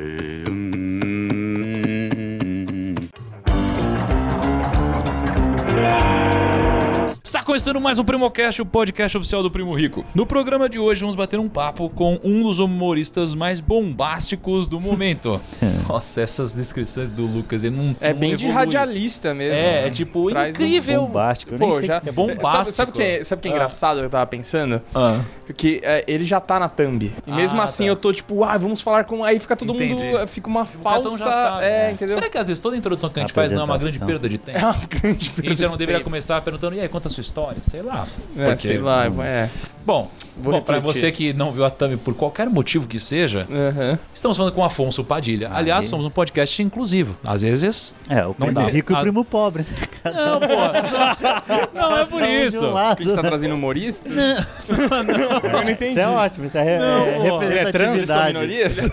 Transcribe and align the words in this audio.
Está 0.00 0.39
começando 7.50 7.80
mais 7.80 7.98
um 7.98 8.04
Primocast, 8.04 8.62
o 8.62 8.64
podcast 8.64 9.18
oficial 9.18 9.42
do 9.42 9.50
Primo 9.50 9.74
Rico. 9.74 10.04
No 10.14 10.24
programa 10.24 10.68
de 10.68 10.78
hoje 10.78 11.00
vamos 11.00 11.16
bater 11.16 11.40
um 11.40 11.48
papo 11.48 11.90
com 11.90 12.16
um 12.22 12.44
dos 12.44 12.60
humoristas 12.60 13.34
mais 13.34 13.58
bombásticos 13.60 14.68
do 14.68 14.78
momento. 14.80 15.40
Nossa, 15.88 16.20
essas 16.20 16.54
descrições 16.54 17.10
do 17.10 17.26
Lucas, 17.26 17.64
ele 17.64 17.74
não 17.76 17.92
É 18.00 18.12
não 18.12 18.20
bem 18.20 18.36
de 18.36 18.44
evolui. 18.44 18.52
radialista 18.54 19.34
mesmo. 19.34 19.56
É, 19.58 19.62
né? 19.82 19.86
é 19.88 19.90
tipo 19.90 20.30
Traz 20.30 20.54
um 20.54 20.58
incrível. 20.58 21.02
Bombástico. 21.06 21.54
eu 21.54 21.58
nem 21.58 21.68
Pô, 21.68 21.82
já 21.82 21.96
é 22.06 22.12
bombástico. 22.12 22.46
Sabe, 22.50 22.70
sabe 22.70 22.90
o 22.92 22.94
que 22.94 23.02
é, 23.02 23.24
sabe 23.24 23.42
que 23.42 23.48
é 23.48 23.50
Ah. 23.50 23.54
engraçado 23.54 23.98
que 23.98 24.04
eu 24.06 24.10
tava 24.10 24.26
pensando? 24.28 24.80
Ah. 24.94 25.20
Que 25.56 25.80
é, 25.82 26.04
ele 26.06 26.24
já 26.24 26.38
tá 26.38 26.60
na 26.60 26.68
thumb. 26.68 27.12
E 27.26 27.32
mesmo 27.32 27.60
Ah, 27.60 27.64
assim 27.64 27.82
tá. 27.86 27.90
eu 27.90 27.96
tô 27.96 28.12
tipo, 28.12 28.44
ah, 28.44 28.56
vamos 28.56 28.80
falar 28.80 29.02
com. 29.02 29.24
Aí 29.24 29.40
fica 29.40 29.56
todo 29.56 29.74
Entendi. 29.74 30.04
mundo. 30.04 30.24
Fica 30.28 30.46
uma 30.48 30.60
um 30.60 30.64
falsa. 30.66 31.18
já 31.18 31.32
sabe. 31.32 31.64
É, 31.64 31.90
entendeu? 31.90 32.14
Será 32.14 32.30
que 32.30 32.38
às 32.38 32.46
vezes 32.46 32.60
toda 32.60 32.76
introdução 32.76 33.10
que 33.10 33.18
a 33.18 33.22
gente 33.22 33.32
faz 33.32 33.52
não 33.52 33.62
é 33.62 33.64
uma 33.64 33.76
grande 33.76 33.98
perda 33.98 34.28
de 34.28 34.38
tempo? 34.38 34.56
É 34.56 34.64
uma 34.64 34.86
grande 34.88 35.32
E 35.42 35.46
a 35.46 35.50
gente 35.50 35.60
já 35.60 35.68
não 35.68 35.76
deveria 35.76 35.98
tempo. 35.98 36.08
começar 36.08 36.40
perguntando, 36.42 36.76
e 36.76 36.80
aí, 36.80 36.88
conta 36.88 37.08
a 37.08 37.10
sua 37.10 37.20
história? 37.22 37.39
Sei 37.62 37.82
lá. 37.82 38.04
É, 38.36 38.44
Porque- 38.46 38.56
sei 38.58 38.78
lá, 38.78 39.06
é. 39.24 39.48
Bom, 39.84 40.10
Vou 40.36 40.52
bom 40.52 40.60
pra 40.62 40.76
refletir. 40.76 41.00
você 41.00 41.10
que 41.10 41.32
não 41.32 41.50
viu 41.50 41.64
a 41.64 41.70
thumb 41.70 41.96
por 41.96 42.14
qualquer 42.14 42.48
motivo 42.48 42.86
que 42.86 43.00
seja, 43.00 43.46
Aham. 43.50 43.98
estamos 44.12 44.36
falando 44.36 44.52
com 44.52 44.60
o 44.60 44.64
Afonso 44.64 45.02
Padilha. 45.02 45.50
Aliás, 45.52 45.86
somos 45.86 46.04
um 46.06 46.10
podcast 46.10 46.62
inclusivo. 46.62 47.16
Às 47.24 47.40
vezes... 47.42 47.96
É, 48.08 48.22
o 48.24 48.36
Não 48.38 48.46
primo 48.46 48.68
rico 48.68 48.92
e 48.92 48.94
o 48.94 49.00
primo 49.00 49.24
pobre. 49.24 49.64
Não, 50.04 50.38
pô. 50.40 50.46
Não, 51.74 51.90
não 51.90 51.98
é 51.98 52.04
por 52.04 52.22
um 52.22 52.26
de 52.26 52.46
isso. 52.46 52.64
um 52.66 52.72
lado. 52.72 52.92
O 52.92 52.96
que, 52.98 53.04
que 53.04 53.10
você 53.10 53.16
tá 53.16 53.22
trazendo 53.22 53.54
humorista? 53.54 54.08
eu 54.10 55.50
não 55.64 55.70
entendi. 55.70 55.90
Isso 55.92 56.00
é 56.00 56.08
ótimo, 56.08 56.46
isso 56.46 56.58
é, 56.58 56.62
re- 56.62 56.78
Não, 56.78 57.42
é. 57.42 57.46
Ele 57.46 57.58
é 57.58 57.72
trans, 57.72 58.00
representatividade. 58.00 58.92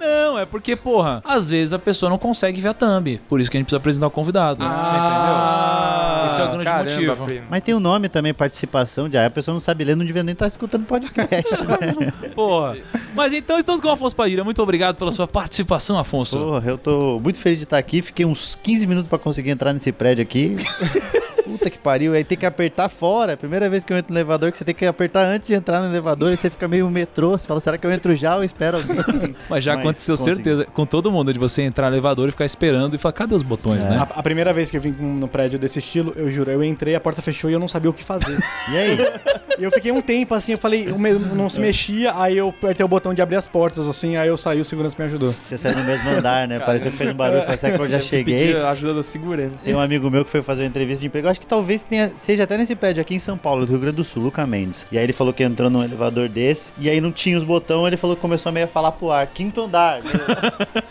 Não, 0.00 0.38
é 0.38 0.46
porque, 0.46 0.74
porra, 0.74 1.22
às 1.24 1.50
vezes 1.50 1.72
a 1.74 1.78
pessoa 1.78 2.08
não 2.10 2.18
consegue 2.18 2.60
ver 2.60 2.68
a 2.70 2.74
thumb. 2.74 3.20
Por 3.28 3.40
isso 3.40 3.50
que 3.50 3.56
a 3.56 3.60
gente 3.60 3.66
precisa 3.66 3.76
apresentar 3.78 4.06
o 4.06 4.10
convidado. 4.10 4.62
Ah, 4.64 6.24
Esse 6.26 6.40
é 6.40 6.44
o 6.44 6.48
grande 6.48 6.64
caramba, 6.64 7.16
motivo. 7.16 7.41
Mas 7.50 7.62
tem 7.62 7.74
o 7.74 7.80
nome 7.80 8.08
também, 8.08 8.32
participação 8.32 9.08
de. 9.08 9.16
Aí 9.16 9.26
a 9.26 9.30
pessoa 9.30 9.52
não 9.52 9.60
sabe 9.60 9.84
ler, 9.84 9.96
não 9.96 10.04
devia 10.04 10.22
nem 10.22 10.32
estar 10.32 10.46
escutando 10.46 10.84
podcast, 10.86 11.54
né? 11.64 12.12
Porra. 12.34 12.76
Mas 13.14 13.32
então 13.32 13.58
estamos 13.58 13.80
com 13.80 13.88
o 13.88 13.90
Afonso 13.90 14.14
Padilha. 14.16 14.44
Muito 14.44 14.62
obrigado 14.62 14.96
pela 14.96 15.12
sua 15.12 15.26
participação, 15.28 15.98
Afonso. 15.98 16.38
Porra, 16.38 16.70
eu 16.70 16.78
tô 16.78 17.18
muito 17.20 17.38
feliz 17.38 17.58
de 17.58 17.64
estar 17.64 17.78
aqui. 17.78 18.02
Fiquei 18.02 18.24
uns 18.24 18.58
15 18.62 18.86
minutos 18.86 19.08
pra 19.08 19.18
conseguir 19.18 19.50
entrar 19.50 19.72
nesse 19.72 19.92
prédio 19.92 20.22
aqui. 20.22 20.56
Puta 21.44 21.68
que 21.70 21.78
pariu, 21.78 22.12
aí 22.14 22.24
tem 22.24 22.36
que 22.38 22.46
apertar 22.46 22.88
fora. 22.88 23.32
É 23.32 23.34
a 23.34 23.36
Primeira 23.36 23.68
vez 23.68 23.82
que 23.84 23.92
eu 23.92 23.96
entro 23.96 24.12
no 24.12 24.18
elevador, 24.18 24.50
que 24.52 24.58
você 24.58 24.64
tem 24.64 24.74
que 24.74 24.86
apertar 24.86 25.24
antes 25.26 25.48
de 25.48 25.54
entrar 25.54 25.80
no 25.80 25.86
elevador, 25.88 26.30
aí 26.30 26.36
você 26.36 26.48
fica 26.48 26.68
meio 26.68 26.88
metrô. 26.90 27.30
Você 27.32 27.46
fala, 27.46 27.60
será 27.60 27.76
que 27.76 27.86
eu 27.86 27.90
entro 27.92 28.14
já 28.14 28.36
ou 28.36 28.44
espero 28.44 28.76
alguém? 28.78 29.34
Mas 29.50 29.64
já 29.64 29.72
Mas 29.74 29.80
aconteceu 29.80 30.16
consegui. 30.16 30.36
certeza 30.36 30.64
com 30.66 30.86
todo 30.86 31.10
mundo 31.10 31.32
de 31.32 31.38
você 31.38 31.62
entrar 31.62 31.88
no 31.90 31.94
elevador 31.96 32.28
e 32.28 32.30
ficar 32.32 32.44
esperando 32.44 32.94
e 32.94 32.98
falar, 32.98 33.12
cadê 33.12 33.34
os 33.34 33.42
botões, 33.42 33.84
É. 33.84 33.88
né? 33.90 33.96
A, 33.98 34.20
a 34.20 34.22
primeira 34.22 34.52
vez 34.52 34.70
que 34.70 34.76
eu 34.76 34.80
vim 34.80 34.90
no 34.92 35.26
prédio 35.28 35.58
desse 35.58 35.78
estilo, 35.80 36.12
eu 36.16 36.30
juro, 36.30 36.50
eu 36.50 36.62
entrei, 36.62 36.94
a 36.94 37.00
porta 37.00 37.20
fechou 37.22 37.50
e 37.50 37.52
eu 37.52 37.60
não 37.60 37.68
sabia 37.68 37.90
o 37.90 37.92
que 37.92 38.04
fazer. 38.04 38.38
E 38.72 38.76
aí? 38.76 38.98
e 39.58 39.64
eu 39.64 39.70
fiquei 39.70 39.90
um 39.92 40.00
tempo 40.00 40.34
assim, 40.34 40.52
eu 40.52 40.58
falei, 40.58 40.88
eu 40.88 40.98
me- 40.98 41.12
não 41.12 41.48
se 41.50 41.58
mexia, 41.60 42.12
aí 42.16 42.38
eu 42.38 42.48
apertei 42.50 42.84
o 42.84 42.88
botão 42.88 43.12
de 43.12 43.20
abrir 43.20 43.36
as 43.36 43.48
portas, 43.48 43.88
assim, 43.88 44.16
aí 44.16 44.28
eu 44.28 44.36
saí, 44.36 44.60
o 44.60 44.64
segurança 44.64 44.96
me 44.98 45.04
ajudou. 45.04 45.34
Você 45.44 45.58
saiu 45.58 45.76
no 45.76 45.84
mesmo 45.84 46.10
andar, 46.10 46.46
né? 46.48 46.58
Pareceu 46.60 46.90
que 46.90 46.96
fez 46.96 47.10
um 47.10 47.14
barulho. 47.14 47.42
Falei, 47.42 47.58
será 47.58 47.76
que 47.76 47.82
eu 47.82 47.88
já 47.88 48.00
cheguei? 48.00 48.46
Pedi 48.52 48.56
a 48.56 48.70
ajuda 48.70 48.94
da 48.94 49.02
segurança. 49.02 49.64
Tem 49.64 49.74
um 49.74 49.80
amigo 49.80 50.10
meu 50.10 50.24
que 50.24 50.30
foi 50.30 50.42
fazer 50.42 50.62
uma 50.62 50.68
entrevista 50.68 51.00
de 51.00 51.06
emprego. 51.08 51.28
Acho 51.32 51.40
que 51.40 51.46
talvez 51.46 51.82
tenha, 51.82 52.12
seja 52.14 52.44
até 52.44 52.58
nesse 52.58 52.76
prédio 52.76 53.00
aqui 53.00 53.14
em 53.14 53.18
São 53.18 53.38
Paulo, 53.38 53.64
do 53.64 53.70
Rio 53.70 53.80
Grande 53.80 53.96
do 53.96 54.04
Sul, 54.04 54.22
Luca 54.22 54.46
Mendes. 54.46 54.86
E 54.92 54.98
aí 54.98 55.04
ele 55.04 55.14
falou 55.14 55.32
que 55.32 55.42
entrou 55.42 55.70
num 55.70 55.82
elevador 55.82 56.28
desse. 56.28 56.72
E 56.78 56.90
aí 56.90 57.00
não 57.00 57.10
tinha 57.10 57.38
os 57.38 57.42
botões. 57.44 57.86
Ele 57.86 57.96
falou 57.96 58.14
que 58.14 58.20
começou 58.20 58.52
meio 58.52 58.66
a 58.66 58.68
falar 58.68 58.92
pro 58.92 59.10
ar. 59.10 59.26
Quinto 59.28 59.62
andar. 59.62 60.00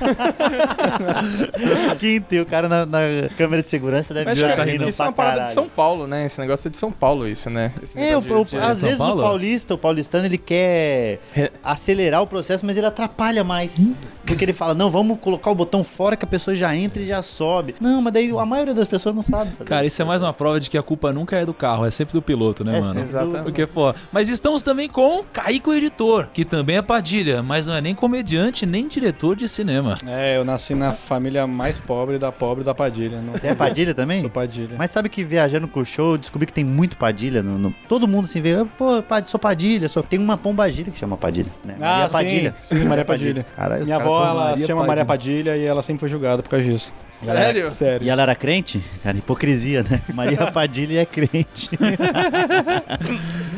Quinto. 1.99 2.35
E 2.35 2.39
o 2.41 2.45
cara 2.45 2.67
na, 2.67 2.85
na 2.85 2.99
câmera 3.37 3.61
de 3.61 3.69
segurança 3.69 4.13
deve 4.13 4.25
Mas, 4.25 4.39
ver 4.39 4.55
cara, 4.55 4.63
rindo 4.69 4.87
isso 4.87 5.01
é 5.01 5.05
uma 5.05 5.13
parada 5.13 5.41
de. 5.43 5.53
São 5.53 5.67
Paulo, 5.69 6.07
né? 6.07 6.25
Esse 6.25 6.39
negócio 6.39 6.67
é 6.67 6.71
de 6.71 6.77
São 6.77 6.91
Paulo, 6.91 7.27
isso, 7.27 7.49
né? 7.49 7.71
Esse 7.81 7.99
É, 7.99 8.17
o, 8.17 8.21
negócio 8.21 8.41
o- 8.41 8.45
de- 8.45 8.51
de- 8.51 8.57
às 8.57 8.77
São 8.79 8.87
vezes 8.87 8.97
Paulo? 8.97 9.19
o 9.19 9.23
paulista, 9.23 9.73
o 9.73 9.77
paulistano, 9.77 10.25
ele 10.25 10.37
quer 10.37 11.19
Re- 11.33 11.51
acelerar 11.63 12.21
o 12.21 12.27
processo, 12.27 12.65
mas 12.65 12.77
ele 12.77 12.85
atrapalha 12.87 13.43
mais. 13.43 13.91
Porque 14.25 14.43
ele 14.45 14.53
fala, 14.53 14.73
não, 14.73 14.89
vamos 14.89 15.17
colocar 15.19 15.51
o 15.51 15.55
botão 15.55 15.83
fora 15.83 16.15
que 16.15 16.25
a 16.25 16.27
pessoa 16.27 16.55
já 16.55 16.75
entra 16.75 17.01
e 17.01 17.05
já 17.05 17.21
sobe. 17.21 17.75
Não, 17.79 18.01
mas 18.01 18.13
daí 18.13 18.31
a 18.31 18.45
maioria 18.45 18.73
das 18.73 18.87
pessoas 18.87 19.13
não 19.13 19.23
sabe 19.23 19.51
fazer 19.51 19.69
Cara, 19.69 19.85
isso 19.85 20.01
é 20.01 20.05
mais 20.05 20.21
uma 20.21 20.30
prova 20.33 20.59
de 20.59 20.69
que 20.69 20.77
a 20.77 20.83
culpa 20.83 21.11
nunca 21.11 21.35
é 21.37 21.45
do 21.45 21.53
carro, 21.53 21.85
é 21.85 21.91
sempre 21.91 22.13
do 22.13 22.21
piloto, 22.21 22.63
né, 22.63 22.77
É 22.77 22.81
mano? 22.81 22.99
Exatamente. 23.01 23.43
Porque, 23.43 23.65
pô. 23.65 23.93
Mas 24.11 24.29
estamos 24.29 24.61
também 24.63 24.87
com 24.89 25.23
Kaique, 25.31 25.69
o 25.69 25.73
editor, 25.73 26.27
que 26.33 26.43
também 26.45 26.77
é 26.77 26.81
Padilha, 26.81 27.41
mas 27.43 27.67
não 27.67 27.75
é 27.75 27.81
nem 27.81 27.95
comediante, 27.95 28.65
nem 28.65 28.87
diretor 28.87 29.35
de 29.35 29.47
cinema. 29.47 29.93
É, 30.07 30.37
eu 30.37 30.43
nasci 30.45 30.73
na 30.75 30.93
família 30.93 31.45
mais 31.47 31.79
pobre 31.79 32.17
da 32.17 32.31
pobre 32.31 32.63
da 32.63 32.73
Padilha. 32.73 33.21
Não 33.21 33.33
Você 33.33 33.47
é 33.47 33.55
Padilha 33.55 33.93
também? 33.93 34.21
sou 34.21 34.29
Padilha. 34.29 34.75
Mas 34.77 34.91
sabe 34.91 35.09
que 35.09 35.23
viajando 35.23 35.67
com 35.67 35.79
o 35.79 35.85
show, 35.85 36.17
descobri 36.17 36.45
que 36.45 36.53
tem 36.53 36.63
muito 36.63 36.97
Padilha. 36.97 37.41
No, 37.43 37.57
no- 37.57 37.75
todo 37.87 38.07
mundo 38.07 38.25
assim 38.25 38.41
vê, 38.41 38.65
pô, 38.77 39.01
Pad- 39.01 39.29
sou 39.29 39.39
Padilha. 39.39 39.87
Sou... 39.89 40.03
Tem 40.03 40.19
uma 40.19 40.37
pombagilha 40.37 40.91
que 40.91 40.97
chama 40.97 41.17
Padilha. 41.17 41.51
Né? 41.63 41.75
Ah, 41.81 41.81
Maria 41.81 42.07
sim, 42.07 42.13
Padilha. 42.13 42.53
sim, 42.57 42.83
Maria 42.85 43.05
Padilha. 43.05 43.45
Os 43.79 43.83
Minha 43.85 43.95
avó, 43.97 44.23
ela 44.25 44.33
Maria 44.45 44.57
se 44.57 44.67
chama 44.67 44.85
Maria 44.85 45.05
Padilha 45.05 45.57
e 45.57 45.65
ela 45.65 45.81
sempre 45.81 45.99
foi 46.01 46.09
julgada 46.09 46.41
por 46.43 46.49
causa 46.49 46.65
disso. 46.65 46.93
Sério? 47.09 47.69
Sério. 47.69 48.05
E 48.05 48.09
ela 48.09 48.21
era 48.23 48.35
crente? 48.35 48.81
Cara, 49.03 49.17
hipocrisia, 49.17 49.83
né? 49.83 50.01
Maria 50.23 50.47
Padilha 50.51 51.01
é 51.01 51.05
crente. 51.05 51.69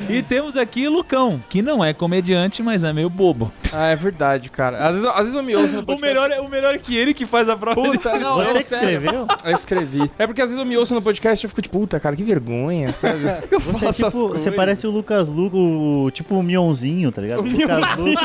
E 0.10 0.22
temos 0.22 0.58
aqui 0.58 0.88
Lucão, 0.88 1.42
que 1.50 1.62
não 1.62 1.84
é 1.84 1.94
comediante, 1.94 2.62
mas 2.62 2.84
é 2.84 2.92
meio 2.92 3.10
bobo. 3.10 3.52
Ah, 3.72 3.88
é 3.88 3.96
verdade, 3.96 4.50
cara. 4.50 4.78
Às 4.78 4.96
vezes, 4.96 5.06
às 5.06 5.16
vezes 5.18 5.36
eu 5.36 5.42
me 5.44 5.56
ouço 5.56 5.74
no 5.76 5.82
O 5.82 5.86
podcast. 5.86 6.08
melhor, 6.14 6.32
é, 6.32 6.40
o 6.42 6.50
melhor 6.50 6.76
é 6.76 6.78
que 6.78 6.96
ele 6.96 7.14
que 7.14 7.26
faz 7.26 7.48
a 7.50 7.56
prova. 7.56 7.82
Puta, 7.82 8.18
não, 8.20 8.36
Você 8.38 8.50
eu, 8.52 8.58
escreveu? 8.58 9.28
Eu 9.44 9.54
escrevi. 9.56 10.12
É 10.20 10.28
porque 10.28 10.42
às 10.42 10.50
vezes 10.50 10.58
eu 10.60 10.66
me 10.66 10.78
ouço 10.78 10.94
no 10.94 11.02
podcast 11.02 11.44
e 11.44 11.46
eu 11.46 11.50
fico 11.50 11.62
tipo, 11.62 11.80
puta, 11.80 12.00
cara, 12.00 12.16
que 12.16 12.24
vergonha, 12.24 12.92
sabe? 12.94 13.24
Por 13.42 13.48
que 13.50 13.56
eu 13.56 13.60
Você, 13.60 13.86
é 13.86 13.88
faço 13.88 14.06
as 14.08 14.14
tipo, 14.14 14.28
você 14.30 14.52
parece 14.52 14.86
o 14.86 14.92
Lucas 14.92 15.30
Luco, 15.30 15.58
o- 15.58 16.12
tipo 16.12 16.36
o 16.36 16.44
Mionzinho, 16.44 17.12
tá 17.12 17.22
ligado? 17.22 17.40
O 17.40 17.44
Lucas 17.48 17.98
Luco. 17.98 18.22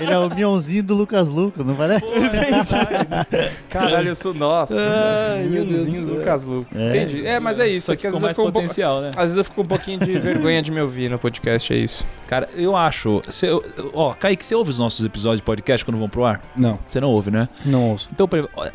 Ele 0.00 0.12
é 0.12 0.18
o 0.18 0.34
Mionzinho 0.34 0.82
do 0.82 0.94
Lucas 0.94 1.28
Luco, 1.28 1.62
não 1.64 1.74
parece? 1.74 2.06
Caralho, 3.68 4.08
eu 4.08 4.14
sou 4.14 4.32
nossa. 4.32 4.74
Ai, 4.76 5.44
meu 5.44 5.64
Deus 5.64 5.86
Miúdozinho 5.86 6.06
do. 6.06 6.14
Lucas 6.14 6.44
Luco. 6.44 6.66
É. 6.74 6.88
Entendi. 6.88 7.26
É, 7.26 7.40
mas 7.40 7.58
é 7.58 7.68
isso. 7.68 7.75
Só 7.80 7.92
É 7.92 7.96
que 7.96 8.06
às 8.06 8.14
eu 8.14 8.20
mais 8.20 8.32
fico 8.36 8.42
um 8.48 8.52
pouco. 8.52 8.60
potencial, 8.60 9.00
né? 9.00 9.10
Às 9.16 9.22
vezes 9.24 9.36
eu 9.38 9.44
fico 9.44 9.62
um 9.62 9.66
pouquinho 9.66 9.98
de 10.00 10.12
vergonha 10.18 10.62
de 10.62 10.70
me 10.70 10.80
ouvir 10.80 11.10
no 11.10 11.18
podcast, 11.18 11.72
é 11.72 11.76
isso. 11.76 12.06
Cara, 12.26 12.48
eu 12.54 12.76
acho. 12.76 13.22
Cê, 13.28 13.48
ó, 13.94 14.12
Kaique, 14.14 14.44
você 14.44 14.54
ouve 14.54 14.70
os 14.70 14.78
nossos 14.78 15.04
episódios 15.04 15.40
de 15.40 15.44
podcast 15.44 15.84
quando 15.84 15.98
vão 15.98 16.08
pro 16.08 16.24
ar? 16.24 16.40
Não, 16.56 16.78
Você 16.86 17.00
não 17.00 17.10
ouve, 17.10 17.30
né? 17.30 17.48
não 17.64 17.90
ouço. 17.90 18.08
Então, 18.12 18.28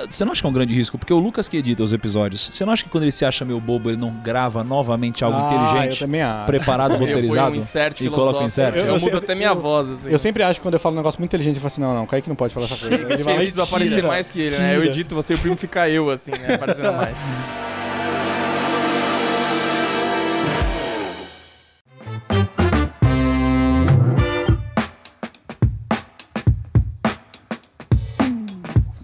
você 0.10 0.24
não 0.26 0.32
acha 0.32 0.42
que 0.42 0.48
é 0.48 0.50
um 0.50 0.54
grande 0.54 0.74
risco? 0.74 0.98
Porque 0.98 1.14
o 1.14 1.20
Lucas 1.20 1.48
que 1.48 1.58
edita 1.58 1.84
os 1.84 1.94
episódios, 1.94 2.50
você 2.52 2.66
não 2.66 2.72
acha 2.74 2.84
que 2.84 2.90
quando 2.90 3.04
ele 3.04 3.12
se 3.12 3.26
acha 3.26 3.44
meio 3.46 3.60
bobo, 3.60 3.90
ele 3.90 3.98
não 3.98 4.12
grava 4.12 4.64
novamente 4.64 5.24
algo 5.24 5.38
Ah, 5.38 5.46
inteligente, 5.54 6.02
Eu 6.02 6.08
também 6.08 6.22
acho. 6.22 6.46
preparado, 6.46 6.94
Eu 6.96 7.00
roteirizado? 7.00 7.52
um 7.52 7.56
insert 7.56 8.00
e 8.02 8.10
coloca 8.10 8.18
filosófico. 8.40 8.46
insert? 8.46 8.76
Eu, 8.76 8.82
Eu- 8.82 8.88
eu 8.88 8.94
mudo 9.00 9.10
sei- 9.10 9.18
até 9.20 9.36
minha 9.36 9.50
eu- 9.50 9.56
voz, 9.60 9.90
assim. 9.90 10.10
Eu 10.10 10.20
sempre 10.20 10.44
acho 10.44 10.60
que 10.60 10.64
quando 10.66 10.74
eu 10.76 10.80
falo 10.80 10.96
um 10.96 10.98
negócio 10.98 11.20
muito 11.20 11.30
inteligente, 11.30 11.56
eu 11.56 11.62
falo 11.62 11.68
assim, 11.68 11.82
não, 11.82 11.94
não, 11.94 12.06
Kaique 12.06 12.30
não 12.30 12.36
pode 12.36 12.54
falar 12.54 12.66
essa 12.66 12.78
coisa. 12.88 12.92
Ele 13.12 13.22
Eu 13.22 13.26
vai, 13.26 13.48
aparecer 13.66 14.04
mais 14.04 14.32
que 14.32 14.40
ele, 14.42 14.58
né? 14.58 14.76
Eu 14.78 14.84
edito 14.84 15.16
você 15.16 15.34
e 15.34 15.36
o 15.36 15.40
primo 15.40 15.56
fica 15.58 15.90
eu, 15.90 16.10
assim, 16.10 16.32
né? 16.32 16.56
Aparecendo 16.56 16.94
mais. 16.96 17.81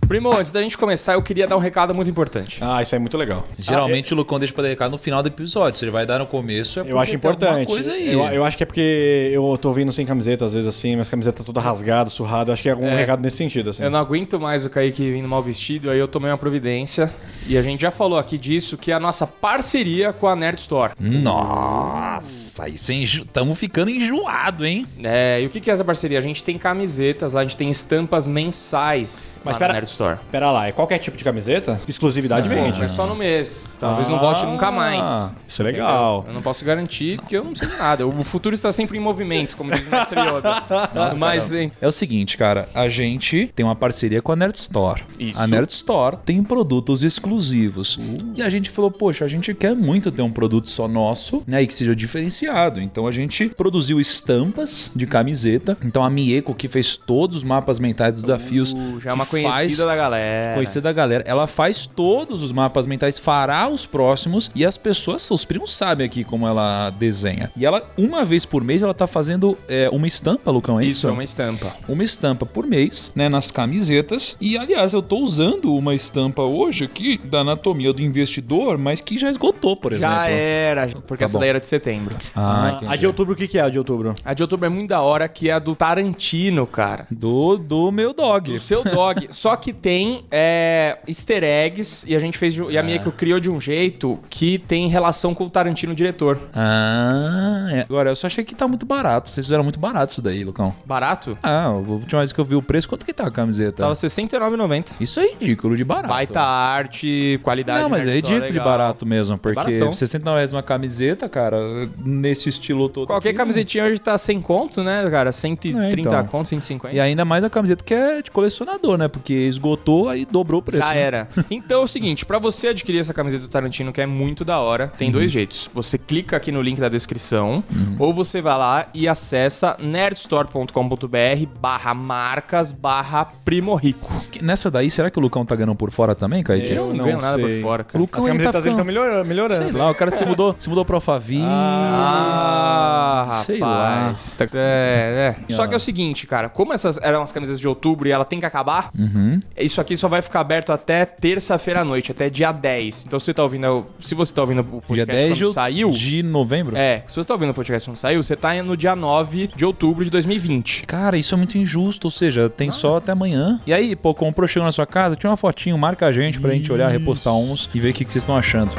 Primo, 0.07 0.31
antes 0.33 0.53
da 0.53 0.61
gente 0.61 0.77
começar, 0.77 1.13
eu 1.15 1.21
queria 1.21 1.45
dar 1.45 1.57
um 1.57 1.59
recado 1.59 1.93
muito 1.93 2.09
importante. 2.09 2.59
Ah, 2.61 2.81
isso 2.81 2.95
é 2.95 2.99
muito 2.99 3.17
legal. 3.17 3.45
Geralmente 3.59 4.13
o 4.13 4.15
Lucão 4.15 4.39
deixa 4.39 4.53
pra 4.53 4.63
dedicar 4.63 4.87
no 4.89 4.97
final 4.97 5.21
do 5.21 5.27
episódio. 5.27 5.77
Se 5.77 5.83
ele 5.83 5.91
vai 5.91 6.05
dar 6.05 6.19
no 6.19 6.25
começo, 6.25 6.79
é 6.79 6.83
porque 6.83 6.93
Eu 6.93 6.99
acho 6.99 7.11
tem 7.11 7.17
alguma 7.17 7.33
importante. 7.33 7.67
coisa 7.67 7.91
aí. 7.91 8.13
Eu, 8.13 8.21
eu 8.27 8.45
acho 8.45 8.55
que 8.55 8.63
é 8.63 8.65
porque 8.65 9.29
eu 9.33 9.57
tô 9.61 9.73
vindo 9.73 9.91
sem 9.91 10.05
camiseta, 10.05 10.45
às 10.45 10.53
vezes 10.53 10.65
assim, 10.67 10.93
minhas 10.93 11.09
camisetas 11.09 11.45
toda 11.45 11.59
rasgada, 11.59 12.09
surrada. 12.09 12.51
Eu 12.51 12.53
acho 12.53 12.63
que 12.63 12.69
é 12.69 12.71
algum 12.71 12.87
É. 12.87 12.95
recado 12.95 13.21
nesse 13.21 13.35
sentido, 13.35 13.69
assim. 13.71 13.83
Eu 13.83 13.91
não 13.91 13.99
aguento 13.99 14.39
mais 14.39 14.65
o 14.65 14.69
Kaique 14.69 15.11
vindo 15.11 15.27
mal 15.27 15.43
vestido, 15.43 15.89
aí 15.91 15.99
eu 15.99 16.07
tomei 16.07 16.31
uma 16.31 16.37
providência. 16.37 17.11
E 17.45 17.57
a 17.57 17.61
gente 17.61 17.81
já 17.81 17.91
falou 17.91 18.17
aqui 18.17 18.37
disso, 18.37 18.77
que 18.77 18.93
é 18.93 18.95
a 18.95 18.99
nossa 19.01 19.27
parceria 19.27 20.13
com 20.13 20.27
a 20.27 20.37
Nerd 20.37 20.57
Store. 20.59 20.93
Nossa, 20.97 22.63
aí 22.63 22.75
estamos 22.75 23.59
ficando 23.59 23.91
enjoado, 23.91 24.65
hein? 24.65 24.87
É, 25.03 25.41
e 25.41 25.45
o 25.45 25.49
que 25.49 25.59
que 25.59 25.69
é 25.69 25.73
essa 25.73 25.83
parceria? 25.83 26.17
A 26.17 26.21
gente 26.21 26.41
tem 26.45 26.57
camisetas 26.57 27.33
lá, 27.33 27.41
a 27.41 27.43
gente 27.43 27.57
tem 27.57 27.69
estampas 27.69 28.25
mensais 28.25 29.37
Mas 29.43 29.55
lá 29.55 29.59
pera- 29.59 29.67
na 29.73 29.73
Nerd 29.79 29.89
Store. 29.89 30.06
Pera 30.31 30.51
lá, 30.51 30.67
é 30.67 30.71
qualquer 30.71 30.97
tipo 30.99 31.17
de 31.17 31.23
camiseta? 31.23 31.79
Exclusividade 31.87 32.47
vende. 32.47 32.79
Bom, 32.79 32.83
é 32.85 32.87
só 32.87 33.05
no 33.05 33.15
mês. 33.15 33.73
Talvez 33.79 34.07
não 34.07 34.15
Ah, 34.17 34.19
volte 34.19 34.45
nunca 34.45 34.71
mais. 34.71 35.29
isso 35.47 35.61
é 35.61 35.65
legal. 35.65 36.23
Eu 36.27 36.33
não 36.33 36.41
posso 36.41 36.63
garantir 36.63 37.19
que 37.27 37.35
eu 37.35 37.43
não 37.43 37.53
sei 37.55 37.67
de 37.67 37.75
nada. 37.77 38.05
O 38.07 38.23
futuro 38.23 38.53
está 38.55 38.71
sempre 38.71 38.97
em 38.97 39.01
movimento, 39.01 39.55
como 39.57 39.71
diz 39.71 39.85
o 39.87 39.89
mestre 39.91 40.19
Yoda. 40.19 40.63
Mas, 41.17 41.53
hein, 41.53 41.71
É 41.81 41.87
o 41.87 41.91
seguinte, 41.91 42.37
cara, 42.37 42.69
a 42.73 42.87
gente 42.89 43.51
tem 43.55 43.65
uma 43.65 43.75
parceria 43.75 44.21
com 44.21 44.31
a 44.31 44.35
Nerd 44.35 44.55
Store. 44.55 45.03
Isso. 45.19 45.39
A 45.39 45.47
Nerd 45.47 45.69
Store 45.71 46.17
tem 46.25 46.43
produtos 46.43 47.03
exclusivos. 47.03 47.99
E 48.35 48.41
a 48.41 48.49
gente 48.49 48.69
falou, 48.69 48.89
poxa, 48.91 49.25
a 49.25 49.27
gente 49.27 49.53
quer 49.53 49.75
muito 49.75 50.11
ter 50.11 50.21
um 50.21 50.31
produto 50.31 50.69
só 50.69 50.87
nosso, 50.87 51.43
né? 51.47 51.61
E 51.61 51.67
que 51.67 51.73
seja 51.73 51.95
diferenciado. 51.95 52.81
Então 52.81 53.07
a 53.07 53.11
gente 53.11 53.49
produziu 53.49 53.99
estampas 53.99 54.91
de 54.95 55.05
camiseta. 55.05 55.77
Então 55.83 56.03
a 56.03 56.09
Mieko, 56.09 56.53
que 56.53 56.67
fez 56.67 56.97
todos 56.97 57.37
os 57.37 57.43
mapas 57.43 57.79
mentais 57.79 58.13
dos 58.13 58.23
desafios, 58.23 58.71
Uh, 58.73 58.99
já 59.01 59.11
é 59.11 59.13
uma 59.13 59.25
que 59.25 59.31
conhecida 59.31 59.83
faz- 59.85 59.86
da 59.87 59.95
galera. 59.95 60.53
conhecida 60.55 60.81
da 60.81 60.93
galera, 60.93 61.23
ela 61.27 61.47
faz 61.47 61.85
todos 61.85 62.43
os 62.43 62.51
mapas 62.51 62.85
mentais, 62.85 63.17
fará 63.19 63.67
os 63.67 63.85
próximos 63.85 64.51
e 64.53 64.65
as 64.65 64.77
pessoas, 64.77 65.29
os 65.31 65.43
primos 65.45 65.73
sabem 65.73 66.05
aqui 66.05 66.23
como 66.23 66.47
ela 66.47 66.89
desenha. 66.91 67.51
E 67.55 67.65
ela, 67.65 67.83
uma 67.97 68.23
vez 68.23 68.45
por 68.45 68.63
mês, 68.63 68.83
ela 68.83 68.93
tá 68.93 69.07
fazendo 69.07 69.57
é, 69.67 69.89
uma 69.91 70.07
estampa, 70.07 70.51
Lucão, 70.51 70.79
é 70.79 70.83
isso? 70.83 70.91
Isso, 70.99 71.07
é 71.07 71.11
uma 71.11 71.23
estampa. 71.23 71.73
uma 71.87 72.03
estampa 72.03 72.45
por 72.45 72.65
mês, 72.65 73.11
né, 73.15 73.29
nas 73.29 73.51
camisetas. 73.51 74.37
E 74.39 74.57
aliás, 74.57 74.93
eu 74.93 75.01
tô 75.01 75.17
usando 75.19 75.73
uma 75.75 75.93
estampa 75.95 76.41
hoje 76.41 76.85
aqui 76.85 77.17
da 77.23 77.39
anatomia 77.39 77.93
do 77.93 78.01
investidor, 78.01 78.77
mas 78.77 79.01
que 79.01 79.17
já 79.17 79.29
esgotou, 79.29 79.75
por 79.75 79.91
exemplo. 79.93 80.15
Já 80.15 80.27
era, 80.29 80.87
porque 81.07 81.17
Tá 81.19 81.25
essa 81.25 81.33
bom. 81.33 81.39
daí 81.39 81.49
era 81.49 81.59
de 81.59 81.65
setembro. 81.65 82.15
Ah, 82.35 82.65
a 82.65 82.71
entendi. 82.71 82.97
de 82.99 83.07
outubro, 83.07 83.33
o 83.33 83.35
que, 83.35 83.47
que 83.47 83.57
é 83.57 83.61
a 83.61 83.69
de 83.69 83.77
outubro? 83.77 84.13
A 84.23 84.33
de 84.33 84.43
outubro 84.43 84.65
é 84.65 84.69
muito 84.69 84.89
da 84.89 85.01
hora, 85.01 85.27
que 85.27 85.49
é 85.49 85.53
a 85.53 85.59
do 85.59 85.75
Tarantino, 85.75 86.65
cara. 86.65 87.05
Do, 87.11 87.57
do 87.57 87.91
meu 87.91 88.13
dog. 88.13 88.51
Do 88.51 88.59
seu 88.59 88.83
dog. 88.83 89.27
Só 89.29 89.55
que 89.55 89.73
tem 89.81 90.25
é, 90.31 90.97
easter 91.07 91.43
eggs 91.43 92.05
e 92.09 92.15
a 92.15 92.19
gente 92.19 92.37
fez. 92.37 92.53
de- 92.53 92.63
E 92.71 92.77
a 92.77 92.83
minha 92.83 92.99
que 92.99 93.07
eu 93.07 93.11
criou 93.11 93.39
de 93.39 93.49
um 93.49 93.59
jeito 93.61 94.19
que 94.29 94.57
tem 94.59 94.87
relação 94.87 95.33
com 95.33 95.45
o 95.45 95.49
Tarantino 95.49 95.93
diretor. 95.95 96.39
Ah, 96.53 97.67
é. 97.71 97.81
agora 97.81 98.09
eu 98.11 98.15
só 98.15 98.27
achei 98.27 98.43
que 98.43 98.53
tá 98.55 98.67
muito 98.67 98.85
barato. 98.85 99.29
Vocês 99.29 99.45
fizeram 99.45 99.63
muito 99.63 99.79
barato 99.79 100.11
isso 100.13 100.21
daí, 100.21 100.43
Lucão. 100.43 100.73
Barato? 100.85 101.37
Ah, 101.41 101.65
a 101.65 101.71
última 101.71 102.19
vez 102.21 102.31
que 102.33 102.39
eu 102.39 102.45
vi 102.45 102.55
o 102.55 102.61
preço, 102.61 102.87
quanto 102.89 103.05
que 103.05 103.13
tá 103.13 103.27
a 103.27 103.31
camiseta? 103.31 103.77
Tava 103.83 103.93
R$ 103.93 103.95
69,90. 103.99 104.95
Isso 104.99 105.19
é 105.19 105.27
ridículo 105.31 105.75
de 105.75 105.83
barato. 105.83 106.07
Baita 106.09 106.41
arte, 106.41 107.39
qualidade. 107.43 107.81
Não, 107.83 107.89
mas 107.89 108.07
é 108.07 108.11
ridículo 108.15 108.51
de 108.51 108.59
barato 108.59 109.05
mesmo, 109.05 109.37
porque. 109.37 109.77
69 109.93 110.35
reais 110.37 110.53
uma 110.53 110.63
camiseta, 110.63 111.27
cara, 111.29 111.57
nesse 112.03 112.49
estilo 112.49 112.89
todo. 112.89 113.07
Qualquer 113.07 113.29
aqui, 113.29 113.37
camisetinha 113.37 113.85
hoje 113.85 113.99
tá 113.99 114.17
100 114.17 114.41
conto, 114.41 114.83
né, 114.83 115.07
cara? 115.09 115.31
130 115.31 115.79
É, 115.79 115.99
então. 115.99 116.25
conto, 116.27 116.49
150. 116.49 116.95
E 116.95 116.99
ainda 116.99 117.23
mais 117.25 117.43
a 117.43 117.49
camiseta 117.49 117.83
que 117.83 117.93
é 117.93 118.21
de 118.21 118.31
colecionador, 118.31 118.97
né? 118.97 119.07
Porque 119.07 119.33
esgotou, 119.33 119.66
aí 120.09 120.25
dobrou 120.25 120.59
o 120.59 120.63
preço. 120.63 120.81
Já 120.83 120.93
né? 120.93 120.99
era. 121.01 121.27
Então 121.49 121.81
é 121.81 121.83
o 121.83 121.87
seguinte, 121.87 122.25
pra 122.25 122.39
você 122.39 122.67
adquirir 122.69 122.99
essa 122.99 123.13
camiseta 123.13 123.43
do 123.43 123.49
Tarantino, 123.49 123.91
que 123.91 124.01
é 124.01 124.05
muito 124.05 124.43
da 124.45 124.59
hora, 124.59 124.87
tem 124.97 125.07
Uhum. 125.07 125.13
dois 125.13 125.31
jeitos. 125.31 125.69
Você 125.73 125.97
clica 125.97 126.35
aqui 126.37 126.51
no 126.51 126.61
link 126.61 126.79
da 126.79 126.89
descrição, 126.89 127.63
ou 127.99 128.13
você 128.13 128.41
vai 128.41 128.57
lá 128.57 128.87
e 128.93 129.07
acessa 129.07 129.75
nerdstore.com.br 129.79 131.47
barra 131.59 131.93
marcas 131.93 132.71
barra 132.71 133.25
primo 133.25 133.75
rico. 133.75 134.11
Nessa 134.41 134.69
daí, 134.69 134.89
será 134.89 135.09
que 135.09 135.17
o 135.17 135.21
Lucão 135.21 135.45
tá 135.45 135.55
ganhando 135.55 135.75
por 135.75 135.91
fora 135.91 136.13
também, 136.15 136.43
Kaique? 136.43 136.71
Eu 136.73 136.87
não, 136.87 136.93
não 136.93 137.05
ganho 137.05 137.17
nada 137.21 137.39
por 137.39 137.49
sei. 137.49 137.61
fora, 137.61 137.81
O 137.81 137.85
cara. 137.85 137.99
Lucão 137.99 138.19
As 138.19 138.25
tá 138.25 138.31
camisetas 138.31 138.63
dele 138.63 138.75
ficando... 138.75 138.89
estão 138.89 139.03
melhorando. 139.03 139.27
melhorando. 139.27 139.63
Sei 139.63 139.71
lá, 139.71 139.89
o 139.91 139.95
cara 139.95 140.11
se 140.11 140.25
mudou, 140.25 140.55
se 140.57 140.69
mudou 140.69 140.85
pro 140.85 140.95
Alphaville. 140.95 141.43
Ah, 141.45 143.23
rapaz. 143.27 143.45
Sei 143.45 143.59
lá. 143.59 144.15
Tá- 144.37 144.47
É, 144.53 145.35
é. 145.49 145.53
Só 145.53 145.67
que 145.67 145.73
é 145.73 145.77
o 145.77 145.79
seguinte, 145.79 146.25
cara, 146.27 146.49
como 146.49 146.73
essas 146.73 146.97
eram 147.01 147.21
as 147.21 147.31
camisetas 147.31 147.59
de 147.59 147.67
outubro 147.67 148.07
e 148.07 148.11
ela 148.11 148.25
tem 148.25 148.39
que 148.39 148.45
acabar, 148.45 148.89
Uhum. 148.97 149.39
Isso 149.59 149.81
aqui 149.81 149.97
só 149.97 150.07
vai 150.07 150.21
ficar 150.21 150.39
aberto 150.41 150.71
até 150.71 151.05
terça-feira 151.05 151.81
à 151.81 151.85
noite, 151.85 152.11
até 152.11 152.29
dia 152.29 152.51
10. 152.51 153.05
Então 153.07 153.19
se 153.19 153.25
você 153.25 153.33
tá 153.33 153.43
ouvindo, 153.43 153.85
se 153.99 154.15
você 154.15 154.33
tá 154.33 154.41
ouvindo 154.41 154.61
o 154.61 154.81
podcast 154.81 154.93
Dia 154.93 155.05
10 155.05 155.29
quando 155.29 155.47
de, 155.47 155.53
saiu, 155.53 155.89
de 155.91 156.23
novembro? 156.23 156.77
É, 156.77 157.03
se 157.07 157.15
você 157.15 157.27
tá 157.27 157.33
ouvindo 157.33 157.49
o 157.49 157.53
podcast 157.53 157.89
quando 157.89 157.97
saiu, 157.97 158.21
você 158.21 158.35
tá 158.35 158.53
no 158.63 158.77
dia 158.77 158.95
9 158.95 159.47
de 159.55 159.65
outubro 159.65 160.03
de 160.03 160.09
2020. 160.09 160.83
Cara, 160.85 161.17
isso 161.17 161.33
é 161.33 161.37
muito 161.37 161.57
injusto, 161.57 162.07
ou 162.07 162.11
seja, 162.11 162.49
tem 162.49 162.71
só 162.71 162.97
até 162.97 163.11
amanhã. 163.11 163.59
E 163.65 163.73
aí, 163.73 163.95
pô, 163.95 164.13
comprou, 164.13 164.47
chegou 164.47 164.65
na 164.65 164.71
sua 164.71 164.85
casa, 164.85 165.15
tinha 165.15 165.29
uma 165.29 165.37
fotinho, 165.37 165.77
marca 165.77 166.05
a 166.05 166.11
gente 166.11 166.39
pra 166.39 166.53
gente 166.53 166.71
olhar, 166.71 166.89
repostar 166.89 167.33
uns 167.33 167.69
e 167.73 167.79
ver 167.79 167.89
o 167.89 167.93
que, 167.93 168.05
que 168.05 168.11
vocês 168.11 168.23
estão 168.23 168.35
achando. 168.37 168.75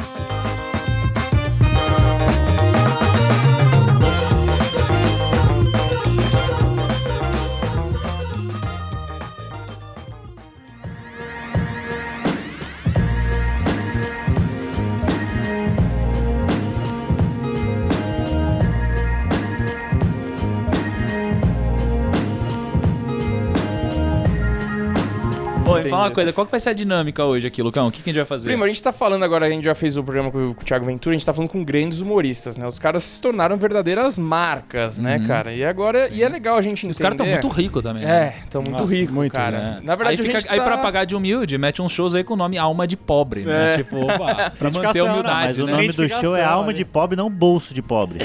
Uma 25.99 26.11
coisa, 26.11 26.33
qual 26.33 26.45
que 26.45 26.51
vai 26.51 26.59
ser 26.59 26.69
a 26.69 26.73
dinâmica 26.73 27.23
hoje 27.25 27.47
aqui, 27.47 27.61
Lucão? 27.61 27.87
O 27.87 27.91
que, 27.91 28.01
que 28.01 28.09
a 28.09 28.13
gente 28.13 28.19
vai 28.19 28.25
fazer? 28.25 28.47
Primo, 28.49 28.63
a 28.63 28.67
gente 28.67 28.81
tá 28.81 28.91
falando 28.91 29.23
agora, 29.23 29.45
a 29.45 29.49
gente 29.49 29.63
já 29.63 29.75
fez 29.75 29.97
o 29.97 30.03
programa 30.03 30.31
com, 30.31 30.53
com 30.53 30.61
o 30.61 30.65
Thiago 30.65 30.85
Ventura, 30.85 31.15
a 31.15 31.17
gente 31.17 31.25
tá 31.25 31.33
falando 31.33 31.49
com 31.49 31.63
grandes 31.63 32.01
humoristas, 32.01 32.57
né? 32.57 32.67
Os 32.67 32.79
caras 32.79 33.03
se 33.03 33.21
tornaram 33.21 33.57
verdadeiras 33.57 34.17
marcas, 34.17 34.99
né, 34.99 35.19
cara? 35.27 35.53
E 35.53 35.63
agora, 35.63 36.09
e 36.09 36.23
é 36.23 36.29
legal 36.29 36.57
a 36.57 36.61
gente 36.61 36.79
entender... 36.79 36.91
Os 36.91 36.97
caras 36.99 37.15
estão 37.15 37.27
muito 37.27 37.47
ricos 37.47 37.83
também. 37.83 38.03
né? 38.03 38.35
É, 38.35 38.43
estão 38.43 38.61
muito 38.61 38.79
Nossa, 38.79 38.93
ricos, 38.93 39.13
muito, 39.13 39.31
cara. 39.31 39.79
É. 39.81 39.85
Na 39.85 39.95
verdade, 39.95 40.19
aí, 40.21 40.25
fica, 40.25 40.37
a 40.37 40.39
gente 40.39 40.51
aí 40.51 40.57
tá... 40.59 40.63
pra 40.63 40.77
pagar 40.77 41.05
de 41.05 41.15
humilde, 41.15 41.57
mete 41.57 41.81
uns 41.81 41.91
shows 41.91 42.15
aí 42.15 42.23
com 42.23 42.33
o 42.33 42.37
nome 42.37 42.57
Alma 42.57 42.87
de 42.87 42.97
Pobre, 42.97 43.45
né? 43.45 43.73
É. 43.73 43.77
Tipo, 43.77 44.01
opa, 44.03 44.51
pra 44.57 44.71
manter 44.71 44.99
a 44.99 45.03
humildade, 45.03 45.45
Mas 45.47 45.59
o 45.59 45.65
né? 45.65 45.71
nome 45.71 45.87
do 45.89 46.09
show 46.09 46.35
é 46.35 46.43
Alma 46.43 46.73
de 46.73 46.85
Pobre, 46.85 47.15
não 47.15 47.29
Bolso 47.29 47.73
de 47.73 47.81
Pobre. 47.81 48.19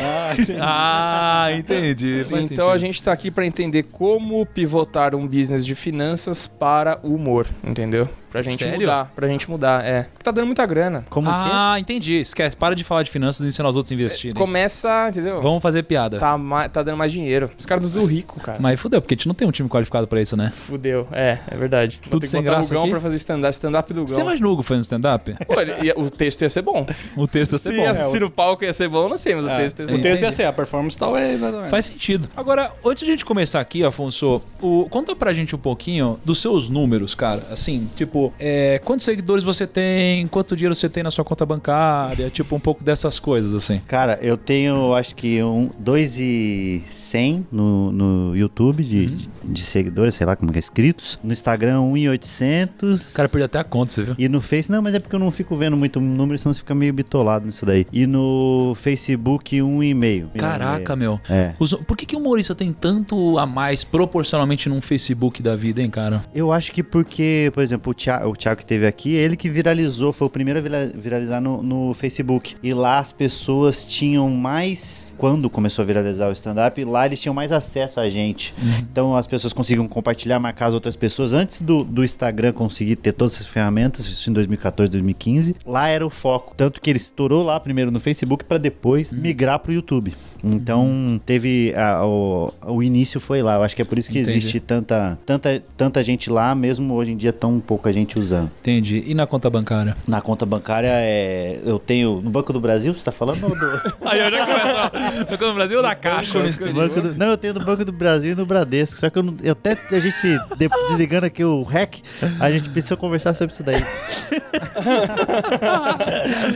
Ah, 0.61 1.49
entendi. 1.57 2.25
faz 2.29 2.51
Então 2.51 2.71
a 2.71 2.77
gente 2.77 3.03
tá 3.03 3.13
aqui 3.13 3.31
pra 3.31 3.45
entender 3.45 3.85
como 3.85 4.45
pivotar 4.47 5.15
um 5.15 5.27
business 5.27 5.65
de 5.65 5.75
finanças 5.75 6.47
para 6.47 6.99
o 7.03 7.15
humor, 7.15 7.47
entendeu? 7.67 8.09
Pra 8.35 8.43
gente 8.43 8.59
Sério? 8.65 8.81
mudar, 8.81 9.13
pra 9.15 9.29
gente 9.29 9.49
mudar, 9.49 9.85
é. 9.85 10.09
Tá 10.21 10.33
dando 10.33 10.47
muita 10.47 10.67
grana. 10.67 11.07
Como 11.09 11.29
que? 11.29 11.33
Ah, 11.33 11.77
entendi. 11.79 12.15
Esquece, 12.15 12.57
para 12.57 12.75
de 12.75 12.83
falar 12.83 13.05
de 13.05 13.11
finanças 13.13 13.47
e 13.47 13.49
ensinar 13.49 13.69
os 13.69 13.77
outros 13.77 13.93
a 13.93 13.95
investirem. 13.95 14.35
Começa, 14.35 15.07
entendeu? 15.09 15.41
Vamos 15.41 15.63
fazer 15.63 15.85
piada. 15.85 16.19
Tá, 16.19 16.37
ma- 16.37 16.69
tá 16.69 16.83
dando 16.83 16.97
mais 16.97 17.13
dinheiro. 17.13 17.49
Os 17.57 17.65
caras 17.65 17.93
do 17.93 18.05
rico, 18.05 18.41
cara. 18.41 18.59
Mas 18.61 18.81
fudeu, 18.81 19.01
porque 19.01 19.15
a 19.15 19.17
gente 19.17 19.29
não 19.29 19.37
tem 19.37 19.47
um 19.47 19.53
time 19.53 19.69
qualificado 19.69 20.09
pra 20.09 20.21
isso, 20.21 20.37
né? 20.37 20.51
Fudeu. 20.53 21.07
É, 21.13 21.39
é 21.49 21.57
verdade. 21.57 22.01
Vou 22.03 22.11
Tudo 22.11 22.21
ter 22.23 22.27
que 22.27 22.31
sem 22.33 22.41
botar 22.43 22.55
graça 22.57 22.71
o 22.71 22.73
Gão 22.75 22.83
aqui? 22.83 22.91
pra 22.91 23.01
fazer 23.01 23.17
stand-up 23.19 23.53
stand 23.55 23.71
do 23.71 24.03
Você 24.09 24.15
Gão. 24.17 24.23
imagina 24.25 24.49
o 24.49 24.53
Hugo 24.53 24.63
fazendo 24.65 24.83
stand-up? 24.83 25.37
Pô, 25.47 25.61
ele- 25.61 25.87
ia- 25.87 25.95
o 25.97 26.11
texto 26.11 26.43
ia 26.43 26.51
ser 26.51 26.63
bom. 26.63 26.85
O 27.17 27.29
texto 27.29 27.53
ia 27.53 27.59
ser 27.59 27.71
Se 27.73 27.77
bom. 27.77 27.89
assistir 27.89 28.21
no 28.21 28.31
palco 28.31 28.65
ia 28.65 28.73
ser 28.73 28.89
bom, 28.89 29.09
não 29.09 29.17
sei, 29.17 29.37
mas 29.37 29.45
o 29.45 29.49
É, 29.51 29.57
texto 29.59 29.79
ia 29.79 29.87
ser 29.87 29.95
o 29.95 29.97
bom. 29.97 30.03
texto 30.03 30.23
ia 30.23 30.33
ser, 30.33 30.45
a 30.47 30.53
performance 30.53 30.97
talvez, 30.97 31.35
exatamente. 31.35 31.71
Faz 31.71 31.85
sentido. 31.87 32.29
Agora, 32.37 32.73
antes 32.85 33.05
de 33.05 33.11
a 33.11 33.15
gente 33.15 33.25
começar 33.25 33.61
aqui, 33.61 33.85
Afonso, 33.85 34.43
o, 34.61 34.89
conta 34.91 35.15
pra 35.15 35.33
gente 35.33 35.55
um 35.55 35.59
pouquinho 35.59 36.19
dos 36.25 36.41
seus 36.41 36.69
números, 36.69 37.15
cara. 37.15 37.45
Assim, 37.53 37.89
tipo, 37.95 38.24
é, 38.39 38.81
quantos 38.85 39.05
seguidores 39.05 39.45
você 39.45 39.67
tem, 39.67 40.27
quanto 40.27 40.57
dinheiro 40.57 40.75
você 40.75 40.89
tem 40.89 41.03
na 41.03 41.11
sua 41.11 41.25
conta 41.25 41.45
bancária, 41.45 42.31
tipo, 42.31 42.55
um 42.57 42.61
pouco 42.61 42.83
dessas 42.85 43.19
coisas, 43.19 43.55
assim. 43.55 43.81
Cara, 43.87 44.19
eu 44.23 44.37
tenho 44.37 44.95
acho 44.95 45.15
que 45.15 45.43
um, 45.43 45.71
2,100 45.79 47.47
no, 47.51 47.93
no 47.93 48.37
YouTube 48.37 48.83
de, 48.85 49.07
de, 49.07 49.29
de 49.45 49.63
seguidores, 49.63 50.15
sei 50.15 50.27
lá 50.27 50.37
como 50.37 50.51
que 50.53 50.59
é, 50.59 50.61
inscritos. 50.61 51.19
No 51.23 51.33
Instagram, 51.33 51.81
1,800. 51.83 53.13
O 53.13 53.15
cara 53.15 53.29
perdeu 53.29 53.47
até 53.47 53.59
a 53.59 53.65
conta, 53.65 53.93
você 53.93 54.03
viu? 54.03 54.15
E 54.19 54.29
no 54.29 54.41
Face, 54.41 54.71
não, 54.71 54.83
mas 54.83 54.95
é 54.95 55.01
porque 55.01 55.15
eu 55.15 55.21
não 55.21 55.31
fico 55.31 55.57
vendo 55.57 55.77
muito 55.77 56.01
número, 56.01 56.39
senão 56.39 56.53
você 56.53 56.59
fica 56.61 56.75
meio 56.75 56.93
bitolado 56.93 57.47
nisso 57.47 57.65
daí. 57.67 57.87
E 57.93 58.07
no 58.07 58.75
Facebook, 58.77 59.57
1,5. 59.57 60.29
Caraca, 60.37 60.95
meu. 60.97 61.21
É. 61.29 61.55
Os- 61.59 61.75
por 61.75 61.97
que, 61.97 62.07
que 62.07 62.17
o 62.17 62.19
humorista 62.19 62.55
tem 62.55 62.73
tanto 62.73 63.39
a 63.39 63.47
mais 63.47 63.85
proporcionalmente 63.85 64.69
num 64.69 64.81
Facebook 64.81 65.43
da 65.43 65.57
vida, 65.57 65.83
hein, 65.83 65.91
cara? 65.91 66.23
Eu 66.35 66.53
acho 66.53 66.73
que 66.73 66.83
porque, 66.83 67.51
por 67.55 67.63
exemplo, 67.63 67.91
o 67.91 67.95
Thiago, 67.95 68.14
o 68.27 68.35
Thiago 68.35 68.59
que 68.61 68.67
teve 68.67 68.87
aqui, 68.87 69.13
ele 69.15 69.37
que 69.37 69.49
viralizou, 69.51 70.13
foi 70.13 70.27
o 70.27 70.31
primeiro 70.31 70.59
a 70.59 70.63
vira- 70.63 70.93
viralizar 70.95 71.41
no, 71.41 71.63
no 71.63 71.95
Facebook. 71.95 72.55
E 72.63 72.73
lá 72.75 72.99
as 72.99 73.13
pessoas 73.13 73.85
tinham 73.85 74.29
mais, 74.31 75.07
quando 75.19 75.49
começou 75.51 75.83
a 75.83 75.87
viralizar 75.87 76.29
o 76.29 76.33
stand-up, 76.33 76.85
lá 76.85 77.07
eles 77.07 77.21
tinham 77.21 77.35
mais 77.35 77.51
acesso 77.53 77.99
a 78.01 78.09
gente. 78.11 78.55
Então 78.91 79.17
as 79.17 79.27
pessoas 79.27 79.53
conseguiam 79.53 79.87
compartilhar, 79.89 80.39
marcar 80.39 80.67
as 80.67 80.75
outras 80.75 80.97
pessoas. 80.97 81.33
Antes 81.35 81.61
do, 81.63 81.83
do 81.85 82.05
Instagram 82.05 82.53
conseguir 82.53 82.97
ter 82.97 83.13
todas 83.13 83.35
essas 83.35 83.47
ferramentas, 83.47 84.07
isso 84.07 84.29
em 84.31 84.33
2014, 84.33 84.91
2015, 84.93 85.57
lá 85.67 85.89
era 85.89 86.07
o 86.07 86.11
foco. 86.11 86.55
Tanto 86.57 86.81
que 86.81 86.91
ele 86.91 86.99
estourou 86.99 87.43
lá 87.43 87.59
primeiro 87.59 87.91
no 87.91 88.01
Facebook 88.01 88.45
para 88.45 88.59
depois 88.59 89.11
migrar 89.13 89.59
pro 89.59 89.73
YouTube. 89.73 90.15
Então 90.47 91.19
teve 91.25 91.73
a- 91.75 92.05
o, 92.05 92.53
o 92.67 92.83
início 92.83 93.19
foi 93.19 93.43
lá. 93.43 93.55
Eu 93.57 93.63
acho 93.63 93.75
que 93.75 93.81
é 93.81 93.85
por 93.85 93.99
isso 93.99 94.11
que 94.11 94.19
Entendi. 94.19 94.37
existe 94.39 94.61
tanta, 94.61 95.19
tanta, 95.25 95.63
tanta 95.77 96.05
gente 96.05 96.29
lá, 96.29 96.55
mesmo 96.55 96.93
hoje 96.95 97.13
em 97.13 97.17
dia 97.17 97.33
tão 97.33 97.59
pouca 97.61 97.91
gente 97.95 98.19
usando. 98.19 98.51
Entendi. 98.61 99.03
E 99.07 99.15
na 99.15 99.27
conta 99.27 99.49
bancária? 99.49 99.97
Na 100.07 100.21
conta 100.21 100.45
bancária 100.45 100.89
é. 100.91 101.61
Eu 101.65 101.79
tenho. 101.79 102.21
No 102.21 102.31
Banco 102.31 102.53
do 102.53 102.61
Brasil, 102.61 102.95
você 102.95 103.05
tá 103.05 103.13
falando? 103.13 103.43
Ou 103.45 103.51
do... 103.51 103.83
Aí 104.09 104.21
eu 104.21 104.31
já 104.31 104.47
começo. 104.47 105.21
No 105.21 105.27
Banco 105.27 105.45
do 105.47 105.55
Brasil 105.55 105.77
ou 105.79 105.83
na 105.83 105.95
caixa? 105.95 106.39
Banco 106.73 107.01
do- 107.01 107.15
Não, 107.15 107.27
eu 107.27 107.37
tenho 107.37 107.55
no 107.55 107.65
Banco 107.65 107.85
do 107.85 107.93
Brasil 107.93 108.33
e 108.33 108.35
no 108.35 108.47
Bradesco. 108.47 108.99
Só 108.99 109.09
que 109.11 109.19
eu, 109.19 109.23
não- 109.23 109.35
eu 109.43 109.53
até 109.53 109.73
a 109.91 109.99
gente 110.01 110.17
de- 110.59 110.69
desligando 110.89 111.27
aqui 111.27 111.45
o 111.45 111.63
REC, 111.63 112.03
a 112.41 112.51
gente 112.51 112.69
precisa 112.71 112.97
conversar 112.97 113.35
sobre 113.35 113.55
isso 113.55 113.63
daí. 113.63 113.83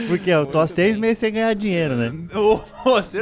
Porque 0.07 0.29
eu 0.29 0.45
tô 0.45 0.59
há 0.59 0.67
seis 0.67 0.97
meses 0.97 1.17
sem 1.17 1.31
ganhar 1.33 1.53
dinheiro, 1.55 1.95
né? 1.95 2.11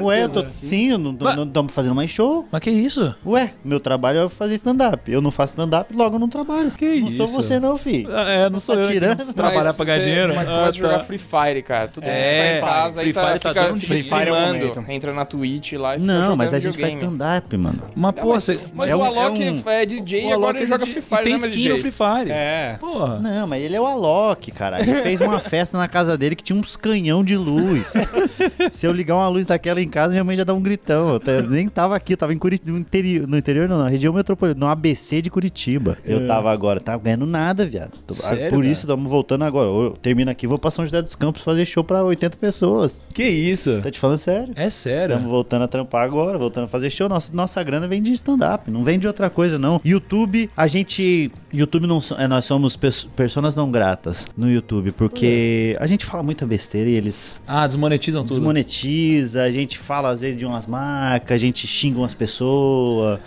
Ué, 0.02 0.24
eu 0.24 0.30
tô 0.30 0.46
Sim, 0.46 0.92
eu 0.92 0.98
não, 0.98 1.16
Mas- 1.20 1.36
não, 1.36 1.44
estamos 1.44 1.74
fazendo 1.74 1.96
mais 1.96 2.10
show. 2.12 2.48
Mas 2.52 2.62
que 2.62 2.70
isso? 2.70 3.14
Ué, 3.26 3.54
meu 3.64 3.80
trabalho 3.80 4.20
é 4.20 4.30
fazer 4.30 4.56
stand-up. 4.56 5.12
Eu 5.12 5.22
não 5.22 5.32
faço 5.32 5.54
stand-up, 5.54 5.94
logo 5.96 6.16
eu 6.16 6.20
não 6.20 6.30
trabalho. 6.30 6.72
Que 6.72 7.02
não 7.02 7.12
sou 7.12 7.26
isso? 7.26 7.36
você 7.36 7.60
não, 7.60 7.78
filho. 7.78 8.07
Ah, 8.10 8.30
É, 8.30 8.50
não 8.50 8.60
sou 8.60 8.76
Tá 8.76 8.82
eu 8.82 8.88
que 8.88 8.94
não 8.94 9.00
tirando? 9.00 9.16
preciso 9.16 9.36
trabalhar 9.36 9.74
pra 9.74 9.86
ganhar 9.86 10.00
dinheiro. 10.00 10.36
Mas 10.36 10.50
Ah, 10.50 10.66
a 10.66 10.72
jogar 10.72 10.98
tá. 11.00 11.04
Free 11.06 11.18
Fire, 11.18 11.62
cara. 11.64 11.88
Todo 11.88 12.04
mundo 12.04 12.12
É, 12.14 12.60
tá 12.60 12.68
em 12.68 12.70
casa 12.70 13.02
Free 13.02 13.10
e 13.10 13.14
tá, 13.14 13.28
Fire 13.28 13.40
tá 13.40 13.50
fica 13.50 13.64
dando 13.64 13.80
Free 13.80 13.88
Fire 14.04 14.14
é 14.14 14.18
o 14.18 14.22
streamando. 14.22 14.60
momento. 14.60 14.86
entra 14.92 15.14
na 15.14 15.26
Twitch 15.26 15.74
lá 15.74 15.96
e 15.96 16.00
fica 16.00 16.12
Não, 16.14 16.36
mas 16.36 16.54
a 16.54 16.60
gente 16.60 16.78
faz 16.80 16.94
stand-up, 16.94 17.58
mano. 17.58 17.80
Mas, 17.96 18.16
pô, 18.16 18.34
Mas, 18.34 18.44
você... 18.44 18.60
mas 18.74 18.90
é 18.90 18.96
o 18.96 19.04
Alok 19.04 19.42
é 19.44 19.82
é 19.82 19.86
DJ 19.86 20.28
e 20.28 20.32
agora 20.32 20.58
ele 20.58 20.64
é 20.66 20.68
joga 20.68 20.86
Free 20.86 21.02
Fire, 21.02 21.24
tem 21.24 21.34
é 21.34 21.36
skin 21.36 21.70
no. 21.70 21.78
Free 21.80 21.92
Fire. 21.92 22.32
É. 22.32 22.78
Porra. 22.80 23.20
Não, 23.20 23.48
mas 23.48 23.64
ele 23.64 23.76
é 23.76 23.82
o 23.82 23.86
Alok, 23.86 24.52
cara. 24.52 24.82
Ele 24.82 24.96
fez 25.02 25.22
uma 25.22 25.40
festa 25.40 25.78
na 25.78 25.88
casa 25.88 26.18
dele 26.18 26.36
que 26.36 26.44
tinha 26.44 26.58
uns 26.58 26.76
canhão 26.76 27.24
de 27.24 27.36
luz. 27.38 27.94
Se 28.72 28.86
eu 28.86 28.92
ligar 28.92 29.16
uma 29.16 29.28
luz 29.28 29.48
daquela 29.48 29.82
em 29.82 29.90
casa, 29.90 30.12
minha 30.12 30.24
mãe 30.24 30.36
já 30.36 30.44
dá 30.44 30.54
um 30.54 30.62
gritão. 30.62 31.20
Eu 31.26 31.50
nem 31.50 31.68
tava 31.68 31.96
aqui, 31.96 32.14
eu 32.14 32.18
tava 32.18 32.34
em 32.34 32.38
Curitiba, 32.38 32.72
no 32.72 32.78
interior, 32.80 33.28
no 33.28 33.38
interior 33.38 33.68
não, 33.70 33.80
na 33.80 33.90
região 33.90 34.14
metropolitana, 34.14 34.66
no 34.66 34.72
ABC 34.72 35.22
de 35.22 35.30
Curitiba. 35.30 35.98
Eu 36.06 36.28
tava 36.28 36.52
agora, 36.52 36.80
tava 36.80 37.02
ganhando 37.04 37.26
nada, 37.26 37.66
viado. 37.66 37.97
Tô- 38.06 38.14
Sério, 38.14 38.50
Por 38.50 38.60
cara? 38.60 38.68
isso, 38.72 38.82
estamos 38.82 39.10
voltando 39.10 39.44
agora. 39.44 39.68
Eu 39.70 39.98
termino 40.02 40.30
aqui, 40.32 40.46
vou 40.48 40.58
pra 40.60 40.72
São 40.72 40.86
José 40.86 41.02
dos 41.02 41.16
Campos 41.16 41.42
fazer 41.42 41.66
show 41.66 41.84
pra 41.84 42.04
80 42.04 42.38
pessoas. 42.38 43.04
Que 43.14 43.24
isso? 43.24 43.80
Tô 43.82 43.90
te 43.92 44.00
falando 44.00 44.18
sério. 44.18 44.54
É 44.56 44.70
sério? 44.70 45.14
Estamos 45.14 45.30
voltando 45.32 45.64
a 45.64 45.68
trampar 45.68 46.04
agora, 46.04 46.38
voltando 46.38 46.66
a 46.66 46.68
fazer 46.68 46.90
show. 46.90 47.08
Nossa, 47.10 47.34
nossa 47.36 47.62
grana 47.64 47.88
vem 47.88 48.02
de 48.02 48.12
stand-up, 48.14 48.70
não 48.70 48.84
vem 48.84 48.98
de 49.00 49.08
outra 49.08 49.30
coisa, 49.30 49.58
não. 49.60 49.82
YouTube, 49.84 50.50
a 50.56 50.68
gente. 50.68 51.32
YouTube 51.54 51.88
não 51.88 52.00
é, 52.18 52.28
nós 52.28 52.46
somos 52.46 52.76
pers 52.76 53.08
personas 53.16 53.56
não 53.56 53.72
gratas 53.72 54.28
no 54.38 54.50
YouTube, 54.50 54.92
porque 54.92 55.76
a 55.80 55.88
gente 55.88 56.06
fala 56.06 56.22
muita 56.24 56.46
besteira 56.46 56.90
e 56.90 56.94
eles 56.94 57.42
Ah, 57.48 57.66
desmonetizam 57.66 58.24
tudo. 58.24 58.30
desmonetiza, 58.36 59.44
a 59.44 59.52
gente 59.52 59.78
fala 59.78 60.10
às 60.10 60.22
vezes 60.22 60.38
de 60.38 60.46
umas 60.46 60.66
marcas, 60.66 61.36
a 61.36 61.38
gente 61.38 61.66
xinga 61.68 62.00
umas 62.00 62.14
pessoas, 62.14 63.20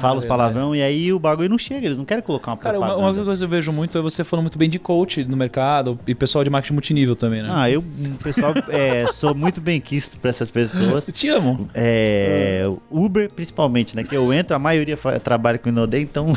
fala 0.00 0.18
os 0.18 0.24
palavrão 0.24 0.74
e 0.74 0.82
aí 0.82 1.12
o 1.12 1.18
bagulho 1.18 1.48
não 1.48 1.58
chega, 1.58 1.86
eles 1.86 1.98
não 1.98 2.04
querem 2.04 2.22
colocar 2.22 2.52
uma 2.52 2.56
Cara, 2.58 2.78
uma, 2.78 2.96
uma 2.96 3.14
coisa 3.24 3.38
que 3.38 3.44
eu 3.44 3.48
vejo 3.48 3.72
muito 3.72 3.96
é 3.96 4.00
você 4.00 4.17
falando 4.24 4.44
muito 4.44 4.58
bem 4.58 4.68
de 4.68 4.78
coach 4.78 5.24
no 5.24 5.36
mercado 5.36 5.98
e 6.06 6.14
pessoal 6.14 6.44
de 6.44 6.50
marketing 6.50 6.74
multinível 6.74 7.16
também, 7.16 7.42
né? 7.42 7.48
Ah, 7.50 7.70
eu, 7.70 7.82
pessoal, 8.22 8.52
é, 8.68 9.06
sou 9.12 9.34
muito 9.34 9.60
bem 9.60 9.80
quisto 9.80 10.18
pra 10.18 10.30
essas 10.30 10.50
pessoas. 10.50 11.10
Te 11.12 11.28
amo. 11.28 11.68
É, 11.74 12.64
Uber, 12.90 13.30
principalmente, 13.30 13.96
né? 13.96 14.04
Que 14.04 14.16
eu 14.16 14.32
entro, 14.32 14.54
a 14.54 14.58
maioria 14.58 14.96
trabalha 15.22 15.58
com 15.58 15.68
Inodê, 15.68 16.00
então. 16.00 16.28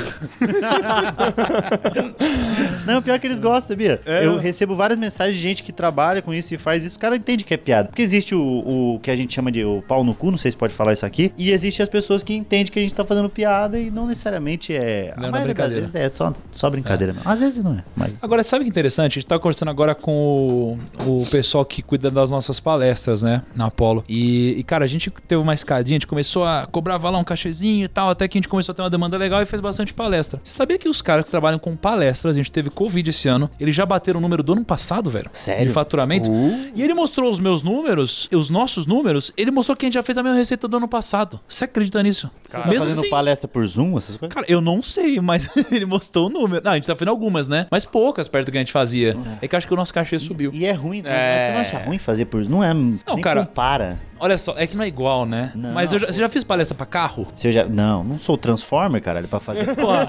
Não, 2.86 3.02
pior 3.02 3.20
que 3.20 3.28
eles 3.28 3.40
gostam, 3.40 3.70
sabia? 3.70 4.00
Eu 4.06 4.38
recebo 4.38 4.76
várias 4.76 4.98
mensagens 4.98 5.38
de 5.38 5.42
gente 5.42 5.64
que 5.64 5.72
trabalha 5.72 6.22
com 6.22 6.34
isso 6.34 6.54
e 6.54 6.58
faz 6.58 6.84
isso. 6.84 6.98
O 6.98 7.00
cara 7.00 7.16
entende 7.16 7.44
que 7.44 7.54
é 7.54 7.58
piada. 7.58 7.90
Porque 7.90 8.02
existe 8.02 8.34
o, 8.34 8.96
o 8.96 9.00
que 9.00 9.12
a 9.12 9.16
gente 9.16 9.34
chama 9.34 9.52
de 9.52 9.64
o 9.64 9.82
pau 9.82 10.04
no 10.04 10.14
cu, 10.14 10.32
não 10.32 10.38
sei 10.38 10.52
se 10.52 10.58
pode 10.58 10.74
falar 10.74 10.94
isso 10.94 11.06
aqui. 11.06 11.32
E 11.38 11.52
existe 11.52 11.82
as 11.82 11.90
pessoas 11.90 12.24
que 12.24 12.34
entendem 12.34 12.72
que 12.72 12.80
a 12.80 12.82
gente 12.82 12.94
tá 12.94 13.04
fazendo 13.04 13.30
piada 13.30 13.80
e 13.80 13.92
não 13.92 14.08
necessariamente 14.08 14.74
é. 14.74 15.14
Não 15.18 15.26
é 15.26 15.28
a 15.28 15.32
maioria 15.32 15.54
das 15.54 15.74
vezes 15.74 15.96
é 15.96 16.10
só, 16.10 16.34
só 16.52 16.70
brincadeira. 16.70 17.14
mesmo. 17.14 17.30
Às 17.30 17.40
vezes 17.40 17.64
não 17.64 17.71
é, 17.74 17.84
mas. 17.96 18.24
Agora, 18.24 18.44
sabe 18.44 18.64
que 18.64 18.70
interessante? 18.70 19.14
A 19.14 19.22
gente 19.22 19.28
tá 19.28 19.38
conversando 19.38 19.70
agora 19.70 19.96
com 19.96 20.78
o, 21.06 21.22
o 21.22 21.26
pessoal 21.28 21.66
que 21.66 21.82
cuida 21.82 22.10
das 22.10 22.30
nossas 22.30 22.60
palestras, 22.60 23.22
né? 23.22 23.42
Na 23.56 23.68
Apollo. 23.68 24.04
E, 24.08 24.56
e, 24.58 24.64
cara, 24.64 24.86
a 24.86 24.88
gente 24.88 25.10
teve 25.28 25.42
uma 25.42 25.54
escadinha, 25.54 25.96
a 25.96 26.00
gente 26.00 26.08
começou 26.08 26.46
a 26.46 26.68
cobrar 26.72 26.98
lá 26.98 27.18
um 27.18 27.24
cachezinho 27.24 27.86
e 27.86 27.88
tal, 27.88 28.10
até 28.10 28.28
que 28.28 28.38
a 28.38 28.40
gente 28.40 28.48
começou 28.48 28.74
a 28.74 28.76
ter 28.76 28.82
uma 28.82 28.90
demanda 28.90 29.18
legal 29.18 29.42
e 29.42 29.46
fez 29.46 29.62
bastante 29.62 29.94
palestra. 29.94 30.40
Você 30.44 30.54
sabia 30.54 30.78
que 30.78 30.88
os 30.88 31.02
caras 31.02 31.26
que 31.26 31.32
trabalham 31.32 31.60
com 31.60 31.76
palestras, 31.76 32.36
a 32.36 32.38
gente 32.38 32.52
teve 32.52 32.70
Covid 32.70 33.10
esse 33.10 33.28
ano, 33.28 33.50
eles 33.60 33.76
já 33.76 33.86
bateram 33.86 34.20
o 34.20 34.22
número 34.22 34.44
do 34.44 34.54
ano 34.54 34.64
passado, 34.64 35.10
velho? 35.10 35.30
Sério? 35.32 35.68
De 35.68 35.74
faturamento. 35.74 36.30
E 36.76 36.82
ele 36.82 36.94
mostrou 36.94 37.32
os 37.32 37.40
meus 37.40 37.62
números, 37.62 38.30
os 38.32 38.50
nossos 38.50 38.86
números, 38.86 39.32
ele 39.38 39.52
mostrou 39.52 39.76
que 39.76 39.86
a 39.86 39.88
gente 39.88 39.96
já 39.96 40.04
fez 40.04 40.18
a 40.18 40.24
mesma 40.24 40.38
receita 40.38 40.68
do 40.68 40.78
ano 40.78 40.88
passado. 40.88 41.40
Você 41.48 41.66
acredita 41.66 42.02
nisso? 42.04 42.30
Você 42.44 42.58
tá 42.58 42.64
fazendo 42.64 43.10
palestra 43.10 43.48
por 43.48 43.66
Zoom, 43.66 43.98
essas 43.98 44.18
coisas? 44.18 44.34
Cara, 44.34 44.46
eu 44.50 44.62
não 44.62 44.82
sei, 44.82 45.20
mas 45.20 45.50
ele 45.72 45.86
mostrou 45.86 46.28
o 46.28 46.30
número. 46.30 46.64
Não, 46.64 46.72
a 46.72 46.76
gente 46.76 46.88
tá 46.88 46.96
fazendo 46.96 47.10
algumas, 47.10 47.48
né? 47.48 47.61
Mas 47.70 47.86
poucas 47.86 48.28
perto 48.28 48.48
do 48.48 48.52
que 48.52 48.58
a 48.58 48.62
gente 48.62 48.72
fazia. 48.72 49.16
É 49.42 49.48
que 49.48 49.56
eu 49.56 49.58
acho 49.58 49.68
que 49.68 49.74
o 49.74 49.78
nosso 49.78 49.94
cachê 49.94 50.18
subiu. 50.18 50.52
E 50.54 50.66
é 50.66 50.72
ruim, 50.72 51.02
né? 51.02 51.10
É. 51.10 51.46
Você 51.46 51.54
não 51.54 51.60
acha 51.62 51.78
ruim 51.88 51.98
fazer 51.98 52.26
por? 52.26 52.44
Não 52.50 52.64
é. 52.64 52.74
nem 52.74 52.98
cara. 53.22 53.46
compara. 53.46 54.00
Olha 54.22 54.38
só, 54.38 54.54
é 54.56 54.68
que 54.68 54.78
não 54.78 54.84
é 54.84 54.88
igual, 54.88 55.26
né? 55.26 55.52
Não, 55.56 55.72
mas 55.74 55.92
eu 55.92 56.00
já, 56.00 56.08
você 56.08 56.20
já 56.20 56.30
fez 56.30 56.44
palestra 56.44 56.76
pra 56.76 56.86
carro? 56.86 57.26
Se 57.36 57.48
eu 57.48 57.52
já... 57.52 57.66
Não, 57.68 58.04
não 58.04 58.20
sou 58.20 58.36
o 58.36 58.38
Transformer, 58.38 59.02
caralho, 59.02 59.28
pra 59.28 59.40
fazer. 59.40 59.66
Porra, 59.76 60.06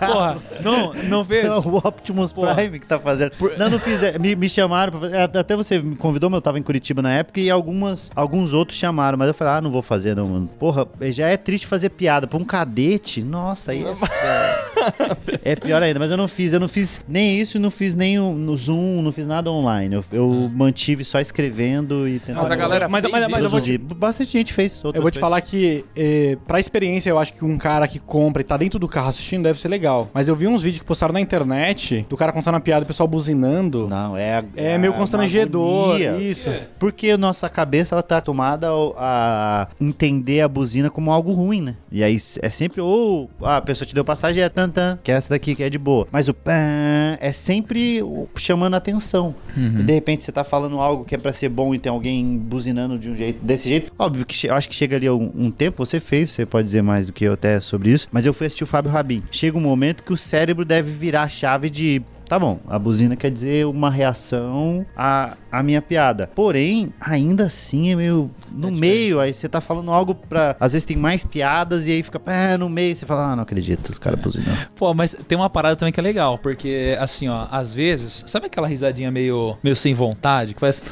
porra, 0.00 0.36
não, 0.62 0.92
não 1.08 1.24
fez? 1.24 1.44
Não, 1.46 1.60
o 1.60 1.76
Optimus 1.76 2.32
Porra. 2.32 2.54
Prime 2.56 2.78
que 2.80 2.86
tá 2.86 2.98
fazendo. 2.98 3.32
Não, 3.58 3.70
não 3.70 3.78
fiz. 3.78 4.02
é, 4.02 4.18
Me, 4.18 4.34
me 4.34 4.48
chamaram 4.48 4.90
pra 4.92 5.00
fazer. 5.02 5.16
é, 5.16 5.22
Até 5.38 5.54
você 5.56 5.78
me 5.78 5.94
convidou, 5.96 6.28
mas 6.28 6.38
eu 6.38 6.42
tava 6.42 6.58
em 6.58 6.62
Curitiba 6.62 7.00
na 7.02 7.12
época 7.12 7.40
e 7.40 7.48
algumas, 7.50 8.10
alguns 8.16 8.52
outros 8.52 8.76
chamaram. 8.78 9.16
Mas 9.16 9.28
eu 9.28 9.34
falei, 9.34 9.54
ah, 9.54 9.60
não 9.60 9.70
vou 9.70 9.82
fazer, 9.82 10.16
não, 10.16 10.26
mano. 10.26 10.48
Porra, 10.58 10.86
já 11.12 11.28
é 11.28 11.36
triste 11.36 11.66
fazer 11.66 11.90
piada. 11.90 12.26
Pra 12.26 12.38
um 12.38 12.44
cadete, 12.44 13.22
nossa, 13.22 13.70
aí 13.72 13.84
é, 13.84 15.52
é 15.52 15.56
pior 15.56 15.82
ainda. 15.82 15.98
Mas 15.98 16.10
eu 16.10 16.16
não 16.16 16.28
fiz. 16.28 16.52
Eu 16.52 16.60
não 16.60 16.68
fiz 16.68 17.04
nem 17.08 17.40
isso 17.40 17.56
e 17.56 17.60
não 17.60 17.70
fiz 17.70 17.94
nem 17.94 18.18
o- 18.18 18.32
no 18.32 18.56
Zoom, 18.56 19.02
não 19.02 19.12
fiz 19.12 19.26
nada 19.26 19.50
online. 19.50 19.94
Eu, 19.96 20.04
eu 20.12 20.50
mantive 20.54 21.04
só 21.04 21.20
escrevendo 21.20 22.08
e 22.08 22.18
tentando. 22.18 22.42
Mas 22.42 22.50
a 22.50 22.56
galera 22.56 22.88
Mas- 22.88 23.02
fez 23.02 23.12
mas- 23.12 23.28
mas 23.30 23.51
isso. 23.58 23.78
Produzir. 23.78 23.78
Bastante 23.96 24.32
gente 24.32 24.52
fez. 24.52 24.80
Eu 24.84 24.84
vou 24.84 24.92
te 24.92 25.02
coisas. 25.02 25.20
falar 25.20 25.40
que, 25.40 25.84
eh, 25.96 26.36
pra 26.46 26.58
experiência, 26.60 27.10
eu 27.10 27.18
acho 27.18 27.32
que 27.32 27.44
um 27.44 27.56
cara 27.58 27.86
que 27.88 27.98
compra 27.98 28.42
e 28.42 28.44
tá 28.44 28.56
dentro 28.56 28.78
do 28.78 28.88
carro 28.88 29.08
assistindo 29.08 29.42
deve 29.44 29.60
ser 29.60 29.68
legal. 29.68 30.10
Mas 30.12 30.28
eu 30.28 30.36
vi 30.36 30.46
uns 30.46 30.62
vídeos 30.62 30.80
que 30.80 30.86
postaram 30.86 31.12
na 31.12 31.20
internet 31.20 32.06
do 32.08 32.16
cara 32.16 32.32
contando 32.32 32.56
a 32.56 32.60
piada 32.60 32.82
e 32.82 32.84
o 32.84 32.86
pessoal 32.86 33.06
buzinando. 33.08 33.86
Não, 33.88 34.16
é 34.16 34.38
a- 34.38 34.44
É 34.56 34.78
meio 34.78 34.92
a- 34.92 34.96
constrangedor. 34.96 35.96
uma. 35.96 36.20
Isso. 36.22 36.50
Porque 36.78 37.10
a 37.10 37.18
nossa 37.18 37.48
cabeça 37.48 37.94
ela 37.94 38.02
tá 38.02 38.20
ao- 38.68 38.94
a 38.96 39.68
entender 39.80 40.40
a 40.40 40.48
buzina 40.48 40.90
como 40.90 41.10
algo 41.10 41.32
ruim, 41.32 41.60
né? 41.60 41.76
E 41.90 42.02
aí 42.02 42.18
é 42.40 42.50
sempre 42.50 42.80
ou 42.80 43.30
a 43.42 43.60
pessoa 43.60 43.86
te 43.86 43.94
deu 43.94 44.04
passagem 44.04 44.42
é 44.42 44.48
tantan, 44.48 44.98
que 45.02 45.10
é 45.10 45.14
essa 45.14 45.30
daqui 45.30 45.54
que 45.54 45.62
é 45.62 45.70
de 45.70 45.78
boa. 45.78 46.06
Mas 46.10 46.28
o 46.28 46.34
pan 46.34 47.16
é 47.20 47.32
sempre 47.32 48.02
o- 48.02 48.28
chamando 48.36 48.74
a 48.74 48.76
atenção. 48.78 49.34
E 49.56 49.82
de 49.82 49.92
repente 49.92 50.24
você 50.24 50.32
tá 50.32 50.44
falando 50.44 50.78
algo 50.78 51.04
que 51.04 51.14
é 51.14 51.18
pra 51.18 51.32
ser 51.32 51.48
bom 51.48 51.74
e 51.74 51.78
tem 51.78 51.90
alguém 51.90 52.36
buzinando 52.38 52.98
de 52.98 53.10
um 53.10 53.16
jeito 53.16 53.41
desse 53.42 53.68
jeito. 53.68 53.92
Óbvio 53.98 54.24
que 54.24 54.48
acho 54.48 54.68
que 54.68 54.74
chega 54.74 54.96
ali 54.96 55.08
um, 55.10 55.30
um 55.34 55.50
tempo, 55.50 55.84
você 55.84 56.00
fez, 56.00 56.30
você 56.30 56.46
pode 56.46 56.66
dizer 56.66 56.82
mais 56.82 57.06
do 57.06 57.12
que 57.12 57.24
eu 57.24 57.32
até 57.32 57.60
sobre 57.60 57.90
isso, 57.90 58.08
mas 58.10 58.24
eu 58.24 58.32
fui 58.32 58.46
assistir 58.46 58.64
o 58.64 58.66
Fábio 58.66 58.90
Rabin. 58.90 59.22
Chega 59.30 59.56
um 59.56 59.60
momento 59.60 60.02
que 60.02 60.12
o 60.12 60.16
cérebro 60.16 60.64
deve 60.64 60.90
virar 60.90 61.22
a 61.22 61.28
chave 61.28 61.68
de 61.68 62.02
Tá 62.32 62.38
bom, 62.38 62.58
a 62.66 62.78
buzina 62.78 63.14
quer 63.14 63.30
dizer 63.30 63.66
uma 63.66 63.90
reação 63.90 64.86
à, 64.96 65.36
à 65.50 65.62
minha 65.62 65.82
piada. 65.82 66.30
Porém, 66.34 66.90
ainda 66.98 67.44
assim 67.44 67.92
é 67.92 67.94
meio. 67.94 68.30
No 68.50 68.70
meio, 68.70 69.20
aí 69.20 69.34
você 69.34 69.46
tá 69.50 69.60
falando 69.60 69.90
algo 69.90 70.14
pra. 70.14 70.56
Às 70.58 70.72
vezes 70.72 70.86
tem 70.86 70.96
mais 70.96 71.26
piadas 71.26 71.86
e 71.86 71.90
aí 71.90 72.02
fica 72.02 72.18
pé 72.18 72.56
no 72.56 72.70
meio. 72.70 72.96
Você 72.96 73.04
fala, 73.04 73.32
ah, 73.32 73.36
não 73.36 73.42
acredito, 73.42 73.90
os 73.90 73.98
caras 73.98 74.18
buzinando. 74.18 74.56
Pô, 74.74 74.94
mas 74.94 75.14
tem 75.28 75.36
uma 75.36 75.50
parada 75.50 75.76
também 75.76 75.92
que 75.92 76.00
é 76.00 76.02
legal, 76.02 76.38
porque 76.38 76.96
assim, 76.98 77.28
ó, 77.28 77.48
às 77.50 77.74
vezes, 77.74 78.24
sabe 78.26 78.46
aquela 78.46 78.66
risadinha 78.66 79.10
meio, 79.10 79.58
meio 79.62 79.76
sem 79.76 79.92
vontade, 79.92 80.54
que 80.54 80.60
faz 80.60 80.82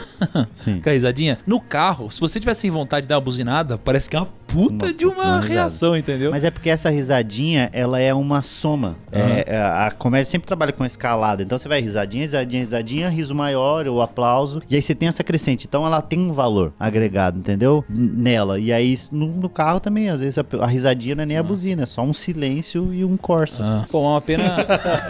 Sim. 0.56 0.76
aquela 0.80 0.92
risadinha? 0.92 1.38
No 1.46 1.58
carro, 1.58 2.10
se 2.10 2.20
você 2.20 2.38
tiver 2.38 2.52
sem 2.52 2.70
vontade 2.70 3.04
de 3.04 3.08
dar 3.08 3.14
uma 3.14 3.22
buzinada, 3.22 3.78
parece 3.78 4.10
que 4.10 4.14
é 4.14 4.18
uma 4.18 4.28
puta 4.52 4.86
Uma 4.86 4.94
de 4.94 5.06
uma 5.06 5.40
reação, 5.40 5.96
entendeu? 5.96 6.30
Mas 6.30 6.44
é 6.44 6.50
porque 6.50 6.70
essa 6.70 6.90
risadinha, 6.90 7.70
ela 7.72 7.98
é 7.98 8.12
uma 8.12 8.42
soma. 8.42 8.96
É, 9.10 9.44
é, 9.46 9.56
a 9.56 9.90
comédia 9.96 10.30
sempre 10.30 10.46
trabalha 10.46 10.72
com 10.72 10.84
escalada. 10.84 11.42
Então 11.42 11.58
você 11.58 11.68
vai 11.68 11.80
risadinha, 11.80 12.22
risadinha, 12.22 12.60
risadinha, 12.60 13.08
riso 13.08 13.34
maior, 13.34 13.86
ou 13.86 14.02
aplauso. 14.02 14.62
E 14.68 14.76
aí 14.76 14.82
você 14.82 14.94
tem 14.94 15.08
essa 15.08 15.22
crescente. 15.22 15.66
Então 15.66 15.86
ela 15.86 16.00
tem 16.02 16.18
um 16.18 16.32
valor 16.32 16.72
agregado, 16.78 17.38
entendeu? 17.38 17.84
Nela. 17.88 18.58
E 18.58 18.72
aí 18.72 18.98
no, 19.12 19.28
no 19.28 19.48
carro 19.48 19.80
também, 19.80 20.08
às 20.08 20.20
vezes 20.20 20.38
a, 20.38 20.44
a 20.60 20.66
risadinha 20.66 21.14
não 21.14 21.22
é 21.22 21.26
nem 21.26 21.36
a 21.36 21.42
buzina, 21.42 21.82
é 21.82 21.86
só 21.86 22.02
um 22.02 22.12
silêncio 22.12 22.92
e 22.92 23.04
um 23.04 23.16
Corsa. 23.16 23.62
Ah, 23.62 23.86
pô, 23.90 24.00
uma 24.00 24.20
pena. 24.20 24.56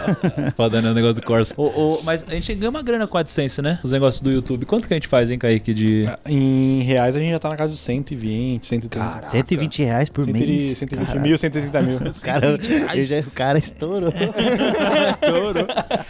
Foda, 0.55 0.81
né? 0.81 0.91
O 0.91 0.93
negócio 0.93 1.21
do 1.21 1.25
Corsa. 1.25 1.55
Mas 2.03 2.25
a 2.27 2.33
gente 2.33 2.53
ganha 2.55 2.69
uma 2.69 2.81
grana 2.81 3.07
com 3.07 3.17
a 3.17 3.21
AdSense, 3.21 3.61
né? 3.61 3.79
Os 3.83 3.91
negócios 3.91 4.21
do 4.21 4.31
YouTube. 4.31 4.65
Quanto 4.65 4.87
que 4.87 4.93
a 4.93 4.97
gente 4.97 5.07
faz, 5.07 5.31
hein, 5.31 5.39
Kaique? 5.39 5.73
De. 5.73 6.05
Em 6.25 6.81
reais 6.81 7.15
a 7.15 7.19
gente 7.19 7.31
já 7.31 7.39
tá 7.39 7.49
na 7.49 7.55
casa 7.55 7.71
de 7.71 7.77
120, 7.77 8.65
130. 8.67 9.30
120 9.31 9.83
reais 9.83 10.09
por 10.09 10.25
120, 10.25 10.47
mês. 10.49 10.77
120 10.77 11.07
cara. 11.07 11.19
mil, 11.19 11.37
130 11.37 11.81
mil. 11.81 11.99
Cara, 12.21 12.47
eu 12.95 13.03
já- 13.03 13.19
o 13.19 13.31
cara 13.31 13.57
estourou. 13.59 14.11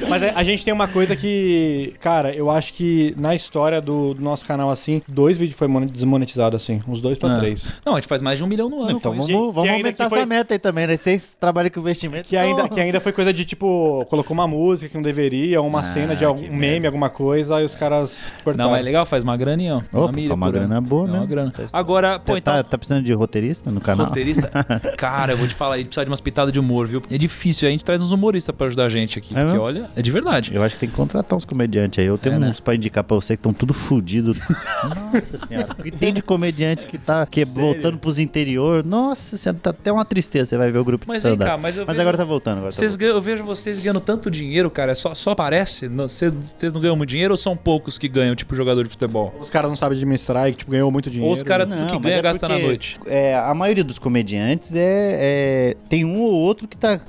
Mas 0.09 0.23
a, 0.23 0.31
a 0.39 0.43
gente 0.43 0.63
tem 0.65 0.73
uma 0.73 0.87
coisa 0.87 1.15
que, 1.15 1.93
cara, 1.99 2.33
eu 2.33 2.49
acho 2.49 2.73
que 2.73 3.15
na 3.19 3.35
história 3.35 3.81
do, 3.81 4.13
do 4.13 4.21
nosso 4.21 4.45
canal, 4.45 4.69
assim, 4.69 5.01
dois 5.07 5.37
vídeos 5.37 5.57
foi 5.57 5.67
mon- 5.67 5.85
desmonetizado, 5.85 6.55
assim. 6.55 6.79
Uns 6.87 7.01
dois 7.01 7.17
pra 7.17 7.33
Ah. 7.33 7.37
três. 7.39 7.71
Não, 7.85 7.93
a 7.93 7.99
gente 7.99 8.07
faz 8.07 8.21
mais 8.21 8.37
de 8.37 8.43
um 8.43 8.47
milhão 8.47 8.69
no 8.69 8.81
ano. 8.81 8.97
Então 8.97 9.13
vamos, 9.13 9.53
vamos 9.53 9.69
aumentar 9.69 10.09
foi- 10.09 10.19
essa 10.19 10.25
meta 10.25 10.53
aí 10.53 10.59
também, 10.59 10.87
né? 10.87 10.97
Vocês 10.97 11.35
trabalham 11.39 11.69
com 11.69 11.79
investimento. 11.79 12.27
Que 12.29 12.37
ainda, 12.37 12.61
então- 12.63 12.67
que 12.75 12.79
ainda 12.81 12.99
foi 12.99 13.11
coisa 13.11 13.31
de, 13.33 13.45
tipo, 13.45 14.05
colocou 14.09 14.33
uma 14.33 14.47
música 14.47 14.89
que 14.89 14.95
não 14.95 15.01
deveria, 15.03 15.61
ou 15.61 15.67
uma 15.67 15.81
Ah, 15.81 15.83
cena 15.83 16.15
de 16.15 16.23
algum 16.25 16.47
meme, 16.53 16.85
alguma 16.85 17.09
coisa, 17.09 17.57
aí 17.57 17.65
os 17.65 17.75
caras 17.75 18.33
cortaram. 18.43 18.69
Não, 18.71 18.75
é 18.77 18.81
legal, 18.81 19.05
faz 19.05 19.23
uma 19.23 19.35
graninha, 19.37 19.81
ó. 19.93 20.03
Opa, 20.03 20.11
milha 20.11 20.33
uma 20.33 20.47
por 20.47 20.57
ano. 20.57 20.67
grana 20.67 20.81
boa, 20.81 21.07
É 21.07 21.11
né? 21.11 21.17
uma 21.19 21.25
grana. 21.25 21.53
Agora, 21.73 22.19
pô, 22.19 22.33
Tá, 22.33 22.37
então. 22.37 22.53
tá, 22.55 22.63
tá 22.63 22.77
precisando 22.77 23.03
de 23.03 23.10
roteirista 23.17 23.69
no 23.71 23.79
canal? 23.81 24.07
Roteirista? 24.07 24.49
Cara, 24.97 25.33
eu 25.33 25.37
vou 25.37 25.47
te 25.47 25.53
falar, 25.55 25.75
ele 25.77 25.85
precisa 25.85 26.05
de 26.05 26.09
umas 26.11 26.21
pitadas 26.21 26.53
de 26.53 26.59
humor, 26.59 26.87
viu? 26.87 27.01
É 27.09 27.17
difícil, 27.17 27.67
a 27.67 27.71
gente 27.71 27.83
traz 27.85 28.01
uns 28.01 28.11
humoristas 28.11 28.53
pra 28.55 28.67
ajudar 28.67 28.85
a 28.85 28.89
gente 28.89 29.17
aqui. 29.19 29.33
É 29.33 29.37
porque, 29.37 29.45
mesmo? 29.51 29.61
olha, 29.61 29.89
é 29.95 30.01
de 30.01 30.11
verdade. 30.11 30.51
Eu 30.53 30.63
acho 30.63 30.75
que 30.75 30.81
tem 30.81 30.89
que 30.89 30.95
contratar 30.95 31.37
uns 31.37 31.45
comediantes 31.45 31.99
aí. 31.99 32.05
Eu 32.05 32.17
tenho 32.17 32.35
É, 32.35 32.39
né? 32.39 32.47
uns 32.49 32.59
pra 32.59 32.75
indicar 32.75 33.03
pra 33.03 33.15
você 33.15 33.35
que 33.35 33.39
estão 33.39 33.53
tudo 33.53 33.73
fudido. 33.73 34.35
Nossa 35.13 35.37
senhora. 35.47 35.69
O 35.77 35.83
que 35.83 35.91
tem 35.91 36.13
de 36.13 36.21
comediante 36.21 36.87
que 36.87 36.97
tá 36.97 37.25
que 37.25 37.43
voltando 37.45 37.97
pros 37.97 38.19
interior? 38.19 38.83
Nossa 38.83 39.37
senhora, 39.37 39.59
tá 39.61 39.69
até 39.71 39.91
uma 39.91 40.05
tristeza. 40.05 40.45
Você 40.47 40.57
vai 40.57 40.71
ver 40.71 40.79
o 40.79 40.85
grupo 40.85 41.05
Mas 41.07 41.17
de 41.17 41.23
vem 41.23 41.33
stand-up. 41.33 41.51
cá, 41.51 41.57
mas 41.57 41.77
eu 41.77 41.85
vejo- 41.85 42.01
agora 42.01 42.17
tá 42.17 42.23
voltando. 42.23 42.57
Agora 42.57 42.71
tá 42.71 42.75
Vocês 42.75 42.91
voltando. 42.93 42.99
ganham- 43.07 43.15
eu 43.17 43.21
vejo 43.21 43.43
vocês 43.43 43.79
ganhando 43.79 43.99
tanto 44.01 44.29
dinheiro, 44.31 44.69
cara. 44.69 44.91
é 44.91 44.95
Só, 44.95 45.13
só 45.13 45.33
parece? 45.35 45.87
Não- 45.87 46.07
Vocês 46.07 46.33
não 46.73 46.81
ganham 46.81 46.95
muito 46.95 47.09
dinheiro 47.09 47.33
ou 47.33 47.37
são 47.37 47.55
poucos 47.55 47.97
que 47.97 48.07
ganham, 48.07 48.35
tipo 48.35 48.55
jogador 48.55 48.83
de 48.83 48.89
futebol? 48.89 49.33
Os 49.39 49.49
caras 49.49 49.69
não 49.69 49.75
sabem 49.75 49.97
administrar 49.97 50.49
e 50.49 50.53
tipo, 50.53 50.71
ganhou 50.71 50.91
muito 50.91 51.09
dinheiro. 51.09 51.27
Ou 51.27 51.33
os 51.33 51.43
caras 51.43 51.67
tudo 51.67 51.77
que 51.85 51.93
mas 51.93 52.01
ganha 52.03 52.15
é 52.17 52.21
gasta 52.21 52.47
na 52.47 52.57
noite? 52.59 52.99
É, 53.07 53.35
a 53.35 53.53
maioria 53.53 53.83
dos 53.83 53.97
comediantes 53.99 54.75
é, 54.75 54.79
é- 55.71 55.77
Tem 55.89 56.05
um 56.05 56.19
ou 56.21 56.31
outro 56.33 56.67
que 56.67 56.77
tá. 56.77 56.99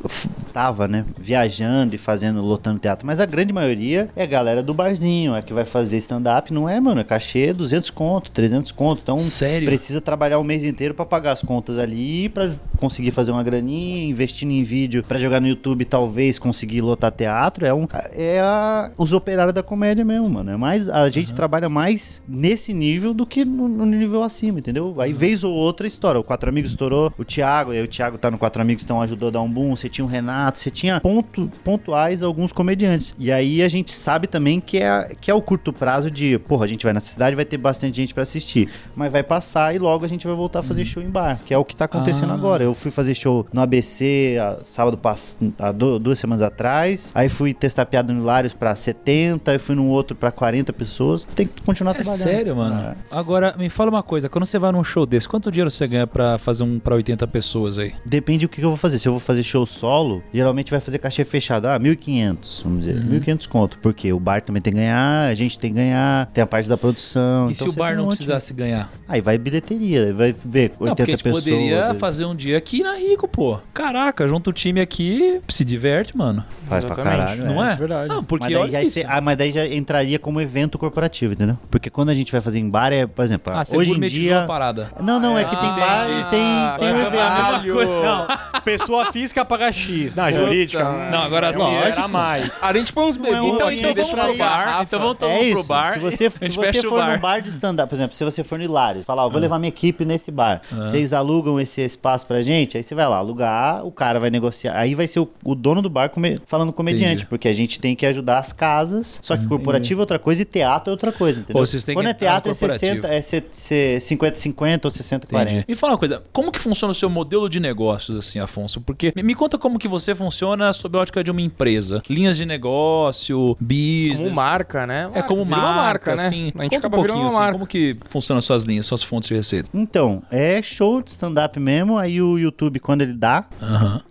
Tava, 0.53 0.87
né? 0.87 1.07
Viajando 1.19 1.95
e 1.95 1.99
fazendo, 1.99 2.43
lotando 2.43 2.79
teatro. 2.79 3.07
Mas 3.07 3.21
a 3.21 3.25
grande 3.27 3.55
maioria 3.55 4.11
é 4.15 4.23
a 4.23 4.27
galera 4.27 4.63
do 4.63 4.75
barzinho, 4.75 5.35
é 5.35 5.41
que 5.41 5.53
vai 5.53 5.65
fazer 5.65 5.97
stand-up. 5.97 6.53
Não 6.53 6.69
é, 6.69 6.79
mano? 6.79 7.01
É 7.01 7.05
cachê 7.05 7.55
200 7.55 7.89
conto, 7.91 8.31
300 8.31 8.71
conto. 8.71 9.01
Então 9.03 9.19
Sério? 9.19 9.67
precisa 9.67 9.99
trabalhar 10.01 10.39
o 10.39 10.45
mês 10.45 10.63
inteiro 10.63 10.93
pra 10.93 11.07
pagar 11.07 11.33
as 11.33 11.41
contas 11.41 11.79
ali, 11.79 12.29
pra 12.29 12.51
conseguir 12.77 13.13
fazer 13.13 13.31
uma 13.31 13.43
graninha, 13.43 14.05
investindo 14.11 14.51
em 14.51 14.63
vídeo 14.63 15.03
pra 15.03 15.19
jogar 15.19 15.41
no 15.41 15.49
YouTube, 15.49 15.87
talvez 15.87 16.39
conseguir 16.39 16.83
lotar 16.83 17.11
teatro. 17.13 17.65
É, 17.65 17.73
um, 17.73 17.87
é 18.13 18.39
a- 18.41 18.91
os 18.99 19.15
operários 19.15 19.55
da 19.55 19.63
comédia 19.63 20.05
mesmo, 20.05 20.29
mano. 20.29 20.51
É 20.51 20.57
mais, 20.59 20.87
a 20.87 21.09
gente 21.09 21.33
trabalha 21.33 21.71
mais 21.71 22.23
nesse 22.29 22.75
nível 22.75 23.15
do 23.15 23.25
que 23.25 23.43
no, 23.43 23.69
no 23.69 23.87
nível 23.87 24.23
acima, 24.23 24.59
entendeu? 24.59 24.95
Aí, 25.01 25.15
vez 25.15 25.43
ou 25.45 25.53
outra, 25.55 25.82
estoura. 25.87 26.19
O 26.19 26.23
Quatro 26.25 26.49
Amigos 26.49 26.71
estourou, 26.71 27.13
o 27.19 27.25
Thiago, 27.25 27.71
aí 27.73 27.83
o 27.83 27.89
Thiago 27.89 28.19
tá 28.19 28.31
no 28.31 28.39
Quatro 28.39 28.61
Amigos, 28.63 28.85
então 28.85 29.01
ajudou 29.03 29.29
a 29.29 29.33
dar 29.33 29.41
um 29.43 29.51
boom. 29.51 29.75
Você 29.77 29.89
tinha 29.89 30.05
o 30.05 30.09
Renato, 30.09 30.59
você 30.59 30.71
tinha 30.71 31.01
ponto, 31.01 31.51
pontuais 31.65 32.23
alguns 32.23 32.53
comediantes. 32.53 33.15
E 33.19 33.31
aí 33.33 33.63
a 33.63 33.69
gente 33.69 33.91
sabe 33.93 34.27
também 34.27 34.61
que 34.61 34.79
é, 34.79 35.15
que 35.21 35.31
é 35.31 35.35
o 35.35 35.41
curto 35.43 35.73
prazo 35.73 36.11
de, 36.11 36.39
porra, 36.41 36.65
a 36.65 36.69
gente 36.69 36.85
vai 36.85 36.93
nessa 36.93 37.13
cidade, 37.13 37.35
vai 37.37 37.45
ter 37.45 37.57
bastante 37.59 37.97
gente 37.97 38.13
pra 38.15 38.23
assistir. 38.23 38.69
Mas 38.95 39.11
vai 39.11 39.23
passar 39.23 39.75
e 39.75 39.79
logo 39.79 40.05
a 40.05 40.09
gente 40.09 40.27
vai 40.27 40.37
voltar 40.37 40.61
a 40.61 40.63
fazer 40.63 40.85
show 40.85 41.03
em 41.03 41.11
bar, 41.11 41.41
que 41.45 41.53
é 41.55 41.59
o 41.59 41.65
que 41.65 41.75
tá 41.77 41.85
acontecendo 41.87 42.31
Ah. 42.31 42.35
agora. 42.35 42.63
Eu 42.65 42.75
fui 42.75 42.91
fazer 42.91 43.15
show 43.15 43.47
no 43.53 43.61
ABC 43.61 44.37
a, 44.41 44.59
sábado 44.65 44.97
pass- 44.99 45.39
há 45.59 45.73
du- 45.73 45.99
duas 45.99 46.19
semanas 46.19 46.43
atrás. 46.43 47.13
Aí 47.15 47.29
fui 47.29 47.53
testar 47.55 47.87
piada 47.87 48.13
no 48.13 48.21
Hilários 48.21 48.53
pra 48.53 48.75
70, 48.75 49.51
aí 49.53 49.59
fui 49.59 49.75
num 49.75 49.89
outro 49.89 50.17
pra 50.17 50.31
40 50.31 50.73
pessoas. 50.73 51.25
Tem 51.35 51.47
que 51.47 51.63
continuar 51.63 51.93
É 51.93 51.95
trabalhando. 51.95 52.23
sério, 52.23 52.57
mano? 52.57 52.81
É. 52.81 52.95
Agora, 53.11 53.55
me 53.59 53.69
fala 53.69 53.91
uma 53.91 54.03
coisa. 54.03 54.29
Quando 54.29 54.47
você 54.47 54.59
vai 54.59 54.73
num 54.73 54.85
show 54.85 55.07
desse, 55.07 55.29
quanto 55.29 55.51
dinheiro 55.51 55.71
você 55.75 55.87
ganha 55.87 56.07
pra 56.07 56.39
fazer 56.39 56.63
um 56.65 56.79
pra 56.79 56.95
80 56.95 57.27
pessoas 57.29 57.79
aí? 57.79 57.93
Depende 58.07 58.47
do 58.47 58.49
que 58.49 58.61
eu 58.63 58.69
vou 58.69 58.77
fazer. 58.77 58.99
Se 58.99 59.09
eu 59.09 59.13
vou 59.13 59.21
fazer 59.21 59.43
show 59.43 59.65
solo, 59.67 60.23
geralmente 60.33 60.71
vai 60.71 60.81
fazer 60.81 60.99
cachê 60.99 61.25
fechado. 61.25 61.67
Ah, 61.67 61.79
1.500, 61.79 62.63
vamos 62.63 62.85
dizer. 62.85 62.97
Uhum. 62.97 63.21
1.500 63.21 63.49
conto. 63.49 63.79
Porque 63.81 64.13
o 64.13 64.21
bar 64.21 64.43
também 64.43 64.61
tem 64.63 64.73
que 64.73 64.79
ganhar, 64.79 65.29
a 65.29 65.35
gente 65.35 65.59
tem 65.59 65.71
que 65.71 65.77
ganhar, 65.77 66.27
tem 66.27 66.43
a 66.43 66.47
parte 66.47 66.69
da 66.69 66.77
produção. 66.77 67.49
e 67.49 67.53
então 67.53 67.67
se 67.69 67.73
o 67.73 67.77
bar 67.79 67.93
um 67.93 67.97
não 67.97 68.05
monte. 68.05 68.17
precisasse 68.17 68.53
ganhar? 68.55 68.91
Aí 69.09 69.21
vai 69.21 69.39
bilheteria, 69.39 70.13
vai 70.15 70.33
ver 70.33 70.73
80 70.79 70.85
Não, 70.85 70.95
porque 70.97 71.03
a 71.03 71.07
gente 71.07 71.23
pessoas. 71.25 71.45
poderia 71.45 71.95
fazer 71.95 72.25
um 72.25 72.35
dia 72.35 72.59
aqui 72.59 72.83
na 72.83 72.95
Rico, 72.95 73.27
pô. 73.29 73.59
Caraca, 73.73 74.27
junta 74.29 74.51
o 74.51 74.53
time 74.53 74.81
aqui, 74.81 75.41
se 75.49 75.65
diverte, 75.65 76.17
mano. 76.17 76.45
Faz 76.67 76.85
pra 76.85 76.97
caralho. 76.97 77.45
não 77.45 77.65
é? 77.65 77.73
é 77.73 77.77
verdade. 77.77 78.09
Não, 78.09 78.23
porque 78.23 78.57
mas, 78.57 78.71
daí 78.73 79.05
ah, 79.07 79.21
mas 79.21 79.37
daí 79.37 79.51
já 79.53 79.67
entraria 79.67 80.19
como 80.19 80.41
evento 80.41 80.79
corporativo, 80.79 81.33
entendeu? 81.35 81.59
Porque 81.71 81.91
quando 81.91 82.11
a 82.11 82.15
gente 82.15 82.31
vai 82.33 82.41
fazer 82.41 82.59
em 82.59 82.69
bar, 82.69 82.93
é, 82.93 83.07
por 83.07 83.25
exemplo, 83.25 83.53
Ah, 83.55 83.65
você 83.65 83.77
hoje 83.77 83.93
em 83.93 84.01
dia. 84.01 84.45
parada. 84.47 84.91
Não, 85.03 85.19
não, 85.21 85.37
é 85.39 85.45
que 85.45 85.52
tem 85.57 85.69
Ah, 85.71 85.73
bar 85.73 86.11
e 86.11 86.25
tem, 86.25 86.31
tem 86.31 86.41
Ah, 86.41 86.79
o 86.81 86.85
evento. 86.85 87.13
caralho. 87.17 87.75
Não, 88.03 88.27
pessoa 88.63 89.13
física 89.13 89.45
paga 89.45 89.73
X. 89.73 90.15
Na 90.15 90.27
Puta. 90.27 90.39
jurídica. 90.39 90.85
Não, 91.11 91.23
agora 91.23 91.49
é 91.49 91.53
sim, 91.53 91.59
uma- 91.59 91.69
lógico. 91.69 91.87
era 91.99 92.09
mais. 92.09 92.63
A 92.63 92.73
gente 92.73 92.93
põe 92.93 93.05
uns 93.07 93.17
Não 93.17 93.27
é 93.27 93.41
um 93.41 93.57
bebidas 93.57 93.79
Então, 93.79 93.93
então 93.93 94.05
vamos 94.05 94.27
pro 94.29 94.37
bar. 94.39 94.83
Então 94.83 95.01
vamos, 95.01 95.23
É 95.23 95.43
isso. 95.43 95.55
pro 95.55 95.65
bar. 95.65 95.93
Se 95.95 95.99
você, 96.01 96.31
se 96.31 96.49
você 96.51 96.83
for 96.83 96.99
bar. 96.99 97.13
num 97.15 97.19
bar 97.21 97.41
de 97.41 97.49
stand-up, 97.51 97.89
por 97.89 97.95
exemplo, 97.97 98.15
se 98.17 98.25
você 98.25 98.43
for 98.45 98.59
no 98.59 98.65
Hilário, 98.65 99.03
falar, 99.05 99.25
ó, 99.25 99.27
Ah. 99.27 99.29
vou 99.29 99.41
levar 99.41 99.59
minha 99.59 99.69
equipe 99.69 100.05
nesse 100.05 100.31
bar, 100.31 100.63
vocês 100.71 101.13
alugam 101.13 101.59
esse 101.61 101.81
espaço 101.83 102.27
pra 102.27 102.43
gente, 102.43 102.77
aí 102.77 102.83
você 102.83 102.95
vai 102.95 103.07
lá 103.09 103.17
alugar, 103.17 103.85
o 103.87 103.91
cara 103.93 104.19
vai 104.21 104.31
negociar, 104.31 104.77
aí 104.77 104.95
vai 104.95 105.07
ser 105.07 105.21
o, 105.21 105.29
o 105.45 105.55
dono 105.55 105.83
do 105.83 105.91
bar 105.91 106.09
come- 106.11 106.39
falando 106.47 106.73
comediante, 106.73 107.05
Entendi. 107.13 107.27
porque 107.27 107.49
a 107.49 107.53
gente 107.53 107.79
tem 107.81 107.95
que 107.95 108.07
ajudar 108.07 108.39
as 108.39 108.53
casas, 108.53 109.21
só 109.23 109.37
que 109.37 109.47
corporativo 109.47 110.01
é 110.01 110.03
outra 110.03 110.19
coisa 110.19 110.43
e 110.43 110.45
teatro 110.45 110.91
é 110.91 110.93
outra 110.93 111.13
coisa, 111.13 111.41
entendeu? 111.41 111.61
Ou 111.61 111.67
vocês 111.67 111.85
têm 111.85 111.95
que 111.95 112.01
Quando 112.01 112.09
é 112.09 112.15
teatro 112.15 112.51
é 112.51 112.55
corporativo. 112.55 113.03
60, 113.03 113.09
é 113.09 113.23
se- 113.23 113.45
se- 113.53 113.99
50-50 114.01 114.85
ou 114.85 114.91
60-40. 114.91 115.42
Entendi. 115.43 115.65
Me 115.69 115.75
fala 115.75 115.93
uma 115.93 115.99
coisa, 115.99 116.23
como 116.33 116.51
que 116.51 116.59
funciona 116.59 116.93
o 116.93 116.95
seu 116.95 117.09
modelo 117.11 117.49
de 117.49 117.61
negócios, 117.61 118.19
assim, 118.19 118.39
Afonso? 118.39 118.81
Porque 118.81 119.13
me, 119.17 119.35
conta 119.35 119.59
como 119.59 119.79
que 119.79 119.89
você 119.89 120.15
funciona 120.15 120.73
sob 120.73 120.97
a 120.99 121.01
ótica 121.01 121.23
de 121.23 121.31
uma 121.31 121.41
empresa. 121.41 122.03
Linhas 122.09 122.37
de 122.37 122.47
negócio, 122.47 123.57
business. 123.61 124.21
como 124.21 124.35
marca, 124.35 124.87
né? 124.87 125.11
É 125.15 125.23
como 125.23 125.45
marca, 125.45 125.67
uma 125.67 125.75
marca, 125.75 126.17
né? 126.17 126.27
assim. 126.27 126.53
A 126.57 126.63
gente 126.63 126.75
Conta 126.75 126.87
acaba 126.87 126.99
um 126.99 127.03
virando 127.03 127.17
pouquinho, 127.19 127.23
uma 127.23 127.29
assim, 127.29 127.39
marca. 127.39 127.53
como 127.53 127.67
que 127.67 127.97
funcionam 128.09 128.39
as 128.39 128.45
suas 128.45 128.65
linhas, 128.65 128.87
suas 128.87 129.03
fontes 129.03 129.29
de 129.29 129.35
receita? 129.35 129.69
Então, 129.75 130.23
é 130.31 130.61
show 130.63 131.03
de 131.03 131.11
stand-up 131.11 131.59
mesmo. 131.59 131.99
Aí 131.99 132.21
o 132.21 132.39
YouTube, 132.39 132.81
quando 132.81 133.03
ele 133.03 133.15
dá. 133.15 133.47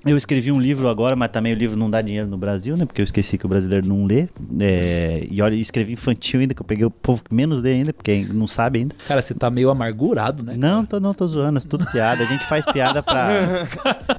Eu 0.05 0.17
escrevi 0.17 0.51
um 0.51 0.59
livro 0.59 0.87
agora, 0.87 1.15
mas 1.15 1.29
também 1.29 1.53
o 1.53 1.55
livro 1.55 1.77
não 1.77 1.89
dá 1.89 2.01
dinheiro 2.01 2.27
no 2.27 2.37
Brasil, 2.37 2.75
né? 2.75 2.85
Porque 2.85 3.01
eu 3.01 3.05
esqueci 3.05 3.37
que 3.37 3.45
o 3.45 3.49
brasileiro 3.49 3.87
não 3.87 4.05
lê. 4.05 4.27
É, 4.59 5.25
e 5.29 5.41
olha, 5.41 5.55
escrevi 5.55 5.93
infantil 5.93 6.39
ainda, 6.41 6.53
que 6.53 6.61
eu 6.61 6.65
peguei 6.65 6.85
o 6.85 6.91
povo 6.91 7.23
que 7.23 7.33
menos 7.33 7.61
lê 7.61 7.73
ainda, 7.73 7.93
porque 7.93 8.25
não 8.33 8.47
sabe 8.47 8.79
ainda. 8.79 8.95
Cara, 9.07 9.21
você 9.21 9.33
tá 9.33 9.49
meio 9.49 9.69
amargurado, 9.69 10.43
né? 10.43 10.55
Não, 10.57 10.85
tô, 10.85 10.99
não, 10.99 11.13
tô 11.13 11.20
zoando, 11.27 11.59
é 11.59 11.61
tudo 11.61 11.85
piada. 11.91 12.23
A 12.23 12.25
gente 12.25 12.45
faz 12.45 12.65
piada 12.65 13.01
pra, 13.03 13.67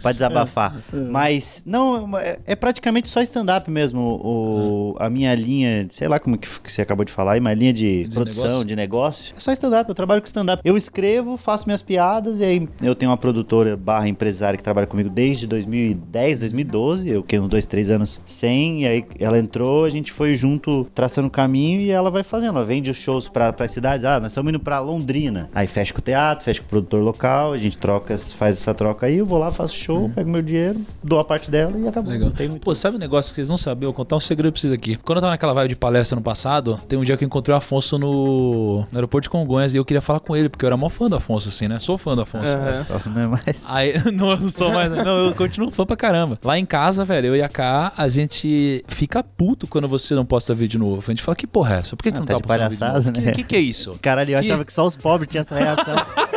pra 0.01 0.13
desabafar. 0.13 0.77
Mas, 1.11 1.63
não, 1.67 2.17
é, 2.19 2.39
é 2.47 2.57
praticamente 2.57 3.09
só 3.09 3.21
stand-up 3.23 3.71
mesmo. 3.71 4.01
O, 4.23 4.97
a 4.99 5.09
minha 5.09 5.35
linha, 5.35 5.87
sei 5.91 6.09
lá 6.09 6.19
como 6.19 6.39
que, 6.39 6.49
você 6.49 6.83
acabou 6.83 7.05
de 7.05 7.13
falar 7.13 7.33
aí, 7.33 7.41
mas 7.41 7.59
linha 7.59 7.73
de, 7.73 8.05
De 8.05 8.15
produção, 8.15 8.45
negócio? 8.45 8.65
de 8.65 8.77
negócio. 8.77 9.35
É 9.37 9.41
só 9.41 9.53
stand-up, 9.53 9.89
eu 9.89 9.95
trabalho 9.95 10.21
com 10.21 10.27
stand-up. 10.27 10.61
Eu 10.65 10.77
escrevo, 10.77 11.37
faço 11.37 11.67
minhas 11.67 11.83
piadas 11.83 12.41
e 12.41 12.45
aí 12.45 12.69
eu 12.83 12.95
tenho 12.95 13.11
uma 13.11 13.17
produtora 13.17 13.77
barra 13.77 14.09
empresária 14.09 14.57
que 14.57 14.63
trabalha 14.63 14.87
comigo 14.87 15.09
desde 15.11 15.47
2010, 15.47 16.39
2012. 16.39 17.09
Eu 17.09 17.23
fiquei 17.23 17.39
uns 17.41 17.49
dois, 17.49 17.67
três 17.67 17.91
anos 17.91 18.21
sem. 18.27 18.83
E 18.83 18.87
aí 18.87 19.05
ela 19.19 19.39
entrou, 19.39 19.85
a 19.85 19.91
gente 19.91 20.13
foi 20.13 20.35
junto 20.35 20.85
traçando 20.95 21.29
o 21.29 21.31
caminho 21.31 21.81
e 21.81 21.91
ela 21.91 22.11
vai 22.11 22.23
fazendo. 22.23 22.57
Ela 22.57 22.65
vende 22.65 22.91
os 22.91 22.97
shows 22.97 23.29
pra, 23.29 23.53
pra 23.53 23.69
cidades. 23.69 24.05
Ah, 24.05 24.21
nós 24.21 24.33
estamos 24.33 24.51
indo 24.51 24.61
pra 24.61 24.79
Londrina. 24.81 25.49
Aí 25.55 25.67
fecha 25.67 25.93
com 25.93 26.01
o 26.01 26.03
teatro, 26.03 26.45
fecha 26.45 26.61
com 26.61 26.67
o 26.67 26.69
produtor 26.69 26.92
local, 27.01 27.53
a 27.53 27.59
gente 27.59 27.79
troca, 27.79 28.17
faz 28.19 28.57
essa 28.59 28.75
troca 28.75 29.07
aí. 29.07 29.19
Eu 29.19 29.27
vou 29.27 29.39
lá, 29.39 29.51
faço 29.51 29.75
show, 29.77 30.11
pego 30.15 30.31
meu 30.31 30.43
dinheiro, 30.43 30.81
dou 31.03 31.19
a 31.19 31.25
parte 31.25 31.51
dela 31.51 31.79
e 31.79 31.87
acabou. 31.89 32.13
Legal. 32.13 32.31
Muito. 32.49 32.59
Pô, 32.61 32.75
sabe 32.75 32.97
um 32.97 32.99
negócio 32.99 33.31
que 33.31 33.37
vocês 33.37 33.49
não 33.49 33.57
sabiam? 33.57 33.89
Eu 33.89 33.93
vou 33.93 33.97
contar 33.97 34.17
um 34.17 34.21
segredo 34.21 34.53
pra 34.53 34.61
vocês 34.61 34.73
aqui. 34.73 34.97
Quando 34.97 35.19
eu 35.19 35.23
tava 35.23 35.33
naquela 35.33 35.53
vibe 35.55 35.69
de 35.71 35.77
palestra 35.77 36.17
no 36.17 36.23
passado, 36.23 36.79
tem 36.89 36.99
um 36.99 37.05
dia 37.05 37.17
que 37.17 37.25
eu 37.25 37.27
encontrei 37.27 37.55
o 37.55 37.57
Afonso 37.57 37.99
no, 37.99 38.81
no 38.81 38.87
aeroporto 38.99 39.25
de 39.25 39.31
Congonhas 39.31 39.75
e 39.75 39.77
eu 39.77 39.85
queria 39.85 40.01
falar 40.01 40.21
com 40.21 40.37
ele, 40.37 40.49
porque 40.49 40.65
eu 40.65 40.69
era 40.69 40.77
mó 40.77 40.89
fã 40.89 41.09
do 41.09 41.17
Afonso, 41.17 41.49
assim, 41.49 41.69
né? 41.69 41.79
Sou 41.79 41.97
fã 41.97 42.15
do 42.15 42.23
Afonso. 42.23 42.53
Aham. 42.53 42.87
Não 43.15 43.21
é 43.23 43.27
mais. 43.27 43.65
Aí, 43.69 43.95
não, 44.13 44.31
eu 44.31 44.41
não 44.41 44.49
sou 44.49 44.73
mais. 44.73 44.91
Não, 44.91 45.27
eu 45.27 45.35
continuo 45.35 45.71
fã 45.71 45.85
pra 45.85 45.97
caramba. 45.97 46.39
Lá 46.45 46.59
em 46.59 46.65
casa, 46.65 47.05
velho, 47.05 47.29
eu 47.29 47.37
e 47.37 47.43
a 47.43 47.49
K, 47.49 47.93
a 47.97 48.09
gente 48.09 48.85
fica 48.89 49.23
puto 49.23 49.67
quando 49.67 49.89
você 49.89 50.15
não 50.15 50.25
posta 50.25 50.55
vídeo 50.55 50.79
novo. 50.79 51.03
A 51.07 51.11
gente 51.11 51.23
fala, 51.23 51.37
que 51.37 51.47
porra 51.47 51.77
é 51.77 51.79
essa? 51.81 51.97
Por 51.97 52.03
que, 52.03 52.11
que 52.13 52.17
Ah, 52.17 52.21
não 52.21 52.27
tá 52.27 52.35
tá, 52.35 52.41
postando 52.41 52.69
vídeo 52.71 52.79
palhaçada, 52.81 53.11
novo? 53.11 53.21
né? 53.21 53.33
Que, 53.33 53.43
que 53.43 53.45
que 53.45 53.57
é 53.57 53.61
isso? 53.61 53.99
Caralho, 54.01 54.31
eu 54.33 54.39
achava 54.39 54.65
que 54.65 54.73
só 54.73 54.87
os 54.87 54.97
pobres 54.97 55.29
tinham 55.31 55.43
essa 55.43 55.55
reação. 55.55 55.95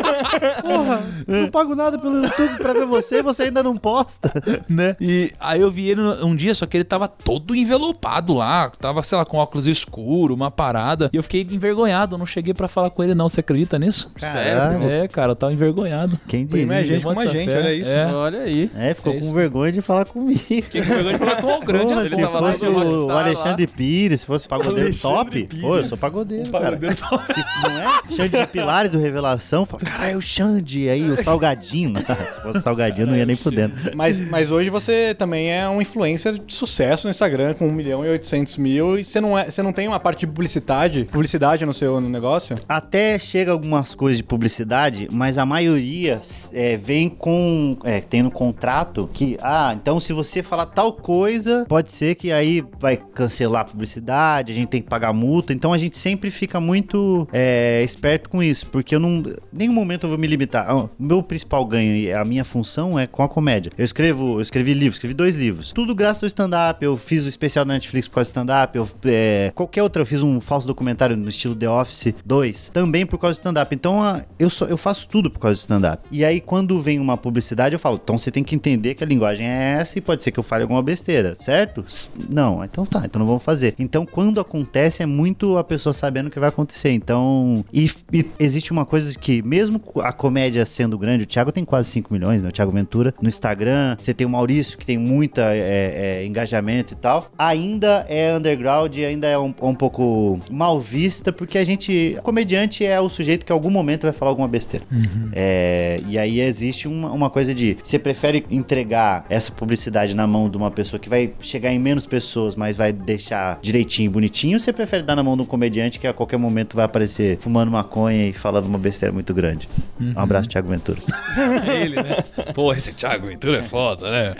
Porra, 0.61 1.01
não 1.27 1.49
pago 1.49 1.75
nada 1.75 1.97
pelo 1.97 2.23
YouTube 2.23 2.57
pra 2.57 2.73
ver 2.73 2.85
você 2.85 3.21
você 3.21 3.43
ainda 3.43 3.63
não 3.63 3.75
posta, 3.77 4.31
né? 4.69 4.95
E 4.99 5.31
aí 5.39 5.61
eu 5.61 5.71
vi 5.71 5.89
ele 5.89 6.01
um 6.01 6.35
dia, 6.35 6.53
só 6.53 6.65
que 6.65 6.77
ele 6.77 6.83
tava 6.83 7.07
todo 7.07 7.55
envelopado 7.55 8.33
lá, 8.33 8.69
tava, 8.79 9.01
sei 9.03 9.17
lá, 9.17 9.25
com 9.25 9.37
óculos 9.37 9.67
escuro, 9.67 10.33
uma 10.33 10.51
parada. 10.51 11.09
E 11.13 11.17
eu 11.17 11.23
fiquei 11.23 11.41
envergonhado, 11.49 12.15
eu 12.15 12.19
não 12.19 12.25
cheguei 12.25 12.53
pra 12.53 12.67
falar 12.67 12.89
com 12.89 13.03
ele 13.03 13.13
não. 13.15 13.27
Você 13.29 13.39
acredita 13.39 13.77
nisso? 13.79 14.11
Sério? 14.17 14.83
É, 14.89 15.07
cara, 15.07 15.31
eu 15.31 15.35
tava 15.35 15.51
envergonhado. 15.53 16.19
Quem 16.27 16.43
é 16.43 16.45
diria? 16.45 16.83
gente 16.83 17.03
como 17.03 17.19
a 17.19 17.25
gente, 17.25 17.49
olha 17.51 17.73
isso. 17.73 17.91
É. 17.91 18.13
Olha 18.13 18.39
aí. 18.41 18.69
É, 18.75 18.93
ficou 18.93 19.13
É 19.13 19.19
com 19.19 19.33
vergonha 19.33 19.71
de 19.71 19.81
falar 19.81 20.05
comigo. 20.05 20.39
Fiquei 20.39 20.81
com 20.81 20.87
vergonha 20.87 21.13
de 21.13 21.19
falar 21.19 21.41
com 21.41 21.55
o 21.57 21.59
grande 21.65 21.85
Porra, 21.85 22.01
Afonso. 22.01 22.15
se 22.27 22.33
tava 22.33 22.39
lá 22.45 22.53
fosse 22.53 22.65
no 22.65 22.71
o, 22.71 23.03
o 23.03 23.05
lá. 23.07 23.19
Alexandre 23.21 23.67
Pires, 23.67 24.21
se 24.21 24.27
fosse 24.27 24.47
pagodeiro 24.47 24.81
Alexandre 24.81 25.17
top, 25.17 25.31
Pires. 25.47 25.61
pô, 25.61 25.77
eu 25.77 25.85
sou 25.85 25.97
pagodeiro, 25.97 26.51
cara. 26.51 26.63
Pagodeiro 26.65 26.95
Se 26.95 27.45
não 27.63 27.69
é 27.71 28.01
Xande 28.11 28.37
de 28.37 28.47
Pilares 28.47 28.91
do 28.91 28.97
Revelação, 28.99 29.65
fala, 29.65 29.81
caralho, 30.05 30.17
o 30.17 30.21
Xande, 30.21 30.89
aí 30.89 31.09
o 31.09 31.21
Salgadinho. 31.21 31.93
se 32.31 32.41
fosse 32.41 32.61
Salgadinho, 32.61 33.03
eu 33.03 33.07
não 33.07 33.15
ia 33.15 33.25
nem 33.25 33.35
fudendo. 33.35 33.75
Mas, 33.95 34.19
mas 34.19 34.51
hoje 34.51 34.69
você 34.69 35.15
também 35.15 35.51
é 35.51 35.67
um 35.67 35.81
influencer 35.81 36.33
de 36.33 36.53
sucesso 36.53 37.07
no 37.07 37.11
Instagram 37.11 37.53
com 37.53 37.67
1 37.67 37.71
milhão 37.71 38.05
e 38.05 38.09
800 38.09 38.57
mil 38.57 38.99
e 38.99 39.03
você 39.03 39.19
não, 39.19 39.37
é, 39.37 39.49
você 39.49 39.61
não 39.61 39.71
tem 39.71 39.87
uma 39.87 39.99
parte 39.99 40.21
de 40.21 40.27
publicidade, 40.27 41.05
publicidade 41.05 41.65
no 41.65 41.73
seu 41.73 41.99
no 41.99 42.09
negócio? 42.09 42.55
Até 42.67 43.17
chega 43.17 43.51
algumas 43.51 43.95
coisas 43.95 44.17
de 44.17 44.23
publicidade, 44.23 45.07
mas 45.11 45.37
a 45.37 45.45
maioria 45.45 46.19
é, 46.53 46.77
vem 46.77 47.09
com. 47.09 47.77
É, 47.83 48.01
tem 48.01 48.21
no 48.21 48.31
contrato 48.31 49.09
que, 49.11 49.37
ah, 49.41 49.75
então 49.79 49.99
se 49.99 50.13
você 50.13 50.43
falar 50.43 50.67
tal 50.67 50.93
coisa, 50.93 51.65
pode 51.67 51.91
ser 51.91 52.15
que 52.15 52.31
aí 52.31 52.63
vai 52.79 52.97
cancelar 52.97 53.61
a 53.61 53.65
publicidade, 53.65 54.51
a 54.51 54.55
gente 54.55 54.69
tem 54.69 54.81
que 54.81 54.89
pagar 54.89 55.13
multa. 55.13 55.53
Então 55.53 55.73
a 55.73 55.77
gente 55.77 55.97
sempre 55.97 56.29
fica 56.29 56.59
muito 56.59 57.27
é, 57.31 57.81
esperto 57.83 58.29
com 58.29 58.41
isso, 58.41 58.67
porque 58.67 58.95
eu 58.95 58.99
não. 58.99 59.23
Nenhum 59.51 59.73
momento 59.73 59.94
momento 59.95 60.03
eu 60.03 60.09
vou 60.09 60.17
me 60.17 60.27
limitar. 60.27 60.65
Ah, 60.69 60.75
O 60.75 60.89
meu 60.99 61.23
principal 61.23 61.65
ganho 61.65 61.95
e 61.95 62.11
a 62.11 62.23
minha 62.23 62.43
função 62.43 62.99
é 62.99 63.07
com 63.07 63.23
a 63.23 63.29
comédia. 63.29 63.71
Eu 63.77 63.85
escrevo, 63.85 64.37
eu 64.37 64.41
escrevi 64.41 64.73
livros, 64.73 64.95
escrevi 64.95 65.13
dois 65.13 65.35
livros. 65.35 65.71
Tudo 65.71 65.95
graças 65.95 66.23
ao 66.23 66.27
stand-up. 66.27 66.83
Eu 66.83 66.97
fiz 66.97 67.25
o 67.25 67.29
especial 67.29 67.65
na 67.65 67.73
Netflix 67.73 68.07
por 68.07 68.15
causa 68.15 68.29
do 68.29 68.33
stand-up. 68.33 68.79
É, 69.05 69.51
qualquer 69.55 69.83
outra, 69.83 70.01
eu 70.01 70.05
fiz 70.05 70.21
um 70.21 70.39
falso 70.39 70.67
documentário 70.67 71.15
no 71.15 71.29
estilo 71.29 71.55
The 71.55 71.69
Office 71.69 72.13
2, 72.25 72.69
também 72.73 73.05
por 73.05 73.17
causa 73.17 73.35
do 73.35 73.41
stand-up. 73.41 73.73
Então 73.73 74.03
ah, 74.03 74.21
eu, 74.37 74.49
eu 74.67 74.77
faço 74.77 75.07
tudo 75.07 75.29
por 75.29 75.39
causa 75.39 75.55
do 75.55 75.59
stand-up. 75.59 76.03
E 76.11 76.23
aí, 76.25 76.41
quando 76.41 76.81
vem 76.81 76.99
uma 76.99 77.17
publicidade, 77.17 77.73
eu 77.73 77.79
falo, 77.79 77.99
então 78.01 78.17
você 78.17 78.31
tem 78.31 78.43
que 78.43 78.55
entender 78.55 78.95
que 78.95 79.03
a 79.03 79.07
linguagem 79.07 79.47
é 79.47 79.77
essa 79.79 79.97
e 79.97 80.01
pode 80.01 80.23
ser 80.23 80.31
que 80.31 80.39
eu 80.39 80.43
fale 80.43 80.63
alguma 80.63 80.81
besteira, 80.81 81.35
certo? 81.37 81.85
Não, 82.29 82.63
então 82.63 82.85
tá, 82.85 83.03
então 83.05 83.19
não 83.19 83.25
vamos 83.25 83.43
fazer. 83.43 83.73
Então, 83.79 84.05
quando 84.05 84.39
acontece, 84.39 85.03
é 85.03 85.05
muito 85.05 85.57
a 85.57 85.63
pessoa 85.63 85.93
sabendo 85.93 86.27
o 86.27 86.31
que 86.31 86.39
vai 86.39 86.49
acontecer. 86.49 86.91
Então, 86.91 87.63
e, 87.73 87.89
e 88.11 88.25
existe 88.39 88.71
uma 88.71 88.85
coisa 88.85 89.17
que, 89.17 89.41
mesmo 89.43 89.79
a 89.97 90.11
comédia 90.11 90.65
sendo 90.65 90.97
grande, 90.97 91.23
o 91.23 91.27
Thiago 91.27 91.51
tem 91.51 91.63
quase 91.63 91.89
5 91.89 92.13
milhões, 92.13 92.43
né? 92.43 92.49
O 92.49 92.51
Thiago 92.51 92.71
Ventura. 92.71 93.13
No 93.21 93.29
Instagram, 93.29 93.95
você 93.99 94.13
tem 94.13 94.25
o 94.25 94.29
Maurício, 94.29 94.77
que 94.77 94.85
tem 94.85 94.97
muita 94.97 95.53
é, 95.53 96.19
é, 96.21 96.25
engajamento 96.25 96.93
e 96.93 96.95
tal. 96.95 97.31
Ainda 97.37 98.05
é 98.09 98.35
underground, 98.35 98.97
ainda 98.97 99.27
é 99.27 99.37
um, 99.37 99.53
um 99.61 99.75
pouco 99.75 100.39
mal 100.51 100.79
vista, 100.79 101.31
porque 101.31 101.57
a 101.57 101.63
gente. 101.63 102.17
Comediante 102.23 102.85
é 102.85 102.99
o 102.99 103.09
sujeito 103.09 103.45
que 103.45 103.51
em 103.51 103.55
algum 103.55 103.69
momento 103.69 104.03
vai 104.03 104.13
falar 104.13 104.31
alguma 104.31 104.47
besteira. 104.47 104.85
É, 105.33 106.01
e 106.07 106.17
aí 106.17 106.39
existe 106.39 106.87
uma, 106.87 107.11
uma 107.11 107.29
coisa 107.29 107.53
de. 107.53 107.77
Você 107.83 107.99
prefere 107.99 108.45
entregar 108.49 109.25
essa 109.29 109.51
publicidade 109.51 110.15
na 110.15 110.25
mão 110.27 110.49
de 110.49 110.57
uma 110.57 110.71
pessoa 110.71 110.99
que 110.99 111.09
vai 111.09 111.33
chegar 111.39 111.71
em 111.71 111.79
menos 111.79 112.05
pessoas, 112.05 112.55
mas 112.55 112.77
vai 112.77 112.91
deixar 112.91 113.59
direitinho, 113.61 114.11
bonitinho, 114.11 114.55
ou 114.55 114.59
você 114.59 114.73
prefere 114.73 115.03
dar 115.03 115.15
na 115.15 115.23
mão 115.23 115.35
de 115.35 115.43
um 115.43 115.45
comediante 115.45 115.99
que 115.99 116.07
a 116.07 116.13
qualquer 116.13 116.37
momento 116.37 116.75
vai 116.75 116.85
aparecer 116.85 117.37
fumando 117.39 117.71
maconha 117.71 118.27
e 118.27 118.33
falando 118.33 118.65
uma 118.65 118.77
besteira 118.77 119.13
muito 119.13 119.33
grande? 119.33 119.67
Um 119.99 120.19
abraço, 120.19 120.49
Thiago 120.49 120.67
Ventura. 120.69 120.97
É 121.67 121.81
ele, 121.81 121.95
né? 122.01 122.17
Pô, 122.53 122.73
esse 122.73 122.93
Thiago 122.93 123.27
Ventura 123.27 123.59
é 123.59 123.63
foda, 123.63 124.09
né? 124.09 124.35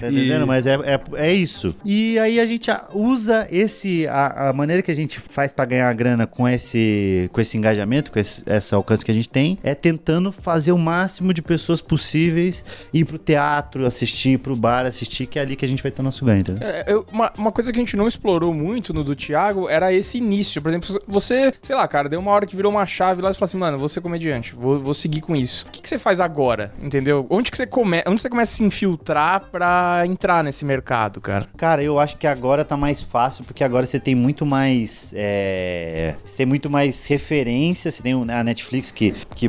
Tá 0.00 0.08
entendendo? 0.08 0.46
Mas 0.46 0.66
é, 0.66 0.74
é, 0.74 1.00
é 1.14 1.32
isso. 1.32 1.74
E 1.84 2.18
aí 2.18 2.40
a 2.40 2.46
gente 2.46 2.70
usa 2.92 3.46
esse. 3.50 4.06
A, 4.08 4.48
a 4.48 4.52
maneira 4.52 4.82
que 4.82 4.90
a 4.90 4.94
gente 4.96 5.20
faz 5.20 5.52
pra 5.52 5.64
ganhar 5.64 5.92
grana 5.94 6.26
com 6.26 6.48
esse, 6.48 7.28
com 7.32 7.40
esse 7.40 7.56
engajamento, 7.56 8.10
com 8.10 8.18
esse, 8.18 8.42
esse 8.46 8.74
alcance 8.74 9.04
que 9.04 9.10
a 9.10 9.14
gente 9.14 9.28
tem, 9.28 9.58
é 9.62 9.74
tentando 9.74 10.32
fazer 10.32 10.72
o 10.72 10.78
máximo 10.78 11.32
de 11.32 11.42
pessoas 11.42 11.80
possíveis 11.80 12.64
ir 12.92 13.04
pro 13.04 13.18
teatro, 13.18 13.86
assistir, 13.86 14.38
pro 14.38 14.56
bar, 14.56 14.86
assistir, 14.86 15.26
que 15.26 15.38
é 15.38 15.42
ali 15.42 15.54
que 15.54 15.64
a 15.64 15.68
gente 15.68 15.82
vai 15.82 15.92
ter 15.92 16.00
o 16.00 16.04
nosso 16.04 16.24
ganho, 16.24 16.40
entendeu? 16.40 16.66
É, 16.66 16.84
eu- 16.88 17.06
uma, 17.12 17.30
uma 17.36 17.52
coisa 17.52 17.72
que 17.72 17.78
a 17.78 17.82
gente 17.82 17.96
não 17.96 18.08
explorou 18.08 18.52
muito 18.52 18.92
no 18.92 19.04
do 19.04 19.14
Thiago 19.14 19.68
era 19.68 19.92
esse 19.92 20.18
início. 20.18 20.60
Por 20.60 20.68
exemplo, 20.68 20.98
você, 21.06 21.52
sei 21.62 21.76
lá, 21.76 21.86
cara, 21.86 22.08
deu 22.08 22.18
uma 22.20 22.30
hora 22.32 22.46
que 22.46 22.56
virou 22.56 22.72
uma 22.72 22.86
chave 22.86 23.22
lá 23.22 23.30
e 23.30 23.32
você 23.34 23.38
falou 23.38 23.48
assim, 23.48 23.58
mano, 23.58 23.78
vou 23.78 23.88
ser 23.88 24.00
comediante, 24.00 24.54
vou, 24.54 24.79
vou 24.80 24.94
seguir 24.94 25.20
com 25.20 25.34
isso. 25.36 25.66
O 25.66 25.70
que, 25.70 25.80
que 25.82 25.88
você 25.88 25.98
faz 25.98 26.20
agora? 26.20 26.72
Entendeu? 26.82 27.26
Onde 27.30 27.50
que 27.50 27.56
você 27.56 27.66
come, 27.66 28.02
onde 28.06 28.20
você 28.20 28.28
começa 28.28 28.52
a 28.52 28.56
se 28.56 28.64
infiltrar 28.64 29.44
pra 29.50 30.02
entrar 30.06 30.42
nesse 30.44 30.64
mercado, 30.64 31.20
cara? 31.20 31.46
Cara, 31.56 31.82
eu 31.82 31.98
acho 31.98 32.16
que 32.16 32.26
agora 32.26 32.64
tá 32.64 32.76
mais 32.76 33.02
fácil, 33.02 33.44
porque 33.44 33.62
agora 33.64 33.86
você 33.86 33.98
tem 34.00 34.14
muito 34.14 34.44
mais. 34.46 35.12
é, 35.16 36.14
Você 36.24 36.38
tem 36.38 36.46
muito 36.46 36.68
mais 36.70 37.06
referência. 37.06 37.90
Você 37.90 38.02
tem 38.02 38.14
o- 38.14 38.26
a 38.30 38.42
Netflix 38.44 38.90
que, 38.92 39.12
que 39.34 39.48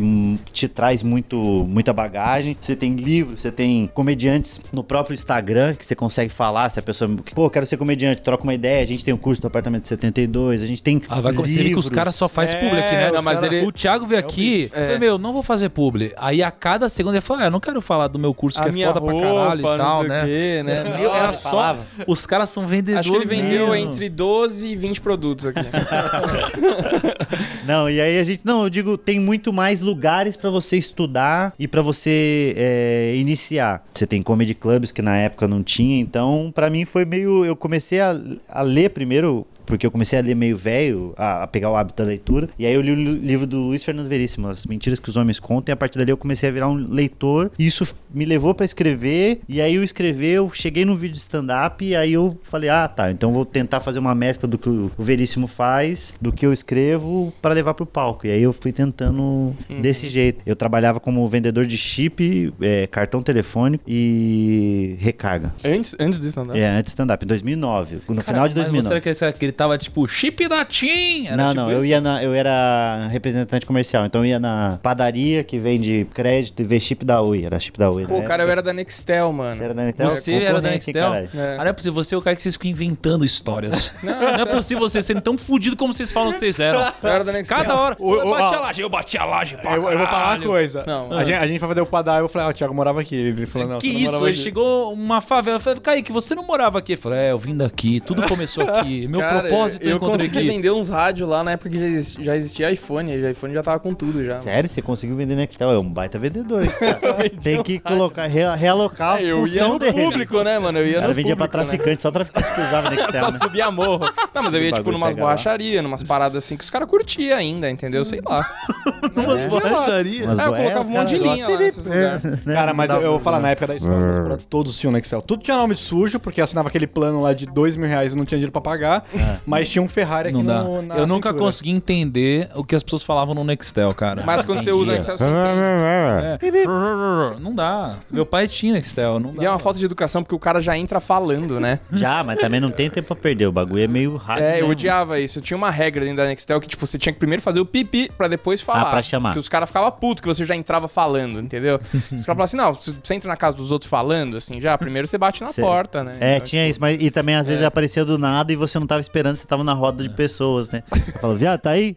te 0.51 0.67
traz 0.67 1.03
muito, 1.03 1.35
muita 1.67 1.93
bagagem. 1.93 2.55
Você 2.59 2.75
tem 2.75 2.95
livros, 2.95 3.41
você 3.41 3.51
tem 3.51 3.87
comediantes 3.93 4.59
no 4.71 4.83
próprio 4.83 5.13
Instagram 5.13 5.75
que 5.75 5.85
você 5.85 5.95
consegue 5.95 6.31
falar. 6.31 6.69
Se 6.69 6.79
a 6.79 6.81
pessoa. 6.81 7.09
Pô, 7.33 7.49
quero 7.49 7.65
ser 7.65 7.77
comediante, 7.77 8.21
troca 8.21 8.43
uma 8.43 8.53
ideia. 8.53 8.81
A 8.81 8.85
gente 8.87 9.03
tem 9.03 9.13
o 9.13 9.17
curso 9.17 9.41
do 9.41 9.47
apartamento 9.47 9.87
72, 9.87 10.61
a 10.63 10.67
gente 10.67 10.81
tem. 10.83 11.01
Ah, 11.09 11.19
vai 11.21 11.31
você 11.33 11.63
vê 11.63 11.69
que 11.69 11.75
os 11.79 11.89
caras 11.89 12.15
só 12.15 12.27
faz 12.29 12.53
É, 12.53 12.57
aqui, 12.57 12.95
né? 12.95 13.11
não, 13.11 13.21
mas 13.21 13.39
cara- 13.41 13.55
ele- 13.55 13.65
O 13.65 13.71
Thiago 13.71 14.05
veio 14.05 14.19
aqui 14.19 14.69
e 14.73 14.77
É. 14.77 14.85
falou, 14.85 14.99
meu, 14.99 15.17
não 15.21 15.31
vou 15.31 15.43
fazer 15.43 15.69
publi. 15.69 16.12
Aí 16.17 16.43
a 16.43 16.51
cada 16.51 16.89
segundo 16.89 17.13
ele 17.13 17.21
fala, 17.21 17.43
ah, 17.43 17.45
eu 17.45 17.51
não 17.51 17.60
quero 17.60 17.81
falar 17.81 18.07
do 18.07 18.19
meu 18.19 18.34
curso 18.34 18.62
que 18.62 18.67
é 18.67 18.88
foda 18.88 19.01
pra 19.01 19.13
caralho 19.13 19.62
e 19.62 19.77
tal, 19.77 20.03
né? 20.03 20.25
Quê, 20.25 20.63
né? 20.63 20.84
Meu, 20.84 21.13
era 21.13 21.27
Nossa. 21.27 21.49
só... 21.49 21.79
Os 22.07 22.25
caras 22.25 22.49
são 22.49 22.67
vendedores 22.67 23.07
Acho 23.07 23.12
que 23.12 23.17
ele 23.17 23.25
vendeu 23.25 23.71
mesmo. 23.71 23.75
entre 23.75 24.10
12 24.10 24.67
e 24.67 24.75
20 24.75 25.01
produtos 25.01 25.47
aqui. 25.47 25.62
Não, 27.65 27.89
e 27.89 28.01
aí 28.01 28.19
a 28.19 28.23
gente. 28.23 28.45
Não, 28.45 28.63
eu 28.63 28.69
digo, 28.69 28.97
tem 28.97 29.19
muito 29.19 29.53
mais 29.53 29.81
lugares 29.81 30.36
pra 30.36 30.49
você 30.49 30.77
estudar 30.77 31.53
e 31.57 31.67
pra 31.67 31.81
você 31.81 32.53
é, 32.57 33.15
iniciar. 33.15 33.84
Você 33.93 34.07
tem 34.07 34.21
comedy 34.21 34.53
clubs 34.53 34.91
que 34.91 35.01
na 35.01 35.17
época 35.17 35.47
não 35.47 35.63
tinha, 35.63 35.99
então 35.99 36.51
pra 36.53 36.69
mim 36.69 36.86
foi 36.86 37.05
meio. 37.05 37.45
Eu 37.45 37.55
comecei 37.55 37.99
a, 37.99 38.15
a 38.49 38.62
ler 38.62 38.89
primeiro. 38.89 39.45
Porque 39.71 39.86
eu 39.88 39.91
comecei 39.91 40.19
a 40.19 40.21
ler 40.21 40.36
meio 40.36 40.57
velho, 40.57 41.13
a, 41.17 41.43
a 41.43 41.47
pegar 41.47 41.71
o 41.71 41.77
hábito 41.77 42.03
da 42.03 42.07
leitura. 42.10 42.49
E 42.60 42.65
aí 42.65 42.73
eu 42.73 42.81
li 42.81 42.91
o 42.91 42.95
li- 42.95 43.19
livro 43.19 43.47
do 43.47 43.57
Luiz 43.57 43.86
Fernando 43.86 44.07
Veríssimo, 44.10 44.49
As 44.49 44.65
Mentiras 44.65 44.99
que 44.99 45.07
os 45.10 45.15
Homens 45.15 45.39
Contam. 45.39 45.71
E 45.71 45.73
a 45.73 45.77
partir 45.77 45.97
dali 45.97 46.12
eu 46.12 46.17
comecei 46.17 46.49
a 46.49 46.51
virar 46.51 46.67
um 46.67 46.75
leitor. 46.75 47.49
E 47.57 47.65
isso 47.65 47.88
me 48.13 48.25
levou 48.25 48.53
pra 48.53 48.65
escrever. 48.65 49.39
E 49.47 49.62
aí 49.62 49.75
eu 49.75 49.81
escrever, 49.84 50.34
eu 50.34 50.51
cheguei 50.53 50.84
num 50.84 50.93
vídeo 50.95 51.13
de 51.13 51.19
stand-up. 51.21 51.86
E 51.86 51.95
aí 51.95 52.12
eu 52.12 52.38
falei, 52.43 52.69
ah, 52.69 52.86
tá. 52.86 53.10
Então 53.12 53.31
vou 53.31 53.45
tentar 53.45 53.79
fazer 53.79 53.99
uma 53.99 54.13
mescla 54.13 54.45
do 54.49 54.57
que 54.57 54.67
o 54.67 54.91
Veríssimo 54.99 55.47
faz, 55.47 56.13
do 56.19 56.34
que 56.34 56.45
eu 56.45 56.51
escrevo, 56.51 57.34
pra 57.41 57.53
levar 57.53 57.73
pro 57.73 57.86
palco. 57.86 58.27
E 58.27 58.31
aí 58.31 58.43
eu 58.43 58.51
fui 58.51 58.73
tentando 58.73 59.55
desse 59.81 60.10
jeito. 60.10 60.41
Eu 60.45 60.55
trabalhava 60.57 60.99
como 60.99 61.25
vendedor 61.29 61.65
de 61.65 61.77
chip, 61.77 62.53
é, 62.60 62.88
cartão 62.88 63.23
telefônico 63.23 63.86
e 63.88 64.95
recarga. 64.99 65.53
antes, 65.63 65.95
antes 65.99 66.19
do 66.19 66.25
stand-up? 66.27 66.60
É, 66.60 66.67
antes 66.67 66.91
do 66.91 66.95
stand-up, 66.95 67.23
em 67.23 67.27
2009. 67.27 67.99
No 68.10 68.21
final 68.21 68.47
de 68.49 68.55
Mas 68.55 68.65
2009. 68.67 68.84
você 68.84 68.89
era 68.89 68.97
aquele 68.99 69.15
que 69.38 69.45
ele 69.45 69.51
tava 69.62 69.78
tipo, 69.78 70.08
chip 70.08 70.47
da 70.47 70.65
TIM! 70.65 71.28
Era 71.28 71.38
não, 71.38 71.50
tipo 71.50 71.62
não, 71.62 71.71
eu 71.71 71.80
isso? 71.80 71.88
ia 71.89 72.02
na, 72.02 72.24
eu 72.24 72.34
era 72.34 73.08
representante 73.12 73.65
comercial, 73.65 74.06
então 74.06 74.21
eu 74.21 74.26
ia 74.26 74.39
na 74.39 74.80
padaria 74.82 75.43
que 75.43 75.60
vende 75.60 76.08
crédito 76.13 76.60
e 76.62 76.63
vê 76.63 76.80
chip 76.80 77.06
da 77.06 77.21
Oi, 77.21 77.43
era 77.45 77.60
chip 77.60 77.78
da 77.78 77.91
Oi. 77.91 78.06
Pô, 78.06 78.19
né? 78.19 78.26
cara, 78.26 78.43
eu 78.43 78.50
era 78.50 78.62
da 78.62 78.74
Nextel, 78.74 79.28
Você 79.28 79.34
mano. 79.34 79.63
era 79.63 79.74
da 79.74 79.84
Nextel? 79.84 80.10
Você 80.10 80.34
era 80.43 80.62
da 80.62 80.69
Nextel? 80.71 81.13
É. 81.13 81.28
Ah, 81.58 81.63
não 81.63 81.67
é 81.67 81.74
possível, 81.74 81.93
você 82.04 82.15
é 82.15 82.17
o 82.17 82.21
cara 82.21 82.36
que 82.36 82.41
vocês 82.41 82.56
ficam 82.56 82.71
inventando 82.71 83.24
histórias. 83.24 83.93
Não, 84.02 84.13
é 84.13 84.45
possível 84.45 84.82
vocês 84.88 85.06
serem 85.06 85.21
tão 85.21 85.38
fudidos 85.38 85.78
como 85.78 85.93
vocês 85.93 86.12
falam 86.12 86.34
que 86.34 86.39
vocês 86.39 86.60
eram. 86.60 86.80
Eu 87.04 87.10
era 87.10 87.24
da 87.24 87.32
Nextel. 87.32 87.58
Cada 87.58 87.76
hora. 87.76 87.95
O- 88.00 88.15
eu 88.15 88.30
bati 88.32 88.56
a 88.56 88.60
laje, 88.60 88.82
eu 88.82 88.89
bati 88.89 89.17
a 89.17 89.26
laje 89.26 89.58
pra 89.58 89.76
Eu, 89.76 89.89
eu 89.89 89.97
vou 89.97 90.08
falar 90.08 90.38
uma 90.38 90.45
coisa. 90.45 90.84
Não. 90.88 91.12
A, 91.13 91.24
gente, 91.24 91.36
a 91.38 91.47
gente 91.47 91.60
foi 91.60 91.67
fazer 91.67 91.82
o 91.82 91.86
padar, 91.86 92.19
eu 92.19 92.28
falei, 92.30 92.47
ah, 92.47 92.52
o 92.52 92.54
Thiago 92.54 92.74
morava 92.74 93.02
aqui. 93.02 93.15
Ele 93.15 93.45
falou, 93.45 93.67
não, 93.67 93.80
Que 93.80 93.91
você 93.91 94.06
não 94.06 94.13
isso? 94.15 94.28
Ele 94.28 94.38
chegou 94.38 94.93
uma 94.93 95.21
favela. 95.21 95.58
Eu 95.58 95.62
falei, 95.62 95.80
Kaique, 95.80 96.12
você 96.12 96.34
não 96.34 96.45
morava 96.45 96.80
aqui? 96.80 96.93
Eu 96.93 96.97
falei, 96.97 97.19
é, 97.19 97.32
eu 97.32 97.38
vim 97.39 97.56
daqui, 97.56 98.00
tudo 98.00 98.28
começou 98.28 98.67
aqui. 98.67 99.08
Meu 99.08 99.19
Cara, 99.19 99.50
propósito 99.51 99.83
eu 99.83 99.89
eu 99.91 99.95
encontrei 99.97 100.17
consegui 100.27 100.37
aqui. 100.39 100.47
vender 100.47 100.71
uns 100.71 100.89
rádios 100.89 101.27
lá 101.29 101.43
na 101.43 101.51
época 101.51 101.69
que 101.69 101.79
já 101.79 101.85
existia, 101.85 102.23
já 102.25 102.35
existia 102.35 102.71
iPhone. 102.71 103.15
O 103.15 103.29
iPhone 103.29 103.53
já 103.53 103.63
tava 103.63 103.79
com 103.79 103.93
tudo 103.93 104.23
já. 104.23 104.35
Sério, 104.37 104.69
você 104.69 104.81
conseguiu 104.81 105.15
vender 105.15 105.35
Nextel? 105.35 105.71
É 105.71 105.77
um 105.79 105.89
baita 105.89 106.17
vendedor. 106.19 106.65
cara. 106.67 107.29
Tem 107.41 107.61
que 107.63 107.79
colocar, 107.79 108.25
re- 108.27 108.55
realocar 108.55 109.15
a 109.15 109.21
É, 109.21 109.25
eu 109.25 109.45
ia 109.47 109.53
função 109.53 109.73
no 109.73 109.79
dele. 109.79 109.93
público, 109.93 110.43
né, 110.43 110.59
mano? 110.59 110.79
Eu 110.79 110.87
ia 110.87 110.97
Ela 110.97 111.07
no 111.09 111.13
vendia 111.13 111.35
pra 111.35 111.45
né? 111.45 111.51
traficante, 111.51 112.01
só 112.01 112.11
traficante 112.11 112.53
que 112.53 112.61
usava 112.61 112.89
Nextel, 112.89 113.19
Só 113.19 113.31
né? 113.31 113.37
subia 113.39 113.71
morro. 113.71 114.09
Não, 114.33 114.43
mas 114.43 114.53
eu 114.53 114.61
ia, 114.61 114.71
tipo, 114.71 114.91
numas 114.91 115.15
borracharias, 115.15 115.81
numas 115.83 116.03
paradas 116.03 116.43
assim 116.43 116.57
que 116.57 116.63
os 116.63 116.69
caras 116.69 116.87
curtiam 116.89 117.37
ainda, 117.37 117.69
entendeu? 117.69 118.03
Sei 118.05 118.19
lá. 118.25 118.45
Umas 119.15 119.43
borracharias? 119.45 120.25
Umas 120.25 120.39
Ah, 120.39 120.45
eu 120.45 120.53
colocava 120.55 120.89
um 120.89 120.91
monte 120.91 121.09
de 121.09 121.17
linha 121.19 121.47
lá 121.49 121.57
nesses 121.57 121.85
lugares. 121.85 122.23
né? 122.23 122.39
Cara, 122.45 122.73
mas 122.73 122.89
eu, 122.89 123.11
vou 123.11 123.19
falar, 123.19 123.39
na 123.39 123.49
época 123.51 123.67
da 123.67 123.75
escola, 123.75 124.39
todos 124.49 124.77
tinham 124.79 124.91
no 124.91 124.97
Excel. 124.97 125.21
Tudo 125.21 125.43
tinha 125.43 125.57
nome 125.57 125.75
sujo, 125.75 126.19
porque 126.19 126.41
assinava 126.41 126.69
aquele 126.69 126.87
plano 126.87 127.21
lá 127.21 127.33
de 127.33 127.45
dois 127.45 127.75
mil 127.75 127.87
reais 127.87 128.13
e 128.13 128.15
não 128.17 128.25
tinha 128.25 128.37
dinheiro 128.37 128.51
pra 128.51 128.61
pagar. 128.61 129.05
Mas 129.45 129.69
tinha 129.69 129.81
um 129.81 129.87
Ferrari 129.87 130.29
aqui 130.29 130.37
Não 130.37 130.45
dá. 130.45 130.63
no, 130.63 130.81
na 130.81 130.95
eu 130.97 131.07
nunca 131.07 131.29
cintura. 131.29 131.45
consegui 131.45 131.71
entender 131.71 132.49
o 132.55 132.63
que 132.63 132.75
as 132.75 132.83
pessoas 132.83 133.03
falavam 133.03 133.33
no 133.35 133.43
Nextel, 133.43 133.93
cara. 133.93 134.23
Mas 134.25 134.43
quando 134.43 134.61
você 134.63 134.71
usa 134.71 134.95
Excel, 134.95 135.17
você 135.17 135.23
entende. 135.25 136.61
É. 136.61 137.39
Não 137.39 137.53
dá. 137.53 137.95
Meu 138.09 138.25
pai 138.25 138.47
tinha 138.47 138.73
Nextel, 138.73 139.19
não 139.19 139.33
dá. 139.33 139.43
E 139.43 139.45
é 139.45 139.49
uma 139.49 139.59
falta 139.59 139.79
de 139.79 139.85
educação 139.85 140.23
porque 140.23 140.35
o 140.35 140.39
cara 140.39 140.59
já 140.59 140.77
entra 140.77 140.99
falando, 140.99 141.59
né? 141.59 141.79
Já, 141.91 142.23
mas 142.23 142.39
também 142.39 142.59
não 142.59 142.71
tem 142.71 142.89
tempo 142.89 143.07
pra 143.07 143.15
perder. 143.15 143.47
O 143.47 143.51
bagulho 143.51 143.83
é 143.83 143.87
meio 143.87 144.15
rápido. 144.17 144.43
É, 144.45 144.61
eu 144.61 144.69
odiava 144.69 145.19
isso. 145.19 145.41
Tinha 145.41 145.57
uma 145.57 145.69
regra 145.69 146.01
dentro 146.03 146.17
da 146.17 146.25
Nextel 146.25 146.59
que, 146.59 146.67
tipo, 146.67 146.85
você 146.85 146.97
tinha 146.97 147.13
que 147.13 147.19
primeiro 147.19 147.41
fazer 147.41 147.59
o 147.59 147.65
pipi 147.65 148.11
pra 148.17 148.27
depois 148.27 148.61
falar. 148.61 148.81
Ah, 148.81 148.85
pra 148.85 149.01
chamar. 149.01 149.33
Que 149.33 149.39
os 149.39 149.49
caras 149.49 149.69
ficavam 149.69 149.91
putos 149.91 150.21
que 150.21 150.27
você 150.27 150.45
já 150.45 150.55
entrava 150.55 150.87
falando, 150.87 151.39
entendeu? 151.39 151.79
os 151.93 152.25
caras 152.25 152.25
falavam 152.25 152.43
assim, 152.43 152.57
não, 152.57 152.73
você 152.73 153.13
entra 153.13 153.29
na 153.29 153.37
casa 153.37 153.55
dos 153.57 153.71
outros 153.71 153.89
falando, 153.89 154.37
assim, 154.37 154.59
já, 154.59 154.77
primeiro 154.77 155.07
você 155.07 155.17
bate 155.17 155.41
na 155.41 155.51
Cê- 155.51 155.61
porta, 155.61 156.03
né? 156.03 156.17
É, 156.19 156.35
Então, 156.35 156.45
tinha 156.45 156.67
isso, 156.67 156.79
mas 156.79 157.01
e 157.01 157.09
também 157.11 157.35
às 157.35 157.47
vezes 157.47 157.63
aparecia 157.63 158.03
do 158.05 158.17
nada 158.17 158.51
e 158.51 158.55
você 158.55 158.79
não 158.79 158.87
tava 158.87 159.01
esperando, 159.01 159.20
você 159.29 159.45
tava 159.45 159.63
na 159.63 159.73
roda 159.73 160.03
de 160.03 160.10
pessoas, 160.10 160.69
né? 160.69 160.84
Eu 160.91 161.19
falava, 161.19 161.38
viado, 161.39 161.60
tá 161.62 161.71
aí? 161.71 161.95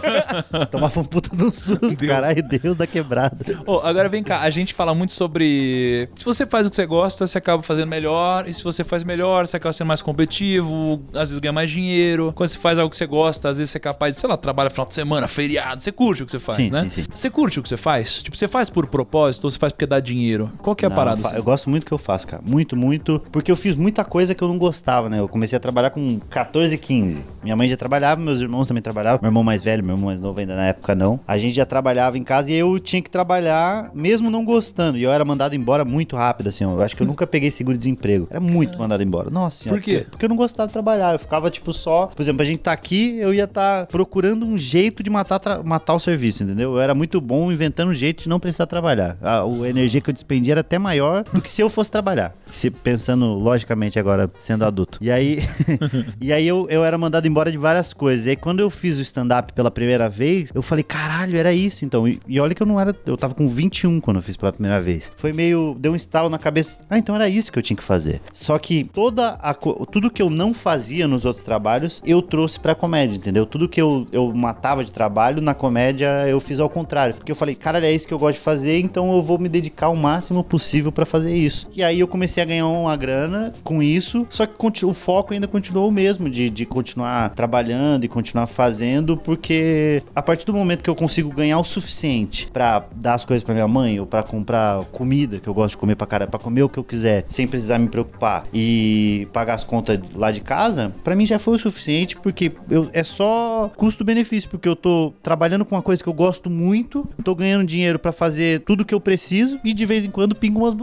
Tomava 0.70 1.00
um 1.00 1.04
puta 1.04 1.34
de 1.34 1.44
um 1.44 1.50
susto, 1.50 2.06
caralho, 2.06 2.42
Deus 2.42 2.76
da 2.76 2.86
quebrada. 2.86 3.36
Ô, 3.66 3.78
agora 3.80 4.08
vem 4.08 4.22
cá, 4.22 4.40
a 4.40 4.50
gente 4.50 4.74
fala 4.74 4.94
muito 4.94 5.12
sobre. 5.12 6.08
Se 6.14 6.24
você 6.24 6.46
faz 6.46 6.66
o 6.66 6.70
que 6.70 6.76
você 6.76 6.86
gosta, 6.86 7.26
você 7.26 7.38
acaba 7.38 7.62
fazendo 7.62 7.88
melhor. 7.88 8.48
E 8.48 8.52
se 8.52 8.62
você 8.62 8.84
faz 8.84 9.04
melhor, 9.04 9.46
você 9.46 9.56
acaba 9.56 9.72
sendo 9.72 9.88
mais 9.88 10.02
competitivo, 10.02 11.02
às 11.12 11.28
vezes 11.30 11.38
ganha 11.38 11.52
mais 11.52 11.70
dinheiro. 11.70 12.32
Quando 12.34 12.48
você 12.48 12.58
faz 12.58 12.78
algo 12.78 12.90
que 12.90 12.96
você 12.96 13.06
gosta, 13.06 13.48
às 13.48 13.58
vezes 13.58 13.70
você 13.70 13.78
é 13.78 13.80
capaz 13.80 14.14
de, 14.14 14.20
sei 14.20 14.28
lá, 14.30 14.36
trabalha 14.36 14.70
final 14.70 14.86
de 14.86 14.94
semana, 14.94 15.26
feriado. 15.28 15.82
Você 15.82 15.92
curte 15.92 16.22
o 16.22 16.26
que 16.26 16.32
você 16.32 16.38
faz, 16.38 16.56
Sim, 16.56 16.70
né? 16.70 16.82
sim, 16.84 17.02
sim. 17.02 17.04
Você 17.12 17.30
curte 17.30 17.58
o 17.60 17.62
que 17.62 17.68
você 17.68 17.76
faz? 17.76 18.22
Tipo, 18.22 18.36
você 18.36 18.48
faz 18.48 18.70
por 18.70 18.86
propósito 18.86 19.44
ou 19.44 19.50
você 19.50 19.58
faz 19.58 19.72
porque 19.72 19.86
dá 19.86 20.00
dinheiro? 20.00 20.50
Qual 20.58 20.74
que 20.76 20.84
é 20.84 20.86
a 20.86 20.88
Não, 20.90 20.96
parada? 20.96 21.20
eu 21.20 21.26
assim? 21.26 21.36
Eu 21.36 21.42
gosto 21.42 21.70
muito 21.70 21.84
do 21.84 21.86
que 21.86 21.92
eu 21.92 21.98
faço, 21.98 22.26
cara. 22.26 22.42
Muito, 22.44 22.76
muito. 22.76 23.20
Porque 23.30 23.50
eu 23.50 23.56
fiz 23.56 23.74
muita 23.74 24.04
coisa 24.04 24.34
que 24.34 24.42
eu 24.42 24.48
não 24.48 24.58
gostava, 24.58 25.08
né? 25.08 25.18
Eu 25.20 25.28
comecei 25.28 25.56
a 25.56 25.60
trabalhar 25.60 25.90
com 25.90 26.18
14, 26.30 26.51
15. 26.52 27.22
Minha 27.42 27.56
mãe 27.56 27.68
já 27.68 27.76
trabalhava, 27.76 28.20
meus 28.20 28.40
irmãos 28.40 28.68
também 28.68 28.82
trabalhavam. 28.82 29.20
Meu 29.22 29.28
irmão 29.28 29.42
mais 29.42 29.62
velho, 29.64 29.82
meu 29.82 29.94
irmão 29.94 30.06
mais 30.06 30.20
novo 30.20 30.38
ainda 30.38 30.54
na 30.54 30.66
época 30.66 30.94
não. 30.94 31.18
A 31.26 31.38
gente 31.38 31.54
já 31.54 31.66
trabalhava 31.66 32.18
em 32.18 32.22
casa 32.22 32.50
e 32.50 32.54
eu 32.54 32.78
tinha 32.78 33.02
que 33.02 33.10
trabalhar 33.10 33.90
mesmo 33.94 34.30
não 34.30 34.44
gostando. 34.44 34.98
E 34.98 35.02
eu 35.02 35.12
era 35.12 35.24
mandado 35.24 35.54
embora 35.54 35.84
muito 35.84 36.16
rápido, 36.16 36.48
assim. 36.48 36.64
Eu 36.64 36.80
acho 36.80 36.96
que 36.96 37.02
eu 37.02 37.06
nunca 37.06 37.26
peguei 37.26 37.50
seguro-desemprego. 37.50 38.28
Era 38.30 38.40
muito 38.40 38.78
mandado 38.78 39.02
embora. 39.02 39.30
Nossa 39.30 39.64
senhora. 39.64 39.80
Por 39.80 39.84
quê? 39.84 40.06
Porque, 40.10 40.24
eu 40.24 40.28
não 40.28 40.36
gostava 40.36 40.66
de 40.66 40.72
trabalhar. 40.72 41.14
Eu 41.14 41.18
ficava, 41.18 41.50
tipo, 41.50 41.72
só... 41.72 42.06
Por 42.06 42.22
exemplo, 42.22 42.42
a 42.42 42.44
gente 42.44 42.60
tá 42.60 42.72
aqui, 42.72 43.16
eu 43.18 43.32
ia 43.32 43.44
estar 43.44 43.86
procurando 43.86 44.46
um 44.46 44.56
jeito 44.56 45.02
de 45.02 45.10
matar, 45.10 45.40
matar 45.64 45.94
o 45.94 46.00
serviço, 46.00 46.44
entendeu? 46.44 46.74
Eu 46.74 46.80
era 46.80 46.94
muito 46.94 47.20
bom 47.20 47.50
inventando 47.50 47.90
um 47.90 47.94
jeito 47.94 48.22
de 48.22 48.28
não 48.28 48.38
precisar 48.38 48.66
trabalhar. 48.66 49.16
A, 49.22 49.42
a 49.42 49.68
energia 49.68 50.00
que 50.00 50.10
eu 50.10 50.14
despendia 50.14 50.54
era 50.54 50.60
até 50.60 50.78
maior 50.78 51.24
do 51.24 51.40
que 51.40 51.50
se 51.50 51.60
eu 51.60 51.68
fosse 51.70 51.90
trabalhar. 51.90 52.34
Se, 52.52 52.70
pensando 52.70 53.34
logicamente 53.34 53.98
agora, 53.98 54.30
sendo 54.38 54.64
adulto. 54.64 54.98
E 55.00 55.10
aí, 55.10 55.38
e 56.20 56.32
aí 56.32 56.46
eu, 56.46 56.66
eu 56.68 56.84
era 56.84 56.96
mandado 56.98 57.26
embora 57.26 57.50
de 57.50 57.58
várias 57.58 57.92
coisas. 57.92 58.26
E 58.26 58.30
aí 58.30 58.36
quando 58.36 58.60
eu 58.60 58.70
fiz 58.70 58.98
o 58.98 59.02
stand-up 59.02 59.52
pela 59.52 59.70
primeira 59.70 60.08
vez, 60.08 60.50
eu 60.54 60.62
falei, 60.62 60.84
caralho, 60.84 61.36
era 61.36 61.52
isso 61.52 61.84
então. 61.84 62.06
E, 62.06 62.20
e 62.28 62.38
olha 62.38 62.54
que 62.54 62.62
eu 62.62 62.66
não 62.66 62.78
era. 62.78 62.94
Eu 63.06 63.16
tava 63.16 63.34
com 63.34 63.48
21 63.48 64.00
quando 64.00 64.18
eu 64.18 64.22
fiz 64.22 64.36
pela 64.36 64.52
primeira 64.52 64.80
vez. 64.80 65.12
Foi 65.16 65.32
meio. 65.32 65.76
Deu 65.78 65.92
um 65.92 65.96
estalo 65.96 66.28
na 66.28 66.38
cabeça. 66.38 66.78
Ah, 66.88 66.98
então 66.98 67.14
era 67.14 67.28
isso 67.28 67.50
que 67.50 67.58
eu 67.58 67.62
tinha 67.62 67.76
que 67.76 67.82
fazer. 67.82 68.20
Só 68.32 68.58
que 68.58 68.84
toda 68.84 69.30
a, 69.40 69.54
tudo 69.54 70.10
que 70.10 70.20
eu 70.20 70.30
não 70.30 70.52
fazia 70.52 71.08
nos 71.08 71.24
outros 71.24 71.44
trabalhos, 71.44 72.02
eu 72.04 72.20
trouxe 72.20 72.60
pra 72.60 72.74
comédia, 72.74 73.16
entendeu? 73.16 73.46
Tudo 73.46 73.68
que 73.68 73.80
eu, 73.80 74.06
eu 74.12 74.32
matava 74.34 74.84
de 74.84 74.92
trabalho, 74.92 75.40
na 75.40 75.54
comédia 75.54 76.28
eu 76.28 76.40
fiz 76.40 76.60
ao 76.60 76.68
contrário. 76.68 77.14
Porque 77.14 77.32
eu 77.32 77.36
falei, 77.36 77.54
cara, 77.54 77.84
é 77.84 77.92
isso 77.92 78.06
que 78.06 78.14
eu 78.14 78.18
gosto 78.18 78.38
de 78.38 78.44
fazer, 78.44 78.78
então 78.80 79.12
eu 79.14 79.22
vou 79.22 79.38
me 79.38 79.48
dedicar 79.48 79.88
o 79.88 79.96
máximo 79.96 80.44
possível 80.44 80.92
pra 80.92 81.06
fazer 81.06 81.34
isso. 81.34 81.68
E 81.74 81.82
aí 81.82 82.00
eu 82.00 82.08
comecei 82.08 82.41
a 82.42 82.46
ganhar 82.46 82.66
uma 82.66 82.96
grana 82.96 83.52
com 83.62 83.82
isso, 83.82 84.26
só 84.30 84.46
que 84.46 84.84
o 84.84 84.94
foco 84.94 85.34
ainda 85.34 85.48
continuou 85.48 85.88
o 85.88 85.92
mesmo, 85.92 86.30
de, 86.30 86.48
de 86.48 86.64
continuar 86.64 87.30
trabalhando 87.30 88.04
e 88.04 88.08
continuar 88.08 88.46
fazendo, 88.46 89.16
porque 89.16 90.02
a 90.14 90.22
partir 90.22 90.46
do 90.46 90.52
momento 90.52 90.82
que 90.82 90.90
eu 90.90 90.94
consigo 90.94 91.30
ganhar 91.30 91.58
o 91.58 91.64
suficiente 91.64 92.48
pra 92.52 92.84
dar 92.94 93.14
as 93.14 93.24
coisas 93.24 93.42
pra 93.42 93.54
minha 93.54 93.68
mãe 93.68 93.98
ou 94.00 94.06
pra 94.06 94.22
comprar 94.22 94.84
comida 94.86 95.38
que 95.38 95.48
eu 95.48 95.54
gosto 95.54 95.72
de 95.72 95.78
comer 95.78 95.96
pra 95.96 96.06
cara, 96.06 96.26
pra 96.26 96.38
comer 96.38 96.62
o 96.62 96.68
que 96.68 96.78
eu 96.78 96.84
quiser, 96.84 97.24
sem 97.28 97.46
precisar 97.46 97.78
me 97.78 97.88
preocupar 97.88 98.44
e 98.52 99.28
pagar 99.32 99.54
as 99.54 99.64
contas 99.64 99.98
lá 100.14 100.30
de 100.30 100.40
casa, 100.40 100.92
pra 101.02 101.14
mim 101.14 101.26
já 101.26 101.38
foi 101.38 101.54
o 101.54 101.58
suficiente, 101.58 102.16
porque 102.16 102.52
eu, 102.70 102.88
é 102.92 103.04
só 103.04 103.70
custo-benefício, 103.76 104.48
porque 104.48 104.68
eu 104.68 104.76
tô 104.76 105.12
trabalhando 105.22 105.64
com 105.64 105.74
uma 105.74 105.82
coisa 105.82 106.02
que 106.02 106.08
eu 106.08 106.14
gosto 106.14 106.48
muito, 106.48 107.08
tô 107.24 107.34
ganhando 107.34 107.64
dinheiro 107.64 107.98
pra 107.98 108.12
fazer 108.12 108.60
tudo 108.60 108.84
que 108.84 108.94
eu 108.94 109.00
preciso 109.00 109.58
e 109.64 109.72
de 109.72 109.84
vez 109.86 110.04
em 110.04 110.10
quando 110.10 110.38
pingo 110.38 110.58
umas. 110.60 110.74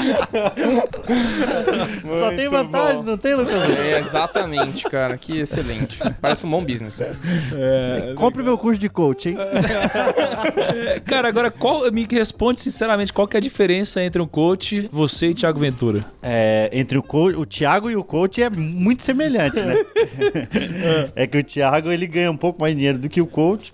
Só 2.20 2.30
tem 2.30 2.48
vantagem, 2.48 2.96
bom. 2.96 3.02
não 3.10 3.16
tem, 3.18 3.34
Lucas? 3.34 3.54
É, 3.78 3.98
exatamente, 4.00 4.84
cara. 4.84 5.16
Que 5.16 5.38
excelente. 5.40 5.98
Parece 6.20 6.46
um 6.46 6.50
bom 6.50 6.64
business. 6.64 7.00
Compre 8.16 8.42
meu 8.42 8.56
curso 8.58 8.78
de 8.78 8.88
coaching. 8.88 9.36
É, 10.70 11.00
Cara, 11.00 11.28
agora 11.28 11.50
qual 11.50 11.90
me 11.92 12.06
responde 12.10 12.60
sinceramente 12.60 13.12
qual 13.12 13.26
que 13.26 13.36
é 13.36 13.38
a 13.38 13.40
diferença 13.40 14.02
entre 14.02 14.20
um 14.22 14.26
coach, 14.26 14.88
você 14.92 15.28
e 15.28 15.34
Thiago 15.34 15.58
Ventura? 15.58 16.04
É, 16.22 16.70
entre 16.72 16.96
o, 16.98 17.02
co 17.02 17.24
o 17.28 17.44
Thiago 17.44 17.90
e 17.90 17.96
o 17.96 18.04
coach 18.04 18.42
é 18.42 18.48
muito 18.48 19.02
semelhante, 19.02 19.60
né? 19.60 19.74
é 21.14 21.26
que 21.26 21.38
o 21.38 21.44
Thiago 21.44 21.90
ele 21.90 22.06
ganha 22.06 22.30
um 22.30 22.36
pouco 22.36 22.60
mais 22.60 22.74
dinheiro 22.74 22.98
do 22.98 23.08
que 23.08 23.20
o 23.20 23.26
coach 23.26 23.72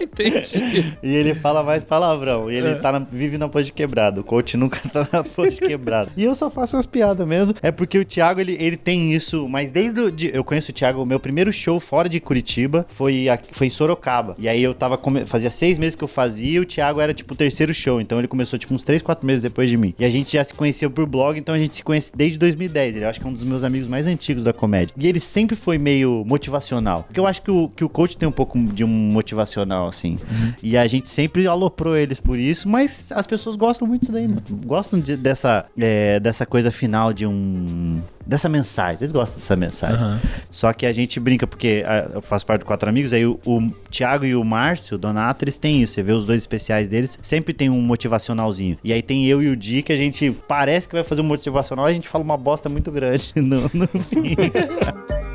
Entendi. 0.00 0.96
e 1.02 1.14
ele 1.14 1.34
fala 1.34 1.62
mais 1.62 1.82
palavrão. 1.84 2.50
E 2.50 2.56
ele 2.56 2.74
tá 2.76 2.92
na- 2.92 2.98
vive 3.10 3.38
na 3.38 3.48
pós 3.48 3.66
de 3.66 3.72
quebrado. 4.16 4.20
O 4.20 4.24
coach 4.24 4.56
nunca 4.56 4.80
tá 4.88 5.08
na 5.12 5.22
pós 5.24 5.54
de 5.54 5.60
quebrado. 5.60 6.10
E 6.16 6.24
eu 6.24 6.34
só 6.34 6.50
faço 6.50 6.76
umas 6.76 6.86
piadas 6.86 7.26
mesmo. 7.26 7.54
É 7.62 7.70
porque 7.70 7.98
o 7.98 8.04
Thiago 8.04 8.40
ele, 8.40 8.56
ele 8.58 8.76
tem 8.76 9.12
isso, 9.12 9.48
mas 9.48 9.70
desde 9.70 10.00
o, 10.00 10.10
de- 10.10 10.30
eu 10.34 10.44
conheço 10.44 10.70
o 10.70 10.74
Thiago, 10.74 11.02
o 11.02 11.06
meu 11.06 11.20
primeiro 11.20 11.52
show 11.52 11.78
fora 11.80 12.08
de 12.08 12.20
Curitiba 12.20 12.84
foi, 12.88 13.28
aqui- 13.28 13.48
foi 13.54 13.66
em 13.66 13.70
Sorocaba. 13.70 14.34
E 14.38 14.48
aí 14.48 14.62
eu 14.62 14.74
tava 14.74 14.98
fazia 15.26 15.50
seis 15.50 15.78
meses 15.78 15.94
que 15.94 16.04
eu 16.04 16.08
fazia, 16.08 16.50
e 16.56 16.60
o 16.60 16.64
Thiago 16.66 17.00
era 17.00 17.12
tipo 17.14 17.34
o 17.34 17.36
terceiro 17.36 17.72
show. 17.74 18.00
Então 18.00 18.18
ele 18.18 18.28
começou 18.28 18.58
tipo 18.58 18.74
uns 18.74 18.82
três, 18.82 19.02
quatro 19.02 19.26
meses 19.26 19.42
depois 19.42 19.68
de 19.70 19.76
mim. 19.76 19.94
E 19.98 20.04
a 20.04 20.10
gente 20.10 20.32
já 20.32 20.42
se 20.44 20.54
conhecia 20.54 20.88
por 20.90 21.06
blog, 21.06 21.38
então 21.38 21.54
a 21.54 21.58
gente 21.58 21.76
se 21.76 21.82
conhece 21.84 22.12
desde 22.14 22.38
2010. 22.38 22.96
Ele 22.96 23.04
eu 23.04 23.08
acho 23.08 23.20
que 23.20 23.26
é 23.26 23.28
um 23.28 23.32
dos 23.32 23.44
meus 23.44 23.62
amigos 23.64 23.88
mais 23.88 24.06
antigos 24.06 24.44
da 24.44 24.52
comédia. 24.52 24.94
E 24.96 25.06
ele 25.06 25.20
sempre 25.20 25.54
foi 25.56 25.78
meio 25.78 26.24
motivacional. 26.26 27.04
Porque 27.04 27.20
eu 27.20 27.26
acho 27.26 27.42
que 27.42 27.50
o, 27.50 27.68
que 27.68 27.84
o 27.84 27.88
coach 27.88 28.16
tem 28.16 28.28
um 28.28 28.32
pouco 28.32 28.58
de 28.58 28.84
um 28.84 28.88
motivacional, 28.88 29.88
assim. 29.88 30.18
E 30.62 30.76
a 30.76 30.86
gente 30.86 31.08
sempre 31.08 31.46
aloprou 31.46 31.96
eles 31.96 32.20
por 32.20 32.38
isso, 32.38 32.68
mas 32.68 33.06
as 33.10 33.26
pessoas 33.26 33.56
gostam 33.56 33.86
muito 33.86 34.05
disso 34.06 34.12
daí, 34.12 34.28
mano. 34.28 34.42
Gostam 34.64 35.00
de- 35.00 35.16
dessa, 35.16 35.66
é, 35.76 36.20
dessa 36.20 36.46
coisa 36.46 36.70
final 36.70 37.12
de 37.12 37.26
um. 37.26 38.00
Dessa 38.24 38.48
mensagem. 38.48 38.98
Eles 39.00 39.12
gostam 39.12 39.38
dessa 39.38 39.54
mensagem. 39.54 40.20
Só 40.50 40.72
que 40.72 40.84
a 40.84 40.92
gente 40.92 41.20
brinca, 41.20 41.46
porque 41.46 41.84
ah, 41.86 42.10
eu 42.14 42.22
faço 42.22 42.44
parte 42.44 42.60
do 42.62 42.66
Quatro 42.66 42.88
Amigos, 42.88 43.12
aí 43.12 43.24
o, 43.24 43.38
o 43.46 43.70
Thiago 43.88 44.24
e 44.24 44.34
o 44.34 44.42
Márcio, 44.42 44.96
o 44.96 44.98
Donato, 44.98 45.44
eles 45.44 45.58
têm 45.58 45.82
isso. 45.82 45.94
Você 45.94 46.02
vê 46.02 46.12
os 46.12 46.26
dois 46.26 46.42
especiais 46.42 46.88
deles, 46.88 47.18
sempre 47.22 47.54
tem 47.54 47.70
um 47.70 47.80
motivacionalzinho. 47.80 48.76
E 48.82 48.92
aí 48.92 49.00
tem 49.02 49.26
eu 49.26 49.40
e 49.42 49.48
o 49.48 49.56
Di, 49.56 49.82
que 49.82 49.92
a 49.92 49.96
gente 49.96 50.32
parece 50.48 50.88
que 50.88 50.94
vai 50.94 51.04
fazer 51.04 51.20
um 51.20 51.24
motivacional, 51.24 51.86
a 51.86 51.92
gente 51.92 52.08
fala 52.08 52.24
uma 52.24 52.36
bosta 52.36 52.68
muito 52.68 52.90
grande 52.90 53.32
no, 53.36 53.60
no 53.72 53.86
fim. 53.86 54.34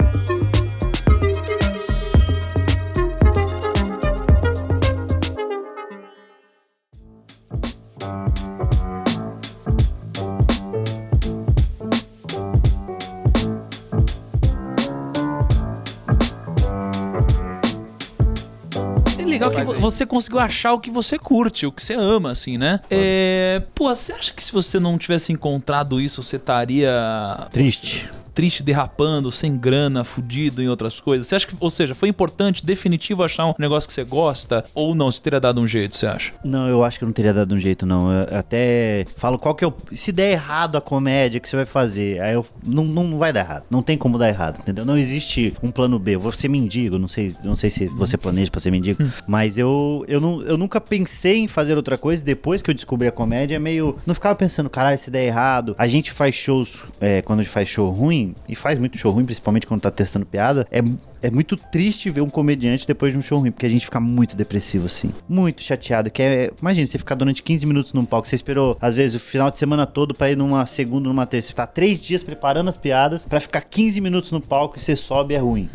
que 19.51 19.63
você 19.79 20.05
conseguiu 20.05 20.39
achar 20.39 20.73
o 20.73 20.79
que 20.79 20.89
você 20.89 21.17
curte, 21.17 21.65
o 21.65 21.71
que 21.71 21.83
você 21.83 21.93
ama, 21.93 22.31
assim, 22.31 22.57
né? 22.57 22.79
É. 22.89 23.61
Pô, 23.75 23.93
você 23.93 24.13
acha 24.13 24.33
que 24.33 24.43
se 24.43 24.51
você 24.51 24.79
não 24.79 24.97
tivesse 24.97 25.31
encontrado 25.31 25.99
isso, 25.99 26.21
você 26.23 26.37
estaria 26.37 27.47
Triste. 27.51 28.09
Triste, 28.33 28.63
derrapando, 28.63 29.31
sem 29.31 29.57
grana, 29.57 30.03
fudido 30.03 30.61
em 30.61 30.69
outras 30.69 30.99
coisas? 30.99 31.27
Você 31.27 31.35
acha 31.35 31.47
que, 31.47 31.55
ou 31.59 31.69
seja, 31.69 31.95
foi 31.95 32.09
importante, 32.09 32.65
definitivo 32.65 33.23
achar 33.23 33.47
um 33.47 33.53
negócio 33.57 33.87
que 33.87 33.93
você 33.93 34.03
gosta 34.03 34.63
ou 34.73 34.95
não? 34.95 35.11
Você 35.11 35.21
teria 35.21 35.39
dado 35.39 35.61
um 35.61 35.67
jeito, 35.67 35.95
você 35.95 36.07
acha? 36.07 36.33
Não, 36.43 36.67
eu 36.67 36.83
acho 36.83 36.99
que 36.99 37.05
não 37.05 37.11
teria 37.11 37.33
dado 37.33 37.53
um 37.53 37.59
jeito, 37.59 37.85
não. 37.85 38.11
Eu 38.11 38.37
até 38.37 39.05
falo 39.15 39.37
qual 39.37 39.55
que 39.55 39.63
é 39.63 39.67
o. 39.67 39.73
Se 39.91 40.11
der 40.11 40.31
errado 40.31 40.77
a 40.77 40.81
comédia 40.81 41.39
que 41.39 41.47
você 41.47 41.55
vai 41.55 41.65
fazer, 41.65 42.21
aí 42.21 42.33
eu. 42.33 42.45
Não, 42.65 42.83
não 42.85 43.17
vai 43.17 43.33
dar 43.33 43.41
errado. 43.41 43.63
Não 43.69 43.81
tem 43.81 43.97
como 43.97 44.17
dar 44.17 44.29
errado, 44.29 44.59
entendeu? 44.59 44.85
Não 44.85 44.97
existe 44.97 45.53
um 45.61 45.71
plano 45.71 45.99
B. 45.99 46.15
Eu 46.15 46.19
vou 46.19 46.31
ser 46.31 46.47
mendigo, 46.47 46.97
não 46.97 47.07
sei, 47.07 47.33
não 47.43 47.55
sei 47.55 47.69
se 47.69 47.87
você 47.87 48.17
planeja 48.17 48.51
pra 48.51 48.59
ser 48.59 48.71
mendigo, 48.71 49.03
mas 49.27 49.57
eu, 49.57 50.03
eu, 50.07 50.19
não, 50.19 50.41
eu 50.41 50.57
nunca 50.57 50.79
pensei 50.79 51.39
em 51.39 51.47
fazer 51.47 51.75
outra 51.75 51.97
coisa. 51.97 52.23
Depois 52.23 52.61
que 52.61 52.69
eu 52.69 52.73
descobri 52.73 53.07
a 53.07 53.11
comédia, 53.11 53.55
é 53.55 53.59
meio. 53.59 53.97
Não 54.05 54.13
ficava 54.13 54.35
pensando, 54.35 54.69
caralho, 54.69 54.97
se 54.97 55.11
der 55.11 55.25
errado. 55.25 55.75
A 55.77 55.87
gente 55.87 56.11
faz 56.11 56.35
shows, 56.35 56.79
é, 56.99 57.21
quando 57.21 57.39
a 57.39 57.43
gente 57.43 57.51
faz 57.51 57.67
show 57.67 57.89
ruim, 57.89 58.20
e 58.47 58.55
faz 58.55 58.77
muito 58.77 58.97
show 58.97 59.11
ruim, 59.11 59.25
principalmente 59.25 59.67
quando 59.67 59.81
tá 59.81 59.91
testando 59.91 60.25
piada, 60.25 60.67
é, 60.71 60.81
é 61.21 61.29
muito 61.29 61.55
triste 61.55 62.09
ver 62.09 62.21
um 62.21 62.29
comediante 62.29 62.85
depois 62.87 63.11
de 63.13 63.19
um 63.19 63.21
show 63.21 63.39
ruim, 63.39 63.51
porque 63.51 63.65
a 63.65 63.69
gente 63.69 63.85
fica 63.85 63.99
muito 63.99 64.35
depressivo, 64.35 64.85
assim. 64.87 65.11
Muito 65.27 65.61
chateado. 65.61 66.09
Que 66.09 66.21
é, 66.21 66.51
imagina, 66.59 66.87
você 66.87 66.97
ficar 66.97 67.15
durante 67.15 67.43
15 67.43 67.65
minutos 67.65 67.93
num 67.93 68.05
palco, 68.05 68.27
você 68.27 68.35
esperou, 68.35 68.77
às 68.81 68.95
vezes, 68.95 69.15
o 69.15 69.19
final 69.19 69.49
de 69.51 69.57
semana 69.57 69.85
todo 69.85 70.13
pra 70.13 70.31
ir 70.31 70.37
numa 70.37 70.65
segunda, 70.65 71.07
numa 71.07 71.25
terça. 71.25 71.49
Você 71.49 71.53
tá 71.53 71.67
três 71.67 71.99
dias 71.99 72.23
preparando 72.23 72.69
as 72.69 72.77
piadas 72.77 73.25
pra 73.25 73.39
ficar 73.39 73.61
15 73.61 74.01
minutos 74.01 74.31
no 74.31 74.41
palco 74.41 74.77
e 74.77 74.81
você 74.81 74.95
sobe 74.95 75.33
e 75.33 75.37
é 75.37 75.39
ruim. 75.39 75.69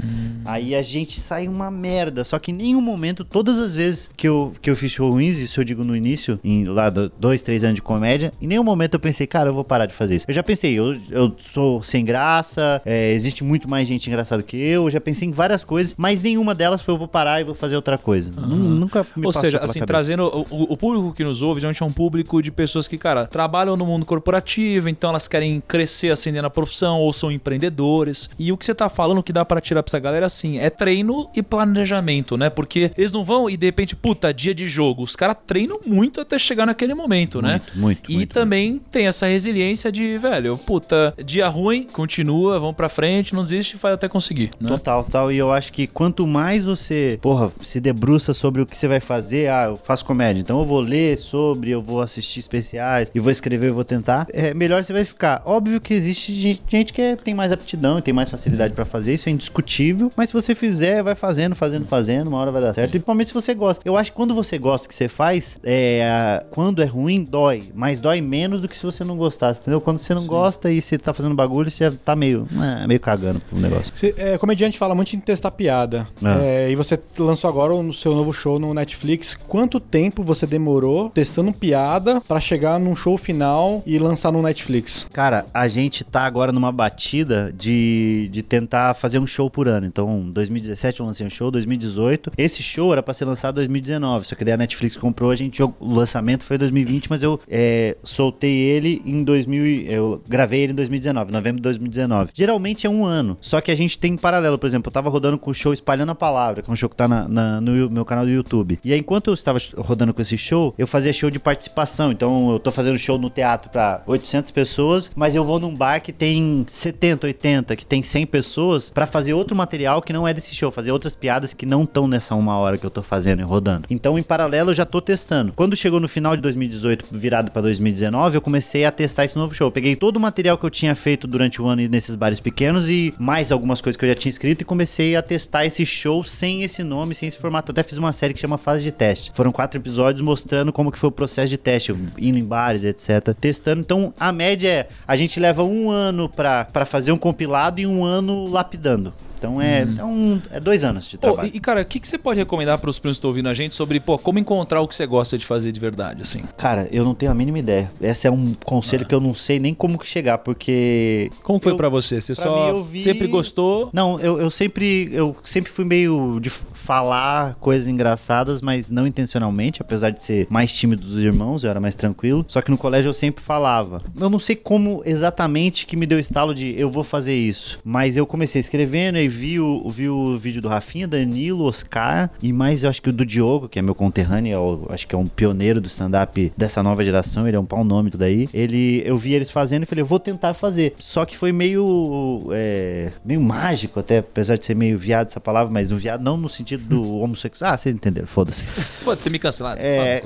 Aí 0.45 0.75
a 0.75 0.83
gente 0.83 1.21
sai 1.21 1.49
uma 1.49 1.71
merda. 1.71 2.25
Só 2.25 2.39
que 2.39 2.51
em 2.51 2.55
nenhum 2.55 2.81
momento, 2.81 3.25
todas 3.25 3.59
as 3.59 3.75
vezes 3.75 4.09
que 4.17 4.27
eu, 4.29 4.53
que 4.61 4.71
eu 4.71 4.77
fiz 4.77 4.93
show 4.93 5.11
ruins, 5.11 5.39
isso 5.39 5.61
eu 5.61 5.65
digo 5.65 5.83
no 5.85 5.97
início, 5.97 6.39
em 6.45 6.65
lá 6.65 6.91
do- 6.91 7.11
dois, 7.19 7.43
três 7.43 7.65
anos 7.65 7.77
de 7.77 7.83
comédia, 7.83 8.33
em 8.41 8.47
nenhum 8.47 8.65
momento 8.65 8.95
eu 8.95 9.01
pensei, 9.01 9.27
cara, 9.27 9.51
eu 9.51 9.55
vou 9.55 9.65
parar 9.65 9.87
de 9.87 9.95
fazer 9.95 10.17
isso. 10.17 10.27
Eu 10.29 10.35
já 10.35 10.43
pensei, 10.43 10.75
eu, 10.79 10.97
eu 11.11 11.35
sou 11.39 11.83
sem 11.83 12.05
graça, 12.05 12.81
é, 12.85 13.13
existe 13.13 13.43
muito 13.45 13.69
mais 13.69 13.87
gente 13.89 14.09
engraçada 14.09 14.43
que 14.43 14.57
eu, 14.57 14.85
eu 14.85 14.91
já 14.91 15.01
pensei 15.01 15.29
em 15.29 15.33
várias 15.37 15.63
coisas, 15.65 15.95
mas 15.97 16.21
nenhuma 16.23 16.55
delas 16.55 16.83
foi 16.83 16.95
eu 16.95 16.99
vou 16.99 17.07
parar 17.09 17.41
e 17.41 17.45
vou 17.45 17.55
fazer 17.55 17.77
outra 17.77 17.97
coisa. 17.99 18.33
Nu- 18.41 18.57
Nunca 18.57 19.07
me 19.17 19.27
Ou 19.27 19.33
seja, 19.33 19.59
assim, 19.59 19.81
cabeça. 19.81 19.87
trazendo 19.87 20.25
o, 20.51 20.73
o- 20.73 20.77
público 20.77 21.13
que 21.13 21.23
nos 21.25 21.43
ouve, 21.43 21.61
geralmente 21.61 21.83
é 21.83 21.87
um 21.87 21.93
público 21.93 22.41
de 22.43 22.51
pessoas 22.51 22.87
que, 22.89 22.97
cara, 22.99 23.27
trabalham 23.27 23.77
no 23.77 23.85
mundo 23.87 24.05
corporativo, 24.07 24.89
então 24.89 25.11
elas 25.11 25.27
querem 25.29 25.63
crescer, 25.67 26.11
ascender 26.11 26.43
na 26.43 26.51
profissão, 26.51 26.99
ou 27.01 27.13
são 27.13 27.31
empreendedores. 27.31 28.31
E 28.39 28.53
o 28.53 28.57
que 28.57 28.65
você 28.65 28.75
tá 28.75 28.89
falando 28.89 29.23
que 29.23 29.33
dá 29.33 29.45
pra 29.45 29.61
tirar 29.61 29.83
pra 29.83 29.91
essa 29.91 29.99
galera, 29.99 30.27
assim, 30.27 30.59
é 30.59 30.71
treino 30.71 31.29
e 31.35 31.43
planejamento, 31.43 32.37
né? 32.37 32.49
Porque 32.51 32.91
eles 32.97 33.13
não 33.13 33.25
vão 33.25 33.49
e 33.51 33.57
de 33.57 33.67
repente, 33.67 33.95
puta, 33.97 34.33
dia 34.33 34.55
de 34.55 34.67
jogo. 34.69 35.03
Os 35.03 35.17
caras 35.17 35.37
treinam 35.47 35.81
muito 35.85 36.21
até 36.21 36.39
chegar 36.39 36.67
naquele 36.67 36.95
momento, 36.95 37.43
né? 37.43 37.61
Muito, 37.75 37.79
muito, 37.79 38.11
E 38.13 38.17
muito, 38.17 38.33
também 38.33 38.81
tem 38.91 39.07
essa 39.07 39.27
resiliência 39.27 39.91
de, 39.91 40.17
velho, 40.19 40.57
puta, 40.59 41.15
dia 41.25 41.49
ruim, 41.49 41.85
continua, 41.85 42.59
vamos 42.59 42.77
pra 42.77 42.89
frente, 42.89 43.35
não 43.35 43.43
desiste, 43.43 43.77
faz 43.77 43.95
até 43.95 44.09
conseguir, 44.09 44.51
né? 44.61 44.69
Total, 44.69 45.05
total. 45.05 45.26
Legal 45.27 45.33
e 45.33 45.37
eu 45.39 45.53
acho 45.53 45.73
que 45.73 45.87
quanto 45.87 46.27
mais 46.27 46.65
você, 46.65 47.19
porra, 47.21 47.51
se 47.61 47.81
debruça 47.81 48.33
sobre 48.35 48.63
o 48.63 48.67
que 48.67 48.77
você 48.77 48.89
vai 48.89 49.01
fazer, 49.01 49.49
ah, 49.49 49.67
eu 49.71 49.77
faço 49.77 50.05
comédia, 50.05 50.41
então 50.41 50.59
eu 50.61 50.65
vou 50.65 50.81
ler 50.81 51.17
sobre, 51.19 51.71
eu 51.71 51.83
vou 51.83 52.01
assistir 52.01 52.41
especiais 52.41 53.11
e 53.15 53.21
vou 53.21 53.31
escrever, 53.31 53.69
eu 53.69 53.75
vou 53.75 53.85
tentar, 53.85 54.27
é 54.33 54.55
melhor 54.55 54.85
você 54.85 54.93
vai 54.93 55.05
ficar. 55.05 55.43
Óbvio 55.45 55.81
que 55.81 55.95
existe 55.95 56.33
gente, 56.33 56.63
gente 56.69 56.93
que 56.93 57.01
é- 57.03 57.17
tem 57.17 57.35
mais 57.35 57.53
aptidão 57.53 57.99
e 57.99 58.03
tem 58.03 58.15
mais 58.15 58.31
facilidade 58.31 58.75
pra 58.75 58.85
fazer, 58.85 59.15
isso 59.15 59.29
é 59.29 59.33
indiscutível, 59.33 60.11
mas 60.17 60.29
se 60.29 60.33
você 60.33 60.55
fizer, 60.55 61.03
vai 61.03 61.15
fazendo, 61.15 61.55
fazendo, 61.55 61.87
fazendo, 61.87 62.29
uma 62.29 62.39
hora 62.39 62.51
vai 62.51 62.63
dar 62.63 62.75
certo. 62.75 62.91
E 62.91 62.93
principalmente 62.93 63.29
se 63.29 63.35
você 63.35 63.55
gosta. 63.55 63.83
Eu 63.85 63.97
acho 63.97 64.11
que 64.11 64.17
quando 64.17 64.35
você 64.35 64.59
gosta 64.59 64.87
do 64.87 64.89
que 64.89 64.95
você 64.95 65.09
faz, 65.09 65.59
é, 65.65 66.45
quando 66.51 66.83
é 66.83 66.87
ruim, 66.87 67.25
dói, 67.25 67.65
mas 67.75 68.01
dói 68.01 68.21
menos 68.21 68.61
do 68.61 68.69
que 68.69 68.77
se 68.77 68.83
você 68.83 69.05
não 69.05 69.17
gostasse, 69.17 69.61
entendeu? 69.61 69.81
Quando 69.81 69.99
você 69.99 70.15
não 70.15 70.27
gosta 70.27 70.71
e 70.71 70.81
você 70.81 70.99
tá 70.99 71.13
fazendo 71.13 71.35
bagulho, 71.35 71.71
você 71.71 71.85
já 71.91 71.97
tá 72.05 72.15
meio, 72.17 72.47
ah, 72.59 72.87
meio 72.87 73.01
cagando 73.01 73.41
pro 73.41 73.59
negócio. 73.59 73.93
Você, 73.95 74.15
é, 74.17 74.39
comediante 74.39 74.79
fala 74.79 74.95
muito 74.95 75.16
em 75.17 75.21
testar 75.21 75.51
piada. 75.51 76.07
Ah. 76.23 76.39
É, 76.43 76.71
e 76.71 76.77
você 76.77 76.99
lançou 77.19 77.49
agora 77.49 77.75
o 77.75 77.93
seu 77.93 78.15
novo 78.15 78.33
show 78.33 78.59
no 78.59 78.73
Netflix. 78.75 79.35
Quanto 79.35 79.81
tempo 79.81 80.23
você 80.23 80.47
demorou 80.47 81.11
testando 81.11 81.53
piada 81.53 82.21
pra 82.21 82.41
chegar 82.41 82.79
num 82.79 82.95
show 82.97 83.17
final 83.19 83.83
e 83.87 83.99
lançar 83.99 84.31
no 84.33 84.43
Netflix? 84.43 85.07
Cara, 85.13 85.47
a 85.53 85.69
gente 85.69 86.05
tá 86.05 86.23
agora 86.23 86.53
numa 86.53 86.71
batida 86.73 87.53
de, 87.57 88.29
de 88.33 88.43
tentar 88.43 88.95
fazer 88.95 89.19
um 89.19 89.27
show 89.27 89.51
por 89.51 89.69
ano. 89.69 89.87
Então, 89.87 90.29
2017 90.31 91.01
eu 91.01 91.07
lancei 91.07 91.27
um 91.27 91.31
show, 91.31 91.51
2018. 91.51 92.33
Esse 92.37 92.63
show 92.63 92.93
era 92.93 93.03
pra 93.03 93.15
ser 93.15 93.25
lançado 93.25 93.55
em 93.55 93.67
2019, 93.67 94.27
só 94.27 94.35
que 94.35 94.45
daí 94.45 94.55
a 94.55 94.57
Netflix 94.57 94.97
comprou, 94.97 95.31
a 95.31 95.35
gente 95.35 95.63
o 95.63 95.75
lançamento 95.81 96.45
foi 96.45 96.57
em 96.57 96.61
2020, 96.61 97.09
mas 97.11 97.23
eu 97.23 97.41
é, 97.49 97.97
soltei 98.03 98.53
ele 98.53 99.01
em 99.05 99.23
2000, 99.23 99.67
e- 99.67 99.93
eu 99.93 100.23
gravei 100.29 100.61
ele 100.61 100.73
em 100.73 100.77
2019, 100.77 101.33
novembro 101.33 101.57
de 101.57 101.63
2019. 101.63 102.31
Geralmente 102.35 102.87
é 102.87 102.91
um 102.91 103.05
ano, 103.05 103.37
só 103.41 103.61
que 103.61 103.71
a 103.71 103.77
gente 103.77 103.99
tem 103.99 104.13
em 104.15 104.17
paralelo, 104.17 104.59
por 104.59 104.67
exemplo, 104.67 104.89
eu 104.89 104.93
tava 104.93 105.06
rodando 105.11 105.39
com 105.39 105.51
o 105.51 105.55
show 105.55 105.73
Espalhando 105.73 106.11
a 106.13 106.15
Palavra, 106.15 106.63
que 106.63 106.71
é 106.71 106.73
um 106.73 106.77
show 106.77 106.89
que 106.89 106.97
tá 106.97 107.07
na- 107.09 107.29
na- 107.29 107.61
no 107.61 107.91
meu 107.91 108.05
canal 108.05 108.25
do 108.25 108.31
YouTube. 108.31 108.79
E 108.85 108.93
aí, 108.93 108.99
enquanto 108.99 109.29
eu 109.29 109.35
estava 109.35 109.59
rodando 109.77 110.13
com 110.15 110.23
esse 110.23 110.37
show, 110.39 110.75
eu 110.79 110.87
fazia 110.87 111.13
show 111.13 111.31
de 111.31 111.39
participação. 111.39 112.13
Então, 112.13 112.51
eu 112.53 112.59
tô 112.59 112.71
fazendo 112.71 112.99
show 112.99 113.19
no 113.19 113.31
teatro 113.31 113.71
pra 113.71 114.03
800 114.07 114.51
pessoas, 114.51 115.11
mas 115.15 115.35
eu 115.35 115.45
vou 115.45 115.59
num 115.59 115.75
bar 115.75 116.01
que 116.01 116.13
tem 116.13 116.67
70, 116.71 117.27
80, 117.27 117.75
que 117.77 117.85
tem 117.87 118.03
100 118.03 118.27
pessoas, 118.27 118.91
pra 118.91 119.07
fazer 119.07 119.33
outro 119.35 119.57
material 119.57 120.01
que 120.03 120.13
não 120.13 120.27
é 120.27 120.33
desse 120.35 120.55
show, 120.55 120.71
fazer 120.71 120.93
outras 120.93 121.15
piadas 121.15 121.53
que 121.53 121.67
não 121.67 121.83
estão 121.85 122.07
nessa 122.07 122.35
uma 122.35 122.57
hora 122.59 122.77
que 122.79 122.85
eu 122.87 122.91
tô 122.91 123.03
fazendo 123.03 123.41
e 123.41 123.45
rodando. 123.45 123.87
Então, 123.91 124.19
em 124.19 124.23
paralelo, 124.23 124.71
eu 124.71 124.75
já 124.75 124.85
tô 124.85 125.01
testando. 125.01 125.53
Quando 125.55 125.77
chegou 125.77 126.01
no 126.01 126.09
final 126.09 126.35
de 126.37 126.43
2018, 126.43 127.05
virado 127.13 127.51
pra 127.51 127.63
2019, 127.63 128.37
eu 128.37 128.41
comecei 128.41 128.85
a 128.85 128.91
testar 128.91 129.25
esse 129.25 129.37
novo 129.37 129.55
show. 129.55 129.67
Eu 129.69 129.73
peguei 129.73 129.97
todo 129.97 130.17
o 130.17 130.21
material 130.21 130.57
que 130.59 130.65
eu 130.65 130.71
tinha 130.71 130.95
feito 130.95 131.27
durante 131.27 131.61
o 131.61 131.67
ano 131.67 131.83
nesses 131.89 132.15
bares 132.15 132.41
pequenos 132.41 132.89
e 132.89 133.13
mais 133.19 133.53
algumas 133.53 133.81
coisas 133.81 133.97
que 133.99 134.05
eu 134.05 134.09
já 134.09 134.15
tinha 134.15 134.31
escrito 134.31 134.63
e 134.63 134.65
comecei 134.65 134.96
a 135.17 135.23
testar 135.23 135.67
esse 135.67 135.85
show 135.85 136.25
sem 136.25 136.63
esse 136.63 136.83
nome, 136.83 137.15
sem 137.15 137.29
esse 137.29 137.39
formato. 137.39 137.71
Eu 137.71 137.73
até 137.73 137.83
fiz 137.83 137.99
uma 137.99 138.13
série 138.13 138.33
que 138.33 138.41
chama 138.41 138.57
Fase 138.57 138.83
de 138.83 138.93
Teste. 138.93 139.31
Foram 139.35 139.53
quatro 139.53 139.79
episódios 139.79 140.23
mostrando 140.23 140.73
como 140.73 140.91
que 140.91 140.99
foi 140.99 141.09
o 141.09 141.13
processo 141.13 141.49
de 141.49 141.59
teste, 141.59 141.93
indo 141.93 142.39
em 142.39 142.45
bares, 142.45 142.85
etc. 142.85 143.35
Testando. 143.39 143.81
Então, 143.81 144.15
a 144.19 144.33
média 144.33 144.69
é, 144.69 144.89
a 145.07 145.17
gente 145.17 145.39
leva 145.39 145.63
um 145.63 145.91
ano 145.91 146.29
pra 146.29 146.85
fazer 146.87 147.13
um 147.13 147.19
compilado 147.19 147.81
e 147.81 147.87
um 147.87 148.05
ano 148.05 148.47
lapidando. 148.47 149.13
Então 149.39 149.61
é, 149.61 149.83
é, 149.99 150.05
um, 150.05 150.41
é 150.51 150.59
dois 150.61 150.85
anos 150.85 151.07
de 151.09 151.19
trabalho. 151.19 151.51
e, 151.53 151.57
e, 151.57 151.61
cara, 151.61 151.83
o 151.83 151.85
que, 151.85 152.01
que 152.01 152.09
você 152.09 152.19
pode 152.19 152.39
recomendar 152.39 152.79
para 152.79 152.91
os 152.91 152.99
primos 152.99 153.17
que 153.17 153.19
estão 153.21 153.31
ouvindo 153.31 153.49
a 153.49 153.55
gente 153.55 153.75
sobre, 153.75 154.01
pô, 154.01 154.19
como 154.19 154.39
encontrar 154.39 154.81
o 154.81 154.89
que 154.89 154.95
você 154.95 155.07
gosta 155.07 155.37
de 155.39 155.45
fazer 155.47 155.73
de 155.73 155.81
verdade, 155.81 156.23
assim? 156.23 156.43
Cara, 156.57 156.89
eu 156.91 157.05
não 157.05 157.15
tenho 157.15 157.31
a 157.33 157.35
mínima 157.35 157.59
ideia. 157.59 157.91
Esse 158.01 158.27
é 158.27 158.31
um 158.31 158.55
conselho 158.65 159.05
que 159.07 159.15
eu 159.15 159.21
não 159.21 159.35
sei 159.35 159.59
nem 159.59 159.75
como 159.75 159.99
que 159.99 160.07
chegar, 160.07 160.39
porque. 160.39 161.31
Como 161.43 161.61
foi 161.61 161.77
pra 161.77 161.89
você? 161.89 162.21
Você 162.21 162.35
só 162.35 162.75
mim, 162.75 162.83
vi- 162.83 163.01
sempre 163.03 163.27
gostou? 163.27 163.91
Não, 163.93 164.19
eu, 164.21 164.41
eu 164.41 164.51
sempre 164.51 165.09
eu 165.13 165.37
sempre 165.43 165.71
fui 165.71 165.85
meio 165.85 166.39
de 166.41 166.51
falar 166.51 167.55
coisas 167.57 167.89
engraçadas, 167.89 168.63
mas 168.63 168.91
não 168.91 169.07
intencionalmente, 169.07 169.81
apesar 169.83 170.11
de 170.11 170.23
ser 170.23 170.47
mais 170.49 170.75
tímido 170.75 171.03
dos 171.03 171.23
irmãos, 171.23 171.65
eu 171.65 171.71
era 171.71 171.81
mais 171.81 171.95
tranquilo. 171.95 172.45
Só 172.49 172.61
que 172.63 172.71
no 172.71 172.79
colégio 172.79 173.09
eu 173.09 173.15
sempre 173.15 173.43
falava. 173.43 174.03
Eu 174.19 174.31
não 174.31 174.39
sei 174.39 174.57
como 174.57 175.03
exatamente 175.05 175.87
que 175.87 175.97
me 175.97 176.07
deu 176.07 176.19
o 176.19 176.21
estalo 176.21 176.55
de 176.55 176.75
eu 176.79 176.91
vou 176.91 177.05
fazer 177.05 177.35
isso, 177.35 177.79
mas 177.85 178.17
eu 178.17 178.27
comecei 178.27 178.61
escrevendo 178.61 179.19
e 179.19 179.26
vi 179.29 179.59
o, 179.61 179.89
vi 179.91 180.09
o 180.09 180.37
vídeo 180.37 180.61
do 180.63 180.69
Rafinha, 180.69 181.07
Danilo, 181.07 181.65
Oscar 181.65 182.31
e 182.43 182.53
mais 182.53 182.83
eu 182.83 182.91
acho 182.91 183.01
que 183.03 183.09
o 183.11 183.13
do 183.13 183.25
Diogo, 183.25 183.69
que 183.69 183.79
é 183.79 183.83
meu 183.83 183.95
conterrâneo, 183.95 184.55
é 184.55 184.59
o- 184.59 184.87
acho 184.91 185.07
que 185.07 185.15
é 185.15 185.19
um 185.19 185.27
pioneiro 185.27 185.81
do 185.81 185.87
stand-up 185.89 186.53
dessa 186.57 186.83
nova 186.83 187.03
geração, 187.05 187.47
ele 187.47 187.57
é 187.57 187.61
um 187.61 187.65
pau 187.65 187.85
nome 187.85 188.11
tudo 188.11 188.23
aí. 188.23 188.49
Ele, 188.53 189.03
eu 189.05 189.17
vi 189.17 189.33
eles 189.35 189.51
fazendo 189.51 189.83
e 189.83 189.87
falei, 189.87 190.03
eu 190.03 190.07
vou 190.07 190.19
tentar 190.21 190.55
fazer. 190.55 190.95
Só 190.99 191.25
que 191.25 191.37
foi 191.37 191.53
meio 191.53 192.49
é, 192.53 193.11
meio 193.25 193.41
mágico 193.41 194.01
até, 194.01 194.19
apesar 194.19 194.57
de 194.57 194.65
ser 194.65 194.75
meio 194.77 194.99
viado 194.99 195.29
essa 195.29 195.41
palavra, 195.41 195.73
mas 195.73 195.93
o 195.93 195.97
viado 195.97 196.23
não 196.23 196.37
no 196.37 196.49
sentido 196.49 196.85
do 196.85 197.17
homossexual. 197.21 197.73
Ah, 197.73 197.79
vocês 197.79 197.95
entenderam, 197.95 198.27
foda-se. 198.27 198.65
Pode 199.05 199.21
ser 199.21 199.31
me 199.31 199.39
cancelado. 199.39 199.81
É. 199.81 200.23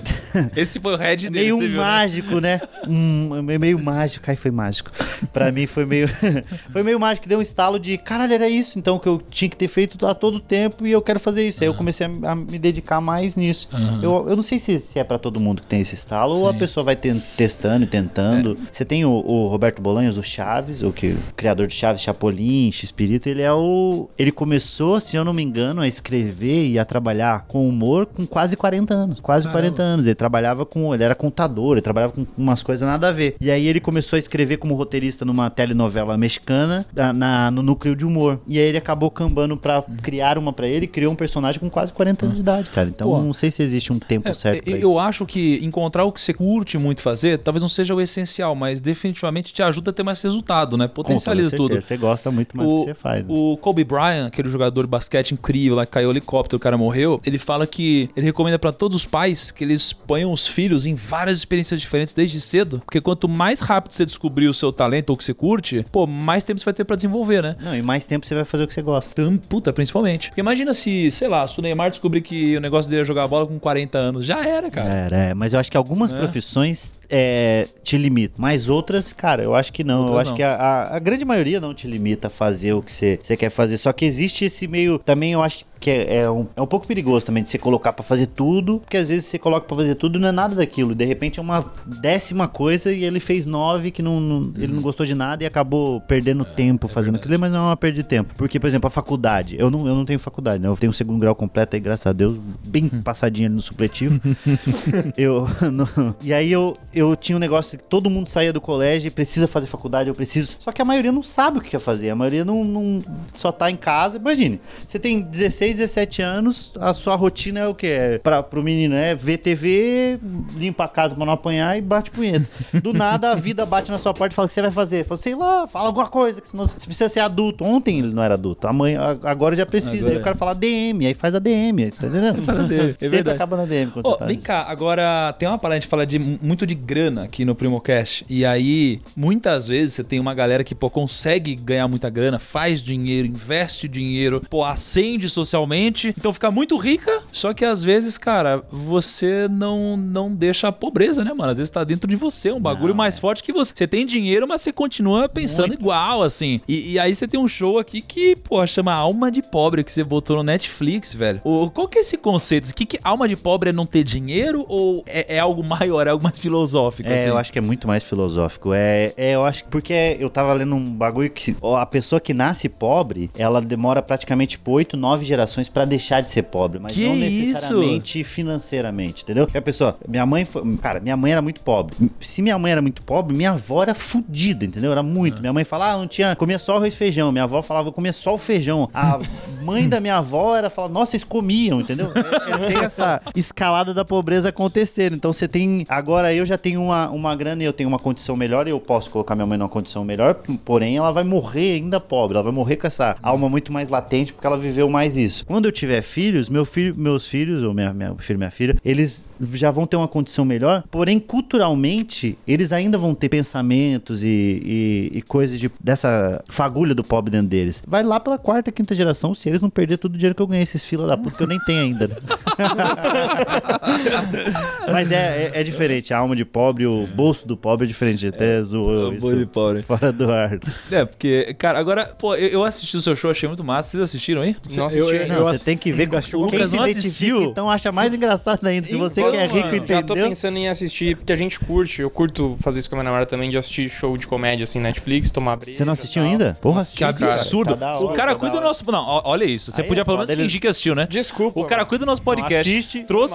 Esse 0.56 0.78
foi 0.80 0.94
o 0.94 0.96
head 0.98 1.28
dele, 1.30 1.44
meio 1.44 1.58
viu, 1.58 1.68
né? 1.70 1.76
mágico, 1.76 2.40
né? 2.40 2.60
Um, 2.86 3.42
meio 3.42 3.78
mágico. 3.78 4.24
Ai, 4.28 4.36
foi 4.36 4.50
mágico. 4.50 4.90
Pra 5.32 5.50
mim 5.52 5.66
foi 5.66 5.84
meio. 5.84 6.08
foi 6.72 6.82
meio 6.82 6.98
mágico. 6.98 7.28
Deu 7.28 7.38
um 7.38 7.42
estalo 7.42 7.78
de 7.78 7.96
caralho, 7.98 8.32
era 8.32 8.48
isso 8.48 8.78
então 8.78 8.89
que 8.98 9.08
eu 9.08 9.20
tinha 9.30 9.48
que 9.48 9.56
ter 9.56 9.68
feito 9.68 10.04
a 10.06 10.14
todo 10.14 10.40
tempo 10.40 10.86
e 10.86 10.92
eu 10.92 11.00
quero 11.02 11.20
fazer 11.20 11.46
isso. 11.48 11.62
Aí 11.62 11.68
eu 11.68 11.74
comecei 11.74 12.06
a, 12.06 12.30
a 12.32 12.34
me 12.34 12.58
dedicar 12.58 13.00
mais 13.00 13.36
nisso. 13.36 13.68
Eu, 14.02 14.26
eu 14.28 14.36
não 14.36 14.42
sei 14.42 14.58
se, 14.58 14.78
se 14.78 14.98
é 14.98 15.04
pra 15.04 15.18
todo 15.18 15.38
mundo 15.40 15.62
que 15.62 15.66
tem 15.68 15.80
esse 15.80 15.94
estalo 15.94 16.34
ou 16.36 16.48
a 16.48 16.52
Sim. 16.52 16.58
pessoa 16.58 16.84
vai 16.84 16.96
ten- 16.96 17.22
testando 17.36 17.84
e 17.84 17.86
tentando. 17.86 18.56
Você 18.70 18.84
tem 18.84 19.04
o, 19.04 19.10
o 19.10 19.46
Roberto 19.48 19.80
Bolanhos, 19.80 20.18
o 20.18 20.22
Chaves, 20.22 20.82
o 20.82 20.92
que 20.92 21.08
o 21.08 21.18
criador 21.36 21.66
de 21.66 21.74
Chaves, 21.74 22.02
Chapolin, 22.02 22.70
X-Pirito, 22.72 23.28
ele 23.28 23.42
é 23.42 23.52
o. 23.52 24.08
Ele 24.18 24.32
começou, 24.32 25.00
se 25.00 25.16
eu 25.16 25.24
não 25.24 25.32
me 25.32 25.42
engano, 25.42 25.80
a 25.82 25.88
escrever 25.88 26.68
e 26.70 26.78
a 26.78 26.84
trabalhar 26.84 27.44
com 27.48 27.68
humor 27.68 28.06
com 28.06 28.26
quase 28.26 28.56
40 28.56 28.94
anos. 28.94 29.20
Quase 29.20 29.44
Caramba. 29.46 29.62
40 29.62 29.82
anos. 29.82 30.06
Ele 30.06 30.14
trabalhava 30.14 30.64
com. 30.66 30.94
Ele 30.94 31.04
era 31.04 31.14
contador, 31.14 31.72
ele 31.72 31.80
trabalhava 31.80 32.12
com 32.12 32.26
umas 32.36 32.62
coisas 32.62 32.86
nada 32.86 33.08
a 33.08 33.12
ver. 33.12 33.36
E 33.40 33.50
aí 33.50 33.66
ele 33.66 33.80
começou 33.80 34.16
a 34.16 34.20
escrever 34.20 34.56
como 34.56 34.74
roteirista 34.74 35.24
numa 35.24 35.50
telenovela 35.50 36.16
mexicana 36.16 36.86
da- 36.92 37.12
na, 37.12 37.50
no 37.50 37.62
núcleo 37.62 37.94
de 37.96 38.04
humor. 38.04 38.40
E 38.46 38.58
aí 38.58 38.64
ele 38.66 38.78
acabou 38.80 39.10
cambando 39.10 39.56
pra 39.56 39.82
criar 40.02 40.36
uma 40.38 40.52
pra 40.52 40.66
ele 40.66 40.86
criou 40.86 41.12
um 41.12 41.16
personagem 41.16 41.60
com 41.60 41.70
quase 41.70 41.92
40 41.92 42.24
anos 42.26 42.36
de 42.36 42.42
idade, 42.42 42.70
cara. 42.70 42.88
Então 42.88 43.08
Pô. 43.10 43.18
não 43.22 43.32
sei 43.32 43.50
se 43.50 43.62
existe 43.62 43.92
um 43.92 43.98
tempo 43.98 44.28
É, 44.28 44.32
certo 44.32 44.62
pra 44.64 44.72
eu, 44.72 44.76
isso. 44.78 44.86
eu 44.86 44.98
acho 44.98 45.24
que 45.26 45.60
encontrar 45.62 46.04
o 46.04 46.12
que 46.12 46.20
você 46.20 46.32
curte 46.34 46.76
muito 46.78 47.02
fazer, 47.02 47.38
talvez 47.38 47.62
não 47.62 47.68
seja 47.68 47.94
o 47.94 48.00
essencial, 48.00 48.54
mas 48.54 48.80
definitivamente 48.80 49.52
te 49.52 49.62
ajuda 49.62 49.90
a 49.90 49.94
ter 49.94 50.02
mais 50.02 50.20
resultado, 50.22 50.76
né? 50.76 50.88
Potencializa 50.88 51.56
tudo. 51.56 51.80
Você 51.80 51.96
gosta 51.96 52.30
muito 52.30 52.56
mais 52.56 52.68
do 52.68 52.74
que 52.76 52.84
você 52.84 52.94
faz. 52.94 53.20
né? 53.22 53.26
O 53.28 53.56
Kobe 53.56 53.84
Bryant, 53.84 54.26
aquele 54.26 54.48
jogador 54.48 54.82
de 54.82 54.88
basquete 54.88 55.32
incrível 55.32 55.76
lá 55.76 55.86
que 55.86 55.92
caiu 55.92 56.08
o 56.08 56.12
helicóptero, 56.12 56.56
o 56.56 56.60
cara 56.60 56.76
morreu, 56.76 57.20
ele 57.24 57.38
fala 57.38 57.66
que 57.66 58.08
ele 58.16 58.26
recomenda 58.26 58.58
pra 58.58 58.72
todos 58.72 58.96
os 58.96 59.06
pais 59.06 59.50
que 59.50 59.64
eles 59.64 59.92
ponham 59.92 60.32
os 60.32 60.46
filhos 60.46 60.86
em 60.86 60.94
várias 60.94 61.38
experiências 61.38 61.80
diferentes 61.80 62.12
desde 62.14 62.40
cedo, 62.40 62.80
porque 62.84 63.00
quanto 63.00 63.28
mais 63.28 63.60
rápido 63.60 63.92
você 63.92 64.04
descobrir 64.06 64.48
o 64.48 64.54
seu 64.54 64.72
talento 64.72 65.10
ou 65.10 65.14
o 65.14 65.18
que 65.18 65.24
você 65.24 65.34
curte, 65.34 65.84
pô, 65.92 66.06
mais 66.06 66.44
tempo 66.44 66.58
você 66.58 66.64
vai 66.64 66.74
ter 66.74 66.84
pra 66.84 66.96
desenvolver, 66.96 67.42
né? 67.42 67.56
Não, 67.60 67.76
e 67.76 67.82
mais 67.82 68.06
tempo 68.06 68.26
você 68.26 68.34
vai 68.34 68.44
fazer 68.44 68.64
o 68.64 68.68
que 68.70 68.74
você 68.74 68.82
gosta. 68.82 69.14
Tam- 69.14 69.36
Puta, 69.36 69.72
principalmente. 69.72 70.28
Porque 70.30 70.40
imagina 70.40 70.72
se, 70.72 71.10
sei 71.10 71.28
lá, 71.28 71.46
se 71.46 71.58
o 71.58 71.62
Neymar 71.62 71.90
descobrir 71.90 72.22
que 72.22 72.56
o 72.56 72.60
negócio 72.60 72.90
dele 72.90 73.02
é 73.02 73.04
jogar 73.04 73.26
bola 73.28 73.46
com 73.46 73.58
40 73.58 73.98
anos. 73.98 74.24
Já 74.24 74.44
era, 74.46 74.70
cara. 74.70 74.88
Era, 74.88 75.16
é, 75.16 75.34
mas 75.34 75.52
eu 75.52 75.60
acho 75.60 75.70
que 75.70 75.76
algumas 75.76 76.12
É. 76.12 76.18
profissões 76.18 76.94
é, 77.10 77.66
te 77.82 77.96
limitam. 77.96 78.36
Mas 78.38 78.68
outras, 78.68 79.12
cara, 79.12 79.42
eu 79.42 79.54
acho 79.54 79.72
que 79.72 79.82
não. 79.84 80.00
eu 80.00 80.02
Outras 80.12 80.20
acho 80.22 80.30
não. 80.30 80.36
que 80.36 80.42
a, 80.42 80.54
a- 80.54 80.96
a 80.96 80.98
grande 80.98 81.24
maioria 81.24 81.60
não 81.60 81.74
te 81.74 81.86
limita 81.86 82.28
a 82.28 82.30
fazer 82.30 82.72
o 82.72 82.82
que 82.82 82.90
você, 82.92 83.18
quer 83.38 83.50
fazer. 83.50 83.78
Só 83.78 83.92
que 83.92 84.04
existe 84.04 84.44
esse 84.44 84.66
meio. 84.68 84.98
Também 84.98 85.32
eu 85.32 85.42
acho 85.42 85.64
que 85.80 85.90
é, 85.90 86.16
é 86.18 86.30
um, 86.30 86.46
é 86.56 86.60
um 86.60 86.66
pouco 86.66 86.86
perigoso 86.86 87.24
também 87.24 87.42
de 87.42 87.48
você 87.48 87.56
colocar 87.58 87.92
pra 87.92 88.04
fazer 88.04 88.26
tudo. 88.26 88.80
Porque 88.80 88.96
às 88.96 89.08
vezes 89.08 89.24
você 89.26 89.38
coloca 89.38 89.66
pra 89.66 89.76
fazer 89.76 89.94
tudo 89.94 90.18
e 90.18 90.22
não 90.22 90.28
é 90.28 90.32
nada 90.32 90.54
daquilo. 90.54 90.94
De 90.94 91.04
repente 91.04 91.38
é 91.38 91.42
uma 91.42 91.64
décima 91.86 92.46
coisa 92.46 92.92
e 92.92 93.04
ele 93.04 93.18
fez 93.20 93.46
nove 93.46 93.90
que 93.90 94.02
não, 94.02 94.20
não- 94.20 94.52
ele 94.56 94.72
não 94.72 94.82
gostou 94.82 95.04
de 95.06 95.14
nada 95.14 95.42
e 95.42 95.46
acabou 95.46 96.00
perdendo 96.02 96.44
tempo 96.44 96.86
fazendo 96.86 97.16
aquilo. 97.16 97.38
Mas 97.38 97.50
não 97.52 97.58
é 97.58 97.62
uma 97.68 97.76
perda 97.76 97.96
de 97.96 98.02
tempo. 98.04 98.34
Porque, 98.36 98.60
por 98.60 98.66
exemplo, 98.66 98.86
a 98.88 98.90
faculdade. 98.90 99.56
Eu 99.58 99.70
não, 99.70 99.86
eu 99.86 99.94
não 99.94 100.04
tenho 100.04 100.18
faculdade, 100.18 100.62
né? 100.62 100.68
Eu 100.68 100.76
tenho 100.76 100.90
um 100.90 100.94
segundo 100.94 101.18
grau 101.18 101.34
completo 101.34 101.74
aí, 101.76 101.80
graças 101.80 102.06
a 102.06 102.12
Deus. 102.12 102.36
Bem 102.66 102.88
passadinho 102.88 103.46
ali 103.46 103.54
no 103.54 103.62
supletivo. 103.62 104.20
eu. 105.16 105.48
no- 105.72 106.14
e 106.22 106.32
aí 106.32 106.50
eu, 106.52 106.76
eu 106.94 106.99
tinha 107.16 107.36
um 107.36 107.38
negócio 107.40 107.78
que 107.78 107.84
todo 107.84 108.08
mundo 108.10 108.28
saía 108.28 108.52
do 108.52 108.60
colégio 108.60 109.08
e 109.08 109.10
precisa 109.10 109.46
fazer 109.46 109.66
faculdade, 109.66 110.08
eu 110.08 110.14
preciso. 110.14 110.56
Só 110.58 110.72
que 110.72 110.80
a 110.80 110.84
maioria 110.84 111.12
não 111.12 111.22
sabe 111.22 111.58
o 111.58 111.60
que 111.60 111.70
quer 111.70 111.78
fazer. 111.80 112.10
A 112.10 112.16
maioria 112.16 112.44
não, 112.44 112.64
não- 112.64 113.02
só 113.34 113.50
tá 113.52 113.70
em 113.70 113.76
casa. 113.76 114.18
Imagine, 114.18 114.60
você 114.86 114.98
tem 114.98 115.20
16, 115.20 115.76
17 115.78 116.22
anos, 116.22 116.72
a 116.80 116.92
sua 116.92 117.14
rotina 117.14 117.60
é 117.60 117.66
o 117.66 117.74
quê? 117.74 117.86
É 117.86 118.18
pra, 118.18 118.42
pro 118.42 118.62
menino 118.62 118.94
é 118.94 119.14
ver 119.14 119.38
TV, 119.38 120.18
limpa 120.56 120.84
a 120.84 120.88
casa 120.88 121.14
pra 121.14 121.24
não 121.24 121.32
apanhar 121.32 121.76
e 121.76 121.80
bate 121.80 122.10
punheta. 122.10 122.46
Do 122.82 122.92
nada 122.92 123.32
a 123.32 123.34
vida 123.34 123.64
bate 123.66 123.90
na 123.90 123.98
sua 123.98 124.12
porta 124.14 124.32
e 124.32 124.36
fala 124.36 124.46
o 124.46 124.48
que 124.48 124.54
você 124.54 124.62
vai 124.62 124.70
fazer. 124.70 125.04
Fala, 125.04 125.20
sei 125.20 125.34
lá, 125.34 125.66
fala 125.66 125.86
alguma 125.88 126.08
coisa, 126.08 126.40
que 126.40 126.48
senão 126.48 126.66
você 126.66 126.78
precisa 126.80 127.08
ser 127.08 127.20
adulto. 127.20 127.64
Ontem 127.64 127.98
ele 127.98 128.12
não 128.14 128.22
era 128.22 128.34
adulto, 128.34 128.66
amanhã, 128.66 129.18
agora 129.24 129.54
já 129.56 129.66
precisa. 129.66 129.94
Agora 129.96 130.10
aí 130.12 130.16
é. 130.16 130.20
o 130.20 130.24
cara 130.24 130.36
fala 130.36 130.54
DM, 130.54 131.06
aí 131.06 131.14
faz 131.14 131.34
a 131.34 131.38
DM, 131.38 131.90
tá 131.90 132.06
entendendo? 132.06 132.40
É 132.70 132.92
Sempre 132.92 133.08
verdade. 133.08 133.36
acaba 133.36 133.56
na 133.56 133.64
DM 133.64 133.90
quando 133.90 134.16
tá 134.16 134.24
vem 134.24 134.38
cá, 134.38 134.62
agora 134.68 135.34
tem 135.38 135.48
uma 135.48 135.58
parada, 135.58 135.78
a 135.78 135.80
gente 135.80 135.88
fala 135.88 136.06
de, 136.06 136.18
muito 136.18 136.66
de 136.66 136.74
grana 136.90 137.22
aqui 137.22 137.44
no 137.44 137.54
Primocast. 137.54 138.24
E 138.28 138.44
aí, 138.44 139.00
muitas 139.14 139.68
vezes 139.68 139.94
você 139.94 140.02
tem 140.02 140.18
uma 140.18 140.34
galera 140.34 140.64
que, 140.64 140.74
pô, 140.74 140.90
consegue 140.90 141.54
ganhar 141.54 141.86
muita 141.86 142.10
grana, 142.10 142.40
faz 142.40 142.82
dinheiro, 142.82 143.28
investe 143.28 143.86
dinheiro, 143.86 144.42
pô, 144.50 144.64
acende 144.64 145.28
socialmente, 145.28 146.12
então 146.18 146.32
fica 146.32 146.50
muito 146.50 146.76
rica. 146.76 147.22
Só 147.32 147.54
que 147.54 147.64
às 147.64 147.84
vezes, 147.84 148.18
cara, 148.18 148.64
você 148.72 149.46
não, 149.48 149.96
não 149.96 150.34
deixa 150.34 150.66
a 150.66 150.72
pobreza, 150.72 151.22
né, 151.22 151.32
mano? 151.32 151.52
Às 151.52 151.58
vezes 151.58 151.70
tá 151.70 151.84
dentro 151.84 152.10
de 152.10 152.16
você, 152.16 152.50
um 152.50 152.60
bagulho 152.60 152.88
Não, 152.88 152.96
mais 152.96 153.18
é. 153.18 153.20
forte 153.20 153.44
que 153.44 153.52
você. 153.52 153.72
Você 153.72 153.86
tem 153.86 154.04
dinheiro, 154.04 154.48
mas 154.48 154.60
você 154.60 154.72
continua 154.72 155.28
pensando 155.28 155.72
igual, 155.72 156.24
assim. 156.24 156.60
E, 156.66 156.94
e 156.94 156.98
aí 156.98 157.14
você 157.14 157.28
tem 157.28 157.38
um 157.38 157.46
show 157.46 157.78
aqui 157.78 158.02
que, 158.02 158.34
pô, 158.34 158.66
chama 158.66 158.92
Alma 158.92 159.30
de 159.30 159.42
Pobre, 159.42 159.84
que 159.84 159.92
você 159.92 160.02
botou 160.02 160.38
no 160.38 160.42
Netflix, 160.42 161.14
velho. 161.14 161.40
O, 161.44 161.70
qual 161.70 161.86
que 161.86 161.98
é 161.98 162.00
esse 162.00 162.16
conceito? 162.16 162.74
Que, 162.74 162.84
que 162.84 162.98
alma 163.04 163.28
de 163.28 163.36
pobre 163.36 163.70
é 163.70 163.72
não 163.72 163.86
ter 163.86 164.02
dinheiro 164.02 164.66
ou 164.68 165.04
é, 165.06 165.36
é 165.36 165.38
algo 165.38 165.62
maior, 165.62 166.08
é 166.08 166.10
algo 166.10 166.24
mais 166.24 166.36
filosófico? 166.36 166.79
É, 167.12 167.14
assim? 167.14 167.28
eu 167.28 167.38
acho 167.38 167.52
que 167.52 167.58
é 167.58 167.62
muito 167.62 167.86
mais 167.86 168.04
filosófico. 168.04 168.72
É, 168.74 169.12
é, 169.16 169.34
eu 169.34 169.44
acho 169.44 169.64
que 169.64 169.70
porque 169.70 170.16
eu 170.18 170.28
tava 170.30 170.52
lendo 170.52 170.74
um 170.74 170.92
bagulho 170.92 171.30
que 171.30 171.56
a 171.78 171.86
pessoa 171.86 172.20
que 172.20 172.32
nasce 172.34 172.68
pobre, 172.68 173.30
ela 173.36 173.60
demora 173.60 174.02
praticamente 174.02 174.50
tipo 174.52 174.72
8, 174.72 174.96
9 174.96 175.24
gerações 175.24 175.68
pra 175.68 175.84
deixar 175.84 176.20
de 176.20 176.30
ser 176.30 176.42
pobre, 176.44 176.78
mas 176.78 176.92
Que 176.94 177.06
não 177.06 177.16
isso? 177.16 177.40
necessariamente 177.40 178.24
financeiramente, 178.24 179.22
entendeu? 179.22 179.46
Porque 179.46 179.58
a 179.58 179.62
pessoa, 179.62 179.96
minha 180.08 180.26
mãe 180.26 180.44
foi, 180.44 180.76
cara, 180.78 181.00
minha 181.00 181.16
mãe 181.16 181.32
era 181.32 181.42
muito 181.42 181.60
pobre. 181.60 181.96
Se 182.20 182.42
minha 182.42 182.58
mãe 182.58 182.72
era 182.72 182.82
muito 182.82 183.02
pobre, 183.02 183.34
minha 183.34 183.52
avó 183.52 183.82
era 183.82 183.94
fudida, 183.94 184.64
entendeu? 184.64 184.92
Era 184.92 185.02
muito. 185.02 185.40
Minha 185.40 185.52
mãe 185.52 185.64
falava, 185.64 185.94
ah, 185.94 185.98
não 185.98 186.06
tinha, 186.06 186.34
comia 186.36 186.58
só 186.58 186.76
arroz 186.76 186.94
e 186.94 186.96
feijão. 186.96 187.32
Minha 187.32 187.44
avó 187.44 187.62
falava, 187.62 187.88
eu 187.88 187.92
comia 187.92 188.12
só 188.12 188.34
o 188.34 188.38
feijão. 188.38 188.88
A 188.92 189.18
mãe 189.62 189.88
da 189.88 190.00
minha 190.00 190.16
avó 190.16 190.56
era 190.56 190.68
falar, 190.70 190.88
nossa, 190.88 191.16
eles 191.16 191.24
comiam, 191.24 191.80
entendeu? 191.80 192.12
É, 192.14 192.52
é, 192.52 192.68
tem 192.68 192.78
essa 192.78 193.20
escalada 193.34 193.92
da 193.94 194.04
pobreza 194.04 194.48
acontecendo. 194.48 195.14
Então 195.14 195.32
você 195.32 195.46
tem, 195.48 195.84
agora 195.88 196.32
eu 196.34 196.44
já 196.44 196.58
tenho 196.60 196.82
uma, 196.82 197.08
uma 197.10 197.34
grana 197.34 197.62
e 197.62 197.66
eu 197.66 197.72
tenho 197.72 197.88
uma 197.88 197.98
condição 197.98 198.36
melhor 198.36 198.68
e 198.68 198.70
eu 198.70 198.78
posso 198.78 199.10
colocar 199.10 199.34
minha 199.34 199.46
mãe 199.46 199.58
numa 199.58 199.68
condição 199.68 200.04
melhor, 200.04 200.34
porém 200.64 200.96
ela 200.96 201.10
vai 201.10 201.24
morrer 201.24 201.74
ainda 201.74 201.98
pobre, 201.98 202.36
ela 202.36 202.44
vai 202.44 202.52
morrer 202.52 202.76
com 202.76 202.86
essa 202.86 203.16
alma 203.22 203.48
muito 203.48 203.72
mais 203.72 203.88
latente 203.88 204.32
porque 204.32 204.46
ela 204.46 204.58
viveu 204.58 204.88
mais 204.88 205.16
isso. 205.16 205.44
Quando 205.46 205.66
eu 205.66 205.72
tiver 205.72 206.02
filhos, 206.02 206.48
meu 206.48 206.64
filho, 206.64 206.94
meus 206.96 207.26
filhos, 207.26 207.64
ou 207.64 207.74
minha, 207.74 207.92
minha 207.92 208.14
filho, 208.18 208.38
minha 208.38 208.50
filha, 208.50 208.76
eles 208.84 209.30
já 209.54 209.70
vão 209.70 209.86
ter 209.86 209.96
uma 209.96 210.08
condição 210.08 210.44
melhor, 210.44 210.84
porém 210.90 211.18
culturalmente 211.18 212.36
eles 212.46 212.72
ainda 212.72 212.98
vão 212.98 213.14
ter 213.14 213.28
pensamentos 213.28 214.22
e, 214.22 214.28
e, 214.28 215.10
e 215.18 215.22
coisas 215.22 215.58
de, 215.58 215.70
dessa 215.80 216.42
fagulha 216.48 216.94
do 216.94 217.02
pobre 217.02 217.30
dentro 217.30 217.48
deles. 217.48 217.82
Vai 217.86 218.02
lá 218.02 218.20
pela 218.20 218.38
quarta, 218.38 218.70
quinta 218.70 218.94
geração, 218.94 219.34
se 219.34 219.48
eles 219.48 219.62
não 219.62 219.70
perder 219.70 219.98
todo 219.98 220.14
o 220.14 220.16
dinheiro 220.16 220.34
que 220.34 220.42
eu 220.42 220.46
ganhei, 220.46 220.62
esses 220.62 220.84
fila 220.84 221.06
da 221.06 221.16
puta 221.16 221.36
que 221.36 221.42
eu 221.42 221.46
nem 221.46 221.58
tenho 221.60 221.82
ainda. 221.82 222.08
né? 222.08 222.16
Mas 224.90 225.10
é, 225.10 225.50
é, 225.54 225.60
é 225.60 225.62
diferente, 225.62 226.12
a 226.12 226.18
alma 226.18 226.36
de 226.36 226.44
pobre, 226.52 226.86
o 226.86 227.06
bolso 227.06 227.46
do 227.46 227.56
pobre 227.56 227.84
é 227.84 227.88
diferente, 227.88 228.26
até 228.26 228.62
zoou 228.62 229.08
o 229.08 229.10
bolso 229.12 229.36
de 229.36 229.42
isso 229.42 229.46
pobre. 229.48 229.82
fora 229.82 230.12
do 230.12 230.30
ar. 230.30 230.58
É, 230.90 231.04
porque, 231.04 231.54
cara, 231.58 231.78
agora, 231.78 232.06
pô, 232.18 232.34
eu, 232.34 232.48
eu 232.48 232.64
assisti 232.64 232.96
o 232.96 233.00
seu 233.00 233.14
show, 233.16 233.30
achei 233.30 233.48
muito 233.48 233.62
massa. 233.64 233.90
Vocês 233.90 234.02
assistiram 234.02 234.42
aí? 234.42 234.56
Não 234.70 234.76
Eu- 234.76 234.86
assisti 234.86 235.14
eu-. 235.16 235.28
Não, 235.28 235.44
você 235.44 235.56
ass- 235.56 235.62
tem 235.62 235.76
que 235.76 235.92
ver 235.92 236.08
o 236.08 236.10
quem 236.10 236.40
Lucas 236.40 236.70
se 236.70 236.76
não 236.76 236.84
identifica, 236.86 236.98
assistiu. 237.08 237.42
então 237.50 237.70
acha 237.70 237.92
mais 237.92 238.12
engraçado 238.14 238.66
ainda. 238.66 238.86
Se 238.86 238.96
você 238.96 239.20
Posso, 239.20 239.32
que 239.36 239.42
é 239.42 239.46
rico, 239.46 239.68
mano. 239.68 239.86
Já 239.86 240.02
tô 240.02 240.14
pensando 240.14 240.56
em 240.58 240.68
assistir, 240.68 241.16
porque 241.16 241.32
a 241.32 241.36
gente 241.36 241.58
curte. 241.60 242.02
Eu 242.02 242.10
curto 242.10 242.56
fazer 242.60 242.80
isso 242.80 242.90
com 242.90 242.96
a 242.96 242.98
minha 242.98 243.04
namorada 243.04 243.26
também, 243.28 243.48
de 243.50 243.56
assistir 243.58 243.88
show 243.88 244.16
de 244.16 244.26
comédia, 244.26 244.64
assim, 244.64 244.80
Netflix, 244.80 245.30
tomar 245.30 245.56
breja. 245.56 245.78
Você 245.78 245.84
não 245.84 245.92
assistiu 245.92 246.22
tal. 246.22 246.30
ainda? 246.30 246.58
Porra, 246.60 246.76
Nossa, 246.78 246.92
Que 246.92 246.98
cara, 247.00 247.26
absurdo. 247.34 247.70
tá 247.70 247.76
da 247.76 247.98
o 248.00 248.06
hora, 248.06 248.16
cara 248.16 248.32
tá 248.32 248.38
cuida 248.38 248.54
da 248.54 248.60
do 248.60 248.66
nosso. 248.66 248.90
Não, 248.90 249.20
olha 249.24 249.44
isso. 249.44 249.70
Você 249.72 249.82
Aí 249.82 249.86
podia 249.88 250.00
é 250.02 250.04
pelo 250.04 250.16
menos 250.18 250.30
ele- 250.30 250.42
fingir 250.42 250.60
que 250.60 250.66
assistiu, 250.68 250.94
né? 250.94 251.06
Desculpa. 251.08 251.60
O 251.60 251.64
cara 251.64 251.84
cuida 251.84 252.04
do 252.04 252.08
nosso 252.08 252.22
podcast. 252.22 252.68
assiste. 252.70 253.04
Trouxe. 253.04 253.34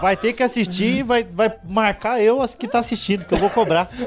Vai 0.00 0.16
ter 0.16 0.32
que 0.32 0.42
assistir 0.42 0.98
e 0.98 1.02
vai, 1.02 1.24
vai 1.24 1.52
marcar 1.68 2.20
eu 2.22 2.40
as 2.40 2.53
que 2.56 2.66
tá 2.68 2.78
assistindo, 2.78 3.24
que 3.24 3.34
eu 3.34 3.38
vou 3.38 3.50
cobrar. 3.50 3.88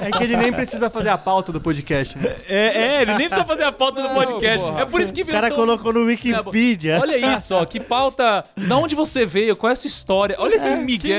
É 0.00 0.10
que 0.10 0.22
ele 0.24 0.36
nem 0.36 0.52
precisa 0.52 0.90
fazer 0.90 1.08
a 1.08 1.16
pauta 1.16 1.50
do 1.52 1.60
podcast, 1.60 2.18
né? 2.18 2.34
É, 2.46 2.96
é, 2.96 3.02
ele 3.02 3.14
nem 3.14 3.26
precisa 3.28 3.46
fazer 3.46 3.62
a 3.62 3.72
pauta 3.72 4.02
do 4.02 4.08
podcast. 4.10 4.58
porra. 4.64 4.80
É 4.82 4.84
por 4.84 5.00
isso 5.00 5.12
que 5.14 5.22
O 5.22 5.26
cara 5.26 5.50
colocou 5.50 5.92
no 5.94 6.04
Wikipedia. 6.04 6.98
Olha 7.00 7.34
isso, 7.34 7.54
ó. 7.54 7.64
Que 7.64 7.80
pauta. 7.80 8.44
Da 8.56 8.76
onde 8.76 8.94
você 8.94 9.24
veio? 9.24 9.56
Qual 9.56 9.70
é 9.70 9.72
a 9.72 9.76
sua 9.76 9.88
história? 9.88 10.36
Olha 10.38 10.58
que 10.58 10.70
Miguel. 10.76 11.16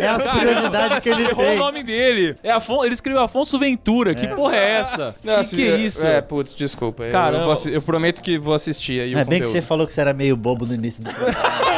É 0.00 0.06
as 0.08 0.26
curiosidades 0.26 0.98
que 1.00 1.08
ele 1.10 1.24
Errou 1.24 1.44
o 1.44 1.48
tem. 1.48 1.58
nome 1.58 1.82
dele. 1.82 2.36
É 2.42 2.52
Afon... 2.52 2.84
Ele 2.84 2.94
escreveu 2.94 3.20
Afonso 3.22 3.58
Ventura. 3.58 4.14
Que 4.14 4.26
porra 4.28 4.56
é 4.56 4.70
essa? 4.76 5.14
Não, 5.22 5.42
que, 5.44 5.56
que 5.56 5.68
é 5.68 5.76
isso? 5.76 6.06
É, 6.06 6.20
putz, 6.22 6.54
desculpa. 6.54 7.04
Eu- 7.04 7.12
Caramba. 7.12 7.38
Eu, 7.40 7.44
vou 7.44 7.52
assi- 7.52 7.72
eu 7.72 7.82
prometo 7.82 8.22
que 8.22 8.38
vou 8.38 8.54
assistir 8.54 9.00
aí 9.00 9.14
o 9.14 9.18
É 9.18 9.24
bem 9.24 9.40
que 9.40 9.46
conteúdo. 9.46 9.48
você 9.48 9.60
falou 9.62 9.86
que 9.86 9.92
você 9.92 10.00
era 10.00 10.14
meio 10.14 10.36
bobo 10.36 10.64
no 10.64 10.74
início 10.74 11.02
do 11.02 11.10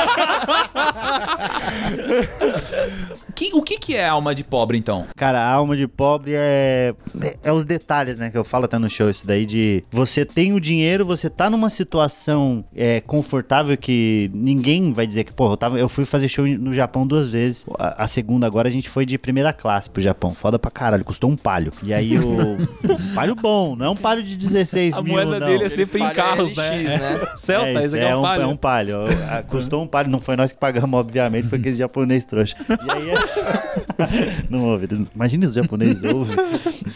Que- 3.34 3.52
o 3.54 3.62
que, 3.62 3.78
que 3.78 3.96
é 3.96 4.08
alma 4.08 4.34
de 4.34 4.44
pobre, 4.44 4.78
então? 4.78 5.06
Cara, 5.16 5.40
a 5.40 5.52
alma 5.52 5.76
de 5.76 5.88
pobre 5.88 6.32
é. 6.34 6.94
É 7.42 7.52
os 7.52 7.64
detalhes, 7.64 8.16
né? 8.16 8.30
Que 8.30 8.38
eu 8.38 8.44
falo 8.44 8.64
até 8.66 8.78
no 8.78 8.88
show, 8.88 9.10
isso 9.10 9.26
daí 9.26 9.44
de. 9.44 9.82
Você 9.90 10.24
tem 10.24 10.52
o 10.52 10.60
dinheiro, 10.60 11.04
você 11.04 11.28
tá 11.28 11.50
numa 11.50 11.68
situação 11.68 12.64
é, 12.76 13.00
confortável 13.00 13.76
que 13.76 14.30
ninguém 14.32 14.92
vai 14.92 15.06
dizer 15.06 15.24
que, 15.24 15.32
pô, 15.32 15.50
eu, 15.52 15.56
tava, 15.56 15.78
eu 15.78 15.88
fui 15.88 16.04
fazer 16.04 16.28
show 16.28 16.46
no 16.46 16.72
Japão 16.72 17.06
duas 17.06 17.32
vezes. 17.32 17.66
A, 17.78 18.04
a 18.04 18.08
segunda 18.08 18.46
agora 18.46 18.68
a 18.68 18.70
gente 18.70 18.88
foi 18.88 19.04
de 19.04 19.18
primeira 19.18 19.52
classe 19.52 19.90
pro 19.90 20.00
Japão. 20.02 20.30
Foda 20.32 20.58
pra 20.58 20.70
caralho, 20.70 21.04
custou 21.04 21.28
um 21.30 21.36
palho. 21.36 21.72
E 21.82 21.92
aí 21.92 22.16
o. 22.18 22.56
um 22.56 23.14
palho 23.14 23.34
bom, 23.34 23.74
não 23.74 23.86
é 23.86 23.90
um 23.90 23.96
palho 23.96 24.22
de 24.22 24.36
16 24.36 24.96
A 24.96 25.02
mil. 25.02 25.14
moeda 25.14 25.40
não. 25.40 25.46
dele 25.46 25.58
é 25.58 25.60
Eles 25.62 25.72
sempre 25.72 25.98
em 25.98 26.02
pagam 26.06 26.24
carros, 26.24 26.50
LX, 26.50 26.56
né? 26.60 26.98
né? 26.98 27.26
Celta, 27.36 27.66
é, 27.68 27.84
esse 27.84 27.96
aqui 27.96 28.04
é 28.06 28.16
um 28.16 28.22
palio. 28.22 28.42
É 28.42 28.46
um 28.46 28.56
palio. 28.56 28.96
Ah, 29.30 29.42
Custou 29.42 29.82
um 29.82 29.86
não 30.02 30.20
foi 30.20 30.36
nós 30.36 30.52
que 30.52 30.58
pagamos, 30.58 30.98
obviamente, 30.98 31.46
foi 31.48 31.58
aquele 31.58 31.76
japonês 31.76 32.24
trouxa. 32.24 32.56
E 32.68 32.90
aí. 32.90 33.10
é- 33.10 34.44
não 34.50 34.64
ouve. 34.70 34.86
eles- 34.86 35.06
Imagina 35.14 35.46
os 35.46 35.54
japoneses 35.54 36.02
ouvem. 36.02 36.36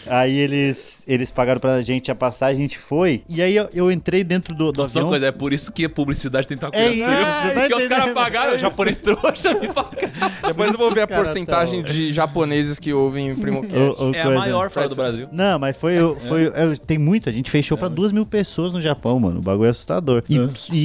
Aí 0.07 0.35
eles, 0.37 1.03
eles 1.07 1.31
pagaram 1.31 1.59
pra 1.59 1.81
gente 1.81 2.09
a 2.11 2.15
passagem, 2.15 2.57
a 2.57 2.61
gente 2.61 2.77
foi. 2.77 3.23
E 3.29 3.41
aí 3.41 3.55
eu, 3.55 3.69
eu 3.73 3.91
entrei 3.91 4.23
dentro 4.23 4.53
do, 4.55 4.71
do 4.71 4.79
Só 4.81 4.99
avião. 4.99 5.05
uma 5.05 5.09
coisa, 5.11 5.27
é 5.27 5.31
por 5.31 5.53
isso 5.53 5.71
que 5.71 5.85
a 5.85 5.89
publicidade 5.89 6.47
tem 6.47 6.57
que 6.57 6.65
estar 6.65 6.77
É 6.77 6.89
cuidando. 6.89 7.11
isso, 7.11 7.19
Você 7.19 7.29
você 7.29 7.47
viu? 7.47 7.53
tá 7.53 7.61
Porque 7.61 7.75
os 7.83 7.87
caras 7.87 8.13
pagaram, 8.13 8.51
É 8.51 8.55
o 8.55 8.59
japonês 8.59 8.99
trouxa 8.99 9.53
me 9.53 9.67
paga. 9.67 10.11
Depois 10.47 10.71
eu 10.73 10.77
vou 10.77 10.91
ver 10.91 11.01
a 11.01 11.07
Cara, 11.07 11.23
porcentagem 11.23 11.83
tá- 11.83 11.89
de 11.89 12.11
japoneses 12.11 12.79
que 12.79 12.91
ouvem 12.93 13.31
o 13.31 13.37
Primocast. 13.37 14.01
É 14.15 14.21
a 14.21 14.29
maior 14.31 14.69
fora 14.69 14.89
do 14.89 14.95
Brasil. 14.95 15.27
Não, 15.31 15.59
mas 15.59 15.77
foi. 15.77 15.95
foi 16.27 16.45
é, 16.47 16.75
tem 16.85 16.97
muito. 16.97 17.29
A 17.29 17.31
gente 17.31 17.49
fechou 17.51 17.77
pra 17.77 17.87
duas 17.87 18.11
mil 18.11 18.25
pessoas 18.25 18.73
no 18.73 18.81
Japão, 18.81 19.19
mano. 19.19 19.39
O 19.39 19.41
bagulho 19.43 19.67
é 19.67 19.71
assustador. 19.71 20.23
E, 20.29 20.37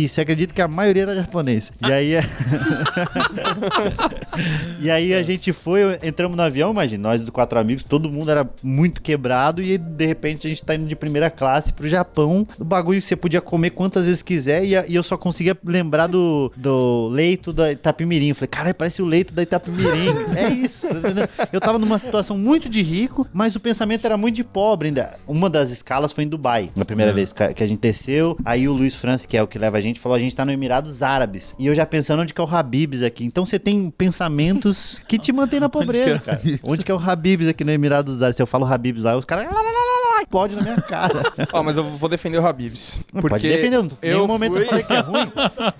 e 0.05 0.09
você 0.09 0.21
acredita 0.21 0.53
que 0.53 0.61
a 0.62 0.69
maioria 0.69 1.03
era 1.03 1.15
japonês. 1.17 1.73
E 1.87 1.93
aí. 1.93 2.03
É- 2.12 2.24
e 4.80 4.90
aí 4.90 5.14
a 5.14 5.22
gente 5.22 5.52
foi, 5.52 5.98
entramos 6.02 6.36
no 6.36 6.42
avião, 6.42 6.70
imagina, 6.70 7.09
nós 7.11 7.20
dos 7.20 7.30
quatro 7.30 7.59
amigos, 7.59 7.82
todo 7.82 8.11
mundo 8.11 8.30
era 8.30 8.48
muito 8.62 9.00
quebrado 9.02 9.62
e 9.62 9.78
de 9.78 10.07
repente 10.07 10.46
a 10.46 10.50
gente 10.50 10.64
tá 10.64 10.74
indo 10.74 10.86
de 10.86 10.96
primeira 10.96 11.30
classe 11.30 11.72
pro 11.72 11.86
Japão. 11.88 12.46
O 12.59 12.64
bagulho 12.64 13.00
que 13.00 13.07
você 13.07 13.16
podia 13.16 13.40
comer 13.40 13.70
quantas 13.70 14.05
vezes 14.05 14.22
quiser 14.22 14.64
e, 14.64 14.74
e 14.92 14.94
eu 14.94 15.02
só 15.02 15.16
conseguia 15.16 15.57
lembrar 15.64 16.07
do, 16.07 16.52
do 16.57 17.09
leito 17.09 17.52
da 17.52 17.72
Itapimirim. 17.72 18.28
Eu 18.28 18.34
falei, 18.34 18.48
caralho, 18.48 18.74
parece 18.74 19.02
o 19.02 19.05
leito 19.05 19.32
da 19.32 19.42
Itapimirim. 19.42 20.11
é 20.36 20.48
isso, 20.50 20.88
tá? 20.88 21.48
Eu 21.52 21.61
tava 21.61 21.78
numa 21.78 21.98
situação 21.98 22.36
muito 22.36 22.68
de 22.68 22.82
rico, 22.82 23.26
mas 23.32 23.57
o 23.57 23.61
pensamento 23.61 24.05
era 24.05 24.16
muito 24.16 24.36
de 24.36 24.44
pobre 24.44 24.88
ainda. 24.88 25.14
Uma 25.26 25.48
das 25.48 25.70
escalas 25.70 26.12
foi 26.12 26.24
em 26.24 26.28
Dubai, 26.28 26.70
na 26.76 26.84
primeira 26.84 27.12
vez 27.12 27.32
que 27.32 27.42
a- 27.42 27.52
que 27.52 27.62
a 27.62 27.66
gente 27.66 27.80
desceu. 27.80 28.36
Aí 28.44 28.68
o 28.68 28.72
Luiz 28.72 28.94
França, 28.94 29.26
que 29.26 29.36
é 29.36 29.42
o 29.42 29.46
que 29.46 29.59
leva 29.59 29.78
a 29.78 29.80
gente, 29.80 30.00
falou: 30.00 30.16
a 30.16 30.20
gente 30.20 30.34
tá 30.34 30.44
no 30.44 30.52
Emirados 30.52 31.02
Árabes. 31.02 31.55
E 31.59 31.66
eu 31.66 31.74
já 31.74 31.86
pensando 31.95 32.22
onde 32.22 32.34
que 32.34 32.40
é 32.40 32.45
o 32.45 32.49
Habibs 32.49 33.05
aqui. 33.05 33.24
Então 33.24 33.47
você 33.47 33.57
tem 33.57 33.88
pensamentos 33.88 35.01
que 35.07 35.16
te 35.16 35.32
mantêm 35.32 35.61
na 35.61 35.68
pobreza, 35.68 36.18
cara. 36.18 36.40
Onde 36.61 36.84
que 36.84 36.90
é 36.90 36.95
o 36.95 36.99
Habibs 36.99 37.47
aqui 37.47 37.62
no 37.62 37.70
Emirados 37.70 38.20
Árabes? 38.20 38.34
Se 38.34 38.42
eu 38.42 38.49
falo 38.49 38.64
Habibs 38.66 39.05
lá, 39.05 39.16
os 39.16 39.24
caras. 39.24 39.47
Explode 40.25 40.57
na 40.57 40.62
minha 40.62 40.77
cara. 40.81 41.22
Ó, 41.53 41.62
mas 41.62 41.77
eu 41.77 41.85
vou 41.85 42.09
defender 42.09 42.39
o 42.39 42.47
Habibs. 42.47 42.99
Não 43.12 43.20
Pode 43.20 43.47
defender, 43.47 43.77
eu 43.77 43.83
não- 43.83 43.91
nenhum 44.03 44.18
eu 44.20 44.27
momento 44.27 44.53
fui... 44.53 44.62
eu 44.62 44.66
falei 44.66 44.83
que 44.85 44.93
é 44.93 45.01
ruim. 45.01 45.33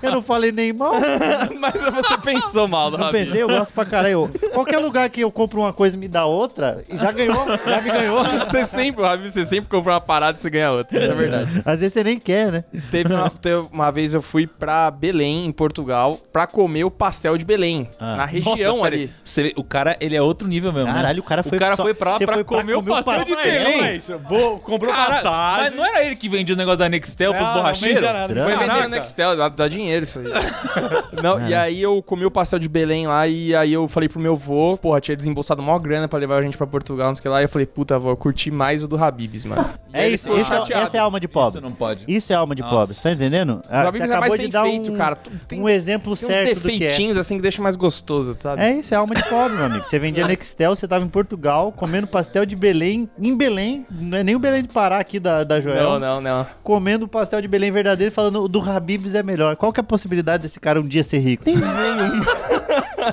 Eu 0.03 0.12
não 0.12 0.22
falei 0.22 0.53
nem 0.53 0.72
mal. 0.72 0.92
mas 1.59 1.72
você 1.74 2.18
pensou 2.18 2.68
mal 2.68 2.90
do 2.90 2.99
Não 2.99 3.07
Habibs. 3.07 3.24
pensei, 3.26 3.42
eu 3.42 3.49
gosto 3.49 3.72
pra 3.72 3.84
caralho. 3.84 4.30
Qualquer 4.53 4.78
lugar 4.78 5.09
que 5.09 5.22
eu 5.22 5.30
compro 5.30 5.61
uma 5.61 5.72
coisa 5.72 5.97
e 5.97 5.99
me 5.99 6.09
dá 6.09 6.26
outra, 6.26 6.82
já 6.92 7.11
ganhou, 7.11 7.34
já 7.66 7.80
me 7.80 7.90
ganhou. 7.90 8.22
Você 8.47 8.64
sempre, 8.66 9.03
o 9.03 9.07
Habibs, 9.07 9.32
você 9.32 9.45
sempre 9.45 9.68
compra 9.68 9.95
uma 9.95 10.01
parada 10.01 10.36
e 10.38 10.40
você 10.40 10.51
ganha 10.51 10.70
outra. 10.72 10.99
Isso 11.03 11.11
é 11.11 11.14
verdade. 11.14 11.62
Às 11.64 11.80
vezes 11.80 11.95
você 11.95 12.05
nem 12.05 12.18
quer, 12.18 12.53
né? 12.53 12.64
Teve 12.90 13.12
uma, 13.14 13.30
teve 13.30 13.66
uma 13.72 13.90
vez 13.90 14.14
eu 14.14 14.22
fui 14.22 14.47
pra 14.47 14.90
Belém, 14.90 15.47
em 15.47 15.53
Portugal, 15.53 16.18
pra 16.32 16.47
comer 16.47 16.84
o 16.84 16.90
pastel 16.90 17.36
de 17.38 17.45
Belém. 17.45 17.88
Ah. 17.99 18.16
Na 18.16 18.24
região 18.26 18.76
Nossa, 18.76 18.86
ali. 18.86 19.11
Você 19.24 19.53
o 19.57 19.64
cara, 19.64 19.97
ele 20.01 20.14
é 20.14 20.22
outro 20.22 20.47
nível 20.47 20.72
mesmo. 20.72 20.88
né? 20.88 20.95
Caralho, 20.95 21.20
o 21.20 21.24
cara 21.24 21.42
foi 21.42 21.57
O 21.57 21.61
cara 21.61 21.76
só- 21.76 21.82
foi 21.82 21.95
pra 21.95 22.12
lá 22.12 22.18
pra 22.18 22.34
foi 22.34 22.45
pra 22.45 22.59
comer 22.59 22.74
o 22.74 22.76
comer 22.82 22.90
o 22.92 22.95
pastel 23.05 23.24
de 23.24 23.34
pastel, 23.34 23.53
Belém. 23.53 24.01
É 24.37 24.59
comprou 24.59 24.93
Cara, 24.93 25.14
passagem. 25.14 25.64
mas 25.64 25.74
não 25.76 25.85
era 25.85 26.05
ele 26.05 26.16
que 26.16 26.28
vendia 26.28 26.53
os 26.53 26.57
negócios 26.57 26.78
da 26.78 26.89
Nextel 26.89 27.32
pros 27.35 27.47
Não, 27.47 27.55
borracheiros? 27.55 28.03
não. 28.03 28.45
Foi 28.45 28.57
vender 28.57 28.82
no 28.82 28.89
Nextel, 28.89 29.37
dá, 29.37 29.49
dá 29.49 29.68
dinheiro 29.68 30.05
isso 30.05 30.20
aí. 30.20 30.26
Não, 31.22 31.47
e 31.49 31.55
aí 31.55 31.80
eu 31.80 32.03
comi 32.03 32.26
o 32.26 32.30
pastel 32.30 32.59
de 32.59 32.68
Belém 32.68 33.07
lá 33.07 33.26
e 33.26 33.55
aí 33.55 33.72
eu 33.72 33.87
falei 33.89 34.09
pro 34.09 34.20
meu 34.20 34.35
vô, 34.37 34.76
porra, 34.76 35.01
tinha 35.01 35.16
desembolsado 35.16 35.62
maior 35.62 35.78
grana 35.78 36.09
pra 36.09 36.18
levar 36.18 36.39
a 36.39 36.43
gente 36.43 36.57
pra 36.57 36.66
Portugal, 36.66 37.09
não 37.09 37.14
sei 37.14 37.20
o 37.20 37.22
que 37.22 37.28
lá. 37.28 37.41
E 37.41 37.45
eu 37.45 37.49
falei, 37.49 37.66
puta, 37.66 37.99
vô, 37.99 38.11
eu 38.11 38.16
curti 38.16 38.51
mais 38.51 38.82
o 38.82 38.89
do 38.89 39.03
Habibs, 39.03 39.45
mano. 39.45 39.64
E 39.93 39.97
É 40.05 40.09
isso, 40.09 40.28
isso 40.37 40.53
é- 40.53 40.72
essa 40.72 40.97
é 40.97 41.01
a 41.01 41.05
alma 41.05 41.18
de 41.20 41.28
pobre. 41.28 41.51
Isso 41.51 41.61
não 41.61 41.70
pode. 41.70 42.05
Isso 42.09 42.32
é 42.32 42.37
alma 42.37 42.55
de 42.55 42.62
Nossa. 42.62 42.74
pobre, 42.76 42.95
você 42.95 43.03
tá 43.09 43.14
entendendo? 43.14 43.62
Ah, 43.70 43.89
O 43.89 43.93
Você 43.93 43.97
é 43.97 44.01
mais 44.01 44.11
acabou 44.11 44.37
bem 44.37 44.47
de 44.47 44.53
dar 44.53 44.64
feito, 44.64 44.93
um, 44.93 44.97
cara. 44.97 45.16
Tem, 45.47 45.61
um 45.61 45.68
exemplo 45.68 46.05
tem 46.16 46.28
uns 46.28 46.32
certo 46.35 46.55
do 46.55 46.61
que 46.61 46.68
é. 46.68 46.78
defeitinhos 46.78 47.16
assim 47.16 47.37
que 47.37 47.43
deixa 47.43 47.62
mais 47.62 47.76
gostoso, 47.76 48.37
sabe? 48.39 48.61
É 48.62 48.72
isso, 48.72 48.93
é 48.93 48.97
alma 48.97 49.14
de 49.14 49.22
pobre, 49.28 49.57
meu 49.57 49.66
amigo. 49.66 49.85
Você 49.85 49.99
vendia 49.99 50.26
Nextel, 50.28 50.74
você 50.74 50.87
tava 50.89 51.05
em 51.05 51.09
Portugal, 51.09 51.70
comendo 51.72 52.07
pastel 52.09 52.45
de 52.45 52.57
Belém, 52.57 53.09
em 53.18 53.37
Belém, 53.37 53.87
não 53.91 54.18
é 54.18 54.23
nem 54.24 54.34
o 54.34 54.38
Belém 54.38 54.62
de 54.62 54.68
Pará 54.68 54.98
aqui 54.98 55.20
da, 55.20 55.44
da 55.44 55.60
Joel, 55.60 55.98
Não, 55.98 56.00
não, 56.00 56.20
não. 56.20 56.46
comendo 56.62 57.06
pastel 57.06 57.40
de 57.40 57.46
Belém 57.48 57.70
verdadeiro 57.70 58.10
e 58.10 58.14
falando 58.14 58.42
o 58.42 58.48
do 58.48 58.60
Habibs 58.60 59.14
é 59.14 59.22
melhor. 59.22 59.54
Qual 59.56 59.72
que 59.72 59.78
é 59.78 59.82
a 59.82 59.84
possibilidade 59.84 60.42
desse 60.44 60.58
cara 60.58 60.80
um 60.80 60.86
dia 60.88 61.04
ser 61.04 61.18
rico? 61.18 61.44
Tem 61.44 61.54
nenhum. 61.56 62.24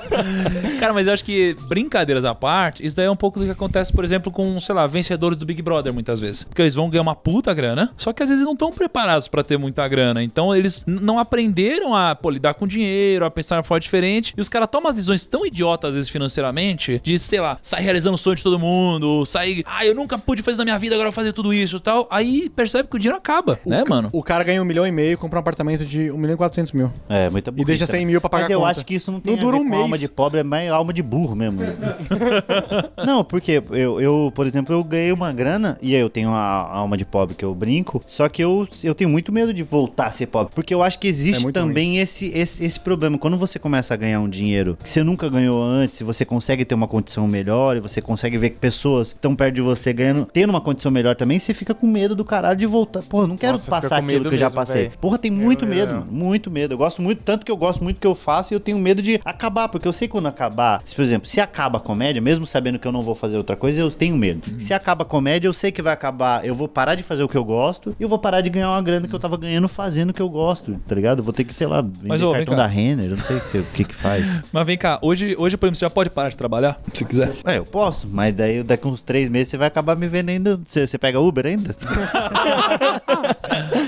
Cara, 0.78 0.92
mas 0.92 1.06
eu 1.06 1.12
acho 1.12 1.24
que, 1.24 1.56
brincadeiras 1.68 2.24
à 2.24 2.34
parte, 2.34 2.84
isso 2.84 2.96
daí 2.96 3.06
é 3.06 3.10
um 3.10 3.16
pouco 3.16 3.38
do 3.38 3.44
que 3.44 3.50
acontece, 3.50 3.92
por 3.92 4.04
exemplo, 4.04 4.30
com, 4.32 4.58
sei 4.60 4.74
lá, 4.74 4.86
vencedores 4.86 5.36
do 5.38 5.44
Big 5.46 5.60
Brother, 5.62 5.92
muitas 5.92 6.20
vezes. 6.20 6.44
Porque 6.44 6.62
eles 6.62 6.74
vão 6.74 6.88
ganhar 6.90 7.02
uma 7.02 7.14
puta 7.14 7.52
grana, 7.54 7.90
só 7.96 8.12
que 8.12 8.22
às 8.22 8.28
vezes 8.28 8.44
não 8.44 8.52
estão 8.52 8.72
preparados 8.72 9.28
pra 9.28 9.42
ter 9.42 9.56
muita 9.58 9.86
grana. 9.88 10.22
Então 10.22 10.54
eles 10.54 10.84
não 10.86 11.18
aprenderam 11.18 11.94
a 11.94 12.14
pô, 12.14 12.30
lidar 12.30 12.54
com 12.54 12.66
dinheiro, 12.66 13.24
a 13.24 13.30
pensar 13.30 13.60
de 13.60 13.66
forma 13.66 13.80
diferente. 13.80 14.34
E 14.36 14.40
os 14.40 14.48
caras 14.48 14.68
tomam 14.70 14.88
as 14.88 14.96
decisões 14.96 15.24
tão 15.26 15.44
idiotas, 15.46 15.90
às 15.90 15.94
vezes, 15.96 16.10
financeiramente, 16.10 17.00
de, 17.02 17.18
sei 17.18 17.40
lá, 17.40 17.58
sair 17.62 17.82
realizando 17.82 18.14
o 18.14 18.18
sonho 18.18 18.36
de 18.36 18.42
todo 18.42 18.58
mundo, 18.58 19.24
sair, 19.26 19.64
ah, 19.66 19.84
eu 19.84 19.94
nunca 19.94 20.16
pude 20.18 20.42
fazer 20.42 20.58
na 20.58 20.64
minha 20.64 20.78
vida, 20.78 20.94
agora 20.94 21.08
eu 21.08 21.12
vou 21.12 21.16
fazer 21.16 21.32
tudo 21.32 21.52
isso 21.52 21.76
e 21.76 21.80
tal. 21.80 22.06
Aí 22.10 22.48
percebe 22.50 22.88
que 22.88 22.96
o 22.96 22.98
dinheiro 22.98 23.18
acaba, 23.18 23.58
né, 23.66 23.84
mano? 23.88 24.08
O 24.12 24.22
cara 24.22 24.44
ganha 24.44 24.60
um 24.62 24.64
milhão 24.64 24.86
e 24.86 24.92
meio 24.92 25.12
e 25.12 25.16
compra 25.16 25.38
um 25.38 25.40
apartamento 25.40 25.84
de 25.84 26.10
um 26.10 26.16
milhão 26.16 26.34
e 26.34 26.36
quatrocentos 26.38 26.72
mil. 26.72 26.90
É, 27.08 27.28
muita 27.30 27.52
E 27.56 27.64
deixa 27.64 27.86
100 27.86 28.06
mil 28.06 28.20
pra 28.20 28.30
pagar 28.30 28.42
Mas 28.44 28.50
eu 28.50 28.58
conta. 28.60 28.70
acho 28.70 28.84
que 28.86 28.94
isso 28.94 29.10
não 29.12 29.20
tem 29.20 29.34
Não 29.34 29.40
a 29.40 29.44
dura 29.44 29.58
ver 29.58 29.64
um 29.64 29.68
com 29.70 29.76
alma 29.82 29.98
de 29.98 30.08
pobre, 30.08 30.40
é 30.40 30.42
mais 30.42 30.70
alma 30.70 30.92
de 30.92 31.02
burro 31.02 31.34
mesmo. 31.36 31.58
não, 33.06 33.22
porque 33.24 33.62
eu, 33.70 34.00
eu, 34.00 34.32
por 34.34 34.46
exemplo, 34.46 34.74
eu 34.74 34.82
ganhei 34.84 35.12
uma 35.12 35.32
grana 35.32 35.76
e 35.80 35.94
aí 35.94 36.00
eu 36.00 36.10
tenho 36.10 36.30
a 36.30 36.38
alma 36.76 36.96
de 36.96 37.04
pobre 37.04 37.34
que 37.34 37.44
eu 37.44 37.54
brinco, 37.54 38.02
só 38.06 38.28
que 38.28 38.42
eu, 38.42 38.66
eu 38.82 38.94
tenho 38.94 39.10
muito 39.10 39.32
medo 39.32 39.52
de 39.52 39.62
voltar 39.62 40.06
a 40.06 40.10
ser 40.10 40.26
pobre, 40.26 40.52
porque 40.54 40.72
eu 40.74 40.82
acho 40.82 40.98
que 40.98 41.06
existe 41.08 41.46
É 41.46 41.52
também 41.52 41.98
esse, 41.98 42.26
esse, 42.36 42.64
esse 42.64 42.80
problema. 42.80 43.18
Quando 43.18 43.36
você 43.36 43.58
começa 43.58 43.94
a 43.94 43.96
ganhar 43.96 44.20
um 44.20 44.28
dinheiro 44.28 44.76
que 44.82 44.88
você 44.88 45.02
nunca 45.02 45.28
ganhou 45.28 45.62
antes, 45.62 46.00
e 46.00 46.04
você 46.04 46.24
consegue 46.24 46.64
ter 46.64 46.74
uma 46.74 46.88
condição 46.88 47.26
melhor, 47.26 47.76
e 47.76 47.80
você 47.80 48.00
consegue 48.00 48.38
ver 48.38 48.50
que 48.50 48.56
pessoas 48.58 49.08
estão 49.08 49.34
perto 49.34 49.54
de 49.56 49.60
você 49.60 49.92
ganhando, 49.92 50.26
tendo 50.32 50.50
uma 50.50 50.60
condição 50.60 50.90
melhor 50.90 51.14
também, 51.16 51.38
você 51.38 51.52
fica 51.54 51.74
com 51.74 51.86
medo 51.86 52.14
do 52.14 52.24
caralho 52.24 52.58
de 52.58 52.66
voltar. 52.66 53.02
Porra, 53.02 53.24
eu 53.24 53.28
não 53.28 53.36
quero 53.36 53.52
Nossa, 53.52 53.70
passar 53.70 53.98
aquilo 53.98 54.28
que 54.28 54.34
eu 54.34 54.38
já 54.38 54.46
mesmo, 54.46 54.56
passei. 54.56 54.82
véi. 54.88 54.92
Porra, 55.00 55.18
tem 55.18 55.30
muito 55.30 55.64
Eu- 55.64 55.68
medo, 55.68 55.92
eu- 55.92 55.98
mano. 56.00 56.12
Muito 56.12 56.50
medo. 56.50 56.74
Eu 56.74 56.78
gosto 56.78 57.02
muito, 57.02 57.22
tanto 57.22 57.44
que 57.44 57.50
eu 57.52 57.56
gosto 57.56 57.82
muito 57.82 57.96
do 57.96 58.00
que 58.00 58.06
eu 58.06 58.14
faço 58.14 58.52
e 58.52 58.56
eu 58.56 58.60
tenho 58.60 58.78
medo 58.78 59.02
de 59.02 59.20
acabar, 59.24 59.68
porque 59.72 59.88
eu 59.88 59.92
sei 59.92 60.06
quando 60.06 60.26
acabar. 60.28 60.80
Se, 60.84 60.94
por 60.94 61.02
exemplo, 61.02 61.26
se 61.28 61.40
acaba 61.40 61.78
a 61.78 61.80
comédia, 61.80 62.20
mesmo 62.22 62.46
sabendo 62.46 62.78
que 62.78 62.86
eu 62.86 62.92
não 62.92 63.02
vou 63.02 63.14
fazer 63.14 63.36
outra 63.36 63.56
coisa, 63.56 63.80
eu 63.80 63.90
tenho 63.90 64.16
medo. 64.16 64.50
Uhum. 64.52 64.60
Se 64.60 64.72
acaba 64.74 65.02
a 65.02 65.06
comédia, 65.06 65.48
eu 65.48 65.52
sei 65.52 65.72
que 65.72 65.82
vai 65.82 65.92
acabar. 65.92 66.44
Eu 66.46 66.54
vou 66.54 66.68
parar 66.68 66.94
de 66.94 67.02
fazer 67.02 67.22
o 67.22 67.28
que 67.28 67.36
eu 67.36 67.44
gosto 67.44 67.96
e 67.98 68.02
eu 68.02 68.08
vou 68.08 68.18
parar 68.18 68.40
de 68.42 68.50
ganhar 68.50 68.70
uma 68.70 68.82
grana 68.82 69.08
que 69.08 69.14
eu 69.14 69.18
tava 69.18 69.36
ganhando 69.36 69.66
fazendo 69.68 70.10
o 70.10 70.14
que 70.14 70.20
eu 70.22 70.28
gosto, 70.28 70.78
tá 70.86 70.94
ligado? 70.94 71.18
Eu 71.18 71.24
vou 71.24 71.32
ter 71.32 71.44
que, 71.44 71.54
sei 71.54 71.66
lá, 71.66 71.80
vender 71.80 72.08
Mas, 72.08 72.22
ô, 72.22 72.32
vem 72.32 72.40
cartão 72.44 72.56
cá. 72.56 72.62
da 72.62 72.68
Renner, 72.68 73.06
eu 73.06 73.16
não 73.16 73.24
sei 73.24 73.38
se, 73.38 73.58
o 73.58 73.64
que 73.64 73.84
que 73.84 73.94
faz. 73.94 74.42
Mas 74.52 74.66
vem 74.66 74.76
cá, 74.76 74.98
hoje, 75.02 75.34
hoje, 75.38 75.56
por 75.56 75.66
exemplo, 75.66 75.76
você 75.78 75.84
já 75.86 75.90
pode 75.90 76.10
parar 76.10 76.28
de 76.28 76.36
trabalhar, 76.36 76.78
se 76.92 77.04
quiser. 77.04 77.32
É, 77.46 77.58
eu 77.58 77.64
posso, 77.64 78.06
mas 78.08 78.34
daí 78.34 78.62
daqui 78.62 78.86
uns 78.86 79.02
três 79.02 79.28
meses 79.30 79.48
você 79.48 79.56
vai 79.56 79.68
acabar 79.68 79.96
me 79.96 80.06
vendendo. 80.06 80.60
Você, 80.64 80.86
você 80.86 80.98
pega 80.98 81.18
Uber 81.20 81.46
ainda? 81.46 81.74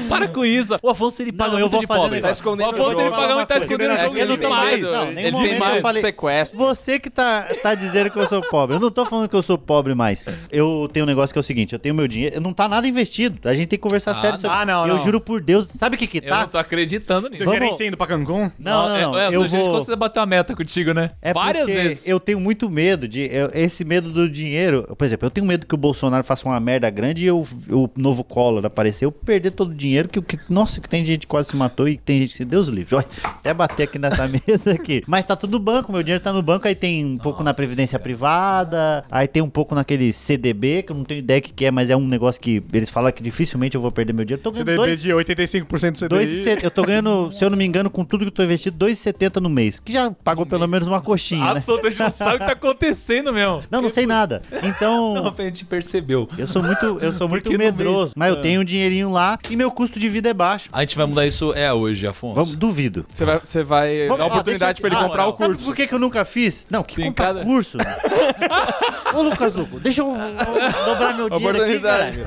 Para 0.09 0.29
com 0.29 0.45
isso. 0.45 0.77
O 0.83 0.91
Afonso 0.91 1.23
ele 1.23 1.33
paga 1.33 1.53
Não, 1.53 1.59
eu 1.59 1.69
muito 1.69 1.73
vou 1.73 1.81
de 1.81 1.87
fazer 1.87 2.01
pobre. 2.01 2.19
um 2.19 2.23
Tá 2.23 2.31
escondendo 2.31 2.67
o 2.67 2.71
Afonso 2.71 2.91
ele 2.93 3.05
jogo. 3.05 3.17
paga 3.17 3.35
muito, 3.35 3.49
tá 3.49 3.57
escondendo 3.57 3.95
o 3.95 3.99
jogo 3.99 4.17
eu 4.19 4.27
tô 4.29 4.37
demais. 4.37 4.81
falando- 4.81 5.05
não, 5.05 5.11
ele 5.13 5.23
tem 5.23 5.33
momento 5.33 5.59
eu 5.77 5.83
falei- 5.83 6.03
sequestro. 6.03 6.59
Você 6.59 6.99
que 6.99 7.11
tá, 7.11 7.43
tá 7.63 7.75
dizendo 7.75 8.11
que 8.11 8.19
eu 8.19 8.27
sou 8.27 8.41
pobre. 8.43 8.77
Eu 8.77 8.81
não 8.81 8.91
tô 8.91 9.05
falando 9.07 9.29
que 9.29 9.37
eu 9.37 9.43
sou 9.43 9.57
pobre 9.59 9.95
mais. 9.95 10.25
Eu 10.51 10.89
tenho 10.93 11.05
um 11.05 11.07
negócio 11.07 11.33
que 11.33 11.39
é 11.39 11.41
o 11.41 11.45
seguinte: 11.45 11.73
eu 11.73 11.79
tenho 11.79 11.95
meu 11.95 12.07
dinheiro, 12.09 12.41
não 12.41 12.53
tá 12.53 12.69
nada 12.69 12.87
investido. 12.87 13.49
A 13.49 13.55
gente 13.55 13.67
tem 13.69 13.79
que 13.79 13.83
conversar 13.83 14.13
Ah, 14.13 14.15
sério 14.15 14.41
sobre 14.41 14.57
ah, 14.57 14.65
não, 14.65 14.87
Eu 14.87 14.95
não. 14.95 14.99
juro 14.99 15.21
por 15.21 15.41
Deus. 15.43 15.67
Sabe 15.71 15.97
o 15.97 15.99
que 15.99 16.07
que 16.07 16.19
Eu 16.19 16.23
tá? 16.29 16.41
não 16.43 16.49
tô 16.49 16.59
acreditando 16.59 17.29
nisso. 17.29 17.39
Seu 17.39 17.47
Vamos- 17.47 17.61
gerente 17.61 17.79
tem 17.79 17.89
ido 17.89 17.97
pra 17.97 18.07
Cancún? 18.07 18.51
Não, 18.59 18.89
não, 18.89 19.13
não. 19.13 19.19
É, 19.19 19.27
é, 19.31 19.35
eu 19.35 19.41
o 19.43 19.49
gente 19.49 19.61
vou... 19.61 19.73
conseguiu 19.75 19.97
bater 19.97 20.21
a 20.21 20.27
meta 20.27 20.55
contigo, 20.55 20.93
né? 20.93 21.11
É 21.23 21.33
Várias 21.33 21.65
porque 21.67 21.81
vezes. 21.81 22.09
eu 22.09 22.19
tenho 22.21 22.41
muito 22.41 22.69
medo 22.71 23.07
de. 23.09 23.21
eu- 23.33 23.51
esse 23.55 23.85
medo 23.85 24.11
do 24.11 24.29
dinheiro. 24.29 24.85
Por 24.97 25.05
exemplo, 25.05 25.27
eu 25.27 25.31
tenho 25.31 25.47
medo 25.47 25.67
que 25.67 25.75
o 25.75 25.79
Bolsonaro 25.79 26.25
faça 26.25 26.47
uma 26.49 26.59
merda 26.61 26.89
grande 26.91 27.25
e 27.25 27.27
eu, 27.27 27.47
o 27.71 27.89
novo 27.97 28.23
Collor 28.25 28.65
aparecer, 28.65 29.05
eu 29.05 29.13
perder 29.13 29.51
todo 29.53 29.71
o 29.71 29.75
dinheiro. 29.75 30.09
Que, 30.09 30.21
que, 30.23 30.39
nossa, 30.49 30.81
que 30.81 30.89
tem 30.89 31.05
gente 31.05 31.21
que 31.21 31.27
quase 31.27 31.49
se 31.51 31.57
matou 31.57 31.89
e 31.89 31.97
tem 31.97 32.21
gente 32.21 32.37
que. 32.37 32.45
Deus 32.45 32.69
livre. 32.69 32.95
Olha, 32.97 33.07
até 33.25 33.55
bater 33.55 33.85
aqui 33.85 33.99
nessa 33.99 34.29
mesa 34.47 34.73
aqui. 34.73 35.03
Mas 35.07 35.25
tá 35.27 35.35
tudo 35.35 35.59
banco, 35.65 35.91
meu 35.91 36.03
dinheiro 36.03 36.23
tá 36.23 36.33
no 36.33 36.43
banco. 36.43 36.69
Aí 36.69 36.75
tem 36.75 37.05
um 37.05 37.19
pouco 37.19 37.43
na 37.43 37.53
Previdência 37.55 37.99
Privada, 37.99 39.05
aí 39.11 39.27
tem 39.27 39.43
um 39.43 39.49
pouco 39.49 39.75
naquele 39.75 40.13
CDB, 40.13 40.83
que 40.83 40.93
eu 40.93 40.97
não 40.97 41.05
tenho 41.05 41.19
ideia 41.19 41.39
o 41.39 41.43
que, 41.43 41.53
que 41.53 41.65
é, 41.65 41.71
mas 41.71 41.91
é 41.91 41.97
um 41.97 42.07
negócio 42.07 42.41
que 42.41 42.63
eles 42.73 42.91
falam 42.91 43.11
que 43.11 43.23
dificilmente 43.23 43.75
eu 43.75 43.81
vou 43.81 43.91
perder 43.91 44.13
meu 44.13 44.25
dinheiro. 44.25 44.43
Tô 44.43 44.51
ganhando 44.51 44.67
CDB 44.67 44.87
dois, 44.87 44.99
de 45.03 45.11
85% 45.11 45.93
do 45.93 45.97
CDI. 45.99 46.09
Dois 46.09 46.47
eu 46.63 46.71
tô 46.71 46.83
ganhando, 46.85 47.31
se 47.33 47.45
eu 47.45 47.51
não 47.51 47.57
me 47.57 47.65
engano, 47.65 47.89
com 47.91 48.05
tudo 48.05 48.21
que 48.23 48.29
eu 48.29 48.33
tô 48.33 48.43
investido, 48.43 48.77
2,70 48.85 49.41
no 49.41 49.49
mês. 49.49 49.81
Que 49.81 49.93
já 49.93 50.11
pagou 50.11 50.45
pelo 50.47 50.67
menos 50.69 50.87
uma 50.87 51.01
coxinha, 51.01 51.45
né? 51.47 51.51
Absolutamente 51.53 51.99
não 51.99 52.11
sabe 52.11 52.37
o 52.37 52.39
que 52.41 52.47
tá 52.47 52.53
acontecendo 52.53 53.33
mesmo. 53.33 53.63
Não, 53.71 53.83
não 53.83 53.91
sei 53.91 54.07
nada. 54.07 54.43
Então, 54.63 55.15
Não, 55.15 55.35
a 55.37 55.43
gente 55.43 55.65
percebeu. 55.65 56.29
eu 56.39 56.47
sou 56.47 56.63
muito, 56.63 56.85
eu 57.01 57.13
sou 57.13 57.29
muito 57.29 57.51
medroso. 57.57 58.05
mês? 58.07 58.13
Mas 58.17 58.33
eu 58.33 58.39
Ah. 58.39 58.43
tenho 58.43 58.61
um 58.61 58.65
dinheirinho 58.65 59.11
lá 59.11 59.39
e 59.51 59.57
meu 59.57 59.71
custo 59.71 59.99
de 59.99 60.09
vida 60.09 60.29
é 60.29 60.35
baixo. 60.35 60.69
A 60.73 60.81
gente 60.81 60.97
vai 60.97 61.07
mudar 61.07 61.27
isso 61.27 61.53
é 61.55 61.73
hoje, 61.73 62.07
Afonso. 62.07 62.35
Vamos, 62.39 62.57
duvido. 62.57 63.05
Você 63.09 63.25
vai, 63.25 63.39
você 63.43 63.63
vai 63.63 64.07
Vamos- 64.07 64.19
dar 64.19 64.25
ó, 64.25 64.29
oportunidade 64.29 64.79
eu- 64.79 64.83
pra 64.83 64.91
ele 64.91 64.99
ah, 65.05 65.09
comprar 65.09 65.27
o 65.29 65.31
Sabe 65.37 65.54
curso. 65.55 65.67
por 65.67 65.77
que, 65.77 65.87
que 65.87 65.95
eu 65.95 65.99
nunca 65.99 66.25
fiz? 66.25 66.67
Não, 66.71 66.83
que 66.83 66.97
Tem 66.97 67.07
comprar 67.07 67.27
cada- 67.29 67.45
curso. 67.45 67.79
Ô, 69.15 69.23
Lucas 69.23 69.55
Luco, 69.55 69.79
deixa 69.79 70.01
eu, 70.03 70.09
eu 70.09 70.85
dobrar 70.85 71.17
meu 71.17 71.31
dinheiro 71.31 71.63
aqui, 71.63 71.81
caralho. 71.81 72.27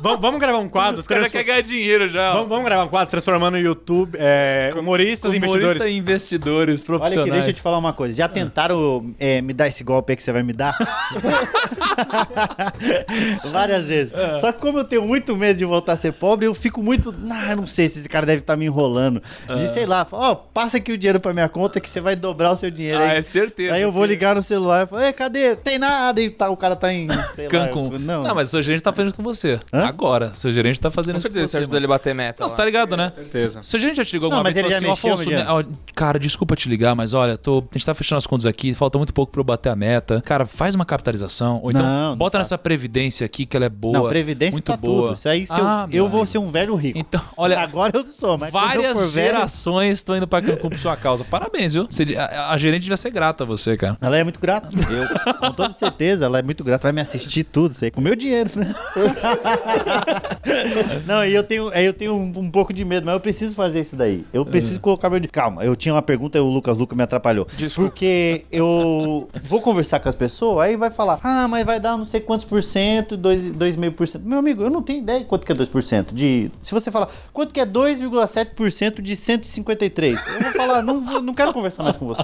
Vamos, 0.00 0.20
vamos 0.20 0.40
gravar 0.40 0.58
um 0.58 0.68
quadro. 0.68 1.00
Os 1.00 1.06
caras 1.06 1.30
querem 1.32 1.46
ganhar 1.46 1.60
dinheiro 1.62 2.08
já. 2.08 2.32
Vamos, 2.32 2.48
vamos 2.48 2.64
gravar 2.64 2.84
um 2.84 2.88
quadro 2.88 3.10
transformando 3.10 3.54
o 3.54 3.58
YouTube 3.58 4.16
é, 4.20 4.72
humoristas 4.76 5.32
e 5.32 5.36
investidores. 5.36 5.82
e 5.82 5.96
investidores 5.96 6.80
Olha 6.80 6.86
profissionais. 6.86 7.28
aqui, 7.28 7.36
deixa 7.36 7.50
eu 7.50 7.54
te 7.54 7.60
falar 7.62 7.78
uma 7.78 7.92
coisa. 7.92 8.14
Já 8.14 8.28
tentaram 8.28 9.14
é, 9.18 9.40
me 9.40 9.52
dar 9.52 9.68
esse 9.68 9.82
golpe 9.84 10.12
aí 10.12 10.16
que 10.16 10.22
você 10.22 10.32
vai 10.32 10.42
me 10.42 10.52
dar? 10.52 10.76
Várias 13.50 13.84
vezes. 13.86 14.12
Só 14.40 14.52
que 14.52 14.60
como 14.60 14.78
eu 14.78 14.84
tenho 14.84 15.02
muito 15.02 15.34
medo 15.36 15.58
de 15.58 15.64
voltar 15.64 15.92
a 15.92 15.96
ser 15.96 16.12
pobre, 16.12 16.46
eu 16.46 16.54
fico 16.54 16.82
muito. 16.82 17.14
Ah, 17.30 17.54
não 17.56 17.66
sei 17.66 17.88
se 17.88 18.00
esse 18.00 18.08
cara 18.08 18.26
deve 18.26 18.40
estar 18.40 18.56
me 18.56 18.66
enrolando. 18.66 19.22
De 19.56 19.68
sei 19.72 19.86
lá, 19.86 20.06
ó, 20.10 20.34
passa 20.34 20.76
aqui 20.78 20.92
o 20.92 20.98
dinheiro 20.98 21.20
pra 21.20 21.32
minha 21.32 21.48
conta 21.48 21.80
que 21.80 21.88
você 21.88 22.00
vai 22.00 22.16
dobrar 22.16 22.37
o 22.52 22.56
seu 22.56 22.70
dinheiro 22.70 23.00
Ah, 23.02 23.08
aí. 23.10 23.18
é 23.18 23.22
certeza. 23.22 23.74
Aí 23.74 23.82
eu 23.82 23.90
vou 23.92 24.04
ligar 24.04 24.34
no 24.34 24.42
celular 24.42 24.84
e 24.84 24.86
falo, 24.88 25.02
Ei, 25.02 25.12
cadê? 25.12 25.56
Tem 25.56 25.78
nada. 25.78 26.20
E 26.20 26.30
tá, 26.30 26.48
o 26.50 26.56
cara 26.56 26.74
tá 26.76 26.92
em. 26.92 27.08
Sei 27.34 27.46
Cancún. 27.48 27.90
Lá, 27.92 27.98
não. 27.98 28.22
Não, 28.24 28.34
mas 28.34 28.48
o 28.48 28.50
seu 28.52 28.62
gerente 28.62 28.82
tá 28.82 28.92
fazendo 28.92 29.08
isso 29.08 29.16
com 29.16 29.22
você. 29.22 29.60
Hã? 29.72 29.84
Agora. 29.86 30.32
Seu 30.34 30.50
gerente 30.52 30.80
tá 30.80 30.90
fazendo 30.90 31.14
Com 31.14 31.18
isso 31.18 31.22
certeza 31.24 31.44
com 31.44 31.48
você 31.48 31.52
você. 31.52 31.58
ajudou 31.58 31.78
ele 31.78 31.86
a 31.86 31.88
bater 31.88 32.14
meta. 32.14 32.36
Não, 32.40 32.44
lá. 32.46 32.48
você 32.48 32.56
tá 32.56 32.64
ligado, 32.64 32.96
né? 32.96 33.12
certeza. 33.14 33.62
Seu 33.62 33.78
gerente 33.78 33.96
já 33.96 34.04
te 34.04 34.12
ligou 34.12 34.28
Não, 34.30 34.38
alguma 34.38 34.48
mas 34.50 34.54
vez 34.54 34.66
ele 34.66 34.74
falou 34.74 34.86
já 34.86 34.92
assim, 34.92 35.08
mexeu, 35.08 35.34
Afonso, 35.44 35.64
né, 35.70 35.74
cara, 35.94 36.18
desculpa 36.18 36.54
te 36.56 36.68
ligar, 36.68 36.94
mas 36.94 37.14
olha, 37.14 37.36
tô, 37.36 37.58
a 37.70 37.78
gente 37.78 37.86
tá 37.86 37.94
fechando 37.94 38.18
as 38.18 38.26
contas 38.26 38.46
aqui, 38.46 38.74
falta 38.74 38.98
muito 38.98 39.12
pouco 39.12 39.32
pra 39.32 39.40
eu 39.40 39.44
bater 39.44 39.70
a 39.70 39.76
meta. 39.76 40.22
Cara, 40.24 40.44
faz 40.46 40.74
uma 40.74 40.84
capitalização. 40.84 41.60
Ou 41.62 41.70
então, 41.70 41.82
Não, 41.82 42.10
não 42.10 42.16
bota 42.16 42.38
faço. 42.38 42.50
nessa 42.50 42.58
previdência 42.58 43.24
aqui 43.24 43.46
que 43.46 43.56
ela 43.56 43.66
é 43.66 43.70
boa. 43.70 43.98
Não, 43.98 44.08
previdência 44.08 44.52
muito 44.52 44.66
tá 44.70 44.76
boa. 44.76 45.08
tudo. 45.08 45.16
Isso 45.18 45.28
aí, 45.28 45.46
se 45.46 45.52
Ah, 45.54 45.86
eu, 45.90 46.04
eu 46.04 46.08
vou 46.08 46.26
ser 46.26 46.38
um 46.38 46.46
velho 46.46 46.74
rico. 46.76 46.98
Então, 46.98 47.20
olha, 47.36 47.58
Agora 47.58 47.92
eu 47.94 48.04
não 48.04 48.10
sou, 48.10 48.38
mas 48.38 48.52
várias 48.52 49.10
gerações 49.12 49.98
estão 49.98 50.16
indo 50.16 50.26
pra 50.26 50.40
Cancún 50.40 50.70
por 50.70 50.78
sua 50.78 50.96
causa. 50.96 51.24
Parabéns, 51.24 51.74
viu? 51.74 51.86
A, 52.30 52.52
a 52.52 52.58
gerente 52.58 52.82
devia 52.82 52.96
ser 52.96 53.10
grata 53.10 53.44
a 53.44 53.46
você, 53.46 53.76
cara. 53.76 53.96
Ela 54.00 54.18
é 54.18 54.24
muito 54.24 54.38
grata. 54.40 54.68
Eu, 54.74 55.34
com 55.38 55.52
toda 55.52 55.72
certeza, 55.74 56.24
ela 56.26 56.38
é 56.38 56.42
muito 56.42 56.62
grata. 56.62 56.82
Vai 56.84 56.92
me 56.92 57.00
assistir 57.00 57.44
tudo, 57.44 57.72
isso 57.72 57.84
aí, 57.84 57.90
com 57.90 58.00
meu 58.00 58.14
dinheiro, 58.14 58.50
né? 58.56 58.74
Não, 61.06 61.24
e 61.24 61.34
eu 61.34 61.42
tenho, 61.42 61.70
aí 61.72 61.84
eu 61.84 61.92
tenho 61.92 62.14
um, 62.14 62.32
um 62.36 62.50
pouco 62.50 62.72
de 62.72 62.84
medo, 62.84 63.04
mas 63.04 63.14
eu 63.14 63.20
preciso 63.20 63.54
fazer 63.54 63.80
isso 63.80 63.96
daí. 63.96 64.24
Eu 64.32 64.44
preciso 64.44 64.80
colocar 64.80 65.10
meu. 65.10 65.18
Calma, 65.30 65.64
eu 65.64 65.74
tinha 65.76 65.94
uma 65.94 66.02
pergunta 66.02 66.38
e 66.38 66.40
o 66.40 66.48
Lucas 66.48 66.78
Luca 66.78 66.94
me 66.94 67.02
atrapalhou. 67.02 67.46
Desculpa. 67.56 67.90
Porque 67.90 68.44
eu 68.52 69.28
vou 69.44 69.60
conversar 69.60 70.00
com 70.00 70.08
as 70.08 70.14
pessoas, 70.14 70.66
aí 70.66 70.76
vai 70.76 70.90
falar, 70.90 71.18
ah, 71.22 71.46
mas 71.48 71.64
vai 71.66 71.80
dar 71.80 71.96
não 71.96 72.06
sei 72.06 72.20
quantos 72.20 72.44
por 72.46 72.62
cento, 72.62 73.16
dois- 73.16 73.44
2,5%. 73.44 74.20
Meu 74.22 74.38
amigo, 74.38 74.62
eu 74.62 74.70
não 74.70 74.82
tenho 74.82 75.00
ideia 75.00 75.20
de 75.20 75.26
quanto 75.26 75.44
que 75.44 75.52
é 75.52 75.54
2%. 75.54 76.14
De, 76.14 76.50
se 76.62 76.72
você 76.72 76.90
falar, 76.90 77.08
quanto 77.32 77.52
que 77.52 77.60
é 77.60 77.66
2,7% 77.66 79.02
de 79.02 79.16
153? 79.16 80.34
Eu 80.34 80.40
vou 80.42 80.52
falar, 80.52 80.82
não, 80.82 81.00
não 81.22 81.34
quero 81.34 81.52
conversar 81.52 81.82
mais 81.82 81.96
com 81.96 82.06
você. 82.06 82.17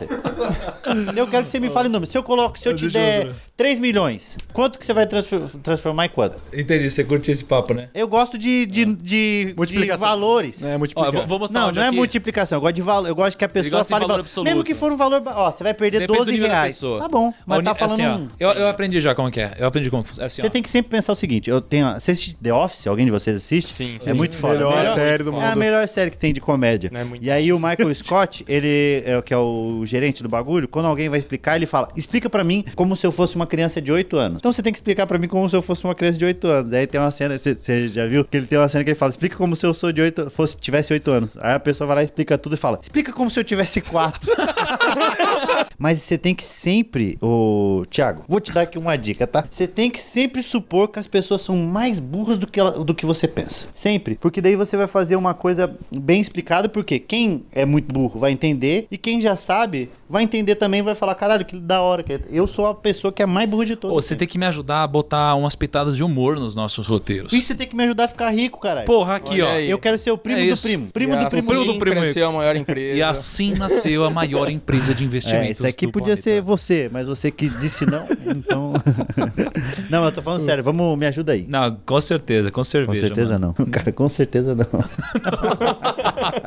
Eu 1.17 1.27
quero 1.27 1.45
que 1.45 1.51
você 1.51 1.61
me 1.61 1.71
fale 1.71 1.89
o 1.89 1.91
número. 1.93 2.11
Se 2.11 2.17
eu 2.17 2.23
coloco, 2.23 2.59
se 2.59 2.69
eu 2.69 2.75
te 2.75 2.85
eu 2.87 2.91
der 2.91 3.27
ver. 3.27 3.35
3 3.57 3.79
milhões, 3.79 4.37
quanto 4.53 4.79
que 4.79 4.85
você 4.85 4.93
vai 4.93 5.07
transformar 5.63 6.07
em 6.07 6.09
quanto? 6.09 6.37
Entendi, 6.53 6.91
você 6.91 7.05
curte 7.05 7.31
esse 7.31 7.45
papo, 7.45 7.73
né? 7.75 7.89
Eu 7.95 8.07
gosto 8.09 8.37
de, 8.37 8.67
de, 8.67 8.85
de, 8.85 8.95
de 9.47 9.55
Multiplicação. 9.57 10.07
valores. 10.09 10.63
É, 10.63 10.77
Ó, 10.97 11.11
vou, 11.13 11.27
vou 11.27 11.39
mostrar 11.39 11.61
Não, 11.61 11.73
não 11.73 11.83
é 11.83 11.87
aqui. 11.89 11.97
multiplicação. 11.97 12.57
Eu 12.57 12.61
gosto 12.61 12.75
de 12.75 12.83
valor. 12.83 13.09
Eu 13.09 13.15
gosto 13.15 13.37
que 13.39 13.45
a 13.45 13.49
pessoa 13.49 13.83
de 13.83 13.89
fale 13.89 14.01
valor 14.01 14.09
valor. 14.09 14.21
absoluto. 14.21 14.49
Mesmo 14.49 14.65
que 14.65 14.75
for 14.75 14.91
um 14.93 14.97
valor. 14.97 15.23
Ó, 15.25 15.51
você 15.53 15.63
vai 15.65 15.75
perder 15.75 16.01
Depende 16.01 16.19
do 16.19 16.25
12 16.25 16.33
nível 16.33 16.49
da 16.49 16.55
reais. 16.55 16.81
Tá 16.81 17.09
bom. 17.09 17.33
Mas 17.47 17.59
Ó, 17.59 17.63
tá 17.63 17.75
falando. 17.75 17.93
assim, 18.01 18.07
ó, 18.07 18.17
um- 18.17 18.29
eu, 18.39 18.51
eu 18.51 18.69
aprendi 18.69 19.01
já 19.01 19.15
como 19.15 19.31
que 19.31 19.41
é. 19.41 19.55
Eu 19.59 19.67
aprendi 19.69 19.91
como 19.91 20.03
que 20.03 20.09
funciona. 20.11 20.27
Assim, 20.27 20.43
Você 20.43 20.49
ó. 20.49 20.51
tem 20.51 20.63
que 20.63 20.71
sempre 20.71 20.91
pensar 20.91 21.13
o 21.13 21.17
seguinte: 21.17 21.49
eu 21.51 21.61
tenho. 21.61 21.93
Você 21.95 22.11
assiste 22.11 22.37
The 22.37 22.53
Office? 22.53 22.87
Alguém 22.87 23.05
de 23.07 23.13
vocês 23.13 23.37
assiste? 23.37 23.73
Sim, 23.73 23.97
É 24.01 24.05
sim. 24.05 24.13
muito 24.15 24.37
foda. 24.37 24.55
Melhor 24.55 24.77
Melhor- 24.77 24.95
série 24.95 25.23
do 25.23 25.31
É 25.31 25.45
a 25.45 25.49
mundo. 25.51 25.59
melhor 25.59 25.89
série 25.89 26.11
que 26.11 26.19
tem 26.19 26.33
de 26.33 26.41
comédia. 26.41 26.91
É 26.93 27.05
muito. 27.05 27.25
E 27.25 27.31
aí 27.31 27.53
o 27.53 27.59
Michael 27.59 27.93
Scott, 27.95 28.45
ele, 28.49 29.03
é, 29.07 29.17
o 29.19 29.23
que 29.23 29.33
é 29.33 29.39
o 29.39 29.84
gerente 29.87 30.23
do 30.23 30.29
bagulho, 30.29 30.67
quando 30.69 30.87
alguém 30.87 31.09
vai 31.09 31.19
explicar, 31.19 31.57
ele 31.57 31.67
fala: 31.67 31.89
explica 31.97 32.29
pra 32.31 32.43
mim 32.45 32.65
como 32.75 32.95
se 32.97 33.07
eu 33.07 33.13
fosse 33.13 33.37
uma 33.37 33.47
criança 33.47 33.81
de 33.81 33.91
8 33.93 34.17
anos. 34.17 34.39
Então 34.39 34.53
você 34.53 34.63
tem 34.63 34.73
que 34.73 34.79
explicar 34.79 35.07
pra 35.07 35.19
mim 35.19 35.29
como 35.29 35.49
se 35.49 35.57
eu 35.57 35.63
fosse 35.63 35.85
uma 35.85 35.95
criança 35.95 36.19
de 36.19 36.25
8 36.25 36.47
anos. 36.47 36.73
Aí 36.73 36.87
tem 36.87 37.01
uma 37.01 37.11
cena, 37.11 37.39
você- 37.39 37.89
já 37.89 38.07
viu? 38.07 38.25
Que 38.25 38.37
ele 38.37 38.47
tem 38.47 38.59
uma 38.59 38.69
cena 38.69 38.83
que 38.85 38.91
ele 38.91 38.99
fala: 38.99 39.11
explica 39.11 39.37
como 39.37 39.55
se 39.57 39.67
eu 39.67 39.75
sou 39.75 39.93
de 39.93 40.01
8, 40.01 40.31
fosse, 40.31 40.57
tivesse 40.57 40.93
8 40.93 41.11
anos. 41.11 41.37
Aí 41.41 41.55
a 41.55 41.61
pessoa 41.61 41.87
vai 41.87 41.97
lá 41.97 42.03
explica 42.03 42.37
tudo 42.39 42.55
e 42.55 42.59
fala: 42.59 42.79
explica 42.83 43.13
como 43.13 43.31
se 43.31 43.39
eu 43.41 43.45
tivesse 43.45 43.81
4. 43.81 44.21
Mas 45.79 46.01
você 46.03 46.17
tem 46.17 46.35
que 46.35 46.45
sempre, 46.45 47.19
ô 47.21 47.85
Thiago, 47.91 48.25
vou 48.29 48.41
te 48.41 48.53
dar 48.53 48.63
aqui 48.63 48.79
uma 48.79 48.97
dica, 48.97 49.27
tá? 49.27 49.45
Você 49.49 49.67
tem 49.67 49.91
que 49.91 50.01
sempre 50.01 50.43
supor 50.43 50.89
que 50.89 50.99
as 50.99 51.07
pessoas 51.07 51.43
são 51.43 51.57
mais 51.57 51.99
burras 51.99 52.39
do 52.39 52.47
que, 52.47 52.59
ela- 52.61 52.73
do 52.85 52.95
que 52.95 53.05
você 53.07 53.27
pensa. 53.29 53.67
Sempre. 53.75 54.17
Porque 54.21 54.41
daí 54.41 54.57
você 54.57 54.77
vai 54.77 54.87
fazer 54.87 55.17
uma 55.17 55.35
coisa 55.35 55.77
bem 55.91 56.21
explicada, 56.21 56.69
porque 56.69 56.99
quem 56.99 57.45
é 57.53 57.65
muito 57.65 57.93
burro 57.93 58.19
vai 58.21 58.33
entender 58.33 58.87
e 58.91 58.97
quem 58.99 59.21
já 59.21 59.37
sabe 59.37 59.91
vai 60.09 60.23
entender 60.23 60.55
também 60.55 60.81
e 60.81 60.83
vai 60.83 60.95
falar: 60.95 61.15
caralho, 61.15 61.45
que 61.45 61.59
da 61.59 61.81
hora. 61.81 62.03
que 62.03 62.21
Eu 62.31 62.47
sou 62.47 62.67
a 62.67 62.75
pessoa 62.75 63.13
que 63.13 63.23
é 63.23 63.25
a 63.25 63.29
mais 63.29 63.49
burra 63.49 63.67
de 63.67 63.73
Ô, 63.73 63.77
todas. 63.77 64.05
você 64.05 64.15
tem 64.15 64.29
que 64.29 64.39
me 64.39 64.47
ajudar 64.47 64.83
a 64.83 64.87
botar 64.87 65.35
umas 65.35 65.55
pitadas 65.55 65.97
de 65.97 66.05
humor 66.05 66.37
nos 66.39 66.55
nossos 66.55 66.87
roteiros. 66.87 67.33
E 67.33 67.41
você 67.43 67.55
tem 67.55 67.67
que 67.67 67.75
me 67.75 67.85
ajudar 67.85 68.05
a 68.05 68.09
ficar 68.09 68.31
rico, 68.31 68.61
caralho. 68.61 68.87
Porra, 68.87 69.17
aqui, 69.17 69.41
Olha 69.41 69.47
ó. 69.47 69.51
aí. 69.53 69.71
Eu 69.71 69.79
quero 69.79 69.97
ser 69.99 70.11
o 70.11 70.19
primo 70.19 70.39
É 70.39 70.47
do 70.55 70.57
primo. 70.61 70.87
Primo 70.93 71.13
E 71.15 71.17
do 71.17 71.21
assim 71.27 71.29
primo. 71.31 71.49
primo 71.49 71.65
do 71.65 71.79
primo 71.79 72.01
cresceu 72.01 72.29
a 72.29 72.33
maior 72.33 72.55
empresa. 72.57 72.97
E 72.99 73.03
assim 73.03 73.55
nasceu 73.55 74.05
a 74.05 74.11
maior 74.11 74.51
empresa 74.51 74.95
de 74.95 75.05
É, 75.25 75.55
isso 75.69 75.77
aqui 75.77 75.89
podia 75.89 76.17
ser 76.17 76.41
você, 76.43 76.89
mas 76.93 77.07
você 77.07 77.31
que 77.31 77.49
disse 77.49 77.85
não, 77.87 78.05
então. 78.37 78.73
não, 79.91 80.05
eu 80.05 80.13
tô 80.13 80.23
falando 80.23 80.41
sério, 80.41 80.63
vamos, 80.65 80.99
me 80.99 81.07
ajuda 81.07 81.33
aí. 81.33 81.47
Não, 81.49 81.77
com 81.85 82.01
certeza, 82.01 82.51
com 82.51 82.61
Com 82.61 82.65
cerveja. 82.65 83.01
certeza 83.07 83.39
mano. 83.39 83.55
não. 83.59 83.67
Cara, 83.71 83.93
com 83.93 84.09
certeza 84.09 84.55
não. 84.55 84.67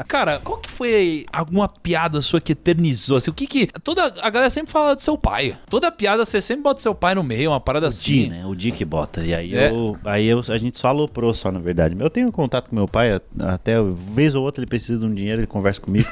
Cara, 0.07 0.39
qual 0.39 0.57
que 0.59 0.69
foi 0.69 1.25
alguma 1.31 1.67
piada 1.67 2.21
sua 2.21 2.39
que 2.41 2.51
eternizou? 2.53 3.17
Assim, 3.17 3.29
o 3.29 3.33
que 3.33 3.47
que. 3.47 3.67
Toda, 3.83 4.05
a 4.21 4.29
galera 4.29 4.49
sempre 4.49 4.71
fala 4.71 4.95
do 4.95 5.01
seu 5.01 5.17
pai. 5.17 5.57
Toda 5.69 5.91
piada 5.91 6.23
você 6.25 6.41
sempre 6.41 6.63
bota 6.63 6.81
seu 6.81 6.95
pai 6.95 7.15
no 7.15 7.23
meio, 7.23 7.51
uma 7.51 7.59
parada 7.59 7.85
O 7.85 7.89
assim. 7.89 8.23
Di, 8.23 8.29
né? 8.29 8.45
O 8.45 8.55
Di 8.55 8.71
que 8.71 8.85
bota. 8.85 9.21
E 9.23 9.33
aí, 9.33 9.55
É. 9.55 9.69
eu, 9.71 9.97
aí 10.05 10.25
eu, 10.27 10.41
a 10.47 10.57
gente 10.57 10.79
só 10.79 10.87
aloprou 10.89 11.33
só, 11.33 11.51
na 11.51 11.59
verdade. 11.59 11.95
Eu 11.99 12.09
tenho 12.09 12.31
contato 12.31 12.69
com 12.69 12.75
meu 12.75 12.87
pai, 12.87 13.19
até 13.39 13.75
vez 13.81 14.35
ou 14.35 14.43
outra 14.43 14.61
ele 14.61 14.67
precisa 14.69 14.99
de 14.99 15.05
um 15.05 15.13
dinheiro, 15.13 15.39
ele 15.41 15.47
conversa 15.47 15.81
comigo. 15.81 16.07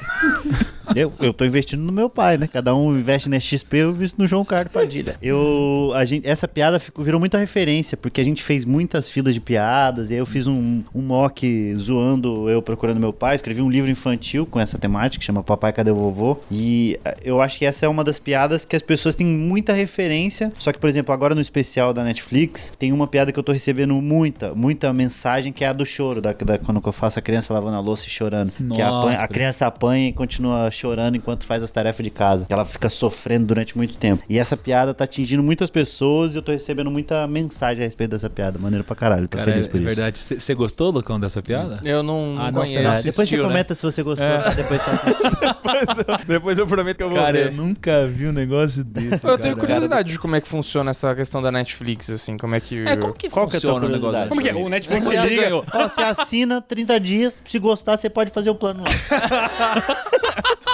eu, 0.95 1.11
eu 1.19 1.33
tô 1.33 1.45
investindo 1.45 1.81
no 1.81 1.91
meu 1.91 2.09
pai, 2.09 2.37
né? 2.37 2.47
Cada 2.51 2.75
um 2.75 2.94
investe 2.99 3.29
na 3.29 3.39
XP, 3.39 3.77
eu 3.77 3.89
invisto 3.91 4.19
no 4.21 4.27
João 4.27 4.43
Carlos 4.45 4.71
Padilha. 4.71 5.15
Eu, 5.21 5.91
a 5.95 6.05
gente, 6.05 6.27
essa 6.27 6.47
piada 6.47 6.79
ficou, 6.79 7.03
virou 7.03 7.19
muita 7.19 7.37
referência, 7.37 7.95
porque 7.97 8.21
a 8.21 8.23
gente 8.23 8.41
fez 8.43 8.65
muitas 8.65 9.09
filas 9.09 9.33
de 9.33 9.41
piadas, 9.41 10.09
e 10.09 10.13
aí 10.13 10.19
eu 10.19 10.25
fiz 10.25 10.47
um, 10.47 10.83
um 10.93 11.01
mock 11.01 11.75
zoando 11.77 12.49
eu 12.49 12.61
procurando 12.61 12.99
meu 12.99 13.13
pai, 13.13 13.35
escrevi 13.35 13.61
um 13.61 13.69
livro 13.69 13.89
infantil 13.89 14.45
com 14.45 14.59
essa 14.59 14.77
temática, 14.77 15.19
que 15.19 15.25
chama 15.25 15.43
Papai 15.43 15.71
Cadê 15.73 15.91
o 15.91 15.95
Vovô? 15.95 16.37
E 16.51 16.99
eh, 17.05 17.15
eu 17.23 17.41
acho 17.41 17.57
que 17.57 17.65
essa 17.65 17.85
é 17.85 17.89
uma 17.89 18.03
das 18.03 18.19
piadas 18.19 18.65
que 18.65 18.75
as 18.75 18.81
pessoas 18.81 19.15
têm 19.15 19.25
muita 19.27 19.73
referência, 19.73 20.51
só 20.57 20.71
que, 20.71 20.79
por 20.79 20.89
exemplo, 20.89 21.13
agora 21.13 21.33
no 21.35 21.41
especial 21.41 21.93
da 21.93 22.03
Netflix, 22.03 22.73
tem 22.77 22.91
uma 22.91 23.07
piada 23.07 23.31
que 23.31 23.39
eu 23.39 23.43
tô 23.43 23.51
recebendo 23.51 23.93
muita, 24.01 24.53
muita 24.53 24.91
mensagem, 24.93 25.51
que 25.53 25.63
é 25.63 25.67
a 25.67 25.73
do 25.73 25.85
choro, 25.85 26.21
da, 26.21 26.33
da- 26.33 26.57
quando 26.57 26.81
eu 26.85 26.91
faço 26.91 27.19
a 27.19 27.21
criança 27.21 27.53
lavando 27.53 27.77
a 27.77 27.79
louça 27.79 28.05
e 28.07 28.09
chorando. 28.09 28.51
que 28.73 28.81
a, 28.81 28.89
Nossa, 28.89 29.21
a 29.23 29.27
criança 29.27 29.65
apanha 29.67 30.09
e 30.09 30.13
continua 30.13 30.69
chorando 30.71 31.15
enquanto 31.17 31.45
faz 31.45 31.63
as 31.63 31.71
tarefas 31.71 32.03
de 32.03 32.09
casa. 32.09 32.45
Que 32.45 32.53
ela 32.53 32.65
fica 32.65 32.84
sofrendo 32.89 33.45
durante 33.47 33.75
muito 33.77 33.95
tempo. 33.95 34.23
E 34.29 34.37
essa 34.39 34.55
piada 34.57 34.93
tá 34.93 35.03
atingindo 35.03 35.41
muitas 35.43 35.69
pessoas 35.69 36.33
e 36.33 36.37
eu 36.37 36.41
tô 36.41 36.51
recebendo 36.51 36.89
muita 36.91 37.27
mensagem 37.27 37.83
a 37.83 37.85
respeito 37.87 38.11
dessa 38.11 38.29
piada. 38.29 38.57
Maneiro 38.59 38.83
pra 38.83 38.95
caralho, 38.95 39.27
tô 39.27 39.37
Cara, 39.37 39.51
feliz 39.51 39.65
é, 39.65 39.69
por 39.69 39.77
é 39.77 39.79
isso. 39.79 39.87
verdade. 39.95 40.19
Você 40.19 40.53
gostou, 40.55 40.91
Lucão, 40.91 41.19
dessa 41.19 41.41
piada? 41.41 41.79
Eu 41.83 42.01
não, 42.03 42.35
Ah, 42.39 42.51
não, 42.51 42.61
conheço. 42.61 42.75
não 42.75 42.81
É, 42.91 42.95
depois 42.97 43.01
você 43.01 43.09
assistiu, 43.21 43.43
né? 43.43 43.49
comenta 43.49 43.75
se 43.75 43.81
você 43.81 44.03
gostou, 44.03 44.27
tá? 44.27 44.49
depois 44.49 44.81
você 44.81 44.89
assiste. 44.91 45.25
Depois 46.27 46.57
eu 46.57 46.65
prometo 46.67 46.97
que 46.97 47.03
eu 47.03 47.09
vou 47.09 47.17
Cara, 47.19 47.37
eu 47.37 47.45
ver. 47.45 47.51
nunca 47.53 48.07
vi 48.07 48.27
um 48.27 48.31
negócio 48.31 48.83
desse. 48.83 49.25
Eu 49.25 49.37
tenho 49.37 49.57
curiosidade 49.57 50.11
de 50.11 50.19
como 50.19 50.35
é 50.35 50.41
que 50.41 50.47
funciona 50.47 50.91
essa 50.91 51.13
questão 51.15 51.41
da 51.41 51.51
Netflix, 51.51 52.09
assim, 52.09 52.37
como 52.37 52.55
é 52.55 52.59
que... 52.59 52.85
É, 52.87 52.95
como 52.95 53.13
que 53.13 53.29
Qual 53.29 53.47
que 53.47 53.55
é 53.55 53.57
a 53.57 53.61
tua 53.61 53.73
funciona 53.73 53.85
o 53.85 53.89
negócio? 53.89 53.99
curiosidade? 53.99 54.25
da 54.25 54.29
Como 54.29 54.41
que 54.41 54.49
é? 54.49 54.53
O 54.55 54.69
Netflix 54.69 55.05
Você, 55.05 55.15
Você 55.15 55.25
assina, 55.25 55.41
ganhou. 55.41 55.65
ó, 55.73 55.87
você 55.89 56.01
assina 56.01 56.61
30 56.61 56.99
dias, 56.99 57.41
se 57.43 57.59
gostar, 57.59 57.97
você 57.97 58.09
pode 58.09 58.31
fazer 58.31 58.49
o 58.49 58.55
plano 58.55 58.83
lá. 58.83 58.89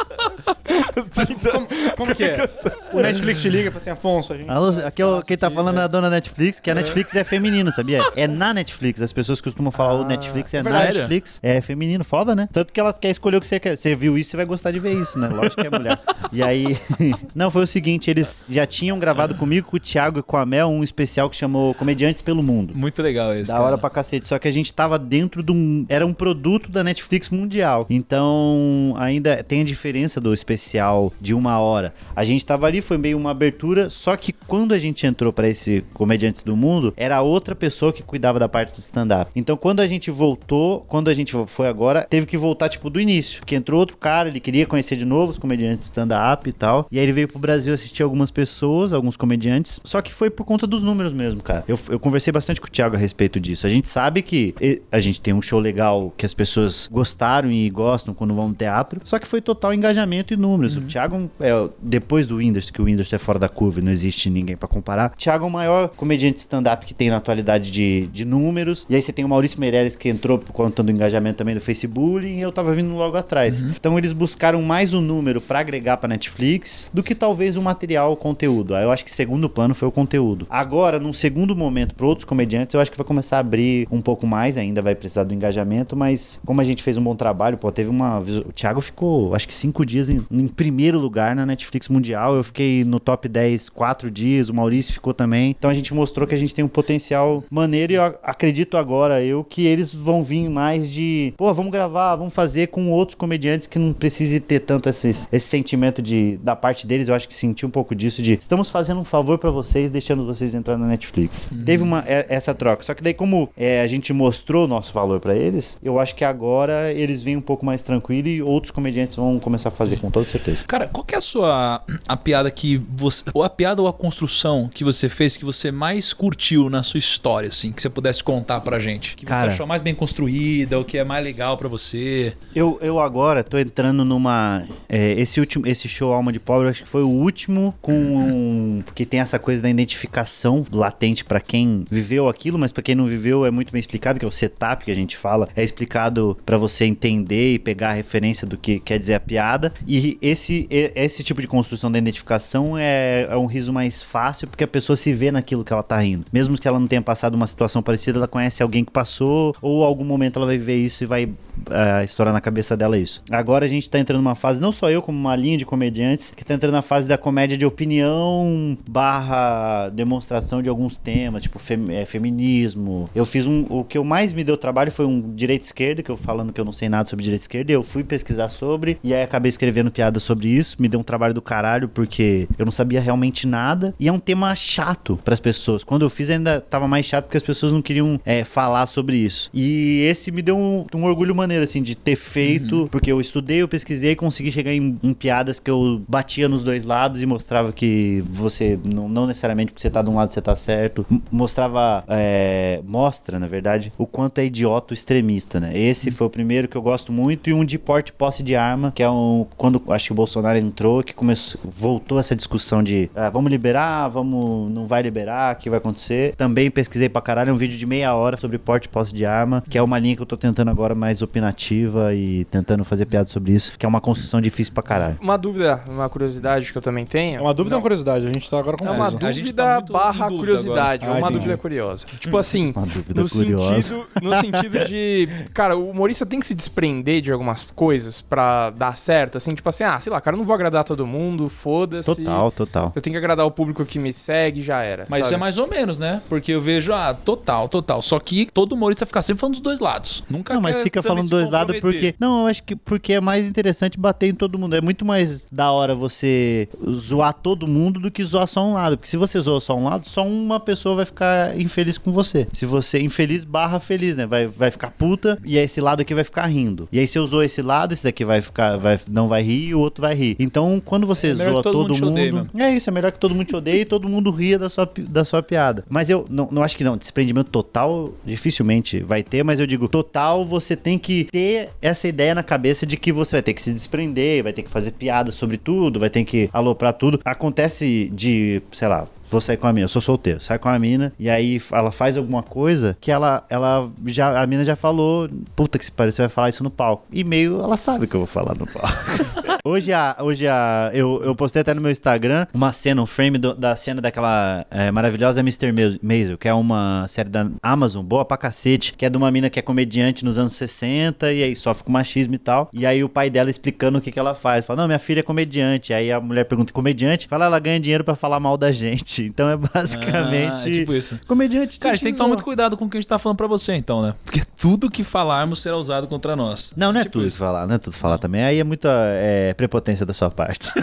Como, 1.52 1.68
como 1.98 2.16
que 2.16 2.24
é? 2.24 2.50
O 2.92 3.02
Netflix 3.02 3.42
te 3.42 3.50
liga 3.50 3.70
e 3.70 3.72
fala 3.72 3.82
assim, 3.82 3.90
Afonso, 3.90 4.34
a 4.34 4.38
gente... 4.38 4.50
Alô, 4.50 4.70
aqui 4.86 5.02
é 5.02 5.06
o, 5.06 5.22
quem 5.22 5.38
tá 5.38 5.50
falando 5.50 5.80
é 5.80 5.84
a 5.84 5.88
dona 5.88 6.10
Netflix, 6.10 6.60
que 6.60 6.70
a 6.70 6.76
Netflix 6.76 7.16
é 7.16 7.24
feminino, 7.24 7.72
sabia? 7.72 8.02
É 8.16 8.28
na 8.28 8.54
Netflix. 8.54 9.02
As 9.02 9.14
pessoas 9.14 9.42
costumam 9.42 9.72
falar 9.72 9.94
o 9.94 10.06
Netflix 10.06 10.54
é 10.54 10.64
na 10.64 10.70
verdade? 10.70 10.98
Netflix. 10.98 11.40
É 11.44 11.62
feminino, 11.62 12.04
foda, 12.04 12.36
né? 12.36 12.48
Tanto 12.52 12.74
que 12.74 12.80
ela 12.80 12.94
quer 12.94 13.10
escolher 13.10 13.38
o 13.38 13.42
que 13.42 13.48
você 13.48 13.60
quer. 13.60 13.78
Você 13.78 13.96
viu 13.96 14.18
isso, 14.18 14.32
você 14.32 14.38
vai 14.38 14.46
gostar 14.46 14.72
de 14.72 14.80
ver 14.80 14.94
isso, 14.94 15.18
né? 15.20 15.28
Lógico 15.28 15.62
que 15.62 15.68
é 15.68 15.70
mulher. 15.70 16.00
E 16.32 16.42
aí. 16.42 16.78
Não, 17.36 17.50
foi 17.50 17.64
o 17.64 17.68
seguinte: 17.68 18.10
eles 18.10 18.46
já 18.50 18.66
tinham 18.66 18.98
gravado 19.00 19.36
comigo, 19.36 19.70
com 19.70 19.78
o 19.78 19.80
Thiago 19.80 20.20
e 20.20 20.24
com 20.24 20.38
a 20.38 20.46
Mel, 20.46 20.70
um 20.70 20.84
especial 20.84 21.30
que 21.30 21.36
chamou 21.36 21.74
Comediantes 21.74 22.22
pelo 22.22 22.44
Mundo. 22.44 22.74
Muito 22.76 23.02
legal 23.02 23.34
esse. 23.34 23.48
Da 23.48 23.54
cara. 23.54 23.66
hora 23.66 23.78
pra 23.78 23.90
cacete. 23.90 24.28
Só 24.28 24.38
que 24.40 24.48
a 24.48 24.52
gente 24.52 24.72
tava 24.74 24.98
dentro 24.98 25.44
de 25.44 25.52
um. 25.52 25.86
Era 25.90 26.06
um 26.06 26.14
produto 26.14 26.70
da 26.70 26.84
Netflix 26.84 27.30
mundial. 27.30 27.86
Então, 27.90 28.94
ainda 28.98 29.44
tem 29.44 29.62
a 29.62 29.66
diferença 29.66 30.20
do 30.20 30.34
especial 30.34 30.81
de 31.20 31.34
uma 31.34 31.60
hora. 31.60 31.94
A 32.16 32.24
gente 32.24 32.46
tava 32.46 32.68
ali, 32.68 32.82
foi 32.82 32.98
meio 32.98 33.18
uma 33.18 33.32
abertura. 33.32 33.90
Só 33.90 34.16
que 34.16 34.34
quando 34.34 34.74
a 34.74 34.80
gente 34.80 35.06
entrou 35.06 35.32
pra 35.32 35.48
esse 35.48 35.84
Comediantes 35.94 36.44
do 36.44 36.56
Mundo, 36.56 36.94
era 36.98 37.22
outra 37.22 37.56
pessoa 37.56 37.94
que 37.94 38.04
cuidava 38.04 38.40
da 38.40 38.50
parte 38.50 38.72
do 38.72 38.80
stand-up. 38.80 39.32
Então, 39.36 39.56
quando 39.58 39.80
a 39.80 39.88
gente 39.88 40.10
voltou, 40.10 40.82
quando 40.88 41.10
a 41.10 41.14
gente 41.14 41.36
foi 41.48 41.68
agora, 41.68 42.06
teve 42.10 42.26
que 42.26 42.38
voltar, 42.38 42.70
tipo, 42.70 42.90
do 42.90 43.00
início. 43.00 43.42
Que 43.46 43.56
entrou 43.56 43.80
outro 43.80 43.98
cara, 43.98 44.30
ele 44.30 44.40
queria 44.40 44.66
conhecer 44.66 44.96
de 44.96 45.06
novo 45.06 45.32
os 45.32 45.38
comediantes 45.38 45.86
stand-up 45.86 46.50
e 46.50 46.54
tal. 46.54 46.88
E 46.92 46.98
aí 46.98 47.04
ele 47.04 47.12
veio 47.12 47.28
pro 47.28 47.40
Brasil 47.40 47.74
assistir 47.74 48.04
algumas 48.04 48.32
pessoas, 48.32 48.94
alguns 48.94 49.18
comediantes. 49.18 49.80
Só 49.84 50.02
que 50.02 50.14
foi 50.14 50.30
por 50.30 50.46
conta 50.46 50.66
dos 50.66 50.84
números 50.84 51.14
mesmo, 51.14 51.42
cara. 51.42 51.64
Eu, 51.68 51.78
eu 51.90 52.00
conversei 52.00 52.32
bastante 52.32 52.60
com 52.60 52.68
o 52.68 52.70
Thiago 52.70 52.96
a 52.96 53.00
respeito 53.00 53.40
disso. 53.40 53.68
A 53.68 53.70
gente 53.70 53.88
sabe 53.88 54.22
que 54.22 54.56
a 54.92 55.00
gente 55.00 55.22
tem 55.22 55.34
um 55.34 55.42
show 55.42 55.60
legal 55.60 56.14
que 56.18 56.26
as 56.26 56.34
pessoas 56.34 56.88
gostaram 56.92 57.52
e 57.52 57.70
gostam 57.70 58.14
quando 58.14 58.34
vão 58.34 58.50
no 58.50 58.56
teatro. 58.56 59.02
Só 59.04 59.20
que 59.20 59.28
foi 59.28 59.42
total 59.42 59.74
engajamento 59.74 60.34
e 60.34 60.38
números. 60.38 60.71
O 60.80 60.82
Thiago, 60.84 61.30
é, 61.40 61.70
depois 61.82 62.28
do 62.28 62.38
Whindersson, 62.38 62.72
que 62.72 62.82
o 62.82 62.86
Whindersson 62.86 63.16
é 63.16 63.20
fora 63.20 63.40
da 63.40 63.50
curva 63.50 63.80
e 63.80 63.84
não 63.84 63.92
existe 63.92 64.30
ninguém 64.30 64.56
pra 64.56 64.68
comparar. 64.68 65.12
Thiago 65.16 65.46
é 65.46 65.48
o 65.48 65.52
maior 65.52 65.90
comediante 65.90 66.40
stand-up 66.40 66.86
que 66.86 66.94
tem 66.94 67.10
na 67.10 67.18
atualidade 67.18 67.72
de, 67.72 68.08
de 68.08 68.26
números. 68.26 68.86
E 68.90 68.96
aí 68.96 69.02
você 69.02 69.12
tem 69.12 69.26
o 69.26 69.30
Maurício 69.30 69.60
Meirelles 69.60 69.96
que 69.96 70.10
entrou 70.10 70.38
por 70.38 70.52
conta 70.52 70.84
do 70.84 70.92
engajamento 70.92 71.38
também 71.38 71.56
do 71.56 71.62
Facebook 71.62 72.26
e 72.26 72.40
eu 72.40 72.52
tava 72.52 72.74
vindo 72.74 72.94
logo 72.96 73.18
atrás. 73.18 73.64
Então 73.64 73.98
eles 73.98 74.14
buscaram 74.14 74.62
mais 74.62 74.94
um 74.94 75.02
número 75.02 75.42
pra 75.42 75.60
agregar 75.60 75.98
pra 75.98 76.08
Netflix 76.08 76.90
do 76.94 77.04
que 77.04 77.16
talvez 77.16 77.58
o 77.58 77.62
material, 77.62 78.12
o 78.12 78.16
conteúdo. 78.16 78.76
Aí 78.76 78.84
eu 78.84 78.92
acho 78.92 79.04
que 79.04 79.12
segundo 79.12 79.50
plano 79.50 79.74
foi 79.74 79.88
o 79.88 79.92
conteúdo. 79.92 80.46
Agora, 80.50 81.00
num 81.00 81.14
segundo 81.14 81.56
momento, 81.56 81.96
para 81.96 82.06
outros 82.06 82.26
comediantes, 82.26 82.74
eu 82.74 82.80
acho 82.82 82.92
que 82.92 82.98
vai 82.98 83.06
começar 83.06 83.38
a 83.38 83.40
abrir 83.40 83.88
um 83.92 84.02
pouco 84.02 84.26
mais, 84.28 84.58
ainda 84.58 84.82
vai 84.82 84.96
precisar 84.96 85.24
do 85.24 85.34
engajamento, 85.34 85.96
mas 85.96 86.40
como 86.46 86.62
a 86.62 86.64
gente 86.64 86.84
fez 86.84 86.98
um 86.98 87.04
bom 87.04 87.16
trabalho, 87.16 87.58
pô, 87.58 87.72
teve 87.72 87.90
uma. 87.90 88.20
O 88.20 88.52
Thiago 88.54 88.82
ficou, 88.82 89.34
acho 89.36 89.48
que 89.48 89.54
cinco 89.54 89.86
dias 89.86 90.10
em, 90.10 90.26
em 90.32 90.48
primeiro 90.62 91.00
lugar 91.00 91.36
na 91.36 91.44
Netflix 91.44 91.88
Mundial. 91.88 92.36
Eu 92.36 92.44
fiquei 92.44 92.84
no 92.84 93.00
top 93.00 93.28
10 93.28 93.68
quatro 93.70 94.12
dias, 94.12 94.48
o 94.48 94.54
Maurício 94.54 94.94
ficou 94.94 95.12
também. 95.12 95.56
Então 95.58 95.72
a 95.72 95.74
gente 95.74 95.92
mostrou 95.92 96.28
que 96.28 96.36
a 96.36 96.38
gente 96.38 96.54
tem 96.54 96.64
um 96.64 96.68
potencial 96.68 97.44
maneiro 97.50 97.94
e 97.94 97.96
eu 97.96 98.04
acredito 98.22 98.78
agora 98.78 99.24
eu 99.24 99.44
que 99.44 99.66
eles 99.66 99.92
vão 99.92 100.24
vir 100.24 100.48
mais 100.52 100.88
de, 100.92 101.34
pô, 101.36 101.52
vamos 101.52 101.72
gravar, 101.72 102.16
vamos 102.16 102.32
fazer 102.36 102.68
com 102.68 102.92
outros 102.92 103.16
comediantes 103.16 103.66
que 103.68 103.80
não 103.80 103.92
precise 103.92 104.40
ter 104.40 104.60
tanto 104.60 104.88
esse, 104.88 105.10
esse 105.32 105.48
sentimento 105.48 106.00
de 106.00 106.38
da 106.44 106.56
parte 106.56 106.86
deles, 106.86 107.08
eu 107.08 107.16
acho 107.16 107.28
que 107.28 107.34
senti 107.34 107.66
um 107.66 107.70
pouco 107.72 107.96
disso 107.96 108.22
de 108.22 108.34
estamos 108.34 108.70
fazendo 108.70 109.00
um 109.02 109.04
favor 109.04 109.40
pra 109.40 109.50
vocês, 109.50 109.90
deixando 109.90 110.28
vocês 110.28 110.54
entrar 110.54 110.78
na 110.78 110.86
Netflix. 110.86 111.50
Teve 111.66 111.82
uma 111.82 112.04
é- 112.06 112.28
essa 112.30 112.54
troca. 112.54 112.84
Só 112.84 112.94
que 112.94 113.02
daí 113.02 113.16
como 113.16 113.50
é, 113.58 113.82
a 113.82 113.88
gente 113.88 114.14
mostrou 114.14 114.66
o 114.66 114.68
nosso 114.68 114.94
valor 114.94 115.20
pra 115.20 115.36
eles, 115.36 115.80
eu 115.82 116.00
acho 116.00 116.14
que 116.16 116.24
agora 116.24 116.94
eles 116.94 117.24
vêm 117.24 117.36
um 117.36 117.42
pouco 117.42 117.66
mais 117.66 117.82
tranquilo 117.82 118.28
e 118.28 118.44
outros 118.44 118.70
comediantes 118.70 119.16
vão 119.16 119.40
começar 119.40 119.70
a 119.70 119.72
fazer 119.72 119.98
com 119.98 120.12
toda 120.12 120.26
certeza. 120.28 120.51
Cara, 120.68 120.82
Cara, 120.82 120.88
qual 120.88 121.04
que 121.04 121.14
é 121.14 121.18
a 121.18 121.22
sua 121.22 121.84
a 122.08 122.18
piada 122.18 122.50
que 122.50 122.78
você, 122.78 123.24
ou 123.34 123.44
a 123.44 123.50
piada 123.50 123.82
ou 123.82 123.88
a 123.88 123.94
construção 123.94 124.68
que 124.74 124.84
você 124.84 125.08
fez 125.10 125.38
que 125.38 125.46
você 125.46 125.72
mais 125.72 126.12
curtiu 126.14 126.70
na 126.72 126.82
sua 126.82 126.98
história, 126.98 127.50
assim, 127.50 127.72
que 127.72 127.82
você 127.82 127.90
pudesse 127.90 128.24
contar 128.24 128.62
pra 128.62 128.80
gente? 128.80 129.16
Que 129.16 129.26
Cara. 129.26 129.42
você 129.42 129.48
achou 129.54 129.68
mais 129.68 129.82
bem 129.84 129.94
construída, 129.94 130.80
o 130.80 130.84
que 130.86 130.98
é 130.98 131.04
mais 131.04 131.24
legal 131.24 131.56
pra 131.58 131.68
você? 131.68 132.34
Eu, 132.56 132.80
eu 132.82 133.00
agora 133.00 133.44
tô 133.44 133.58
entrando 133.60 134.04
numa. 134.04 134.66
é, 134.90 135.12
esse 135.20 135.40
último, 135.40 135.68
esse 135.68 135.88
show 135.88 136.12
Alma 136.14 136.32
de 136.34 136.40
Pobre, 136.40 136.66
eu 136.68 136.72
acho 136.72 136.82
que 136.84 136.90
foi 136.90 137.04
o 137.04 137.10
último 137.10 137.76
com. 137.82 137.94
um- 137.94 138.82
porque 138.86 139.06
tem 139.06 139.20
essa 139.20 139.38
coisa 139.38 139.62
da 139.62 139.70
identificação 139.70 140.66
latente 140.72 141.24
pra 141.24 141.40
quem 141.40 141.86
viveu 141.92 142.28
aquilo, 142.28 142.58
mas 142.58 142.72
pra 142.72 142.82
quem 142.82 142.96
não 142.96 143.06
viveu 143.06 143.46
é 143.46 143.52
muito 143.52 143.72
bem 143.72 143.80
explicado, 143.80 144.18
que 144.18 144.26
é 144.26 144.28
o 144.28 144.32
setup 144.32 144.84
que 144.86 144.92
a 144.92 144.96
gente 144.96 145.16
fala. 145.16 145.48
É 145.56 145.64
explicado 145.64 146.36
pra 146.44 146.58
você 146.58 146.86
entender 146.86 147.54
e 147.54 147.60
pegar 147.60 147.90
a 147.90 147.94
referência 147.94 148.48
do 148.48 148.58
que 148.58 148.80
quer 148.80 148.98
dizer 148.98 149.14
a 149.14 149.20
piada. 149.20 149.72
E 149.88 150.18
esse, 150.22 150.41
e- 150.50 150.92
esse 150.96 151.24
tipo 151.24 151.42
de 151.42 151.48
construção 151.48 151.92
da 151.92 151.98
identificação 151.98 152.78
é, 152.78 153.28
é 153.30 153.38
um 153.38 153.46
riso 153.46 153.72
mais 153.74 154.02
fácil, 154.04 154.48
porque 154.48 154.64
a 154.64 154.68
pessoa 154.68 154.96
se 154.96 155.14
vê 155.14 155.32
naquilo 155.32 155.64
que 155.64 155.74
ela 155.74 155.84
tá 155.84 155.98
rindo. 156.00 156.26
Mesmo 156.32 156.58
que 156.58 156.68
ela 156.68 156.80
não 156.80 156.88
tenha 156.88 157.02
passado 157.02 157.36
uma 157.36 157.48
situação 157.48 157.82
parecida, 157.82 158.18
ela 158.18 158.28
conhece 158.28 158.62
alguém 158.64 158.84
que 158.86 158.92
passou, 158.92 159.56
ou 159.62 159.84
algum 159.84 160.04
momento 160.06 160.38
ela 160.38 160.46
vai 160.46 160.58
ver 160.58 160.78
isso 160.78 161.04
e 161.04 161.08
vai 161.08 161.30
ah, 161.70 162.04
estourar 162.04 162.34
na 162.34 162.42
cabeça 162.42 162.76
dela 162.78 162.98
isso. 162.98 163.22
Agora 163.30 163.66
a 163.66 163.68
gente 163.68 163.90
tá 163.90 164.00
entrando 164.00 164.22
numa 164.22 164.36
fase, 164.36 164.62
não 164.62 164.72
só 164.72 164.90
eu, 164.90 165.02
como 165.02 165.18
uma 165.18 165.36
linha 165.36 165.58
de 165.58 165.66
comediantes, 165.66 166.34
que 166.36 166.44
tá 166.46 166.54
entrando 166.54 166.74
na 166.74 166.82
fase 166.82 167.08
da 167.08 167.18
comédia 167.18 167.58
de 167.58 167.66
opinião 167.66 168.78
barra 168.90 169.90
demonstração 169.90 170.62
de 170.62 170.70
alguns 170.70 170.98
temas, 170.98 171.44
tipo 171.44 171.60
fem- 171.60 171.88
eh, 171.90 172.06
feminismo. 172.06 173.10
Eu 173.14 173.26
fiz 173.26 173.46
um. 173.48 173.66
O 173.70 173.84
que 173.84 173.98
eu 173.98 174.04
mais 174.04 174.34
me 174.34 174.44
deu 174.44 174.56
trabalho 174.58 174.92
foi 174.92 175.06
um 175.06 175.34
direita 175.34 175.66
esquerda, 175.66 176.02
que 176.04 176.10
eu 176.10 176.18
falando 176.18 176.54
que 176.54 176.60
eu 176.62 176.66
não 176.66 176.72
sei 176.74 176.90
nada 176.90 177.08
sobre 177.08 177.24
direita 177.24 177.44
esquerda, 177.44 177.72
e 177.72 177.76
eu 177.76 177.84
fui 177.84 178.04
pesquisar 178.04 178.50
sobre, 178.50 178.98
e 179.04 179.14
aí 179.14 179.22
acabei 179.24 179.50
escrevendo 179.50 179.92
piada 179.92 180.20
sobre 180.20 180.31
isso. 180.40 180.78
Me 180.80 180.88
deu 180.88 181.00
um 181.00 181.04
trabalho 181.04 181.34
do 181.34 181.42
caralho, 181.42 181.88
porque 181.88 182.48
eu 182.58 182.66
não 182.66 182.72
sabia 182.72 183.02
realmente 183.02 183.48
nada. 183.48 183.94
E 184.00 184.08
é 184.08 184.12
um 184.12 184.20
tema 184.20 184.56
chato 184.56 185.20
pras 185.24 185.40
pessoas. 185.40 185.84
Quando 185.84 186.04
eu 186.04 186.10
fiz 186.10 186.30
ainda 186.30 186.62
tava 186.62 186.88
mais 186.88 187.06
chato 187.06 187.26
porque 187.26 187.38
as 187.38 187.44
pessoas 187.44 187.72
não 187.72 187.82
queriam 187.82 188.20
eh, 188.26 188.44
falar 188.44 188.86
sobre 188.86 189.18
isso. 189.18 189.50
E 189.54 190.06
esse 190.10 190.32
me 190.32 190.42
deu 190.42 190.58
um, 190.58 190.86
um 190.94 191.04
orgulho 191.06 191.36
maneiro, 191.36 191.64
assim, 191.64 191.82
de 191.82 191.96
ter 191.96 192.16
feito, 192.16 192.88
porque 192.92 193.12
eu 193.12 193.20
estudei, 193.20 193.62
eu 193.62 193.68
pesquisei 193.68 194.12
e 194.12 194.16
consegui 194.16 194.52
chegar 194.52 194.74
em, 194.74 194.98
em 195.02 195.14
piadas 195.14 195.60
que 195.60 195.70
eu 195.70 196.02
batia 196.08 196.48
nos 196.48 196.64
dois 196.64 196.86
lados 196.86 197.22
e 197.22 197.26
mostrava 197.26 197.72
que 197.72 198.24
você, 198.30 198.80
não, 198.84 199.08
não 199.08 199.28
necessariamente 199.28 199.72
porque 199.72 199.82
você 199.82 199.90
tá 199.90 200.02
de 200.02 200.10
um 200.10 200.16
lado 200.16 200.32
você 200.32 200.42
tá 200.42 200.56
certo, 200.56 201.06
mostrava, 201.32 202.04
é, 202.08 202.82
mostra, 202.86 203.40
na 203.40 203.48
verdade, 203.48 203.92
o 203.98 204.06
quanto 204.06 204.40
é 204.40 204.46
idiota 204.46 204.94
o 204.94 204.94
extremista, 204.94 205.60
né? 205.60 205.78
Esse 205.78 206.12
foi 206.12 206.28
o 206.28 206.30
primeiro 206.30 206.68
que 206.68 206.76
eu 206.76 206.82
gosto 206.82 207.12
muito 207.12 207.50
e 207.50 207.54
um 207.54 207.64
de 207.66 207.78
porte 207.78 208.10
e 208.10 208.14
posse 208.14 208.44
de 208.44 208.56
arma, 208.56 208.92
que 208.94 209.04
é 209.04 209.10
um, 209.10 209.46
quando 209.58 209.82
acho 209.90 210.08
que 210.08 210.14
Bolsonaro 210.22 210.58
entrou, 210.60 211.02
que 211.02 211.14
começou, 211.16 211.60
voltou 211.64 212.20
essa 212.20 212.36
discussão 212.36 212.84
de 212.84 213.10
ah, 213.16 213.30
vamos 213.30 213.50
liberar, 213.50 214.08
vamos, 214.08 214.72
não 214.72 214.86
vai 214.86 215.02
liberar, 215.02 215.56
o 215.56 215.58
que 215.58 215.70
vai 215.70 215.78
acontecer. 215.78 216.36
Também 216.36 216.70
pesquisei 216.70 217.10
pra 217.10 217.22
caralho 217.22 217.52
um 217.54 217.58
vídeo 217.58 217.76
de 217.78 217.86
meia 217.88 218.14
hora 218.14 218.38
sobre 218.38 218.58
porte 218.60 218.86
e 218.86 218.90
posse 218.90 219.14
de 219.14 219.26
arma, 219.26 219.64
que 219.68 219.78
é 219.78 219.82
uma 219.82 219.98
linha 219.98 220.16
que 220.16 220.22
eu 220.22 220.26
tô 220.26 220.38
tentando 220.38 220.70
agora 220.70 220.94
mais 220.94 221.22
opinativa 221.24 222.14
e 222.14 222.46
tentando 222.46 222.84
fazer 222.84 223.06
piada 223.08 223.28
sobre 223.28 223.52
isso, 223.54 223.78
que 223.80 223.86
é 223.86 223.90
uma 223.90 224.00
construção 224.00 224.40
difícil 224.40 224.74
pra 224.74 224.84
caralho. 224.84 225.18
Uma 225.22 225.38
dúvida, 225.38 225.84
uma 225.88 226.08
curiosidade 226.08 226.72
que 226.72 226.78
eu 226.78 226.82
também 226.82 227.06
tenho. 227.06 227.40
É 227.40 227.42
uma 227.42 227.54
dúvida 227.54 227.76
ou 227.76 227.80
uma 227.80 227.82
curiosidade? 227.82 228.28
A 228.28 228.32
gente 228.32 228.48
tá 228.50 228.60
agora 228.60 228.78
com 228.78 228.86
É 228.86 228.92
uma 228.92 229.10
dúvida 229.10 229.64
tá 229.82 229.82
barra 229.92 230.26
dúvida 230.28 230.40
curiosidade, 230.40 231.06
ou 231.06 231.12
uma 231.12 231.18
Ah, 231.18 231.20
entendi. 231.22 231.34
dúvida 231.40 231.58
curiosa. 231.58 232.06
Tipo 232.20 232.38
assim, 232.38 232.72
Uma 232.78 232.86
dúvida 232.86 233.22
no 233.24 233.30
curiosa. 233.30 233.82
sentido, 233.82 234.08
no 234.22 234.36
sentido 234.40 234.86
de, 234.86 235.28
cara, 235.54 235.76
o 235.76 235.90
humorista 235.90 236.26
tem 236.28 236.40
que 236.40 236.46
se 236.46 236.54
desprender 236.54 237.22
de 237.22 237.32
algumas 237.32 237.64
coisas 237.64 238.22
pra 238.22 238.70
dar 238.72 238.98
certo, 238.98 239.38
assim, 239.38 239.54
tipo 239.56 239.68
assim, 239.70 239.84
ah, 239.84 240.00
sei 240.02 240.12
lá, 240.12 240.20
cara, 240.20 240.36
eu 240.36 240.40
não 240.40 240.46
vou 240.46 240.56
agradar 240.56 240.84
todo 240.84 241.06
mundo, 241.06 241.48
foda-se. 241.50 242.16
Total, 242.16 242.52
total. 242.52 242.92
Eu 242.96 243.02
tenho 243.02 243.14
que 243.14 243.18
agradar 243.18 243.46
o 243.46 243.52
público 243.52 243.86
que 243.86 244.00
me 244.00 244.12
segue, 244.12 244.62
já 244.62 244.82
era. 244.82 245.06
Mas 245.10 245.22
isso 245.22 245.30
sabe? 245.30 245.36
é 245.36 245.38
mais 245.38 245.58
ou 245.58 245.68
menos, 245.68 245.98
né? 245.98 246.22
Porque 246.28 246.52
eu 246.52 246.62
vejo, 246.62 246.94
ah, 246.94 247.14
total, 247.14 247.68
total. 247.68 248.02
Só 248.02 248.20
que 248.20 248.50
todo 248.54 248.74
humorista 248.74 249.06
fica 249.06 249.22
sempre 249.22 249.40
falando 249.40 249.54
dos 249.54 249.62
dois 249.62 249.80
lados. 249.80 250.24
Nunca 250.30 250.54
Não, 250.54 250.62
mas 250.62 250.82
fica 250.82 251.02
falando 251.02 251.26
se 251.26 251.30
dois 251.30 251.50
lados 251.50 251.80
porque. 251.80 252.16
Não, 252.20 252.42
eu 252.42 252.48
acho 252.48 252.64
que 252.64 252.76
porque 252.76 253.14
é 253.14 253.22
mais 253.22 253.48
interessante 253.48 254.00
bater 254.00 254.28
em 254.28 254.34
todo 254.34 254.58
mundo. 254.58 254.76
É 254.76 254.82
muito 254.82 255.06
mais 255.06 255.46
da 255.52 255.72
hora 255.72 255.94
você 255.94 256.68
zoar 256.90 257.34
todo 257.34 257.68
mundo 257.68 258.00
do 258.00 258.12
que 258.12 258.24
zoar 258.24 258.48
só 258.48 258.64
um 258.64 258.74
lado. 258.74 258.98
Porque 258.98 259.10
se 259.10 259.18
você 259.18 259.40
zoa 259.40 259.60
só 259.60 259.76
um 259.76 259.84
lado, 259.84 260.08
só 260.08 260.26
uma 260.26 260.60
pessoa 260.60 260.96
vai 260.96 261.06
ficar 261.06 261.58
infeliz 261.60 261.98
com 261.98 262.12
você. 262.12 262.48
Se 262.54 262.66
você 262.66 263.00
infeliz 263.00 263.44
barra 263.44 263.80
feliz, 263.80 264.18
né? 264.18 264.26
Vai, 264.26 264.48
vai 264.48 264.72
ficar 264.72 264.92
puta 264.92 265.38
e 265.46 265.58
aí 265.58 265.66
esse 265.66 265.82
lado 265.82 266.02
aqui 266.02 266.14
vai 266.14 266.24
ficar 266.24 266.46
rindo. 266.46 266.88
E 266.92 267.00
aí 267.00 267.08
se 267.08 267.18
eu 267.18 267.26
zoou 267.26 267.44
esse 267.44 267.62
lado, 267.62 267.94
esse 267.94 268.04
daqui 268.04 268.24
vai 268.24 268.42
ficar, 268.42 268.78
vai, 268.78 269.00
não 269.08 269.28
vai 269.28 269.42
rir 269.42 269.70
e 269.70 269.76
o 269.76 269.80
outro 269.80 269.91
vai 270.00 270.14
rir. 270.14 270.36
Então, 270.40 270.82
quando 270.84 271.08
você 271.08 271.30
É 271.32 271.36
zoa 271.36 271.64
todo 271.64 271.74
todo, 271.74 271.90
mundo 271.96 272.06
mundo. 272.06 272.14
mesmo. 272.14 272.50
é 272.62 272.70
isso, 272.74 272.90
é 272.90 272.94
melhor 272.94 273.12
que 273.12 273.18
todo 273.20 273.34
mundo 273.34 273.48
te 273.48 273.56
odeie 273.56 273.82
e 273.82 273.86
todo 273.86 274.08
mundo 274.08 274.30
ria 274.32 274.58
da 274.60 274.70
sua, 274.70 274.90
da 275.10 275.26
sua 275.26 275.42
piada. 275.42 275.84
Mas 275.90 276.10
eu 276.10 276.26
não, 276.30 276.48
não 276.52 276.64
acho 276.64 276.78
que 276.78 276.84
não. 276.84 276.96
Desprendimento 276.96 277.50
total 277.50 278.14
dificilmente 278.26 279.00
vai 279.00 279.24
ter, 279.24 279.44
mas 279.44 279.60
eu 279.60 279.68
digo, 279.68 279.88
total 279.88 280.46
você 280.46 280.76
tem 280.76 280.98
que 280.98 281.26
ter 281.26 281.70
essa 281.82 282.08
ideia 282.08 282.36
na 282.36 282.44
cabeça 282.44 282.86
de 282.86 282.98
que 282.98 283.12
você 283.12 283.38
vai 283.38 283.42
ter 283.42 283.54
que 283.54 283.62
se 283.62 283.72
desprender, 283.74 284.44
vai 284.44 284.54
ter 284.54 284.62
que 284.62 284.70
fazer 284.70 284.92
piada 284.92 285.32
sobre 285.32 285.58
tudo, 285.58 286.00
vai 286.00 286.10
ter 286.10 286.24
que 286.24 286.50
aloprar 286.54 286.94
tudo. 286.94 287.20
Acontece 287.26 288.10
de, 288.14 288.62
sei 288.72 288.88
lá, 288.88 289.08
Vou 289.32 289.42
sair 289.42 289.58
com 289.58 289.66
a 289.68 289.74
mina, 289.74 289.86
eu 289.86 289.90
sou 289.90 290.02
solteiro, 290.02 290.40
sai 290.42 290.60
com 290.60 290.68
a 290.70 290.78
mina, 290.78 291.12
e 291.18 291.30
aí 291.30 291.60
ela 291.72 291.90
faz 291.92 292.18
alguma 292.18 292.44
coisa 292.44 292.98
que 293.00 293.10
ela, 293.10 293.44
ela 293.50 293.90
já, 294.08 294.42
a 294.42 294.46
mina 294.46 294.64
já 294.64 294.76
falou, 294.76 295.30
puta 295.56 295.80
que 295.80 295.86
se 295.86 295.92
pariu, 295.92 296.12
você 296.12 296.22
vai 296.24 296.30
falar 296.30 296.50
isso 296.50 296.64
no 296.64 296.70
palco. 296.70 297.06
E 297.12 297.24
meio, 297.24 297.60
ela 297.62 297.78
sabe 297.78 298.08
que 298.08 298.16
eu 298.16 298.20
vou 298.20 298.28
falar 298.28 298.54
no 298.56 298.68
palco. 298.68 298.88
Hoje, 299.64 299.94
a, 299.94 300.16
hoje 300.22 300.48
a, 300.48 300.90
eu, 300.92 301.22
eu 301.24 301.36
postei 301.36 301.62
até 301.62 301.72
no 301.76 301.82
meu 301.82 301.92
Instagram 301.92 302.48
uma 302.52 302.74
cena, 302.74 303.00
um 303.00 303.06
frame 303.06 303.38
do- 303.38 303.54
da 303.54 303.76
cena 303.76 304.02
daquela 304.02 304.66
é, 304.72 304.90
maravilhosa 304.90 305.42
Mr. 305.42 305.72
Maisel- 306.02 306.36
que 306.36 306.48
é 306.48 306.54
uma 306.54 307.06
série 307.08 307.30
da 307.30 307.48
Amazon, 307.62 308.04
boa 308.04 308.26
pra 308.26 308.38
cacete, 308.38 308.94
que 308.98 309.06
é 309.06 309.10
de 309.10 309.16
uma 309.16 309.30
mina 309.30 309.52
que 309.52 309.60
é 309.60 309.62
comediante 309.62 310.26
nos 310.26 310.40
anos 310.40 310.54
60 310.54 311.32
e 311.32 311.44
aí 311.44 311.56
sofre 311.56 311.84
com 311.84 311.92
machismo 311.92 312.34
e 312.34 312.40
tal. 312.40 312.72
E 312.74 312.88
aí 312.88 313.04
o 313.04 313.10
pai 313.10 313.30
dela 313.30 313.52
explicando 313.52 314.00
o 314.00 314.02
que, 314.02 314.12
que 314.12 314.18
ela 314.18 314.34
faz. 314.34 314.66
Fala, 314.66 314.82
não, 314.82 314.88
minha 314.88 314.98
filha 314.98 315.20
é 315.20 315.24
comediante. 315.24 315.94
Aí 315.94 316.12
a 316.12 316.20
mulher 316.20 316.46
pergunta, 316.46 316.74
comediante? 316.74 317.28
Fala, 317.28 317.46
ela 317.46 317.60
ganha 317.60 317.80
dinheiro 317.80 318.04
pra 318.04 318.16
falar 318.16 318.40
mal 318.40 318.58
da 318.58 318.72
gente. 318.72 319.21
Então 319.26 319.50
é 319.50 319.58
basicamente... 319.58 320.64
Ah, 320.64 320.70
é 320.70 320.72
tipo 320.72 320.94
isso. 320.94 321.20
Comediante. 321.28 321.80
Cara, 321.80 321.94
a 321.94 321.96
gente 321.96 322.04
tem 322.04 322.12
que 322.14 322.18
tomar 322.18 322.30
muito 322.30 322.44
cuidado 322.44 322.76
com 322.78 322.86
o 322.86 322.90
que 322.90 322.98
a 322.98 323.02
gente 323.02 323.08
tá 323.08 323.18
falando 323.20 323.38
pra 323.38 323.48
você, 323.48 323.74
então, 323.74 324.02
né? 324.02 324.14
Porque 324.24 324.42
tudo 324.58 324.90
que 324.90 325.04
falarmos 325.04 325.62
será 325.62 325.78
usado 325.78 326.08
contra 326.08 326.36
nós. 326.36 326.72
Não, 326.76 326.92
não 326.92 327.00
é 327.00 327.04
Tipo 327.04 327.14
tudo 327.20 327.28
isso. 327.28 327.38
falar, 327.38 327.68
não 327.68 327.76
é 327.76 327.78
tudo 327.78 327.94
falar 327.94 328.18
também. 328.18 328.44
Aí 328.44 328.60
é 328.60 328.64
muita 328.64 328.90
é, 329.16 329.54
prepotência 329.54 330.06
da 330.06 330.14
sua 330.14 330.30
parte. 330.30 330.72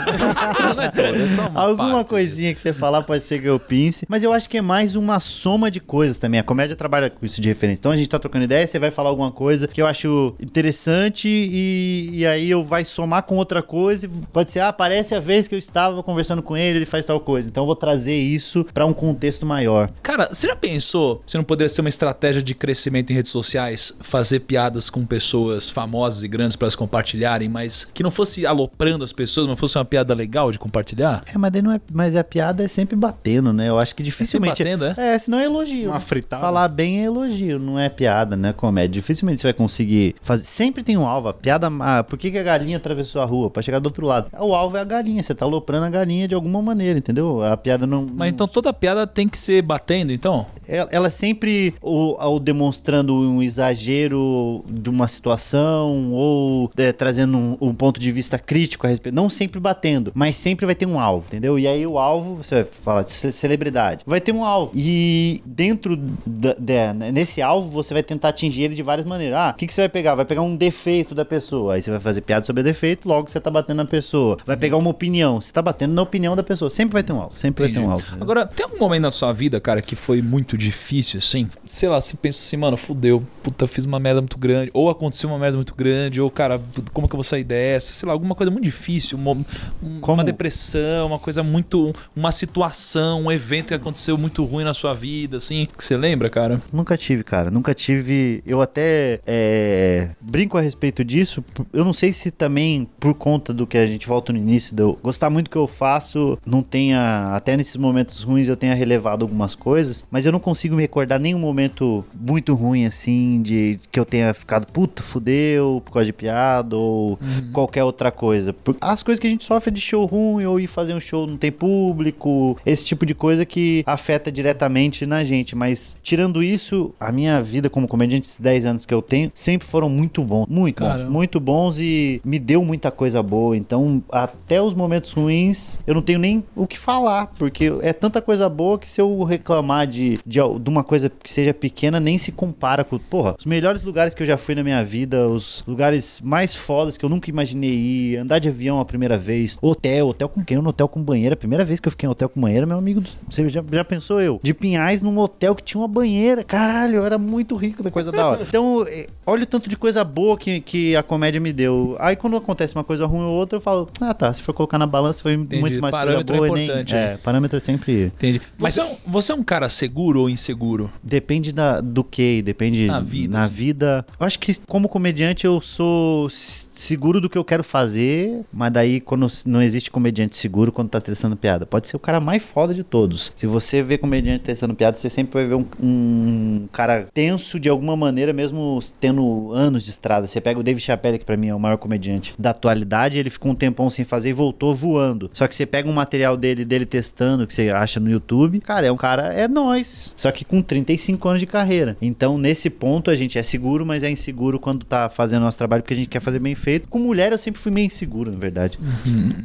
Não 0.76 0.82
é 0.82 0.89
tudo, 0.91 1.22
é 1.22 1.28
só 1.28 1.49
uma 1.49 1.61
Alguma 1.61 1.93
parte. 1.95 2.11
coisinha 2.11 2.55
que 2.55 2.61
você 2.61 2.72
falar 2.72 3.03
pode 3.03 3.24
ser 3.24 3.41
que 3.41 3.49
eu 3.49 3.59
pince. 3.59 4.07
Mas 4.09 4.22
eu 4.22 4.32
acho 4.32 4.49
que 4.49 4.59
é 4.59 4.61
mais 4.62 4.97
uma 4.97 5.20
soma 5.20 5.70
de 5.70 5.80
coisas 5.80 6.18
também. 6.18 6.41
A 6.41 6.43
comédia 6.43 6.76
trabalha 6.76 7.09
com 7.11 7.24
isso 7.24 7.41
de 7.41 7.49
referência. 7.49 7.80
Então 7.80 7.93
a 7.93 7.97
gente 7.97 8.09
tá 8.09 8.18
trocando 8.18 8.45
ideia, 8.45 8.66
você 8.66 8.78
vai 8.78 8.91
falar 8.91 9.11
alguma 9.11 9.30
coisa 9.32 9.66
que 9.68 9.80
eu 9.80 9.86
acho 9.86 10.34
interessante 10.41 11.28
e, 11.28 12.11
e 12.18 12.26
aí 12.26 12.51
eu 12.51 12.62
vai 12.64 12.84
somar 12.84 13.22
com 13.22 13.36
outra 13.36 13.62
coisa. 13.62 14.07
e 14.07 14.09
Pode 14.32 14.51
ser, 14.51 14.61
ah, 14.61 14.72
parece 14.72 15.14
a 15.14 15.20
vez 15.20 15.47
que 15.49 15.55
eu 15.55 15.59
estava 15.59 16.03
conversando 16.03 16.43
com 16.43 16.57
ele, 16.57 16.78
ele 16.78 16.86
faz 16.86 17.07
tal 17.07 17.20
coisa. 17.20 17.49
Então 17.49 17.62
eu 17.62 17.66
vou 17.66 17.76
trazer 17.76 18.14
isso 18.16 18.28
pra 18.74 18.87
um 18.87 18.93
contexto 18.93 19.47
maior. 19.47 19.91
Cara, 20.03 20.29
você 20.33 20.49
já 20.49 20.57
pensou 20.57 21.22
se 21.26 21.37
não 21.37 21.45
poderia 21.45 21.68
ser 21.68 21.81
uma 21.81 21.89
estratégia 21.89 22.43
de 22.43 22.55
crescimento 22.55 23.11
em 23.11 23.14
redes 23.14 23.31
sociais, 23.31 23.97
fazer 24.01 24.41
piadas 24.41 24.91
com 24.91 25.05
pessoas 25.05 25.70
famosas 25.70 26.22
e 26.22 26.29
grandes 26.29 26.57
pra 26.57 26.66
elas 26.66 26.74
compartilharem, 26.76 27.49
mas 27.49 27.85
que 27.85 28.03
não 28.03 28.11
fosse 28.11 28.47
aloprando 28.47 29.05
as 29.05 29.12
pessoas, 29.12 29.47
mas 29.47 29.59
fosse 29.59 29.79
uma 29.79 29.85
piada 29.85 30.14
legal 30.14 30.51
de 30.51 30.59
compartilhar? 30.59 31.22
É, 31.33 31.39
mas, 31.39 31.53
daí 31.53 31.62
não 31.62 31.72
é, 31.72 31.81
mas 31.93 32.16
a 32.16 32.24
piada 32.24 32.64
é 32.64 32.68
sempre 32.68 32.97
batendo, 32.97 33.53
né? 33.53 33.68
Eu 33.68 33.79
acho 33.79 33.95
que 33.95 34.03
dificilmente. 34.03 34.62
batendo, 34.62 34.85
é? 34.85 34.95
É, 34.97 35.18
senão 35.18 35.39
é 35.39 35.45
elogio. 35.45 35.91
Uma 35.91 36.01
fritada. 36.01 36.43
Falar 36.43 36.68
bem 36.68 37.01
é 37.01 37.05
elogio, 37.05 37.59
não 37.59 37.79
é 37.79 37.89
piada, 37.89 38.37
né? 38.37 38.53
Comédia. 38.53 38.89
Dificilmente 39.01 39.41
você 39.41 39.49
vai 39.49 39.53
conseguir 39.53 40.16
fazer. 40.22 40.45
Sempre 40.45 40.83
tem 40.83 40.97
um 40.97 41.07
alvo. 41.07 41.29
A 41.29 41.35
piada. 41.35 41.68
Ah, 41.81 42.03
por 42.03 42.18
que, 42.18 42.31
que 42.31 42.39
a 42.39 42.43
galinha 42.43 42.76
atravessou 42.76 43.22
a 43.22 43.24
rua? 43.24 43.51
Pra 43.51 43.62
chegar 43.62 43.79
do 43.79 43.87
outro 43.87 44.07
lado. 44.07 44.31
O 44.39 44.55
alvo 44.55 44.76
é 44.76 44.81
a 44.81 44.85
galinha. 44.85 45.22
Você 45.22 45.35
tá 45.35 45.45
aloprando 45.45 45.87
a 45.87 45.91
galinha 45.91 46.26
de 46.26 46.35
alguma 46.35 46.61
maneira, 46.62 46.99
entendeu? 46.99 47.43
A 47.43 47.57
piada 47.57 47.87
não. 47.87 48.07
Mas 48.19 48.33
então 48.33 48.47
toda 48.49 48.73
piada 48.73 49.07
tem 49.07 49.29
que 49.29 49.39
ser 49.39 49.62
batendo, 49.62 50.12
então? 50.12 50.47
ela, 50.69 50.89
ela 50.93 51.11
sempre 51.11 51.73
ou, 51.81 52.19
ou 52.23 52.39
demonstrando 52.39 53.14
um 53.14 53.43
exagero 53.43 54.62
de 54.69 54.91
uma 54.91 55.09
situação 55.09 56.12
ou 56.12 56.69
é, 56.77 56.93
trazendo 56.93 57.37
um, 57.39 57.57
um 57.61 57.75
ponto 57.75 57.99
de 57.99 58.11
vista 58.12 58.39
crítico 58.39 58.87
a 58.87 58.91
respeito. 58.91 59.14
Não 59.14 59.31
sempre 59.31 59.59
batendo, 59.61 60.12
mas 60.14 60.37
sempre 60.37 60.66
vai 60.66 60.75
ter 60.75 60.87
um 60.87 61.01
alvo, 61.01 61.27
entendeu? 61.29 61.59
E 61.59 61.66
aí 61.66 61.87
o 61.87 61.99
alvo, 61.99 62.37
você 62.37 62.57
vai 62.57 62.64
falar 62.64 63.03
de 63.03 63.12
ce- 63.12 63.33
celebridade, 63.33 64.03
vai 64.07 64.21
ter 64.21 64.33
um 64.33 64.45
alvo. 64.45 64.73
E 64.75 65.41
dentro 65.47 65.97
da, 66.27 66.55
da- 66.59 66.93
nesse 66.95 67.41
alvo 67.41 67.71
você 67.71 67.95
vai 67.95 68.03
tentar 68.03 68.29
atingir 68.31 68.64
ele 68.64 68.75
de 68.75 68.83
várias 68.83 69.07
maneiras. 69.07 69.39
Ah, 69.39 69.53
o 69.55 69.59
que, 69.59 69.66
que 69.66 69.73
você 69.73 69.83
vai 69.83 69.89
pegar? 69.89 70.14
Vai 70.14 70.25
pegar 70.25 70.43
um 70.43 70.55
defeito 70.57 71.14
da 71.14 71.25
pessoa. 71.25 71.75
Aí 71.75 71.83
você 71.83 71.91
vai 71.91 72.01
fazer 72.01 72.21
piada 72.21 72.45
sobre 72.45 72.62
defeito, 72.62 73.09
logo 73.09 73.31
você 73.31 73.41
tá 73.41 73.51
batendo 73.51 73.79
na 73.79 73.85
pessoa. 73.85 74.37
Vai 74.45 74.57
pegar 74.57 74.77
uma 74.77 74.91
opinião, 74.91 75.41
você 75.41 75.53
tá 75.53 75.62
batendo 75.62 75.95
na 75.95 76.03
opinião 76.03 76.35
da 76.37 76.43
pessoa. 76.43 76.71
Sempre 76.71 76.93
vai 76.95 77.03
ter 77.03 77.12
um 77.12 77.21
alvo, 77.21 77.39
sempre 77.39 77.64
vai 77.64 77.73
ter 77.73 77.79
um 77.81 77.91
alvo. 77.91 77.98
Entendeu? 77.99 78.23
Agora, 78.23 78.47
tem 78.47 78.65
algum 78.65 78.79
momento 78.79 79.03
na 79.03 79.11
sua 79.11 79.33
vida, 79.33 79.61
cara, 79.61 79.81
que 79.83 79.95
foi 79.97 80.21
muito 80.23 80.57
difícil, 80.57 81.19
assim? 81.19 81.49
Sei 81.65 81.89
lá, 81.89 82.01
você 82.01 82.17
pensa 82.17 82.43
assim, 82.43 82.57
mano, 82.57 82.77
fudeu, 82.77 83.23
puta, 83.43 83.67
fiz 83.67 83.85
uma 83.85 83.99
merda 83.99 84.21
muito 84.21 84.39
grande, 84.39 84.71
ou 84.75 84.89
aconteceu 84.91 85.29
uma 85.29 85.39
merda 85.39 85.57
muito 85.57 85.75
grande, 85.75 86.21
ou, 86.21 86.31
cara, 86.31 86.61
como 86.93 87.09
que 87.09 87.15
eu 87.15 87.19
vou 87.19 87.25
sair 87.25 87.45
dessa? 87.45 87.93
Sei 87.93 88.07
lá, 88.07 88.13
alguma 88.13 88.35
coisa 88.35 88.51
muito 88.51 88.65
difícil, 88.65 89.19
uma, 89.19 89.33
um- 89.33 90.01
uma 90.01 90.25
depressão, 90.25 91.07
uma 91.09 91.19
coisa 91.19 91.43
muito. 91.43 91.95
Uma 92.15 92.33
situação, 92.33 93.23
um 93.25 93.33
evento 93.33 93.69
que 93.69 93.75
aconteceu 93.75 94.17
muito 94.19 94.45
ruim 94.45 94.65
na 94.65 94.75
sua 94.75 94.95
vida, 94.95 95.37
assim, 95.37 95.69
que 95.77 95.85
você 95.85 95.97
lembra, 95.97 96.29
cara? 96.31 96.61
Nunca 96.73 96.97
tive, 96.97 97.23
cara. 97.25 97.51
Nunca 97.51 97.75
tive. 97.75 98.43
Eu 98.47 98.61
até 98.61 99.21
é, 99.27 100.11
brinco 100.21 100.57
a 100.59 100.61
respeito 100.61 101.05
disso. 101.05 101.45
Eu 101.73 101.85
não 101.85 101.93
sei 101.93 102.13
se 102.13 102.31
também, 102.31 102.89
por 102.99 103.15
conta 103.15 103.53
do 103.53 103.67
que 103.67 103.79
a 103.79 103.87
gente 103.87 104.07
volta 104.07 104.33
no 104.33 104.39
início, 104.39 104.75
de 104.75 104.83
eu 104.83 104.99
gostar 105.03 105.31
muito 105.31 105.47
do 105.47 105.51
que 105.51 105.57
eu 105.57 105.67
faço, 105.67 106.39
não 106.45 106.63
tenha. 106.63 107.33
Até 107.35 107.57
nesses 107.57 107.77
momentos 107.77 107.88
ruins 108.24 108.49
eu 108.49 108.57
tenha 108.57 108.74
relevado 108.74 109.22
algumas 109.22 109.55
coisas. 109.55 110.05
Mas 110.11 110.26
eu 110.26 110.32
não 110.32 110.41
consigo 110.41 110.74
me 110.74 110.82
recordar 110.82 111.18
nenhum 111.18 111.39
momento 111.39 112.05
muito 112.18 112.55
ruim, 112.55 112.86
assim, 112.86 113.41
de 113.43 113.80
que 113.91 113.99
eu 113.99 114.05
tenha 114.05 114.32
ficado, 114.34 114.66
puta, 114.66 115.03
fudeu, 115.03 115.82
por 115.84 115.93
causa 115.93 116.07
de 116.07 116.12
piada 116.12 116.76
ou 116.76 117.18
qualquer 117.53 117.84
outra 117.84 118.11
coisa. 118.11 118.55
As 118.80 119.03
coisas 119.03 119.20
que 119.20 119.26
a 119.26 119.30
gente 119.30 119.45
sofre 119.45 119.70
de 119.70 119.80
show 119.80 120.05
ruim 120.07 120.45
ou 120.45 120.61
ir 120.61 120.66
fazer 120.66 120.95
um 120.95 121.01
show 121.01 121.26
não 121.26 121.36
tem 121.36 121.51
público, 121.51 122.57
esse 122.64 122.84
tipo 122.84 123.05
de 123.05 123.14
coisa 123.14 123.45
que 123.45 123.82
afeta 123.86 124.30
diretamente 124.30 125.07
na 125.07 125.24
gente. 125.24 125.57
Mas 125.57 125.97
tirando 126.03 126.43
isso, 126.43 126.95
a 126.99 127.11
minha 127.12 127.43
vida 127.43 127.68
como 127.70 127.89
comediante, 127.89 128.26
esses 128.26 128.41
10 128.41 128.66
anos 128.66 128.86
que 128.86 128.95
eu 128.95 129.03
tenho, 129.03 129.30
sempre 129.34 129.66
foram 129.66 129.89
muito 129.89 130.22
bons. 130.22 130.47
Muito 130.49 130.82
bons. 130.82 130.89
Caramba. 130.89 131.11
Muito 131.11 131.41
bons 131.41 131.80
e 131.80 132.20
me 132.24 132.39
deu 132.39 132.64
muita 132.64 132.91
coisa 132.91 133.22
boa. 133.22 133.57
Então, 133.57 134.03
até 134.11 134.61
os 134.61 134.74
momentos 134.74 135.12
ruins, 135.12 135.80
eu 135.86 135.95
não 135.95 136.03
tenho 136.03 136.18
nem 136.18 136.45
o 136.55 136.66
que 136.66 136.78
falar, 136.78 137.26
porque 137.39 137.70
é 137.83 137.93
tanta 137.93 138.20
coisa 138.20 138.49
boa 138.49 138.79
que 138.79 138.89
se 138.89 139.01
eu 139.01 139.22
reclamar 139.22 139.87
de, 139.87 140.18
de, 140.26 140.39
de 140.39 140.70
uma 140.70 140.83
coisa 140.85 141.11
que 141.11 141.31
seja 141.31 141.53
pequena, 141.55 141.99
nem 142.01 142.18
se 142.18 142.33
compara 142.33 142.85
com. 142.85 142.99
Porra, 142.99 143.35
os 143.39 143.47
melhores 143.47 143.83
lugares 143.83 144.14
que 144.14 144.22
eu 144.22 144.26
já 144.26 144.37
fui 144.37 144.55
na 144.55 144.62
minha 144.62 144.85
vida, 144.85 145.29
os 145.29 145.62
lugares 145.66 146.20
mais 146.22 146.55
fodas 146.55 146.97
que 146.97 147.05
eu 147.05 147.09
nunca 147.09 147.31
imaginei 147.31 147.70
ir, 147.70 148.16
andar 148.16 148.39
de 148.39 148.49
avião 148.49 148.81
a 148.81 148.85
primeira 148.85 149.16
vez, 149.16 149.57
hotel, 149.62 150.09
hotel 150.09 150.29
com 150.29 150.45
quem? 150.45 150.57
No 150.59 150.68
hotel 150.70 150.89
com 150.89 151.01
banheira. 151.03 151.35
A 151.35 151.37
primeira 151.37 151.64
vez 151.64 151.81
que 151.81 151.89
eu 151.89 151.91
fiquei 151.93 152.07
em 152.07 152.11
hotel 152.11 152.29
com 152.29 152.41
banheira, 152.41 152.66
meu 152.66 152.76
amigo, 152.79 153.03
você 153.29 153.49
já, 153.49 153.62
já 153.70 153.85
pensou 153.85 154.20
eu? 154.20 154.41
De 154.43 154.53
Pinhais 154.53 155.03
num 155.03 155.16
hotel 155.18 155.55
que 155.55 155.62
tinha 155.62 155.81
uma 155.81 155.89
banheira. 155.89 156.43
Caralho, 156.45 156.97
eu 156.97 157.05
era 157.07 157.16
muito 157.18 157.55
rico 157.57 157.83
da 157.83 157.91
coisa 157.91 158.11
da 158.12 158.26
hora. 158.26 158.39
Então, 158.49 158.85
eh, 158.89 159.07
olha 159.26 159.43
o 159.43 159.47
tanto 159.47 159.68
de 159.68 159.76
coisa 159.76 160.03
boa 160.03 160.37
que, 160.37 160.61
que 160.61 160.97
a 160.97 161.03
comédia 161.03 161.41
me 161.41 161.53
deu. 161.53 161.97
Aí 162.01 162.16
quando 162.16 162.37
acontece 162.37 162.74
uma 162.74 162.83
coisa 162.83 163.05
ruim 163.07 163.22
ou 163.22 163.33
outra, 163.33 163.59
eu 163.59 163.61
falo, 163.61 163.89
ah 164.01 164.14
tá, 164.14 164.33
se 164.33 164.41
for 164.43 164.53
colocar 164.55 164.79
na 164.79 164.87
balança, 164.87 165.22
foi 165.22 165.37
muito 165.37 165.81
mais 165.81 165.93
Parâmetro 165.93 166.35
é 166.35 166.39
coisa 166.39 166.47
boa. 166.53 166.57
nem- 166.57 166.64
importante, 166.66 166.95
é, 166.95 166.99
né? 167.12 167.18
parâmetro 167.22 167.57
é 167.59 167.61
sempre. 167.73 168.07
Entendi. 168.07 168.41
Você, 168.59 168.81
é 168.81 168.85
um, 168.85 168.97
você 169.07 169.33
é 169.33 169.35
um 169.35 169.43
cara 169.43 169.69
seguro 169.69 170.23
ou 170.23 170.31
inseguro? 170.31 170.91
Depende 171.03 171.53
da, 171.53 171.81
do 171.81 172.03
que, 172.03 172.41
depende 172.43 172.87
Na 172.87 173.01
vida, 173.01 173.33
Na 173.33 173.45
assim. 173.45 173.55
vida. 173.55 174.07
Eu 174.19 174.27
acho 174.27 174.39
que 174.39 174.55
como 174.66 174.89
comediante 174.89 175.45
eu 175.47 175.61
sou 175.61 176.29
seguro 176.31 177.21
do 177.21 177.29
que 177.29 177.37
eu 177.37 177.45
quero 177.45 177.62
fazer, 177.62 178.43
mas 178.53 178.73
daí 178.73 179.01
quando 179.01 179.27
não 179.45 179.61
existe 179.62 179.91
comediante 179.91 180.37
seguro 180.37 180.73
quando 180.73 180.89
tá 180.89 181.01
testando 181.01 181.37
piada. 181.37 181.66
Pode 181.66 181.89
ser 181.89 181.97
o 181.97 182.01
cara 182.01 182.21
mais 182.21 182.43
foda 182.43 182.73
de 182.73 182.83
todos. 182.83 183.33
Se 183.37 183.47
você 183.47 183.83
vê 183.83 183.99
comediante 183.99 184.45
testando 184.45 184.75
piada, 184.75 184.97
você 184.97 185.11
sempre 185.11 185.35
vai 185.35 185.47
ver 185.47 185.55
um, 185.55 185.66
um 185.83 186.69
cara 186.73 187.09
tenso 187.12 187.61
de 187.61 187.69
alguma 187.69 187.97
maneira, 187.97 188.33
mesmo 188.33 188.79
tendo 189.01 189.53
anos 189.53 189.83
de 189.85 189.91
estrada. 189.91 190.27
Você 190.27 190.41
pega 190.41 190.59
o 190.59 190.62
David 190.62 190.83
Chappelle, 190.85 191.19
que 191.19 191.25
pra 191.25 191.37
mim 191.37 191.49
é 191.49 191.55
o 191.55 191.61
maior 191.61 191.77
comediante 191.77 192.35
da 192.39 192.51
atualidade, 192.51 193.19
ele 193.19 193.31
ficou 193.31 193.53
um 193.53 193.55
tempão 193.55 193.91
sem 193.91 194.05
fazer 194.05 194.31
e 194.31 194.33
voltou 194.33 194.75
voando. 194.75 195.31
Só 195.33 195.47
que 195.47 195.55
você 195.55 195.66
pega 195.66 195.89
um 195.89 195.93
material 195.93 196.37
dele, 196.37 196.64
dele 196.64 196.87
testando, 196.87 197.47
que 197.47 197.53
você 197.63 197.71
acha 197.71 197.99
no 197.99 198.09
YouTube, 198.09 198.61
cara, 198.61 198.87
é 198.87 198.93
um 198.93 198.97
cara, 198.97 199.33
é 199.35 199.49
nós. 199.49 200.15
Só 200.17 200.31
que 200.31 200.45
com 200.45 200.63
35 200.63 201.29
anos 201.29 201.41
de 201.41 201.47
carreira. 201.47 201.97
Então, 202.01 202.39
nesse 202.39 202.71
ponto, 202.71 203.11
a 203.11 203.15
gente 203.17 203.37
é 203.39 203.43
seguro, 203.43 203.85
mas 203.85 204.03
é 204.05 204.11
inseguro 204.11 204.61
quando 204.61 204.85
tá 204.85 205.09
fazendo 205.09 205.43
nosso 205.43 205.59
trabalho, 205.59 205.83
porque 205.83 205.95
a 205.95 205.97
gente 205.97 206.09
quer 206.09 206.21
fazer 206.21 206.39
bem 206.39 206.55
feito. 206.55 206.89
Com 206.89 206.99
mulher, 207.01 207.33
eu 207.33 207.39
sempre 207.39 207.61
fui 207.61 207.73
meio 207.73 207.87
inseguro, 207.87 208.31
na 208.31 208.39
verdade. 208.39 208.79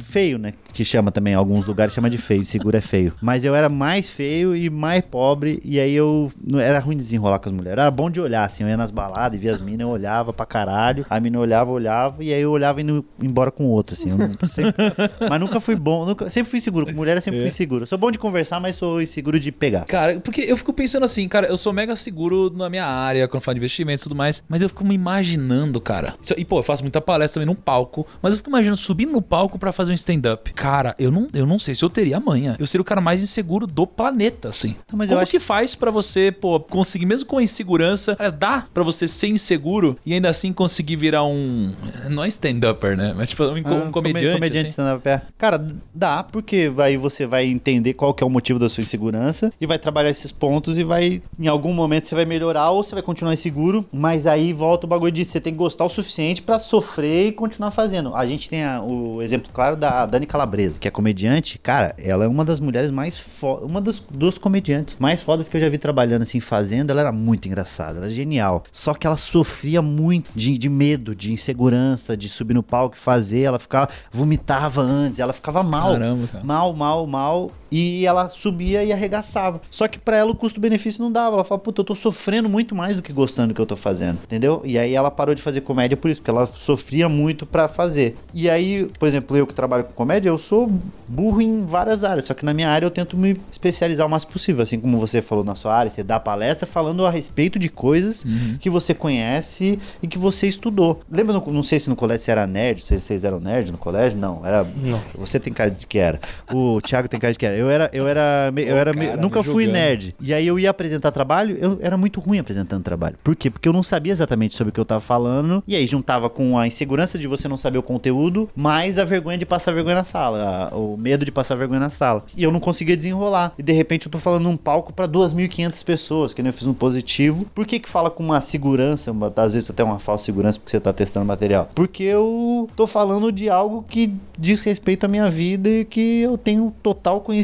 Feio, 0.00 0.38
né? 0.38 0.52
Que 0.72 0.84
chama 0.84 1.10
também, 1.10 1.32
em 1.32 1.36
alguns 1.36 1.66
lugares 1.66 1.92
chama 1.94 2.08
de 2.08 2.18
feio, 2.18 2.44
seguro 2.44 2.76
é 2.76 2.80
feio. 2.80 3.12
Mas 3.20 3.44
eu 3.44 3.54
era 3.54 3.68
mais 3.68 4.08
feio 4.08 4.54
e 4.54 4.70
mais 4.70 5.02
pobre, 5.02 5.60
e 5.64 5.80
aí 5.80 5.92
eu. 5.94 6.30
Não 6.46 6.58
era 6.60 6.78
ruim 6.78 6.96
desenrolar 6.96 7.38
com 7.38 7.48
as 7.48 7.54
mulheres. 7.54 7.78
Era 7.80 7.90
bom 7.90 8.08
de 8.10 8.20
olhar, 8.20 8.44
assim, 8.44 8.62
eu 8.62 8.68
ia 8.68 8.76
nas 8.76 8.90
baladas 8.90 9.36
e 9.38 9.40
via 9.40 9.52
as 9.52 9.60
minas, 9.60 9.80
eu 9.80 9.88
olhava 9.88 10.32
pra 10.32 10.46
caralho. 10.46 11.04
A 11.10 11.18
mina 11.20 11.38
olhava, 11.38 11.70
olhava, 11.70 12.22
e 12.22 12.32
aí 12.32 12.40
eu 12.40 12.50
olhava 12.50 12.80
indo 12.80 13.04
embora 13.20 13.50
com 13.50 13.64
outra, 13.66 13.94
assim. 13.94 14.10
Eu 14.10 14.18
não, 14.18 14.48
sempre- 14.48 14.74
mas 15.28 15.40
nunca 15.40 15.58
fui 15.60 15.74
bom, 15.76 16.04
nunca, 16.06 16.30
sempre 16.30 16.50
fui 16.50 16.60
seguro. 16.60 16.86
Com 16.86 16.92
mulher 16.92 17.16
eu 17.16 17.22
sempre 17.22 17.40
fui 17.40 17.50
seguro. 17.50 17.82
Eu 17.82 17.86
sou 17.86 17.98
bom 18.04 18.10
de 18.10 18.18
conversar, 18.18 18.60
mas 18.60 18.76
sou 18.76 19.00
inseguro 19.00 19.40
de 19.40 19.50
pegar. 19.50 19.84
Cara, 19.86 20.20
porque 20.20 20.42
eu 20.42 20.56
fico 20.56 20.72
pensando 20.72 21.04
assim, 21.04 21.26
cara, 21.26 21.46
eu 21.46 21.56
sou 21.56 21.72
mega 21.72 21.96
seguro 21.96 22.52
na 22.54 22.68
minha 22.68 22.84
área, 22.84 23.26
quando 23.26 23.42
falo 23.42 23.54
de 23.54 23.60
investimentos 23.60 24.02
e 24.02 24.08
tudo 24.08 24.14
mais, 24.16 24.42
mas 24.48 24.60
eu 24.60 24.68
fico 24.68 24.84
me 24.84 24.94
imaginando, 24.94 25.80
cara. 25.80 26.14
Eu- 26.28 26.36
E, 26.38 26.44
pô, 26.44 26.58
eu 26.58 26.62
faço 26.62 26.82
muita 26.82 27.00
palestra 27.00 27.40
também 27.40 27.54
num 27.54 27.60
palco, 27.60 28.06
mas 28.20 28.32
eu 28.32 28.36
fico 28.38 28.50
imaginando 28.50 28.76
subir 28.76 29.06
no 29.06 29.22
palco 29.22 29.58
pra 29.58 29.72
fazer 29.72 29.92
um 29.92 29.94
stand-up. 29.94 30.52
Cara, 30.52 30.94
eu 30.98 31.10
não, 31.10 31.28
eu 31.32 31.46
não 31.46 31.58
sei 31.58 31.74
se 31.74 31.82
eu 31.82 31.88
teria 31.88 32.20
manha. 32.20 32.56
Eu 32.58 32.66
seria 32.66 32.82
o 32.82 32.84
cara 32.84 33.00
mais 33.00 33.22
inseguro 33.22 33.66
do 33.66 33.86
planeta, 33.86 34.48
assim. 34.50 34.76
Não, 34.90 34.98
mas 34.98 35.08
eu 35.08 35.14
Como 35.14 35.22
acho- 35.22 35.30
que 35.30 35.40
faz 35.40 35.74
pra 35.74 35.90
você, 35.90 36.30
pô, 36.30 36.60
conseguir, 36.60 37.06
mesmo 37.06 37.26
com 37.26 37.40
insegurança, 37.40 38.16
cara, 38.16 38.30
dá 38.30 38.66
pra 38.74 38.82
você 38.82 39.08
ser 39.08 39.28
inseguro 39.28 39.96
e 40.04 40.12
ainda 40.12 40.28
assim 40.28 40.52
conseguir 40.52 40.96
virar 40.96 41.24
um. 41.24 41.72
Não 42.10 42.22
é 42.24 42.28
stand-upper, 42.28 42.96
né? 42.96 43.14
Mas 43.16 43.30
tipo, 43.30 43.44
um, 43.44 43.62
co- 43.62 43.70
um 43.70 43.88
Ah, 43.88 43.90
comediante. 43.90 44.26
come- 44.26 44.34
comediante 44.34 44.66
assim. 44.66 44.70
stand-up, 44.82 45.08
é. 45.08 45.22
Cara, 45.38 45.66
dá, 45.94 46.22
porque 46.22 46.70
aí 46.78 46.96
você 46.96 47.26
vai 47.26 47.46
entender 47.46 47.93
qual 47.94 48.12
que 48.12 48.22
é 48.22 48.26
o 48.26 48.30
motivo 48.30 48.58
da 48.58 48.68
sua 48.68 48.82
insegurança 48.82 49.52
e 49.60 49.66
vai 49.66 49.78
trabalhar 49.78 50.10
esses 50.10 50.30
pontos 50.32 50.76
e 50.78 50.84
vai, 50.84 51.22
em 51.38 51.46
algum 51.48 51.72
momento, 51.72 52.06
você 52.06 52.14
vai 52.14 52.24
melhorar 52.24 52.70
ou 52.70 52.82
você 52.82 52.94
vai 52.94 53.02
continuar 53.02 53.32
inseguro, 53.32 53.84
mas 53.92 54.26
aí 54.26 54.52
volta 54.52 54.86
o 54.86 54.88
bagulho 54.88 55.12
de 55.12 55.24
você 55.24 55.40
tem 55.40 55.52
que 55.52 55.58
gostar 55.58 55.84
o 55.84 55.88
suficiente 55.88 56.42
pra 56.42 56.58
sofrer 56.58 57.28
e 57.28 57.32
continuar 57.32 57.70
fazendo. 57.70 58.14
A 58.14 58.26
gente 58.26 58.48
tem 58.48 58.64
a- 58.64 58.82
o 58.82 59.22
exemplo 59.22 59.50
claro 59.52 59.76
da 59.76 60.04
Dani 60.06 60.26
Calabresa, 60.26 60.78
que 60.78 60.88
é 60.88 60.90
comediante. 60.90 61.58
Cara, 61.58 61.94
ela 61.98 62.24
é 62.24 62.28
uma 62.28 62.44
das 62.44 62.60
mulheres 62.60 62.90
mais 62.90 63.18
fodas, 63.18 63.64
uma 63.64 63.80
das 63.80 64.00
dos 64.10 64.36
comediantes 64.38 64.96
mais 64.98 65.22
fodas 65.22 65.48
que 65.48 65.56
eu 65.56 65.60
já 65.60 65.68
vi 65.68 65.78
trabalhando 65.78 66.22
assim, 66.22 66.40
fazendo. 66.40 66.90
Ela 66.90 67.00
era 67.00 67.12
muito 67.12 67.46
engraçada, 67.46 67.98
ela 67.98 68.06
era 68.06 68.14
genial. 68.14 68.62
Só 68.72 68.92
que 68.94 69.06
ela 69.06 69.16
sofria 69.16 69.80
muito 69.80 70.30
de, 70.34 70.58
de 70.58 70.68
medo, 70.68 71.14
de 71.14 71.32
insegurança, 71.32 72.16
de 72.16 72.28
subir 72.28 72.54
no 72.54 72.62
palco 72.62 72.96
e 72.96 72.98
fazer. 72.98 73.40
Ela 73.42 73.58
ficava, 73.58 73.88
vomitava 74.10 74.80
antes, 74.80 75.20
ela 75.20 75.32
ficava 75.32 75.62
mal. 75.62 75.92
Caramba, 75.92 76.26
cara. 76.26 76.44
Mal, 76.44 76.72
mal, 76.74 77.06
mal. 77.06 77.50
E 77.76 78.06
ela 78.06 78.28
subia 78.30 78.84
e 78.84 78.92
arregaçava. 78.92 79.60
Só 79.70 79.88
que 79.88 79.98
pra 79.98 80.16
ela 80.16 80.30
o 80.30 80.34
custo-benefício 80.36 81.02
não 81.02 81.10
dava. 81.10 81.34
Ela 81.36 81.44
falava, 81.44 81.62
puta, 81.64 81.80
eu 81.80 81.84
tô 81.84 81.94
sofrendo 81.94 82.48
muito 82.48 82.74
mais 82.74 82.96
do 82.96 83.02
que 83.02 83.12
gostando 83.12 83.48
do 83.48 83.54
que 83.54 83.60
eu 83.60 83.66
tô 83.66 83.74
fazendo. 83.76 84.18
Entendeu? 84.24 84.62
E 84.64 84.78
aí 84.78 84.94
ela 84.94 85.10
parou 85.10 85.34
de 85.34 85.42
fazer 85.42 85.60
comédia 85.62 85.96
por 85.96 86.10
isso, 86.10 86.20
porque 86.20 86.30
ela 86.30 86.46
sofria 86.46 87.08
muito 87.08 87.44
pra 87.44 87.66
fazer. 87.66 88.16
E 88.32 88.48
aí, 88.48 88.88
por 88.98 89.08
exemplo, 89.08 89.36
eu 89.36 89.46
que 89.46 89.52
trabalho 89.54 89.84
com 89.84 89.92
comédia, 89.92 90.28
eu 90.28 90.38
sou 90.38 90.70
burro 91.08 91.40
em 91.40 91.64
várias 91.66 92.04
áreas. 92.04 92.26
Só 92.26 92.34
que 92.34 92.44
na 92.44 92.54
minha 92.54 92.68
área 92.68 92.86
eu 92.86 92.90
tento 92.90 93.16
me 93.16 93.36
especializar 93.50 94.06
o 94.06 94.10
máximo 94.10 94.32
possível. 94.32 94.62
Assim 94.62 94.78
como 94.78 94.96
você 94.98 95.20
falou 95.20 95.42
na 95.42 95.54
sua 95.54 95.74
área, 95.74 95.90
você 95.90 96.02
dá 96.02 96.20
palestra 96.20 96.66
falando 96.66 97.04
a 97.04 97.10
respeito 97.10 97.58
de 97.58 97.68
coisas 97.68 98.24
que 98.60 98.70
você 98.70 98.94
conhece 98.94 99.78
e 100.02 100.06
que 100.06 100.18
você 100.18 100.46
estudou. 100.46 101.00
Lembra, 101.10 101.32
no- 101.34 101.52
não 101.52 101.62
sei 101.62 101.80
se 101.80 101.88
no 101.90 101.96
colégio 101.96 102.24
você 102.24 102.30
era 102.30 102.46
nerd, 102.46 102.82
se 102.82 102.98
vocês 103.00 103.24
eram 103.24 103.40
nerd 103.40 103.72
no 103.72 103.78
colégio? 103.78 104.18
Não, 104.18 104.44
era. 104.44 104.64
Não. 104.76 105.00
Você 105.16 105.40
tem 105.40 105.52
cara 105.52 105.70
de 105.70 105.86
que 105.86 105.98
era. 105.98 106.20
O 106.52 106.80
Thiago 106.80 107.08
tem 107.08 107.18
cara 107.18 107.32
de 107.32 107.38
que 107.38 107.46
era. 107.46 107.56
Eu 107.56 107.63
era, 107.70 107.90
eu 107.92 108.06
era, 108.08 108.52
eu 108.56 108.76
era, 108.76 108.92
cara, 108.92 109.16
nunca 109.22 109.42
fui 109.52 109.64
nerd. 109.72 110.14
E 110.20 110.32
aí 110.34 110.46
eu 110.46 110.58
ia 110.58 110.70
apresentar 110.70 111.10
trabalho, 111.12 111.56
eu 111.58 111.78
era 111.80 111.96
muito 111.96 112.20
ruim 112.20 112.38
apresentando 112.38 112.82
trabalho. 112.82 113.16
Por 113.22 113.34
quê? 113.36 113.50
Porque 113.50 113.68
eu 113.68 113.72
não 113.72 113.82
sabia 113.82 114.12
exatamente 114.12 114.54
sobre 114.54 114.70
o 114.70 114.72
que 114.72 114.80
eu 114.80 114.84
tava 114.84 115.00
falando. 115.00 115.62
E 115.66 115.74
aí 115.76 115.86
juntava 115.86 116.28
com 116.30 116.58
a 116.58 116.66
insegurança 116.66 117.18
de 117.18 117.26
você 117.26 117.48
não 117.48 117.56
saber 117.56 117.78
o 117.78 117.82
conteúdo, 117.82 118.48
mais 118.54 118.98
a 118.98 119.04
vergonha 119.04 119.38
de 119.38 119.46
passar 119.46 119.72
vergonha 119.72 119.96
na 119.96 120.04
sala, 120.04 120.70
a- 120.72 120.76
o 120.76 120.96
medo 120.96 121.24
de 121.24 121.32
passar 121.32 121.54
vergonha 121.54 121.80
na 121.80 121.90
sala. 121.90 122.24
E 122.36 122.42
eu 122.42 122.50
não 122.52 122.60
conseguia 122.60 122.96
desenrolar. 122.96 123.52
E 123.58 123.62
de 123.62 123.72
repente 123.72 124.06
eu 124.06 124.12
tô 124.12 124.18
falando 124.18 124.44
num 124.44 124.56
palco 124.56 124.92
pra 124.92 125.06
2.500 125.06 125.82
pessoas, 125.84 126.34
que 126.34 126.42
nem 126.42 126.48
eu 126.50 126.52
fiz 126.54 126.66
um 126.66 126.74
positivo. 126.74 127.46
Por 127.54 127.66
que 127.66 127.78
que 127.78 127.88
fala 127.88 128.10
com 128.10 128.22
uma 128.22 128.40
segurança, 128.40 129.10
uma- 129.12 129.32
às 129.36 129.52
vezes 129.52 129.70
até 129.70 129.82
uma 129.84 129.98
falsa 129.98 130.24
segurança 130.24 130.58
porque 130.58 130.70
você 130.70 130.80
tá 130.80 130.92
testando 130.92 131.26
material? 131.26 131.70
Porque 131.74 132.02
eu 132.02 132.68
tô 132.76 132.86
falando 132.86 133.30
de 133.32 133.48
algo 133.48 133.84
que 133.88 134.12
diz 134.38 134.60
respeito 134.62 135.04
à 135.04 135.08
minha 135.08 135.28
vida 135.30 135.68
e 135.68 135.84
que 135.84 136.20
eu 136.20 136.36
tenho 136.36 136.72
total 136.82 137.20
conhecimento, 137.20 137.43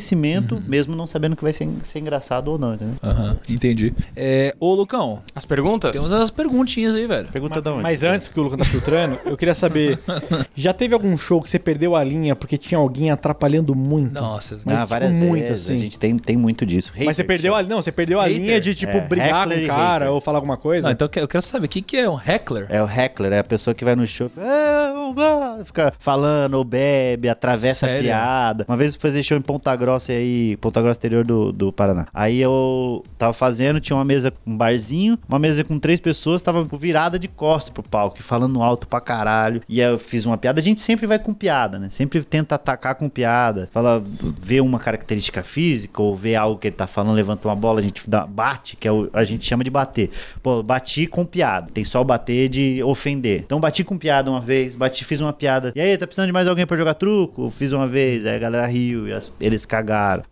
mesmo 0.67 0.95
não 0.97 1.07
sabendo 1.07 1.37
que 1.37 1.43
vai 1.43 1.53
ser, 1.53 1.69
ser 1.83 1.99
engraçado 2.01 2.49
ou 2.49 2.59
não, 2.59 2.75
entendeu? 2.75 2.95
Aham, 3.03 3.37
entendi. 3.49 3.93
É, 4.17 4.55
ô, 4.61 4.75
Lucão, 4.75 5.21
As 5.35 5.45
perguntas? 5.45 5.93
temos 5.97 6.13
as 6.13 6.31
perguntinhas 6.31 6.95
aí, 6.95 7.07
velho. 7.07 7.29
Pergunta 7.29 7.61
da 7.61 7.73
onde? 7.73 7.83
Mas 7.83 8.03
antes 8.03 8.29
que 8.29 8.39
o 8.39 8.43
Lucas 8.43 8.59
tá 8.59 8.65
filtrando, 8.65 9.19
eu 9.25 9.37
queria 9.37 9.55
saber: 9.55 9.99
já 10.55 10.73
teve 10.73 10.95
algum 10.95 11.17
show 11.17 11.41
que 11.43 11.51
você 11.51 11.59
perdeu 11.59 11.95
a 11.97 12.03
linha 12.05 12.35
porque 12.37 12.57
tinha 12.57 12.79
alguém 12.79 13.11
atrapalhando 13.11 13.75
muito? 13.75 14.21
Nossa, 14.21 14.59
Mas, 14.65 14.75
ah, 14.77 14.79
tipo, 14.79 14.89
várias 14.89 15.13
muito, 15.13 15.47
vezes. 15.49 15.65
assim. 15.67 15.75
A 15.75 15.79
gente 15.79 15.99
tem, 15.99 16.17
tem 16.17 16.37
muito 16.37 16.65
disso. 16.67 16.93
Mas 17.05 17.17
você 17.17 17.25
perdeu 17.25 17.55
a 17.55 17.63
Não, 17.63 17.83
você 17.83 17.93
perdeu 17.93 18.19
a 18.21 18.25
Hater. 18.25 18.39
linha 18.39 18.61
de, 18.61 18.75
tipo, 18.75 18.97
É, 18.97 19.01
brigar 19.01 19.47
com 19.49 19.55
o 19.55 19.59
e 19.59 19.67
cara 19.67 20.05
hater. 20.05 20.15
ou 20.15 20.21
falar 20.21 20.39
alguma 20.39 20.57
coisa? 20.57 20.87
Não, 20.87 20.93
então 20.93 21.09
eu 21.17 21.29
quero- 21.29 21.41
saber, 21.43 21.67
o 21.67 21.69
que, 21.69 21.81
que 21.83 21.97
é 21.97 22.09
um 22.09 22.19
heckler? 22.21 22.67
É 22.69 22.83
o 22.83 22.87
heckler, 22.89 23.33
é 23.33 23.39
a 23.39 23.45
pessoa 23.45 23.75
que 23.75 23.85
vai 23.85 23.97
no 23.97 24.07
show, 24.07 24.29
fica, 24.29 24.43
"É, 24.43 24.93
um, 24.93 25.15
ah", 25.19 25.59
fica 25.65 25.93
falando 25.99 26.55
ou 26.55 26.65
bebe, 26.65 27.29
atravessa 27.29 27.87
Sério? 27.87 27.99
a 28.01 28.03
piada. 28.03 28.65
Uma 28.69 28.77
vez 28.77 28.95
eu 28.95 29.01
fui 29.01 29.11
fazer 29.11 29.23
show 29.23 29.37
em 29.37 29.41
Ponta 29.41 29.75
Grossa 29.75 29.90
Grossa 29.91 30.13
aí, 30.13 30.57
Ponta 30.59 30.81
Grossa 30.81 30.93
exterior 30.99 31.25
do, 31.25 31.53
do 31.53 31.73
Paraná. 31.73 32.07
Aí 32.15 32.41
eu 32.41 33.03
tava 33.19 33.33
fazendo, 33.33 33.81
tinha 33.81 33.97
uma 33.97 34.05
mesa, 34.05 34.33
um 34.47 34.57
barzinho, 34.57 35.19
uma 35.29 35.39
mesa 35.39 35.65
com 35.65 35.79
três 35.79 36.01
pessoas, 36.01 36.41
tava 36.43 36.65
virada 36.77 37.19
de 37.19 37.27
costas 37.29 37.71
pro 37.71 37.83
palco, 37.83 38.19
e 38.19 38.23
falando 38.23 38.63
alto 38.63 38.87
pra 38.87 39.01
caralho. 39.01 39.61
E 39.69 39.83
aí 39.83 39.91
eu 39.91 39.99
fiz 39.99 40.25
uma 40.25 40.39
piada, 40.39 40.61
a 40.61 40.63
gente 40.63 40.81
sempre 40.81 41.07
vai 41.07 41.19
com 41.19 41.35
piada, 41.35 41.79
né? 41.79 41.89
Sempre 41.91 42.23
tenta 42.25 42.55
atacar 42.55 42.95
com 42.95 43.09
piada. 43.09 43.69
Fala, 43.73 44.03
vê 44.41 44.61
uma 44.61 44.79
característica 44.79 45.43
física 45.43 46.01
ou 46.03 46.15
vê 46.15 46.35
algo 46.37 46.59
que 46.59 46.69
ele 46.69 46.77
tá 46.77 46.87
falando, 46.87 47.15
levanta 47.17 47.49
uma 47.49 47.57
bola, 47.57 47.81
a 47.81 47.83
gente 47.83 48.09
dá, 48.09 48.27
bate, 48.27 48.77
que 48.77 48.87
é 48.87 48.93
o, 48.93 49.11
a 49.13 49.25
gente 49.25 49.45
chama 49.45 49.65
de 49.65 49.71
bater. 49.71 50.11
Pô, 50.43 50.63
bati 50.63 51.07
com 51.07 51.25
piada. 51.25 51.69
Tem 51.73 51.85
só 51.85 52.01
o 52.01 52.05
bater 52.05 52.49
de 52.49 52.83
ofender. 52.85 53.41
Então 53.45 53.59
bati 53.61 53.83
com 53.85 53.99
piada 53.99 54.31
uma 54.31 54.41
vez, 54.41 54.77
bati, 54.77 55.05
fiz 55.05 55.21
uma 55.21 55.33
piada. 55.33 55.73
E 55.75 55.81
aí, 55.81 55.97
tá 55.99 56.07
precisando 56.07 56.27
de 56.27 56.33
mais 56.33 56.47
alguém 56.47 56.67
pra 56.67 56.77
jogar 56.77 56.95
truco? 56.95 57.51
Fiz 57.51 57.73
uma 57.73 57.87
vez, 57.87 58.25
aí 58.25 58.37
a 58.37 58.39
galera 58.39 58.67
riu 58.67 59.09
e 59.09 59.13
as- 59.13 59.33
eles 59.41 59.67
cagaram. 59.67 59.80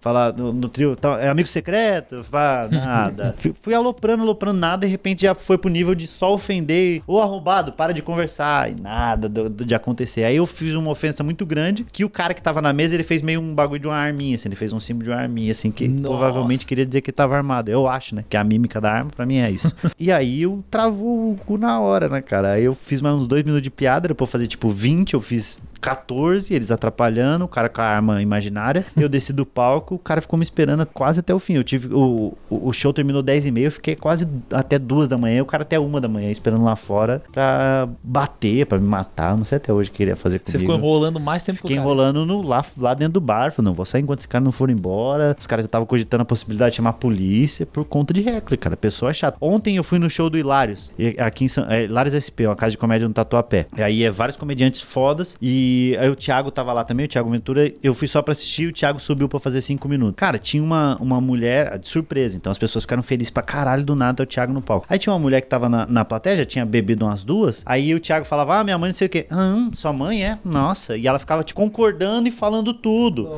Falar 0.00 0.32
no, 0.34 0.52
no 0.52 0.68
trio, 0.68 0.94
tá, 0.96 1.18
é 1.20 1.28
amigo 1.28 1.48
secreto? 1.48 2.22
Vá, 2.30 2.68
nada. 2.70 3.34
Fui- 3.38 3.54
Fui 3.60 3.74
aloprando, 3.74 4.22
aloprando 4.22 4.58
nada, 4.58 4.86
de 4.86 4.90
repente 4.90 5.22
já 5.22 5.34
foi 5.34 5.58
pro 5.58 5.70
nível 5.70 5.94
de 5.94 6.06
só 6.06 6.34
ofender. 6.34 7.02
Ô 7.06 7.20
arrombado, 7.20 7.72
para 7.72 7.92
de 7.92 8.02
conversar. 8.02 8.70
E 8.70 8.74
nada 8.74 9.28
do- 9.28 9.48
do- 9.50 9.64
de 9.64 9.74
acontecer. 9.74 10.24
Aí 10.24 10.36
eu 10.36 10.46
fiz 10.46 10.74
uma 10.74 10.90
ofensa 10.90 11.22
muito 11.24 11.44
grande 11.46 11.84
que 11.90 12.04
o 12.04 12.10
cara 12.10 12.32
que 12.34 12.42
tava 12.42 12.60
na 12.62 12.72
mesa, 12.72 12.94
ele 12.94 13.02
fez 13.02 13.22
meio 13.22 13.40
um 13.40 13.54
bagulho 13.54 13.80
de 13.80 13.86
uma 13.86 13.96
arminha, 13.96 14.34
assim. 14.34 14.48
Ele 14.48 14.56
fez 14.56 14.72
um 14.72 14.80
símbolo 14.80 15.04
de 15.04 15.10
uma 15.10 15.20
arminha, 15.20 15.52
assim, 15.52 15.70
que 15.70 15.86
Nossa. 15.88 16.08
provavelmente 16.08 16.64
queria 16.66 16.86
dizer 16.86 17.00
que 17.00 17.10
ele 17.10 17.14
tava 17.16 17.36
armado. 17.36 17.70
Eu 17.70 17.86
acho, 17.86 18.14
né? 18.14 18.24
Que 18.28 18.36
a 18.36 18.44
mímica 18.44 18.80
da 18.80 18.92
arma, 18.92 19.10
pra 19.14 19.26
mim, 19.26 19.36
é 19.38 19.50
isso. 19.50 19.74
e 19.98 20.10
aí 20.12 20.42
eu 20.42 20.62
travou 20.70 21.32
o 21.32 21.36
cu 21.46 21.56
na 21.58 21.80
hora, 21.80 22.08
né, 22.08 22.20
cara? 22.22 22.52
Aí 22.52 22.64
eu 22.64 22.74
fiz 22.74 23.00
mais 23.00 23.14
uns 23.16 23.26
dois 23.26 23.42
minutos 23.42 23.62
de 23.62 23.70
piada, 23.70 24.06
era 24.06 24.14
pra 24.14 24.24
eu 24.24 24.28
fazer 24.28 24.46
tipo 24.46 24.68
20, 24.68 25.14
eu 25.14 25.20
fiz 25.20 25.60
14, 25.80 26.52
eles 26.52 26.70
atrapalhando, 26.70 27.44
o 27.44 27.48
cara 27.48 27.68
com 27.68 27.80
a 27.80 27.84
arma 27.84 28.22
imaginária. 28.22 28.84
Eu 28.96 29.08
desci 29.08 29.32
do 29.32 29.46
palco, 29.46 29.94
o 29.94 29.98
cara 29.98 30.20
ficou 30.20 30.38
me 30.38 30.42
esperando 30.42 30.84
quase 30.86 31.20
até 31.20 31.34
o 31.34 31.38
fim. 31.38 31.54
Eu 31.54 31.64
tive. 31.64 31.88
O, 31.92 32.36
o 32.50 32.72
show 32.72 32.92
terminou 32.92 33.22
10 33.22 33.46
e 33.46 33.50
meia, 33.50 33.66
eu 33.66 33.72
fiquei 33.72 33.94
quase 33.94 34.28
até 34.52 34.78
duas 34.78 35.08
da 35.08 35.16
manhã, 35.16 35.42
o 35.42 35.46
cara 35.46 35.62
até 35.62 35.78
uma 35.78 36.00
da 36.00 36.08
manhã, 36.08 36.30
esperando 36.30 36.64
lá 36.64 36.76
fora 36.76 37.22
pra 37.32 37.88
bater, 38.02 38.66
pra 38.66 38.78
me 38.78 38.86
matar. 38.86 39.36
Não 39.36 39.44
sei 39.44 39.56
até 39.56 39.72
hoje 39.72 39.90
o 39.90 39.92
que 39.92 40.02
ele 40.02 40.10
ia 40.10 40.16
fazer 40.16 40.38
comigo. 40.38 40.50
Você 40.50 40.58
ficou 40.58 40.74
enrolando 40.74 41.20
mais 41.20 41.42
tempo 41.42 41.56
Fiquei 41.56 41.76
que 41.76 41.80
o 41.80 41.84
cara. 41.84 41.94
enrolando 41.94 42.26
no, 42.26 42.42
lá, 42.42 42.64
lá 42.76 42.94
dentro 42.94 43.14
do 43.14 43.20
bar. 43.20 43.52
Falei, 43.52 43.66
não, 43.66 43.74
vou 43.74 43.84
sair 43.84 44.02
enquanto 44.02 44.20
esse 44.20 44.28
cara 44.28 44.44
não 44.44 44.52
for 44.52 44.70
embora. 44.70 45.36
Os 45.38 45.46
caras 45.46 45.64
já 45.64 45.68
estavam 45.68 45.86
cogitando 45.86 46.22
a 46.22 46.26
possibilidade 46.26 46.72
de 46.72 46.76
chamar 46.76 46.90
a 46.90 46.94
polícia 46.94 47.66
por 47.66 47.84
conta 47.84 48.12
de 48.12 48.20
réplica, 48.20 48.64
cara. 48.64 48.76
Pessoa 48.76 49.12
chata. 49.12 49.36
Ontem 49.40 49.76
eu 49.76 49.84
fui 49.84 49.98
no 49.98 50.10
show 50.10 50.28
do 50.28 50.38
Hilários, 50.38 50.90
aqui 51.18 51.44
em 51.44 51.48
São... 51.48 51.64
É, 51.70 51.84
Hilários 51.84 52.14
SP, 52.14 52.46
uma 52.46 52.56
casa 52.56 52.72
de 52.72 52.78
comédia 52.78 53.06
no 53.06 53.14
Tatuapé. 53.14 53.66
E 53.76 53.82
aí 53.82 54.04
é 54.04 54.10
vários 54.10 54.36
comediantes 54.36 54.80
fodas. 54.80 55.36
E 55.40 55.67
aí 55.98 56.08
o 56.08 56.16
Thiago 56.16 56.50
tava 56.50 56.72
lá 56.72 56.84
também, 56.84 57.06
o 57.06 57.08
Thiago 57.08 57.30
Ventura. 57.30 57.72
Eu 57.82 57.94
fui 57.94 58.08
só 58.08 58.22
pra 58.22 58.32
assistir 58.32 58.68
o 58.68 58.72
Thiago 58.72 59.00
subiu 59.00 59.28
pra 59.28 59.40
fazer 59.40 59.60
cinco 59.60 59.88
minutos. 59.88 60.16
Cara, 60.16 60.38
tinha 60.38 60.62
uma, 60.62 60.96
uma 61.00 61.20
mulher 61.20 61.78
de 61.78 61.88
surpresa. 61.88 62.36
Então 62.36 62.50
as 62.50 62.58
pessoas 62.58 62.84
ficaram 62.84 63.02
felizes 63.02 63.30
pra 63.30 63.42
caralho 63.42 63.84
do 63.84 63.94
nada 63.94 64.22
o 64.22 64.26
Thiago 64.26 64.52
no 64.52 64.62
palco. 64.62 64.86
Aí 64.88 64.98
tinha 64.98 65.12
uma 65.12 65.18
mulher 65.18 65.40
que 65.40 65.46
tava 65.46 65.68
na, 65.68 65.86
na 65.86 66.04
plateia, 66.04 66.38
já 66.38 66.44
tinha 66.44 66.64
bebido 66.66 67.04
umas 67.06 67.24
duas. 67.24 67.62
Aí 67.66 67.94
o 67.94 68.00
Thiago 68.00 68.24
falava, 68.24 68.58
ah, 68.58 68.64
minha 68.64 68.78
mãe 68.78 68.90
não 68.90 68.94
sei 68.94 69.06
o 69.06 69.10
quê. 69.10 69.26
Ah, 69.30 69.54
hum, 69.56 69.70
sua 69.74 69.92
mãe 69.92 70.24
é? 70.24 70.38
Nossa. 70.44 70.96
E 70.96 71.06
ela 71.06 71.18
ficava, 71.18 71.42
tipo, 71.42 71.60
concordando 71.60 72.28
e 72.28 72.30
falando 72.30 72.72
tudo. 72.72 73.28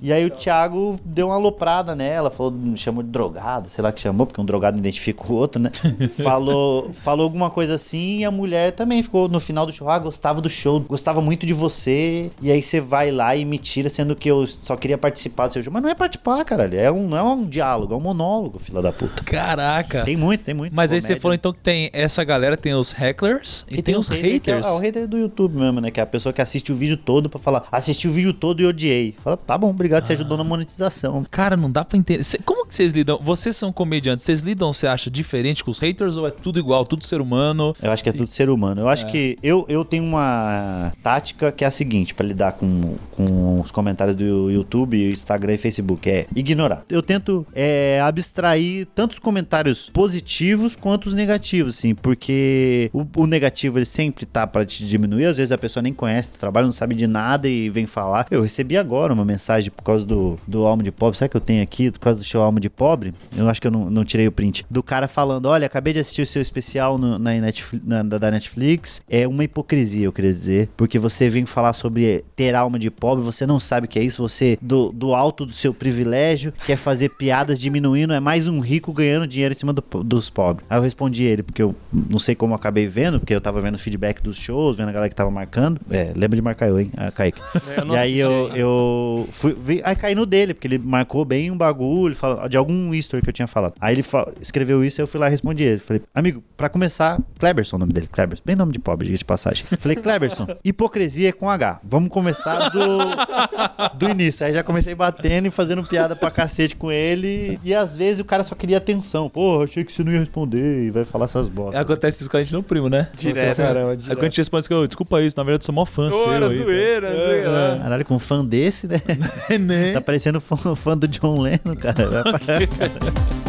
E 0.00 0.12
aí 0.12 0.24
o 0.24 0.30
Thiago 0.30 0.98
deu 1.04 1.28
uma 1.28 1.36
aloprada 1.36 1.94
nela, 1.94 2.30
falou, 2.30 2.52
me 2.52 2.76
chamou 2.76 3.02
de 3.02 3.10
drogada, 3.10 3.68
sei 3.68 3.82
lá 3.82 3.92
que 3.92 4.00
chamou, 4.00 4.26
porque 4.26 4.40
um 4.40 4.44
drogado 4.44 4.78
identifica 4.78 5.22
o 5.28 5.34
outro, 5.34 5.60
né? 5.60 5.70
falou, 6.22 6.90
falou 6.92 7.24
alguma 7.24 7.50
coisa 7.50 7.74
assim 7.74 8.18
e 8.18 8.24
a 8.24 8.30
mulher 8.30 8.72
também 8.72 9.02
ficou 9.02 9.28
no 9.28 9.40
final 9.40 9.64
do 9.66 9.72
show, 9.72 9.88
ah, 9.88 9.98
gostava 9.98 10.40
do 10.40 10.48
show, 10.48 10.80
gostava 10.80 11.20
muito 11.20 11.46
de 11.46 11.52
você. 11.52 11.77
E 11.86 12.50
aí 12.50 12.62
você 12.62 12.80
vai 12.80 13.10
lá 13.10 13.34
e 13.36 13.44
me 13.44 13.58
tira, 13.58 13.88
sendo 13.88 14.16
que 14.16 14.28
eu 14.30 14.46
só 14.46 14.76
queria 14.76 14.98
participar 14.98 15.46
do 15.48 15.52
seu 15.54 15.62
show. 15.62 15.72
Mas 15.72 15.82
não 15.82 15.90
é 15.90 15.94
participar, 15.94 16.44
caralho. 16.44 16.78
É 16.78 16.90
um, 16.90 17.08
não 17.08 17.16
é 17.16 17.22
um 17.22 17.44
diálogo, 17.46 17.94
é 17.94 17.96
um 17.96 18.00
monólogo, 18.00 18.58
filha 18.58 18.80
da 18.82 18.92
puta. 18.92 19.22
Caraca. 19.24 20.04
Tem 20.04 20.16
muito, 20.16 20.42
tem 20.44 20.54
muito. 20.54 20.74
Mas 20.74 20.92
aí 20.92 21.00
você 21.00 21.08
comédia. 21.08 21.22
falou 21.22 21.34
então 21.34 21.52
que 21.52 21.60
tem 21.60 21.90
essa 21.92 22.22
galera, 22.24 22.56
tem 22.56 22.74
os 22.74 22.92
hecklers 22.92 23.64
e, 23.70 23.82
tem, 23.82 23.96
os 23.96 24.08
hater 24.08 24.22
que 24.40 24.50
é- 24.50 24.54
haters. 24.54 24.66
É, 24.66 24.70
o 24.70 24.78
hater 24.78 25.06
do 25.08 25.18
YouTube 25.18 25.56
mesmo, 25.58 25.80
né? 25.80 25.90
Que 25.90 26.00
é 26.00 26.02
a 26.02 26.06
pessoa 26.06 26.32
que 26.32 26.40
assiste 26.40 26.72
o 26.72 26.74
vídeo 26.74 26.96
todo 26.96 27.28
pra 27.30 27.38
falar, 27.38 27.64
assisti 27.70 28.08
o 28.08 28.12
vídeo 28.12 28.32
todo 28.32 28.60
e 28.60 28.66
odiei. 28.66 29.14
Fala, 29.22 29.36
tá 29.36 29.56
bom, 29.56 29.70
obrigado, 29.70 30.06
você 30.06 30.12
ajudou 30.14 30.36
na 30.36 30.44
monetização. 30.44 31.24
Cara, 31.30 31.56
não 31.56 31.70
dá 31.70 31.84
pra 31.84 31.98
entender. 31.98 32.22
Cê- 32.24 32.38
como 32.44 32.66
que 32.66 32.74
vocês 32.74 32.92
lidam? 32.92 33.18
Vocês 33.22 33.56
são 33.56 33.72
comediantes, 33.72 34.24
vocês 34.24 34.40
lidam, 34.42 34.72
você 34.72 34.86
acha, 34.86 35.10
diferente 35.10 35.62
com 35.64 35.70
os 35.70 35.78
haters 35.78 36.16
ou 36.16 36.26
é 36.26 36.30
tudo 36.30 36.58
igual, 36.58 36.84
tudo 36.84 37.06
ser 37.06 37.20
humano? 37.20 37.74
Eu 37.82 37.90
acho 37.90 38.02
que 38.02 38.08
é 38.08 38.12
tudo 38.12 38.26
ser 38.28 38.48
humano. 38.50 38.80
Eu 38.82 38.88
acho 38.88 39.06
que 39.06 39.36
eu, 39.42 39.64
eu 39.68 39.84
tenho 39.84 40.04
uma 40.04 40.92
tática 41.02 41.50
que 41.52 41.64
é 41.64 41.67
a 41.68 41.70
seguinte, 41.70 42.14
pra 42.14 42.26
lidar 42.26 42.52
com, 42.52 42.96
com 43.12 43.60
os 43.60 43.70
comentários 43.70 44.16
do 44.16 44.50
YouTube, 44.50 45.10
Instagram 45.10 45.54
e 45.54 45.58
Facebook, 45.58 46.08
é 46.08 46.26
ignorar. 46.34 46.84
Eu 46.88 47.02
tento 47.02 47.46
é, 47.54 48.00
abstrair 48.02 48.86
tanto 48.94 49.12
os 49.12 49.18
comentários 49.18 49.90
positivos 49.90 50.74
quanto 50.76 51.06
os 51.06 51.14
negativos, 51.14 51.78
assim, 51.78 51.94
porque 51.94 52.90
o, 52.92 53.06
o 53.16 53.26
negativo 53.26 53.78
ele 53.78 53.84
sempre 53.86 54.26
tá 54.26 54.46
pra 54.46 54.64
te 54.64 54.86
diminuir, 54.86 55.26
às 55.26 55.36
vezes 55.36 55.52
a 55.52 55.58
pessoa 55.58 55.82
nem 55.82 55.92
conhece 55.92 56.30
o 56.34 56.38
trabalho, 56.38 56.66
não 56.66 56.72
sabe 56.72 56.94
de 56.94 57.06
nada 57.06 57.48
e 57.48 57.68
vem 57.70 57.86
falar. 57.86 58.26
Eu 58.30 58.42
recebi 58.42 58.76
agora 58.76 59.12
uma 59.12 59.24
mensagem 59.24 59.70
por 59.70 59.82
causa 59.82 60.04
do, 60.04 60.38
do 60.46 60.66
Alma 60.66 60.82
de 60.82 60.90
Pobre, 60.90 61.18
sabe 61.18 61.30
que 61.30 61.36
eu 61.36 61.40
tenho 61.40 61.62
aqui, 61.62 61.90
por 61.90 62.00
causa 62.00 62.18
do 62.20 62.24
show 62.24 62.42
Alma 62.42 62.60
de 62.60 62.70
Pobre? 62.70 63.14
Eu 63.36 63.48
acho 63.48 63.60
que 63.60 63.66
eu 63.66 63.70
não, 63.70 63.90
não 63.90 64.04
tirei 64.04 64.26
o 64.26 64.32
print. 64.32 64.64
Do 64.70 64.82
cara 64.82 65.06
falando, 65.08 65.46
olha, 65.46 65.66
acabei 65.66 65.92
de 65.92 66.00
assistir 66.00 66.22
o 66.22 66.26
seu 66.26 66.42
especial 66.42 66.98
no- 66.98 67.18
na 67.18 67.32
Netflix, 67.34 67.86
na- 67.86 68.02
da, 68.02 68.30
Netflix, 68.30 69.02
é 69.08 69.26
uma 69.26 69.44
hipocrisia, 69.44 70.04
eu 70.06 70.12
queria 70.12 70.32
dizer, 70.32 70.68
porque 70.76 70.98
você 70.98 71.28
vem 71.28 71.44
falar 71.58 71.72
sobre 71.72 72.24
ter 72.36 72.54
alma 72.54 72.78
de 72.78 72.88
pobre, 72.88 73.24
você 73.24 73.44
não 73.44 73.58
sabe 73.58 73.86
o 73.86 73.88
que 73.88 73.98
é 73.98 74.02
isso, 74.02 74.22
você, 74.22 74.56
do, 74.62 74.92
do 74.92 75.12
alto 75.12 75.44
do 75.44 75.52
seu 75.52 75.74
privilégio, 75.74 76.52
quer 76.64 76.76
fazer 76.76 77.08
piadas 77.08 77.60
diminuindo, 77.60 78.12
é 78.12 78.20
mais 78.20 78.46
um 78.46 78.60
rico 78.60 78.92
ganhando 78.92 79.26
dinheiro 79.26 79.52
em 79.52 79.56
cima 79.56 79.72
do 79.72 79.82
dos 80.04 80.30
pobres. 80.30 80.64
Aí 80.70 80.78
eu 80.78 80.82
respondi 80.82 81.24
ele, 81.24 81.42
porque 81.42 81.60
eu 81.60 81.74
não 81.92 82.18
sei 82.18 82.36
como 82.36 82.52
eu 82.52 82.56
acabei 82.56 82.86
vendo, 82.86 83.18
porque 83.18 83.34
eu 83.34 83.40
tava 83.40 83.60
vendo 83.60 83.76
feedback 83.76 84.22
dos 84.22 84.36
shows, 84.36 84.76
vendo 84.76 84.90
a 84.90 84.92
galera 84.92 85.08
que 85.08 85.16
tava 85.16 85.32
marcando. 85.32 85.80
É, 85.90 86.12
lembra 86.14 86.36
de 86.36 86.42
marcar 86.42 86.68
eu, 86.68 86.78
hein, 86.78 86.92
ah, 86.96 87.10
Kaique? 87.10 87.40
Não 87.84 87.94
e 87.96 87.98
aí 87.98 88.18
eu, 88.18 88.46
ainda. 88.46 88.58
eu 88.58 89.28
fui, 89.32 89.56
vi, 89.58 89.80
aí 89.84 89.96
caí 89.96 90.14
no 90.14 90.24
dele, 90.24 90.54
porque 90.54 90.68
ele 90.68 90.78
marcou 90.78 91.24
bem 91.24 91.50
um 91.50 91.56
bagulho, 91.56 92.14
fala, 92.14 92.48
de 92.48 92.56
algum 92.56 92.94
history 92.94 93.20
que 93.20 93.30
eu 93.30 93.32
tinha 93.32 93.48
falado. 93.48 93.74
Aí 93.80 93.96
ele 93.96 94.04
escreveu 94.40 94.84
isso, 94.84 95.00
aí 95.00 95.02
eu 95.02 95.08
fui 95.08 95.18
lá 95.18 95.26
e 95.26 95.30
respondi 95.30 95.64
ele. 95.64 95.78
Falei, 95.78 96.02
amigo, 96.14 96.40
pra 96.56 96.68
começar, 96.68 97.20
Kleberson, 97.36 97.76
o 97.76 97.78
nome 97.80 97.92
dele, 97.92 98.06
Kleberson. 98.06 98.42
Bem 98.44 98.54
nome 98.54 98.72
de 98.72 98.78
pobre, 98.78 99.06
diga 99.06 99.18
de 99.18 99.24
passagem. 99.24 99.64
Falei, 99.78 99.96
Kleberson, 99.96 100.46
hipocrisia 100.62 101.30
é 101.30 101.32
com 101.48 101.50
H. 101.50 101.80
Vamos 101.82 102.10
começar 102.10 102.68
do, 102.68 103.96
do 103.96 104.10
início. 104.10 104.44
Aí 104.44 104.52
já 104.52 104.62
comecei 104.62 104.94
batendo 104.94 105.48
e 105.48 105.50
fazendo 105.50 105.82
piada 105.82 106.14
pra 106.14 106.30
cacete 106.30 106.76
com 106.76 106.92
ele. 106.92 107.58
E 107.64 107.74
às 107.74 107.96
vezes 107.96 108.20
o 108.20 108.24
cara 108.24 108.44
só 108.44 108.54
queria 108.54 108.76
atenção. 108.76 109.30
Porra, 109.30 109.64
achei 109.64 109.82
que 109.82 109.90
você 109.90 110.04
não 110.04 110.12
ia 110.12 110.20
responder 110.20 110.84
e 110.84 110.90
vai 110.90 111.04
falar 111.04 111.24
essas 111.24 111.48
bostas. 111.48 111.80
Acontece 111.80 112.20
isso 112.20 112.30
com 112.30 112.36
a 112.36 112.42
gente 112.42 112.52
no 112.52 112.62
primo, 112.62 112.90
né? 112.90 113.08
Direto. 113.16 113.56
Caramba, 113.56 113.92
Aí 113.92 113.98
quando 113.98 114.20
a 114.20 114.24
gente 114.24 114.38
responde 114.38 114.68
que 114.68 114.74
eu, 114.74 114.86
desculpa 114.86 115.22
isso, 115.22 115.36
na 115.38 115.42
verdade 115.42 115.62
eu 115.62 115.66
sou 115.66 115.74
mó 115.74 115.86
fã 115.86 116.10
seu. 116.12 116.32
era 116.32 116.48
aí, 116.48 116.56
zoeira, 116.56 117.10
zoeira. 117.10 117.78
Caralho, 117.82 118.04
com 118.04 118.14
um 118.16 118.18
fã 118.18 118.44
desse, 118.44 118.86
né? 118.86 118.98
tá? 118.98 119.56
né? 119.58 119.92
Tá 119.92 120.00
parecendo 120.02 120.40
fã, 120.40 120.74
fã 120.76 120.96
do 120.96 121.08
John 121.08 121.40
Lennon, 121.40 121.76
cara. 121.80 122.24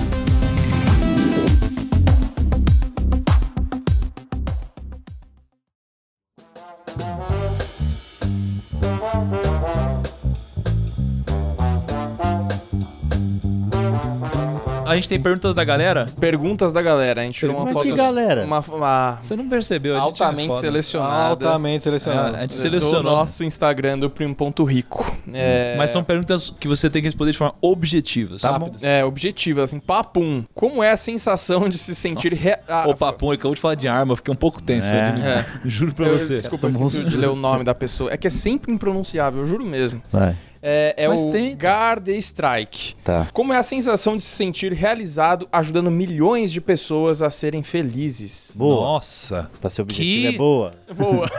A 14.89 14.95
gente 14.95 15.07
tem 15.07 15.19
perguntas 15.19 15.53
da 15.53 15.63
galera? 15.63 16.07
Perguntas 16.19 16.73
da 16.73 16.81
galera. 16.81 17.21
A 17.21 17.23
gente 17.23 17.37
tirou 17.39 17.55
uma 17.55 17.65
Mas 17.65 17.73
foto. 17.73 17.85
que 17.87 17.93
galera? 17.93 18.43
Uma, 18.43 18.59
uma 18.59 19.17
Você 19.19 19.35
não 19.35 19.47
percebeu, 19.47 19.95
a 19.95 19.99
gente 19.99 20.05
é 20.05 20.09
altamente 20.09 20.47
foda. 20.47 20.59
selecionada. 20.61 21.29
Altamente 21.47 21.83
selecionado. 21.83 22.35
É, 22.35 22.39
a 22.39 22.41
gente 22.41 22.49
do 22.55 22.55
selecionou. 22.55 23.03
nosso 23.03 23.43
Instagram 23.43 23.99
do 23.99 24.09
Primo.rico. 24.09 25.05
É, 25.33 25.75
Mas 25.77 25.91
são 25.91 26.03
perguntas 26.03 26.49
que 26.59 26.67
você 26.67 26.89
tem 26.89 27.01
que 27.01 27.07
responder 27.07 27.31
de 27.31 27.37
forma 27.37 27.53
objetiva. 27.61 28.31
Tá 28.33 28.39
sabe? 28.39 28.65
bom. 28.65 28.71
É, 28.81 29.05
objetivo, 29.05 29.61
assim, 29.61 29.79
papum. 29.79 30.43
Como 30.55 30.83
é 30.83 30.91
a 30.91 30.97
sensação 30.97 31.69
de 31.69 31.77
se 31.77 31.93
sentir... 31.93 32.31
Re... 32.33 32.57
Ah, 32.67 32.85
Ô, 32.87 32.95
Papum, 32.95 33.27
ele 33.27 33.35
acabou 33.35 33.53
de 33.55 33.61
falar 33.61 33.75
de 33.75 33.87
arma, 33.87 34.13
eu 34.13 34.17
fiquei 34.17 34.33
um 34.33 34.37
pouco 34.37 34.61
tenso. 34.61 34.87
É. 34.89 34.95
eu 34.97 35.01
admito. 35.09 35.27
É. 35.27 35.45
Juro 35.69 35.93
pra 35.93 36.07
Eu- 36.07 36.17
você. 36.17 36.35
Desculpa, 36.35 36.65
eu 36.67 36.69
esqueci 36.71 37.09
de 37.09 37.15
ler 37.17 37.29
o 37.29 37.35
nome 37.35 37.63
da 37.63 37.75
pessoa. 37.75 38.11
É 38.11 38.17
que 38.17 38.27
é 38.27 38.29
sempre 38.29 38.71
impronunciável, 38.71 39.41
eu 39.41 39.47
juro 39.47 39.65
mesmo. 39.65 40.01
Vai, 40.11 40.35
É, 40.62 40.93
é 40.97 41.07
Mas 41.07 41.24
o 41.24 41.32
tenta. 41.32 41.55
Garde 41.55 42.18
Strike. 42.18 42.95
tá. 43.03 43.28
Como 43.32 43.53
é 43.53 43.57
a 43.57 43.64
sensação 43.64 44.16
de 44.18 44.22
se 44.22 44.36
sentir 44.36 44.74
realizado 44.74 45.47
ajudando 45.51 45.89
milhões 45.89 46.51
de 46.51 46.60
pessoas 46.60 47.22
a 47.22 47.30
serem 47.30 47.64
felizes? 47.64 48.51
Boa. 48.55 48.82
Nossa. 48.82 49.49
Pra 49.62 49.70
ser 49.70 49.82
objetivo 49.84 50.22
Que- 50.30 50.36
é 50.36 50.38
boa. 50.38 50.74
Boa. 50.95 51.30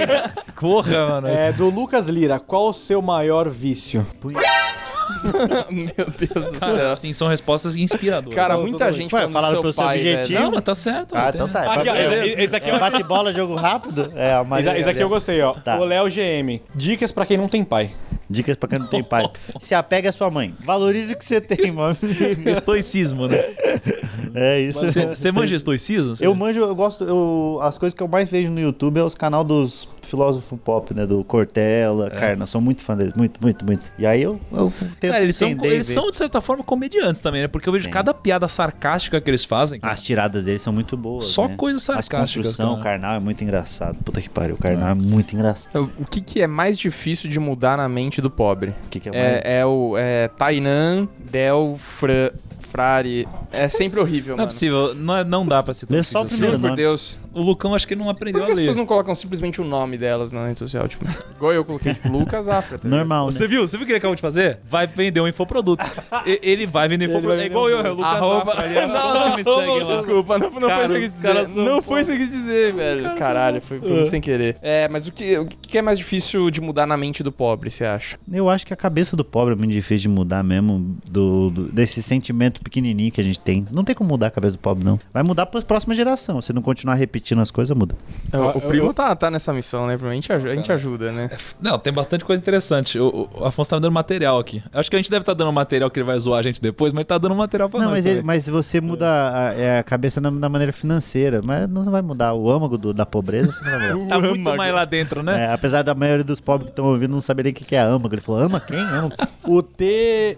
Porra, 0.60 1.06
mano. 1.08 1.28
É, 1.28 1.52
do 1.52 1.70
Lucas 1.70 2.06
Lira, 2.08 2.38
qual 2.38 2.68
o 2.68 2.72
seu 2.74 3.00
maior 3.00 3.48
vício? 3.48 4.06
Meu 5.70 5.86
Deus 6.18 6.52
do 6.52 6.58
céu. 6.60 6.92
assim, 6.92 7.12
são 7.12 7.28
respostas 7.28 7.76
inspiradoras. 7.76 8.34
Cara, 8.34 8.58
muita 8.58 8.90
gente 8.92 9.14
Ué, 9.14 9.20
falando 9.22 9.32
falaram 9.32 9.54
do 9.56 9.60
pro 9.62 9.72
seu 9.72 9.82
seu 9.82 9.84
pai, 9.84 9.96
objetivo. 9.98 10.28
velho. 10.28 10.44
não, 10.44 10.50
mas 10.52 10.60
tá 10.62 10.74
certo. 10.74 11.14
Ah, 11.16 11.32
tem- 11.32 11.40
então 11.40 11.48
tá. 11.48 11.72
Aqui, 11.72 11.88
ó, 11.88 11.94
É, 11.94 12.26
esse, 12.28 12.40
esse 12.42 12.56
aqui 12.56 12.70
é 12.70 12.74
é 12.74 12.78
bate-bola, 12.78 13.32
jogo 13.32 13.54
rápido? 13.54 14.12
É, 14.14 14.42
mas 14.44 14.66
esse, 14.66 14.78
esse 14.80 14.88
aqui 14.90 15.00
eu 15.02 15.08
gostei, 15.08 15.40
ó. 15.42 15.54
Tá. 15.54 15.78
O 15.78 15.84
Léo 15.84 16.06
GM. 16.10 16.60
Dicas 16.74 17.12
pra 17.12 17.24
quem 17.24 17.36
não 17.36 17.48
tem 17.48 17.64
pai. 17.64 17.90
Dicas 18.28 18.56
pra 18.56 18.68
quem 18.68 18.78
não 18.78 18.86
tem 18.86 19.02
pai. 19.02 19.28
Se 19.60 19.74
apega 19.74 20.10
à 20.10 20.12
sua 20.12 20.30
mãe. 20.30 20.54
Valorize 20.60 21.12
o 21.12 21.16
que 21.16 21.24
você 21.24 21.40
tem, 21.40 21.70
mano. 21.70 21.96
Estoicismo, 22.46 23.28
né? 23.28 23.38
É 24.34 24.60
isso. 24.60 24.80
Você 24.80 25.06
você 25.06 25.32
manja 25.32 25.54
estoicismo? 25.54 26.14
Eu 26.20 26.34
manjo, 26.34 26.60
eu 26.60 26.74
gosto, 26.74 27.04
eu, 27.04 27.58
as 27.62 27.78
coisas 27.78 27.94
que 27.94 28.02
eu 28.02 28.08
mais 28.08 28.30
vejo 28.30 28.50
no 28.50 28.60
YouTube 28.60 28.98
é 28.98 29.02
os 29.02 29.14
canal 29.14 29.44
dos 29.44 29.88
filósofos 30.02 30.58
pop, 30.64 30.94
né? 30.94 31.06
Do 31.06 31.22
Cortella, 31.24 32.10
Carna, 32.10 32.46
sou 32.46 32.60
muito 32.60 32.80
fã 32.82 32.96
deles, 32.96 33.12
muito, 33.14 33.40
muito, 33.42 33.64
muito. 33.64 33.86
E 33.98 34.06
aí 34.06 34.22
eu, 34.22 34.40
eu 34.52 34.72
tento 35.00 35.12
Cara, 35.12 35.22
eles, 35.22 35.36
são, 35.36 35.48
entender 35.48 35.74
eles 35.74 35.88
ver. 35.88 35.94
são, 35.94 36.10
de 36.10 36.16
certa 36.16 36.40
forma, 36.40 36.62
comediantes 36.62 37.20
também, 37.20 37.42
né? 37.42 37.48
Porque 37.48 37.68
eu 37.68 37.72
vejo 37.72 37.88
cada 37.90 38.14
piada 38.14 38.46
sarcástica 38.48 39.20
que 39.20 39.28
eles 39.30 39.44
fazem. 39.44 39.78
As 39.82 40.02
tiradas 40.02 40.44
deles 40.44 40.62
são 40.62 40.72
muito 40.72 40.96
boas, 40.96 41.26
Só 41.26 41.48
né? 41.48 41.54
coisa 41.56 41.76
As 41.76 41.82
sarcástica. 41.82 42.20
construção, 42.42 42.74
o 42.74 42.80
Karnal 42.80 43.14
é 43.16 43.20
muito 43.20 43.42
engraçado. 43.42 43.98
Puta 44.04 44.20
que 44.20 44.28
pariu, 44.28 44.54
o 44.54 44.58
Karnal 44.58 44.90
é 44.90 44.94
muito 44.94 45.34
engraçado. 45.34 45.90
O 45.98 46.04
que, 46.04 46.20
que 46.20 46.40
é 46.40 46.46
mais 46.46 46.78
difícil 46.78 47.28
de 47.28 47.38
mudar 47.40 47.76
na 47.76 47.88
mente 47.88 48.15
do 48.20 48.30
pobre? 48.30 48.70
O 48.70 48.88
que, 48.90 49.00
que 49.00 49.08
é? 49.08 49.12
É, 49.44 49.58
é 49.58 49.66
o 49.66 49.96
é, 49.96 50.28
Tainan, 50.28 51.08
Del, 51.18 51.76
Fra, 51.78 52.32
Frari. 52.66 53.26
É 53.52 53.68
sempre 53.68 53.98
horrível, 54.00 54.36
Não 54.36 54.42
é 54.42 54.44
mano. 54.44 54.48
possível, 54.48 54.94
não, 54.94 55.16
é- 55.16 55.24
não 55.24 55.46
dá 55.46 55.62
pra 55.62 55.72
ser 55.72 55.86
tão 55.86 55.96
Lê 55.96 56.02
só 56.02 56.20
o 56.20 56.24
difícil 56.24 56.46
primeiro 56.48 56.56
assim. 56.56 56.60
Juro 56.60 56.60
por 56.60 56.66
nome. 56.68 56.76
Deus. 56.76 57.18
O 57.32 57.42
Lucão 57.42 57.74
acho 57.74 57.86
que 57.86 57.94
não 57.96 58.08
aprendeu 58.10 58.40
Por 58.40 58.46
que 58.46 58.50
a 58.50 58.52
as 58.52 58.58
ler. 58.58 58.62
pessoas 58.64 58.76
não 58.76 58.86
colocam 58.86 59.14
simplesmente 59.14 59.60
o 59.60 59.64
nome 59.64 59.96
delas 59.98 60.32
na 60.32 60.46
rede 60.46 60.58
social? 60.58 60.88
Tipo, 60.88 61.04
igual 61.36 61.52
eu 61.52 61.64
coloquei, 61.64 61.94
tipo, 61.94 62.08
Lucas 62.10 62.48
Afra. 62.48 62.78
tá 62.78 62.84
ligado? 62.88 62.98
Normal, 62.98 63.26
né? 63.26 63.32
Você 63.32 63.46
viu? 63.46 63.66
Você 63.66 63.76
viu 63.76 63.84
o 63.84 63.86
que 63.86 63.92
ele 63.92 63.98
acabou 63.98 64.14
de 64.16 64.22
fazer? 64.22 64.58
Vai 64.68 64.86
vender 64.86 65.20
um 65.20 65.28
infoproduto. 65.28 65.84
E- 66.26 66.40
ele 66.42 66.66
vai 66.66 66.88
vender 66.88 67.04
infoproduto. 67.06 67.36
vai 67.36 67.44
É 67.44 67.46
igual 67.46 67.68
eu, 67.68 67.80
é 67.80 67.90
o 67.90 67.94
Lucas 67.94 68.12
Arroba... 68.12 68.52
Zafra, 68.52 68.64
aliás, 68.66 68.92
todo 68.94 69.14
mundo 69.18 69.36
me 69.36 69.42
não, 69.44 69.54
segue 69.56 69.66
não, 69.80 69.88
lá. 69.88 69.96
desculpa, 69.96 70.38
não, 70.38 70.50
não 70.50 70.68
Cara, 70.68 70.74
foi 70.76 70.82
isso 70.84 70.92
que 70.92 70.96
eu 70.96 71.00
quis 71.02 71.14
dizer. 71.14 71.54
são 71.54 71.64
Não 71.64 71.82
foi 71.82 72.00
isso 72.00 72.10
que 72.10 72.16
eu 72.16 72.20
quis 72.20 72.30
dizer, 72.30 72.72
velho. 72.74 73.14
Caralho, 73.16 73.60
foi, 73.62 73.78
foi 73.80 73.90
muito 73.90 74.08
sem 74.08 74.20
querer. 74.20 74.56
É, 74.62 74.88
mas 74.88 75.06
o 75.06 75.12
que, 75.12 75.38
o 75.38 75.46
que 75.46 75.78
é 75.78 75.82
mais 75.82 75.98
difícil 75.98 76.50
de 76.50 76.60
mudar 76.60 76.86
na 76.86 76.96
mente 76.96 77.22
do 77.22 77.30
pobre, 77.30 77.70
você 77.70 77.84
acha? 77.84 78.18
Eu 78.32 78.48
acho 78.48 78.66
que 78.66 78.72
a 78.72 78.76
cabeça 78.76 79.14
do 79.16 79.24
pobre 79.24 79.52
é 79.54 79.56
muito 79.56 79.72
difícil 79.72 80.08
de 80.10 80.14
mudar 80.16 80.42
mesmo, 80.42 80.96
do, 81.06 81.50
do- 81.50 81.64
desse 81.68 82.02
sentimento 82.02 82.55
pequenininho 82.60 83.10
que 83.12 83.20
a 83.20 83.24
gente 83.24 83.40
tem. 83.40 83.66
Não 83.70 83.84
tem 83.84 83.94
como 83.94 84.10
mudar 84.10 84.28
a 84.28 84.30
cabeça 84.30 84.52
do 84.56 84.58
pobre, 84.58 84.84
não. 84.84 84.98
Vai 85.12 85.22
mudar 85.22 85.46
pra 85.46 85.60
próxima 85.62 85.94
geração. 85.94 86.40
Se 86.40 86.52
não 86.52 86.62
continuar 86.62 86.94
repetindo 86.94 87.40
as 87.40 87.50
coisas, 87.50 87.76
muda. 87.76 87.94
o 88.32 88.36
eu- 88.36 88.60
primo 88.62 88.92
tá, 88.94 89.14
tá 89.16 89.30
nessa 89.30 89.52
missão, 89.52 89.86
né? 89.86 89.98
A 90.00 90.14
gente, 90.14 90.32
a 90.32 90.38
gente 90.38 90.72
ajuda, 90.72 91.10
né? 91.12 91.30
Não, 91.60 91.78
tem 91.78 91.92
bastante 91.92 92.24
coisa 92.24 92.40
interessante. 92.40 92.98
O, 92.98 93.28
o 93.34 93.44
Afonso 93.44 93.70
tá 93.70 93.76
me 93.76 93.82
dando 93.82 93.92
material 93.92 94.38
aqui. 94.38 94.62
Eu 94.72 94.80
acho 94.80 94.90
que 94.90 94.96
a 94.96 94.98
gente 94.98 95.10
deve 95.10 95.22
estar 95.22 95.34
dando 95.34 95.52
material 95.52 95.90
que 95.90 95.98
ele 95.98 96.06
vai 96.06 96.18
zoar 96.18 96.40
a 96.40 96.42
gente 96.42 96.60
depois, 96.60 96.92
mas 96.92 97.00
ele 97.00 97.06
tá 97.06 97.18
dando 97.18 97.34
material 97.34 97.68
pra 97.68 97.80
não, 97.80 97.86
nós. 97.90 97.96
mas, 97.98 98.06
ele- 98.06 98.22
mas 98.22 98.48
você 98.48 98.80
muda 98.80 99.06
a, 99.06 99.52
é, 99.54 99.78
a 99.78 99.82
cabeça 99.82 100.20
na, 100.20 100.30
na 100.30 100.48
maneira 100.48 100.72
financeira, 100.72 101.40
mas 101.42 101.68
não 101.68 101.84
vai 101.84 102.02
mudar 102.02 102.34
o 102.34 102.50
âmago 102.50 102.76
do- 102.78 102.92
da 102.94 103.04
pobreza, 103.06 103.52
você 103.52 103.64
não 103.64 103.78
vai 103.78 103.92
mudar. 103.94 104.06
Tá 104.16 104.20
muito 104.20 104.56
mais 104.56 104.72
lá 104.74 104.84
dentro, 104.84 105.22
né? 105.22 105.44
É, 105.46 105.52
apesar 105.52 105.82
da 105.82 105.94
maioria 105.94 106.24
dos 106.24 106.40
pobres 106.40 106.66
que 106.66 106.72
estão 106.72 106.86
ouvindo 106.86 107.10
não 107.12 107.20
saberem 107.20 107.52
o 107.52 107.54
que 107.54 107.64
que 107.64 107.74
é 107.76 107.80
âmago. 107.80 108.14
Ele 108.14 108.20
falou, 108.20 108.40
ama 108.42 108.60
quem? 108.60 108.78
Ama? 108.78 109.10
O 109.48 109.62
T. 109.62 110.36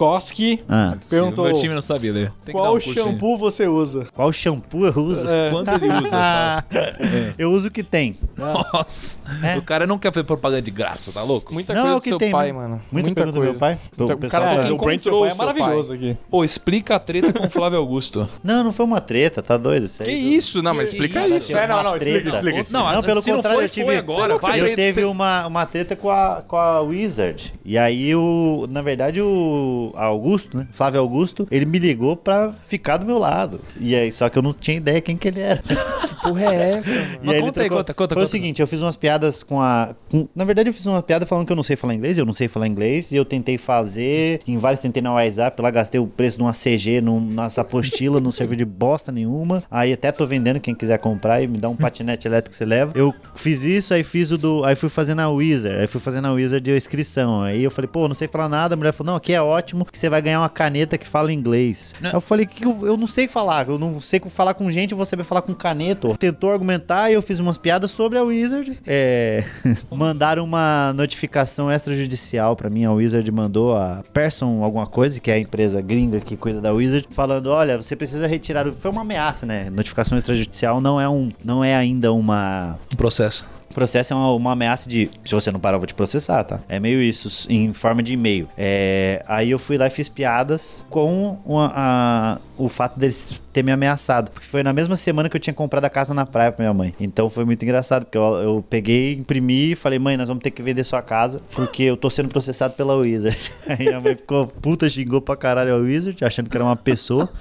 Novakoski 0.00 0.60
Ah, 0.68 0.96
perguntou 1.08 1.44
Meu 1.44 1.54
time 1.54 1.74
não 1.74 1.82
sabia 1.82 2.12
ler. 2.12 2.32
Tem 2.44 2.52
que 2.54 2.60
dar 2.60 2.66
qual 2.66 2.76
um 2.76 2.80
shampoo 2.80 3.36
você 3.38 3.66
usa. 3.66 4.06
qual 4.14 4.32
shampoo 4.32 4.86
eu 4.86 4.96
uso? 5.02 5.22
Quando 5.50 5.68
ele 5.74 5.92
usa? 5.92 6.00
eu 6.00 6.06
falo. 6.10 7.34
eu 7.38 7.52
uso 7.52 7.68
o 7.68 7.70
que 7.70 7.82
tem. 7.82 8.16
Nossa. 8.36 9.18
É. 9.42 9.58
O 9.58 9.62
cara 9.62 9.86
não 9.86 9.98
quer 9.98 10.12
fazer 10.12 10.24
propaganda 10.24 10.62
de 10.62 10.70
graça, 10.70 11.12
tá 11.12 11.22
louco? 11.22 11.52
Muita 11.52 11.74
Não, 11.74 11.82
coisa 11.82 11.94
é 11.94 11.96
o 11.96 11.98
do 11.98 12.02
que 12.02 12.08
seu 12.08 12.18
tem, 12.18 12.30
pai, 12.30 12.46
né? 12.48 12.52
mano. 12.52 12.82
Muita, 12.90 13.12
pergunta 13.12 13.38
do 13.38 13.42
meu 13.44 13.54
pai. 13.54 13.78
Muita- 13.96 14.14
O 14.14 14.16
o 14.16 14.30
cara 14.30 14.54
do 14.56 14.66
seu 14.66 14.74
encontrou 14.74 15.20
pai 15.22 15.30
é 15.30 15.34
maravilhoso 15.34 15.92
aqui. 15.92 16.16
Pô, 16.30 16.44
explica 16.44 16.96
a 16.96 16.98
treta 16.98 17.32
com 17.32 17.46
o 17.46 17.50
Flávio 17.50 17.78
Augusto. 17.78 18.28
Não, 18.42 18.64
não 18.64 18.72
foi 18.72 18.86
uma 18.86 19.00
treta, 19.00 19.42
tá 19.42 19.56
doido? 19.56 19.84
Isso 19.86 20.02
aí 20.02 20.08
Que 20.08 20.14
do- 20.14 20.28
isso? 20.34 20.62
Não, 20.62 20.74
mas 20.74 20.90
Que 20.90 20.96
explica 20.96 21.22
isso? 21.22 21.36
isso. 21.36 21.56
É, 21.56 21.66
não, 21.66 21.82
não, 21.82 21.96
explica, 21.96 22.28
explica. 22.30 22.60
explica. 22.60 22.78
Não, 22.94 23.02
pelo 23.02 23.22
não 23.26 23.34
contrário, 23.36 23.60
eu 23.62 23.68
tive. 23.68 23.96
agora, 23.96 24.32
eu 24.32 24.76
teve 24.76 25.04
uma, 25.04 25.46
uma 25.46 25.66
treta 25.66 25.94
com 25.94 26.10
a, 26.10 26.42
com 26.46 26.56
a 26.56 26.80
Wizard. 26.80 27.52
E 27.64 27.76
aí, 27.76 28.14
o, 28.14 28.66
na 28.70 28.82
verdade, 28.82 29.20
o 29.20 29.89
Augusto, 29.94 30.56
né? 30.58 30.66
Flávio 30.70 31.00
Augusto, 31.00 31.46
ele 31.50 31.64
me 31.64 31.78
ligou 31.78 32.16
pra 32.16 32.52
ficar 32.52 32.96
do 32.98 33.06
meu 33.06 33.18
lado. 33.18 33.60
E 33.78 33.94
aí, 33.94 34.10
só 34.12 34.28
que 34.28 34.38
eu 34.38 34.42
não 34.42 34.52
tinha 34.52 34.76
ideia 34.76 35.00
quem 35.00 35.16
que 35.16 35.28
ele 35.28 35.40
era. 35.40 35.62
porra 36.22 36.54
é 36.54 36.72
essa, 36.72 36.90
mano? 36.94 37.06
E 37.22 37.26
Mas 37.26 37.34
aí 37.36 37.40
conta 37.42 37.62
aí, 37.62 37.68
conta, 37.68 37.94
conta, 37.94 38.14
Foi 38.14 38.22
o 38.22 38.26
conta. 38.26 38.30
seguinte, 38.30 38.60
eu 38.60 38.66
fiz 38.66 38.80
umas 38.82 38.96
piadas 38.96 39.42
com 39.42 39.60
a. 39.60 39.94
com- 40.10 40.28
na 40.34 40.44
verdade, 40.44 40.68
eu 40.68 40.74
fiz 40.74 40.84
uma 40.86 41.02
piada 41.02 41.24
falando 41.26 41.46
que 41.46 41.52
eu 41.52 41.56
não 41.56 41.62
sei 41.62 41.76
falar 41.76 41.94
inglês, 41.94 42.18
eu 42.18 42.26
não 42.26 42.32
sei 42.32 42.48
falar 42.48 42.66
inglês, 42.66 43.10
e 43.12 43.16
eu 43.16 43.24
tentei 43.24 43.56
fazer. 43.58 44.40
Em 44.46 44.58
vários 44.58 44.80
tentei 44.80 45.02
na 45.02 45.12
WhatsApp, 45.12 45.60
lá 45.62 45.70
gastei 45.70 46.00
o 46.00 46.06
preço 46.06 46.36
de 46.38 46.42
uma 46.42 46.52
CG 46.52 47.00
num, 47.00 47.20
nessa 47.20 47.62
apostila, 47.62 48.20
não 48.20 48.30
serviu 48.30 48.56
de 48.56 48.64
bosta 48.64 49.10
nenhuma. 49.10 49.62
Aí 49.70 49.92
até 49.92 50.12
tô 50.12 50.26
vendendo, 50.26 50.60
quem 50.60 50.74
quiser 50.74 50.98
comprar 50.98 51.40
e 51.42 51.46
me 51.46 51.56
dá 51.58 51.68
um 51.68 51.76
patinete 51.76 52.26
elétrico 52.28 52.54
você 52.54 52.64
leva. 52.64 52.92
Eu 52.94 53.14
fiz 53.34 53.62
isso, 53.62 53.94
aí 53.94 54.02
fiz 54.04 54.30
o 54.30 54.38
do. 54.38 54.64
Aí 54.64 54.76
fui 54.76 54.88
fazer 54.88 55.14
na 55.14 55.28
Wizard. 55.30 55.78
Aí 55.80 55.86
fui 55.86 56.00
fazer 56.00 56.20
na 56.20 56.32
Wizard 56.32 56.62
de 56.64 56.76
inscrição. 56.76 57.40
Aí 57.42 57.62
eu 57.64 57.70
falei, 57.70 57.88
pô, 57.88 58.06
não 58.08 58.14
sei 58.14 58.28
falar 58.28 58.48
nada. 58.48 58.74
A 58.74 58.76
mulher 58.76 58.92
falou, 58.92 59.12
não, 59.12 59.16
aqui 59.16 59.32
é 59.32 59.40
ótimo, 59.40 59.79
que 59.84 59.98
você 59.98 60.08
vai 60.08 60.20
ganhar 60.20 60.40
uma 60.40 60.48
caneta 60.48 60.98
que 60.98 61.06
fala 61.06 61.32
inglês. 61.32 61.94
Aí 62.02 62.12
eu 62.12 62.20
falei, 62.20 62.46
que 62.46 62.64
eu, 62.64 62.86
eu 62.86 62.96
não 62.96 63.06
sei 63.06 63.28
falar, 63.28 63.68
eu 63.68 63.78
não 63.78 64.00
sei 64.00 64.20
falar 64.28 64.54
com 64.54 64.70
gente, 64.70 64.92
eu 64.92 64.96
vou 64.96 65.06
saber 65.06 65.24
falar 65.24 65.42
com 65.42 65.54
caneta. 65.54 66.08
Tentou 66.16 66.50
argumentar 66.50 67.10
e 67.10 67.14
eu 67.14 67.22
fiz 67.22 67.38
umas 67.38 67.58
piadas 67.58 67.90
sobre 67.90 68.18
a 68.18 68.22
Wizard. 68.22 68.78
É, 68.86 69.44
mandaram 69.90 70.44
uma 70.44 70.92
notificação 70.94 71.70
extrajudicial 71.70 72.56
pra 72.56 72.70
mim. 72.70 72.84
A 72.84 72.92
Wizard 72.92 73.30
mandou 73.30 73.76
a 73.76 74.02
Person 74.12 74.62
alguma 74.62 74.86
coisa, 74.86 75.20
que 75.20 75.30
é 75.30 75.34
a 75.34 75.38
empresa 75.38 75.80
gringa 75.80 76.20
que 76.20 76.36
cuida 76.36 76.60
da 76.60 76.72
Wizard, 76.72 77.06
falando: 77.10 77.48
olha, 77.48 77.76
você 77.76 77.94
precisa 77.96 78.26
retirar. 78.26 78.66
o-" 78.66 78.72
Foi 78.72 78.90
uma 78.90 79.02
ameaça, 79.02 79.46
né? 79.46 79.70
Notificação 79.70 80.16
extrajudicial 80.16 80.80
não 80.80 81.00
é 81.00 81.08
um, 81.08 81.30
não 81.44 81.62
é 81.62 81.74
ainda 81.74 82.12
uma 82.12 82.78
Um 82.92 82.96
processo. 82.96 83.46
Processo 83.74 84.12
é 84.12 84.16
uma, 84.16 84.32
uma 84.32 84.52
ameaça 84.52 84.88
de 84.88 85.10
se 85.24 85.34
você 85.34 85.50
não 85.50 85.60
parar, 85.60 85.76
eu 85.76 85.80
vou 85.80 85.86
te 85.86 85.94
processar, 85.94 86.42
tá? 86.44 86.60
É 86.68 86.78
meio 86.80 87.00
isso, 87.00 87.46
em 87.50 87.72
forma 87.72 88.02
de 88.02 88.12
e-mail. 88.14 88.48
É, 88.56 89.22
aí 89.26 89.50
eu 89.50 89.58
fui 89.58 89.76
lá 89.78 89.86
e 89.86 89.90
fiz 89.90 90.08
piadas 90.08 90.84
com 90.90 91.38
uma- 91.44 91.72
a- 91.74 92.38
o 92.64 92.68
fato 92.68 92.98
deles 92.98 93.42
ter 93.52 93.62
me 93.62 93.72
ameaçado. 93.72 94.30
Porque 94.30 94.46
foi 94.46 94.62
na 94.62 94.72
mesma 94.72 94.96
semana 94.96 95.28
que 95.28 95.36
eu 95.36 95.40
tinha 95.40 95.54
comprado 95.54 95.84
a 95.84 95.90
casa 95.90 96.14
na 96.14 96.24
praia 96.24 96.52
pra 96.52 96.62
minha 96.62 96.74
mãe. 96.74 96.94
Então 97.00 97.28
foi 97.28 97.44
muito 97.44 97.62
engraçado, 97.62 98.04
porque 98.04 98.18
eu, 98.18 98.22
eu 98.22 98.64
peguei, 98.68 99.14
imprimi 99.14 99.72
e 99.72 99.74
falei, 99.74 99.98
mãe, 99.98 100.16
nós 100.16 100.28
vamos 100.28 100.42
ter 100.42 100.50
que 100.50 100.62
vender 100.62 100.84
sua 100.84 101.02
casa, 101.02 101.40
porque 101.52 101.82
eu 101.82 101.96
tô 101.96 102.08
sendo 102.10 102.28
processado 102.28 102.74
pela 102.74 102.94
Wizard. 102.94 103.52
Aí 103.68 103.88
a 103.88 104.00
mãe 104.00 104.16
ficou 104.16 104.46
puta, 104.46 104.88
xingou 104.88 105.20
pra 105.20 105.36
caralho 105.36 105.74
a 105.74 105.78
Wizard, 105.78 106.24
achando 106.24 106.48
que 106.48 106.56
era 106.56 106.64
uma 106.64 106.76
pessoa. 106.76 107.28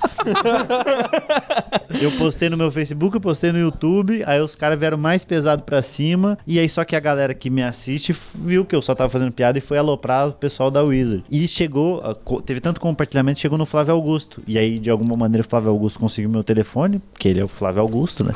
Eu 2.01 2.11
postei 2.13 2.49
no 2.49 2.55
meu 2.55 2.72
Facebook, 2.72 3.15
eu 3.15 3.22
postei 3.22 3.51
no 3.51 3.57
YouTube, 3.57 4.24
aí 4.28 4.39
os 4.39 4.55
caras 4.55 4.80
vieram 4.80 4.97
mais 4.97 5.26
pesado 5.26 5.63
pra 5.63 5.82
cima, 5.82 6.38
e 6.45 6.59
aí 6.59 6.70
só 6.70 6.86
que 6.86 6.95
a 6.95 6.99
galera 6.99 7.34
que 7.34 7.49
me 7.49 7.63
assiste 7.63 8.15
viu 8.36 8.63
que 8.63 8.76
eu 8.76 8.82
só 8.82 8.93
tava 8.93 9.09
fazendo 9.09 9.32
piada 9.32 9.57
e 9.57 9.61
foi 9.61 9.78
aloprar 9.78 10.30
o 10.30 10.34
pessoal 10.34 10.70
da 10.70 10.84
Wizard. 10.84 11.24
E 11.32 11.47
chegou, 11.47 12.01
teve 12.45 12.59
tanto 12.61 12.80
compartilhamento, 12.80 13.39
chegou 13.39 13.57
no 13.57 13.65
Flávio 13.65 13.93
Augusto. 13.93 14.41
E 14.47 14.57
aí, 14.57 14.78
de 14.78 14.89
alguma 15.10 15.26
maneira, 15.26 15.45
o 15.45 15.49
Flávio 15.49 15.70
Augusto 15.70 15.99
conseguiu 15.99 16.30
meu 16.30 16.43
telefone, 16.43 16.99
porque 16.99 17.28
ele 17.28 17.39
é 17.39 17.43
o 17.43 17.47
Flávio 17.47 17.82
Augusto, 17.82 18.24
né? 18.24 18.34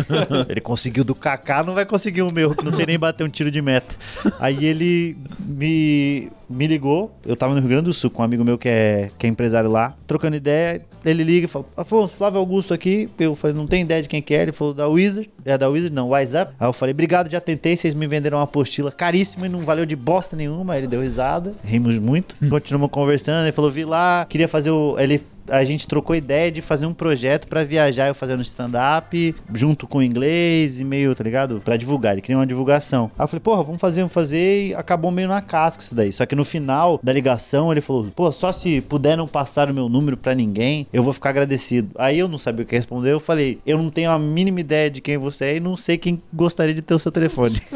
ele 0.48 0.60
conseguiu 0.60 1.04
do 1.04 1.14
Kaká, 1.14 1.62
não 1.62 1.74
vai 1.74 1.84
conseguir 1.84 2.22
o 2.22 2.32
meu, 2.32 2.54
que 2.54 2.64
não 2.64 2.72
sei 2.72 2.86
nem 2.86 2.98
bater 2.98 3.24
um 3.24 3.28
tiro 3.28 3.50
de 3.50 3.60
meta. 3.60 3.94
Aí 4.38 4.64
ele 4.64 5.16
me, 5.40 6.30
me 6.48 6.66
ligou, 6.66 7.14
eu 7.26 7.36
tava 7.36 7.54
no 7.54 7.60
Rio 7.60 7.68
Grande 7.68 7.84
do 7.84 7.94
Sul 7.94 8.10
com 8.10 8.22
um 8.22 8.24
amigo 8.24 8.44
meu 8.44 8.56
que 8.56 8.68
é, 8.68 9.10
que 9.18 9.26
é 9.26 9.30
empresário 9.30 9.70
lá, 9.70 9.94
trocando 10.06 10.36
ideia, 10.36 10.82
ele 11.04 11.22
liga 11.22 11.44
e 11.44 11.48
fala, 11.48 11.66
Afonso, 11.76 12.14
Flávio 12.14 12.38
Augusto 12.38 12.72
aqui, 12.72 13.10
eu 13.18 13.34
falei, 13.34 13.54
não 13.54 13.66
tem 13.66 13.82
ideia 13.82 14.00
de 14.00 14.08
quem 14.08 14.22
que 14.22 14.34
é, 14.34 14.42
ele 14.42 14.52
falou, 14.52 14.72
da 14.72 14.88
Wizard, 14.88 15.30
é 15.44 15.58
da 15.58 15.68
Wizard, 15.68 15.94
não, 15.94 16.08
WhatsApp. 16.08 16.54
Aí 16.58 16.66
eu 16.66 16.72
falei, 16.72 16.92
obrigado, 16.92 17.30
já 17.30 17.40
tentei, 17.40 17.76
vocês 17.76 17.92
me 17.92 18.06
venderam 18.06 18.38
uma 18.38 18.44
apostila 18.44 18.90
caríssima 18.90 19.46
e 19.46 19.48
não 19.48 19.60
valeu 19.60 19.84
de 19.84 19.96
bosta 19.96 20.36
nenhuma, 20.36 20.74
aí 20.74 20.80
ele 20.80 20.86
deu 20.86 21.02
risada, 21.02 21.52
rimos 21.64 21.98
muito, 21.98 22.36
continuamos 22.48 22.90
conversando, 22.90 23.44
ele 23.44 23.52
falou, 23.52 23.70
vi 23.70 23.84
lá, 23.84 24.26
queria 24.28 24.48
fazer 24.48 24.70
o... 24.70 24.96
Ele 24.98 25.20
a 25.48 25.64
gente 25.64 25.86
trocou 25.86 26.14
ideia 26.16 26.50
de 26.50 26.62
fazer 26.62 26.86
um 26.86 26.94
projeto 26.94 27.46
pra 27.48 27.64
viajar 27.64 28.08
eu 28.08 28.14
fazendo 28.14 28.42
stand-up, 28.42 29.34
junto 29.52 29.86
com 29.86 29.98
o 29.98 30.02
inglês 30.02 30.80
e 30.80 30.84
meio, 30.84 31.14
tá 31.14 31.22
ligado? 31.24 31.60
Pra 31.64 31.76
divulgar. 31.76 32.12
Ele 32.12 32.20
queria 32.20 32.38
uma 32.38 32.46
divulgação. 32.46 33.10
Aí 33.18 33.24
eu 33.24 33.28
falei, 33.28 33.40
porra, 33.40 33.62
vamos 33.62 33.80
fazer, 33.80 34.00
vamos 34.00 34.12
fazer. 34.12 34.68
E 34.68 34.74
acabou 34.74 35.10
meio 35.10 35.28
na 35.28 35.40
casca 35.40 35.82
isso 35.82 35.94
daí. 35.94 36.12
Só 36.12 36.26
que 36.26 36.34
no 36.34 36.44
final 36.44 37.00
da 37.02 37.12
ligação 37.12 37.70
ele 37.70 37.80
falou, 37.80 38.08
pô, 38.14 38.30
só 38.32 38.52
se 38.52 38.80
puder 38.80 39.16
não 39.16 39.26
passar 39.26 39.70
o 39.70 39.74
meu 39.74 39.88
número 39.88 40.16
pra 40.16 40.34
ninguém, 40.34 40.86
eu 40.92 41.02
vou 41.02 41.12
ficar 41.12 41.30
agradecido. 41.30 41.90
Aí 41.96 42.18
eu 42.18 42.28
não 42.28 42.38
sabia 42.38 42.64
o 42.64 42.66
que 42.66 42.76
responder. 42.76 43.12
Eu 43.12 43.20
falei, 43.20 43.58
eu 43.66 43.78
não 43.78 43.90
tenho 43.90 44.10
a 44.10 44.18
mínima 44.18 44.60
ideia 44.60 44.90
de 44.90 45.00
quem 45.00 45.16
você 45.16 45.44
é 45.46 45.56
e 45.56 45.60
não 45.60 45.76
sei 45.76 45.98
quem 45.98 46.22
gostaria 46.32 46.74
de 46.74 46.82
ter 46.82 46.94
o 46.94 46.98
seu 46.98 47.12
telefone. 47.12 47.60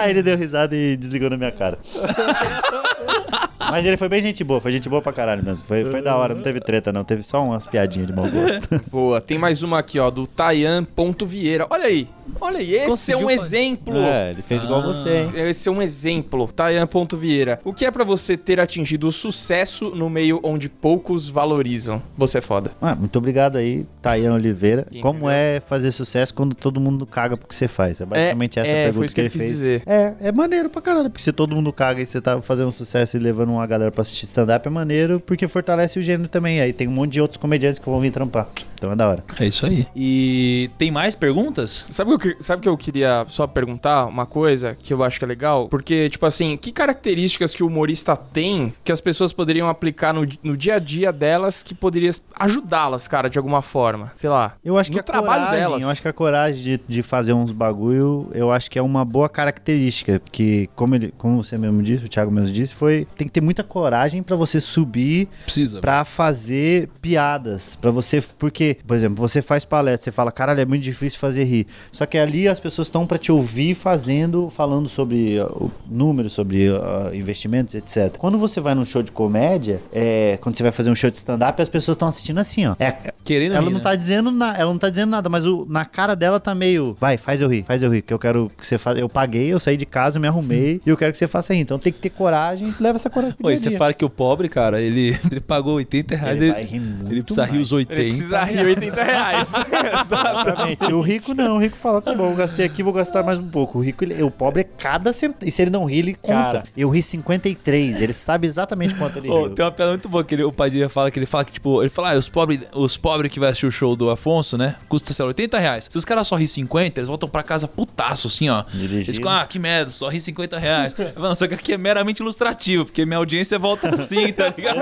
Aí 0.00 0.10
ele 0.10 0.22
deu 0.22 0.36
risada 0.36 0.74
e 0.76 0.96
desligou 0.96 1.30
na 1.30 1.36
minha 1.36 1.52
cara. 1.52 1.78
Mas 3.70 3.84
ele 3.86 3.96
foi 3.96 4.08
bem 4.08 4.22
gente 4.22 4.42
boa, 4.44 4.60
foi 4.60 4.72
gente 4.72 4.88
boa 4.88 5.02
pra 5.02 5.12
caralho 5.12 5.42
mesmo. 5.44 5.66
Foi, 5.66 5.84
foi 5.84 6.02
da 6.02 6.16
hora, 6.16 6.34
não 6.34 6.42
teve 6.42 6.60
treta 6.60 6.92
não, 6.92 7.04
teve 7.04 7.22
só 7.22 7.42
umas 7.44 7.66
piadinhas 7.66 8.06
de 8.08 8.12
mau 8.14 8.26
gosto. 8.28 8.68
Boa, 8.90 9.20
tem 9.20 9.38
mais 9.38 9.62
uma 9.62 9.78
aqui, 9.78 9.98
ó, 9.98 10.10
do 10.10 10.26
Tayan.vieira. 10.26 11.66
Olha 11.70 11.86
aí, 11.86 12.08
Olha 12.40 12.58
aí, 12.58 12.74
esse 12.74 12.88
Conseguiu 12.88 13.20
é 13.20 13.24
um 13.24 13.36
fazer. 13.38 13.56
exemplo. 13.56 13.96
É, 13.96 14.30
ele 14.30 14.42
fez 14.42 14.62
igual 14.62 14.80
Ah. 14.80 14.86
você, 14.86 15.22
hein? 15.22 15.30
Esse 15.34 15.68
é 15.68 15.72
um 15.72 15.80
exemplo. 15.80 16.46
Tayan 16.48 16.86
Ponto 16.86 17.16
Vieira. 17.16 17.58
O 17.64 17.72
que 17.72 17.84
é 17.86 17.90
pra 17.90 18.04
você 18.04 18.36
ter 18.36 18.60
atingido 18.60 19.08
o 19.08 19.12
sucesso 19.12 19.90
no 19.94 20.10
meio 20.10 20.38
onde 20.42 20.68
poucos 20.68 21.28
valorizam? 21.28 22.02
Você 22.16 22.38
é 22.38 22.40
foda. 22.40 22.70
Ah, 22.80 22.94
muito 22.94 23.16
obrigado 23.16 23.56
aí, 23.56 23.86
Tayan 24.02 24.34
Oliveira. 24.34 24.86
Quem 24.90 25.00
Como 25.00 25.20
entendeu? 25.20 25.30
é 25.30 25.60
fazer 25.60 25.90
sucesso 25.90 26.34
quando 26.34 26.54
todo 26.54 26.78
mundo 26.80 27.06
caga 27.06 27.36
pro 27.36 27.48
que 27.48 27.54
você 27.56 27.66
faz? 27.66 28.00
É 28.00 28.04
basicamente 28.06 28.58
essa 28.58 28.68
é, 28.68 28.74
pergunta 28.84 28.96
foi 28.98 29.06
isso 29.06 29.14
que, 29.14 29.20
que 29.22 29.28
ele 29.28 29.38
fez. 29.38 29.50
dizer. 29.50 29.82
É, 29.86 30.14
é 30.20 30.32
maneiro 30.32 30.68
pra 30.68 30.82
caralho, 30.82 31.08
porque 31.10 31.22
se 31.22 31.32
todo 31.32 31.54
mundo 31.56 31.72
caga 31.72 32.02
e 32.02 32.06
você 32.06 32.20
tá 32.20 32.40
fazendo 32.42 32.70
sucesso 32.70 33.16
e 33.16 33.20
levando 33.20 33.52
uma 33.58 33.66
galera 33.66 33.90
pra 33.90 34.02
assistir 34.02 34.24
stand-up, 34.24 34.66
é 34.66 34.70
maneiro, 34.70 35.20
porque 35.20 35.46
fortalece 35.48 35.98
o 35.98 36.02
gênero 36.02 36.28
também. 36.28 36.60
Aí 36.60 36.72
tem 36.72 36.88
um 36.88 36.92
monte 36.92 37.12
de 37.12 37.20
outros 37.20 37.36
comediantes 37.36 37.78
que 37.78 37.86
vão 37.86 38.00
vir 38.00 38.10
trampar. 38.10 38.48
Então 38.78 38.92
é 38.92 38.96
da 38.96 39.08
hora. 39.08 39.24
É 39.38 39.46
isso 39.46 39.66
aí. 39.66 39.86
E 39.94 40.70
tem 40.78 40.90
mais 40.90 41.14
perguntas? 41.14 41.84
Sabe 41.90 42.12
o 42.14 42.18
que, 42.18 42.36
sabe 42.38 42.62
que 42.62 42.68
eu 42.68 42.76
queria 42.76 43.26
só 43.28 43.46
perguntar 43.46 44.06
uma 44.06 44.24
coisa 44.26 44.76
que 44.82 44.92
eu 44.94 45.02
acho 45.02 45.18
que 45.18 45.24
é 45.24 45.28
legal? 45.28 45.68
Porque, 45.68 46.08
tipo 46.08 46.24
assim, 46.24 46.56
que 46.56 46.70
características 46.72 47.54
que 47.54 47.62
o 47.62 47.66
humorista 47.66 48.16
tem 48.16 48.72
que 48.84 48.92
as 48.92 49.00
pessoas 49.00 49.32
poderiam 49.32 49.68
aplicar 49.68 50.12
no, 50.14 50.26
no 50.42 50.56
dia 50.56 50.76
a 50.76 50.78
dia 50.78 51.12
delas 51.12 51.62
que 51.62 51.74
poderia 51.74 52.10
ajudá-las, 52.36 53.06
cara, 53.08 53.28
de 53.28 53.38
alguma 53.38 53.62
forma? 53.62 54.12
Sei 54.16 54.30
lá. 54.30 54.54
Eu 54.64 54.78
acho 54.78 54.90
No 54.90 54.94
que 54.94 55.00
a 55.00 55.02
trabalho 55.02 55.44
coragem, 55.44 55.60
delas. 55.60 55.82
eu 55.82 55.90
acho 55.90 56.02
que 56.02 56.08
a 56.08 56.12
coragem 56.12 56.62
de, 56.62 56.80
de 56.88 57.02
fazer 57.02 57.32
uns 57.32 57.50
bagulho, 57.52 58.28
eu 58.32 58.50
acho 58.52 58.70
que 58.70 58.78
é 58.78 58.82
uma 58.82 59.04
boa 59.04 59.28
característica, 59.28 60.20
que 60.30 60.68
como 60.76 60.94
ele, 60.94 61.12
como 61.18 61.42
você 61.42 61.58
mesmo 61.58 61.82
disse, 61.82 62.04
o 62.04 62.08
Thiago 62.08 62.30
mesmo 62.30 62.52
disse, 62.54 62.74
foi 62.74 63.06
tem 63.16 63.26
que 63.26 63.32
ter 63.32 63.40
muita 63.40 63.62
coragem 63.64 64.22
pra 64.22 64.36
você 64.36 64.60
subir 64.60 65.28
Precisa. 65.44 65.80
Pra 65.80 66.04
fazer 66.04 66.88
piadas, 67.00 67.76
Pra 67.80 67.90
você, 67.90 68.22
porque, 68.38 68.67
por 68.74 68.96
exemplo, 68.96 69.16
você 69.16 69.42
faz 69.42 69.64
palestra, 69.64 70.04
você 70.04 70.12
fala, 70.12 70.30
caralho, 70.32 70.60
é 70.60 70.64
muito 70.64 70.82
difícil 70.82 71.18
fazer 71.18 71.44
rir. 71.44 71.66
Só 71.92 72.06
que 72.06 72.18
ali 72.18 72.48
as 72.48 72.60
pessoas 72.60 72.88
estão 72.88 73.06
pra 73.06 73.18
te 73.18 73.30
ouvir 73.32 73.74
fazendo, 73.74 74.48
falando 74.48 74.88
sobre 74.88 75.40
uh, 75.40 75.70
números, 75.88 76.32
sobre 76.32 76.68
uh, 76.70 77.14
investimentos, 77.14 77.74
etc. 77.74 78.16
Quando 78.18 78.38
você 78.38 78.60
vai 78.60 78.74
num 78.74 78.84
show 78.84 79.02
de 79.02 79.12
comédia, 79.12 79.80
é, 79.92 80.38
quando 80.40 80.56
você 80.56 80.62
vai 80.62 80.72
fazer 80.72 80.90
um 80.90 80.94
show 80.94 81.10
de 81.10 81.16
stand-up, 81.16 81.60
as 81.60 81.68
pessoas 81.68 81.94
estão 81.94 82.08
assistindo 82.08 82.38
assim, 82.38 82.66
ó. 82.66 82.74
É, 82.78 82.94
Querendo 83.24 83.52
ela 83.52 83.64
rir, 83.64 83.70
não 83.70 83.78
né? 83.78 83.84
tá 83.84 83.94
dizendo 83.94 84.30
na, 84.30 84.56
ela 84.56 84.70
não 84.70 84.78
tá 84.78 84.88
dizendo 84.88 85.10
nada, 85.10 85.28
mas 85.28 85.44
o, 85.44 85.66
na 85.68 85.84
cara 85.84 86.14
dela 86.14 86.40
tá 86.40 86.54
meio, 86.54 86.96
vai, 86.98 87.16
faz 87.16 87.40
eu 87.40 87.48
rir, 87.48 87.64
faz 87.66 87.82
eu 87.82 87.90
rir, 87.90 88.02
que 88.02 88.12
eu 88.12 88.18
quero 88.18 88.50
que 88.56 88.66
você 88.66 88.78
faça. 88.78 88.98
Eu 88.98 89.08
paguei, 89.08 89.52
eu 89.52 89.60
saí 89.60 89.76
de 89.76 89.86
casa, 89.86 90.16
eu 90.16 90.20
me 90.22 90.28
arrumei 90.28 90.80
e 90.84 90.88
eu 90.88 90.96
quero 90.96 91.12
que 91.12 91.18
você 91.18 91.26
faça 91.26 91.52
rir. 91.54 91.60
Então 91.60 91.78
tem 91.78 91.92
que 91.92 91.98
ter 91.98 92.10
coragem, 92.10 92.74
leva 92.80 92.96
essa 92.96 93.10
coragem. 93.10 93.36
Pô, 93.38 93.50
e 93.50 93.56
você 93.56 93.76
fala 93.76 93.92
que 93.92 94.04
o 94.04 94.10
pobre, 94.10 94.48
cara, 94.48 94.80
ele, 94.80 95.16
ele 95.30 95.40
pagou 95.40 95.74
80 95.74 96.16
reais. 96.16 96.36
Ele 96.36 96.46
Ele, 96.46 96.52
vai 96.52 96.64
rir 96.64 96.80
muito 96.80 97.12
ele 97.12 97.22
precisa 97.22 97.44
rir 97.44 97.52
mais. 97.52 97.62
os 97.62 97.72
80. 97.72 98.00
Ele 98.00 98.08
precisa 98.08 98.44
rir 98.44 98.57
80 98.66 99.02
reais. 99.02 99.48
Exatamente. 100.02 100.92
O 100.92 101.00
rico 101.00 101.34
não, 101.34 101.56
o 101.56 101.58
rico 101.58 101.76
fala, 101.76 102.00
tá 102.00 102.14
bom, 102.14 102.30
eu 102.30 102.36
gastei 102.36 102.64
aqui, 102.64 102.82
vou 102.82 102.92
gastar 102.92 103.22
mais 103.22 103.38
um 103.38 103.48
pouco. 103.48 103.78
O 103.78 103.82
rico, 103.82 104.04
ele- 104.04 104.22
o 104.22 104.30
pobre 104.30 104.62
é 104.62 104.64
cada 104.64 105.12
centavo. 105.12 105.44
E 105.46 105.50
se 105.50 105.62
ele 105.62 105.70
não 105.70 105.84
ri, 105.84 105.98
ele 105.98 106.14
conta. 106.14 106.38
Cara. 106.38 106.64
Eu 106.76 106.88
ri 106.90 107.02
53, 107.02 108.00
ele 108.00 108.12
sabe 108.12 108.46
exatamente 108.46 108.94
quanto 108.94 109.18
ele 109.18 109.28
Ô, 109.30 109.46
riu. 109.46 109.50
tem 109.54 109.64
uma 109.64 109.70
piada 109.72 109.90
muito 109.92 110.08
boa 110.08 110.24
que 110.24 110.34
ele- 110.34 110.44
o 110.44 110.52
Padilha 110.52 110.88
fala 110.88 111.10
que 111.10 111.18
ele 111.18 111.26
fala 111.26 111.44
que, 111.44 111.52
tipo, 111.52 111.82
ele 111.82 111.90
fala, 111.90 112.12
ah, 112.14 112.18
os 112.18 112.28
pobres 112.28 112.60
os 112.74 112.96
pobre 112.96 113.28
que 113.28 113.38
vai 113.40 113.50
assistir 113.50 113.66
o 113.66 113.70
show 113.70 113.94
do 113.96 114.10
Afonso, 114.10 114.56
né? 114.58 114.76
Custa, 114.88 115.12
sei 115.12 115.22
lá, 115.24 115.28
80 115.28 115.58
reais. 115.58 115.86
Se 115.90 115.96
os 115.98 116.04
caras 116.04 116.26
só 116.26 116.36
ri 116.36 116.46
50, 116.46 117.00
eles 117.00 117.08
voltam 117.08 117.28
pra 117.28 117.42
casa 117.42 117.66
putaço, 117.68 118.28
assim, 118.28 118.48
ó. 118.48 118.62
Dirigindo. 118.72 118.96
Eles 118.96 119.16
ficam, 119.16 119.30
ah, 119.32 119.46
que 119.46 119.58
merda, 119.58 119.90
só 119.90 120.08
ri 120.08 120.20
50 120.20 120.58
reais. 120.58 120.94
Mano, 121.16 121.34
só 121.36 121.46
que 121.46 121.54
aqui 121.54 121.72
é 121.72 121.78
meramente 121.78 122.20
ilustrativo, 122.22 122.84
porque 122.84 123.04
minha 123.04 123.18
audiência 123.18 123.58
volta 123.58 123.94
assim, 123.94 124.32
tá 124.32 124.52
ligado? 124.56 124.78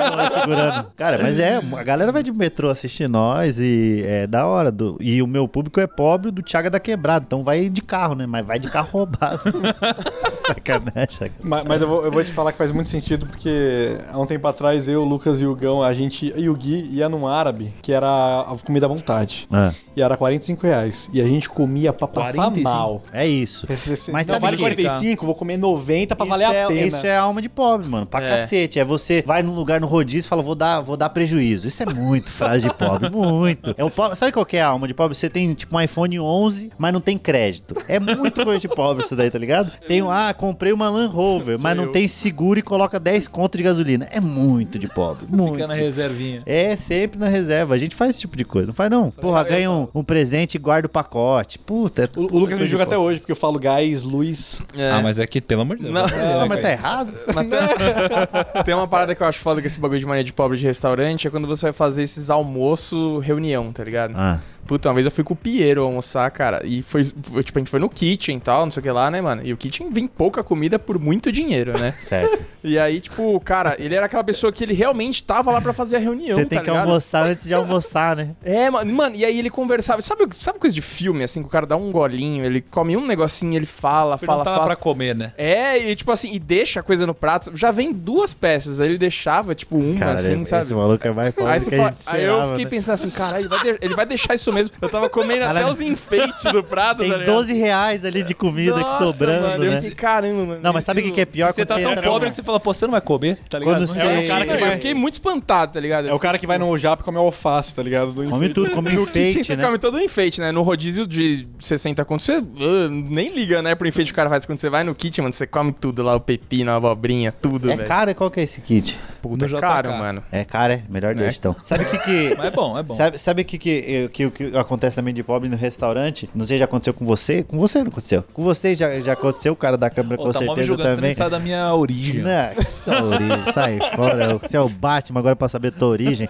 Cara, 0.96 1.18
mas 1.22 1.38
é, 1.38 1.56
a 1.56 1.82
galera 1.82 2.12
vai 2.12 2.22
de 2.22 2.32
metrô 2.32 2.68
assistir 2.70 3.08
nós 3.08 3.58
e 3.58 3.65
é 4.06 4.26
da 4.26 4.46
hora. 4.46 4.70
Do, 4.70 4.96
e 5.00 5.20
o 5.22 5.26
meu 5.26 5.46
público 5.48 5.80
é 5.80 5.86
pobre 5.86 6.30
do 6.30 6.42
Thiago 6.42 6.70
da 6.70 6.78
Quebrada, 6.80 7.24
então 7.26 7.42
vai 7.42 7.68
de 7.68 7.82
carro, 7.82 8.14
né? 8.14 8.26
Mas 8.26 8.44
vai 8.46 8.58
de 8.58 8.70
carro 8.70 8.88
roubado. 8.92 9.40
sacanagem, 10.46 11.10
sacanagem. 11.10 11.32
Mas, 11.42 11.64
mas 11.64 11.82
eu, 11.82 11.88
vou, 11.88 12.04
eu 12.04 12.12
vou 12.12 12.24
te 12.24 12.30
falar 12.32 12.52
que 12.52 12.58
faz 12.58 12.70
muito 12.72 12.88
sentido, 12.88 13.26
porque 13.26 13.96
há 14.12 14.18
um 14.18 14.26
tempo 14.26 14.46
atrás 14.46 14.88
eu, 14.88 15.02
o 15.02 15.04
Lucas 15.04 15.40
e 15.40 15.46
o 15.46 15.54
Gão, 15.54 15.82
a 15.82 15.92
gente 15.92 16.32
e 16.36 16.48
o 16.48 16.54
Gui 16.54 16.88
ia 16.92 17.08
num 17.08 17.26
árabe, 17.26 17.72
que 17.82 17.92
era 17.92 18.06
a 18.08 18.56
comida 18.64 18.86
à 18.86 18.88
vontade. 18.88 19.46
Ah, 19.50 19.72
E 19.96 20.02
era 20.02 20.16
45 20.16 20.66
reais. 20.66 21.08
E 21.12 21.20
a 21.20 21.24
gente 21.26 21.48
comia 21.48 21.92
pra 21.92 22.06
passar 22.06 22.34
45? 22.34 22.62
mal. 22.68 23.02
é 23.12 23.26
isso. 23.26 23.66
Mas 23.68 24.08
Mas 24.12 24.26
não, 24.26 24.34
sabe 24.34 24.44
vale 24.46 24.56
que- 24.56 24.62
45, 24.62 25.26
vou 25.26 25.34
comer 25.34 25.56
90 25.56 26.14
pra 26.16 26.24
isso 26.26 26.30
valer 26.30 26.54
é, 26.54 26.64
a 26.64 26.68
pena. 26.68 26.86
Isso 26.86 27.06
é 27.06 27.16
alma 27.16 27.40
de 27.42 27.48
pobre, 27.48 27.88
mano. 27.88 28.06
Pra 28.06 28.22
É. 28.24 28.28
cacete. 28.28 28.78
É 28.78 28.84
você 28.84 29.22
vai 29.26 29.42
num 29.42 29.54
lugar 29.54 29.80
no 29.80 29.86
rodízio 29.86 30.26
e 30.26 30.28
fala, 30.28 30.42
vou 30.42 30.54
dar, 30.54 30.80
vou 30.80 30.96
dar 30.96 31.08
prejuízo. 31.10 31.66
Isso 31.68 31.82
é 31.82 31.86
muito 31.86 32.30
frase 32.30 32.68
de 32.68 32.74
pobre. 32.74 33.10
Muito. 33.10 33.55
É 33.76 33.84
o 33.84 33.90
pobre, 33.90 34.16
sabe 34.16 34.32
qual 34.32 34.44
que 34.46 34.56
é 34.56 34.62
a 34.62 34.68
alma 34.68 34.86
de 34.88 34.94
pobre? 34.94 35.16
Você 35.16 35.28
tem, 35.28 35.52
tipo, 35.54 35.76
um 35.76 35.80
iPhone 35.80 36.18
11, 36.20 36.70
mas 36.78 36.92
não 36.92 37.00
tem 37.00 37.16
crédito. 37.18 37.74
É 37.88 37.98
muito 37.98 38.44
coisa 38.44 38.58
de 38.60 38.68
pobre 38.68 39.04
isso 39.04 39.14
daí, 39.16 39.30
tá 39.30 39.38
ligado? 39.38 39.70
Tem, 39.86 40.02
um, 40.02 40.10
ah, 40.10 40.32
comprei 40.34 40.72
uma 40.72 40.88
Land 40.90 41.12
Rover, 41.14 41.58
mas 41.60 41.76
não 41.76 41.84
eu. 41.84 41.92
tem 41.92 42.06
seguro 42.08 42.58
e 42.58 42.62
coloca 42.62 42.98
10 43.00 43.28
conto 43.28 43.56
de 43.56 43.64
gasolina. 43.64 44.06
É 44.10 44.20
muito 44.20 44.78
de 44.78 44.88
pobre. 44.88 45.26
Muito. 45.28 45.54
Fica 45.54 45.66
na 45.66 45.74
reservinha. 45.74 46.42
É, 46.46 46.76
sempre 46.76 47.18
na 47.18 47.28
reserva. 47.28 47.74
A 47.74 47.78
gente 47.78 47.94
faz 47.94 48.10
esse 48.10 48.20
tipo 48.20 48.36
de 48.36 48.44
coisa. 48.44 48.66
Não 48.68 48.74
faz, 48.74 48.90
não. 48.90 49.10
Porra, 49.10 49.44
ganha 49.44 49.70
um, 49.70 49.88
um 49.94 50.04
presente 50.04 50.54
e 50.56 50.58
guarda 50.58 50.86
o 50.86 50.90
pacote. 50.90 51.58
Puta. 51.58 52.04
é 52.04 52.08
O, 52.18 52.22
o 52.24 52.38
Lucas 52.38 52.58
me 52.58 52.66
julga 52.66 52.84
até 52.84 52.98
hoje, 52.98 53.20
porque 53.20 53.32
eu 53.32 53.36
falo 53.36 53.58
gás, 53.58 54.02
luz. 54.02 54.60
É. 54.76 54.90
Ah, 54.90 55.00
mas 55.02 55.18
é 55.18 55.26
que, 55.26 55.40
pelo 55.40 55.62
amor 55.62 55.76
de 55.76 55.82
Deus. 55.84 55.94
Não. 55.94 56.06
né, 56.06 56.12
Ah, 56.42 56.46
mas 56.48 56.60
tá 56.62 56.70
errado? 56.70 57.12
Mas 57.34 57.46
tem- 57.48 57.56
tem 58.64 58.74
uma 58.74 58.88
parada 58.88 59.14
que 59.14 59.22
eu 59.22 59.26
acho 59.26 59.38
foda 59.40 59.60
com 59.60 59.66
esse 59.66 59.78
bagulho 59.80 59.98
de 60.00 60.06
mania 60.06 60.24
de 60.24 60.32
pobre 60.32 60.56
de 60.56 60.64
restaurante, 60.66 61.26
é 61.26 61.30
quando 61.30 61.46
você 61.46 61.66
vai 61.66 61.72
fazer 61.72 62.02
esses 62.02 62.30
almoço 62.30 63.18
reunião, 63.20 63.45
tá 63.72 63.84
ligado? 63.84 64.14
Ah. 64.16 64.38
Puta, 64.66 64.88
uma 64.88 64.94
vez 64.94 65.06
eu 65.06 65.12
fui 65.12 65.22
com 65.24 65.34
o 65.34 65.36
Piero 65.36 65.82
almoçar, 65.82 66.30
cara, 66.30 66.60
e 66.64 66.82
foi, 66.82 67.04
foi, 67.04 67.42
tipo, 67.42 67.58
a 67.58 67.60
gente 67.60 67.70
foi 67.70 67.80
no 67.80 67.88
kitchen 67.88 68.36
e 68.36 68.40
tal, 68.40 68.64
não 68.64 68.70
sei 68.70 68.80
o 68.80 68.82
que 68.82 68.90
lá, 68.90 69.10
né, 69.10 69.20
mano? 69.20 69.42
E 69.44 69.52
o 69.52 69.56
kitchen 69.56 69.90
vem 69.90 70.06
pouca 70.06 70.42
comida 70.42 70.78
por 70.78 70.98
muito 70.98 71.30
dinheiro, 71.32 71.78
né? 71.78 71.92
Certo. 72.00 72.38
E 72.64 72.78
aí, 72.78 73.00
tipo, 73.00 73.38
cara, 73.40 73.76
ele 73.78 73.94
era 73.94 74.06
aquela 74.06 74.24
pessoa 74.24 74.52
que 74.52 74.64
ele 74.64 74.74
realmente 74.74 75.22
tava 75.22 75.50
lá 75.52 75.60
pra 75.60 75.72
fazer 75.72 75.96
a 75.96 76.00
reunião, 76.00 76.36
Você 76.38 76.44
tá 76.44 76.50
tem 76.50 76.58
que 76.62 76.70
ligado? 76.70 76.86
almoçar 76.86 77.22
antes 77.26 77.46
de 77.46 77.54
almoçar, 77.54 78.16
né? 78.16 78.30
É, 78.44 78.68
mano, 78.70 78.92
mano, 78.92 79.14
e 79.16 79.24
aí 79.24 79.38
ele 79.38 79.50
conversava. 79.50 80.00
Sabe, 80.02 80.26
sabe 80.34 80.58
coisa 80.58 80.74
de 80.74 80.82
filme, 80.82 81.22
assim, 81.22 81.42
que 81.42 81.46
o 81.48 81.50
cara 81.50 81.66
dá 81.66 81.76
um 81.76 81.90
golinho, 81.90 82.44
ele 82.44 82.60
come 82.60 82.96
um 82.96 83.06
negocinho, 83.06 83.54
ele 83.54 83.66
fala, 83.66 84.16
Ele 84.16 84.26
fala, 84.26 84.38
não 84.38 84.44
tava 84.44 84.56
fala. 84.56 84.66
pra 84.68 84.76
comer, 84.76 85.14
né? 85.14 85.32
É, 85.38 85.78
e 85.78 85.94
tipo 85.96 86.10
assim, 86.10 86.32
e 86.32 86.38
deixa 86.38 86.80
a 86.80 86.82
coisa 86.82 87.06
no 87.06 87.14
prato. 87.14 87.50
Já 87.56 87.70
vem 87.70 87.92
duas 87.92 88.32
peças, 88.34 88.80
aí 88.80 88.88
ele 88.88 88.98
deixava, 88.98 89.54
tipo, 89.54 89.76
uma, 89.76 89.98
Cara, 89.98 90.12
assim, 90.12 90.40
esse 90.40 90.50
sabe? 90.50 90.74
maluco 90.74 91.06
é 91.06 91.12
mais 91.12 91.34
pobre 91.34 91.52
Aí, 91.52 91.60
que 91.60 91.74
a 91.74 91.78
fala- 91.78 91.94
aí 92.06 92.24
eu 92.24 92.48
fiquei 92.48 92.64
né? 92.64 92.70
pensando 92.70 92.94
assim, 92.94 93.10
cara, 93.10 93.38
ele 93.38 93.48
vai, 93.48 93.62
de- 93.62 93.78
ele 93.80 93.94
vai 93.94 94.06
deixar 94.06 94.34
isso 94.34 94.52
mesmo. 94.56 94.74
Eu 94.80 94.88
tava 94.88 95.08
comendo 95.08 95.44
até 95.44 95.66
os 95.66 95.80
enfeites 95.80 96.44
do 96.52 96.62
prato, 96.62 97.02
Tem 97.02 97.10
tá 97.10 97.16
ligado? 97.18 97.34
12 97.34 97.52
reais 97.54 98.04
ali 98.04 98.22
de 98.22 98.34
comida 98.34 98.76
Nossa, 98.78 98.98
que 98.98 99.04
sobrando, 99.04 99.42
mano, 99.48 99.64
eu 99.64 99.70
né? 99.72 99.76
fiquei, 99.80 99.94
caramba, 99.94 100.44
mano. 100.46 100.60
Não, 100.62 100.72
mas 100.72 100.84
sabe 100.84 101.00
o 101.00 101.04
que, 101.04 101.10
que 101.12 101.20
é 101.20 101.24
pior 101.24 101.48
Você 101.52 101.64
quando 101.64 101.68
tá 101.68 101.74
você 101.78 101.94
tão 101.94 102.02
pobre 102.02 102.28
que 102.30 102.34
você 102.36 102.42
fala, 102.42 102.58
pô, 102.60 102.72
você 102.74 102.84
não 102.86 102.92
vai 102.92 103.00
comer, 103.00 103.38
tá 103.48 103.58
ligado? 103.58 103.74
Quando 103.76 103.80
Não 103.80 103.86
você- 103.86 104.06
é 104.06 104.16
É 104.22 104.24
o 104.24 104.28
cara 104.28 104.44
cara 104.46 104.46
que 104.46 104.52
eu 104.62 104.66
vai... 104.66 104.74
fiquei 104.76 104.94
muito 104.94 105.12
espantado, 105.14 105.72
tá 105.74 105.80
ligado? 105.80 106.08
É 106.08 106.14
o 106.14 106.18
cara 106.18 106.38
que 106.38 106.46
vai 106.46 106.58
no 106.58 106.76
Jap 106.78 107.00
e 107.00 107.04
come 107.04 107.18
alface, 107.18 107.74
tá 107.74 107.82
ligado? 107.82 108.12
Do 108.12 108.24
Come 108.28 108.48
tudo, 108.48 108.70
come 108.70 108.92
enfeite, 108.94 109.44
você 109.44 109.56
né? 109.56 109.64
come 109.64 109.78
todo 109.78 109.96
o 109.96 110.00
enfeite, 110.00 110.40
né? 110.40 110.50
No 110.52 110.62
rodízio 110.62 111.06
de 111.06 111.46
60 111.58 112.04
conto, 112.04 112.22
você 112.22 112.38
uh, 112.38 112.88
nem 112.90 113.34
liga, 113.34 113.60
né, 113.62 113.74
pro 113.74 113.86
enfeite 113.86 114.08
que 114.08 114.12
o 114.12 114.16
cara 114.16 114.30
faz. 114.30 114.46
Quando 114.46 114.58
você 114.58 114.70
vai 114.70 114.84
no 114.84 114.94
kitchen, 114.94 115.22
mano, 115.22 115.32
você 115.32 115.46
come 115.46 115.72
tudo 115.72 116.02
lá, 116.02 116.14
o 116.14 116.20
pepino, 116.20 116.70
a 116.70 116.76
abobrinha, 116.76 117.30
tudo, 117.32 117.70
É 117.70 117.76
velho. 117.76 117.88
caro? 117.88 118.14
Qual 118.14 118.30
que 118.30 118.40
é 118.40 118.42
esse 118.44 118.60
kit? 118.60 118.98
Puta, 119.28 119.46
No 119.48 119.56
é 119.56 119.60
caro, 119.60 119.90
JK. 119.90 119.98
mano. 119.98 120.22
É 120.32 120.44
caro, 120.44 120.72
é? 120.72 120.82
Melhor 120.88 121.14
deixa, 121.14 121.38
então. 121.38 121.56
Sabe 121.62 121.84
o 121.84 121.90
que 121.90 121.98
que... 121.98 122.34
Mas 122.38 122.46
é 122.46 122.50
bom, 122.50 122.78
é 122.78 122.82
bom. 122.82 122.94
Sabe, 122.94 123.18
sabe 123.18 123.42
o 123.42 123.44
que, 123.44 123.58
que, 123.58 124.08
que, 124.12 124.30
que, 124.30 124.50
que 124.50 124.56
acontece 124.56 124.96
também 124.96 125.12
de 125.14 125.22
pobre 125.22 125.48
no 125.48 125.56
restaurante? 125.56 126.28
Não 126.34 126.46
sei, 126.46 126.58
já 126.58 126.64
aconteceu 126.64 126.94
com 126.94 127.04
você? 127.04 127.42
Com 127.42 127.58
você 127.58 127.80
não 127.82 127.88
aconteceu. 127.88 128.24
Com 128.32 128.42
você 128.42 128.74
já, 128.74 129.00
já 129.00 129.12
aconteceu, 129.12 129.52
o 129.52 129.56
cara 129.56 129.76
da 129.76 129.88
câmera 129.90 130.16
Pô, 130.16 130.24
com 130.24 130.32
tá 130.32 130.38
certeza 130.40 130.62
julgando, 130.64 130.88
você 130.90 130.94
também. 130.96 131.08
nem 131.10 131.16
sabe 131.16 131.30
da 131.30 131.38
minha 131.38 131.74
origem. 131.74 132.22
Não, 132.22 132.54
que 132.54 132.70
só 132.70 133.02
origem, 133.02 133.52
sai 133.52 133.78
fora. 133.94 134.38
Você 134.38 134.56
é 134.56 134.60
o 134.60 134.68
Batman 134.68 135.20
agora 135.20 135.36
pra 135.36 135.48
saber 135.48 135.72
tua 135.72 135.88
origem. 135.88 136.28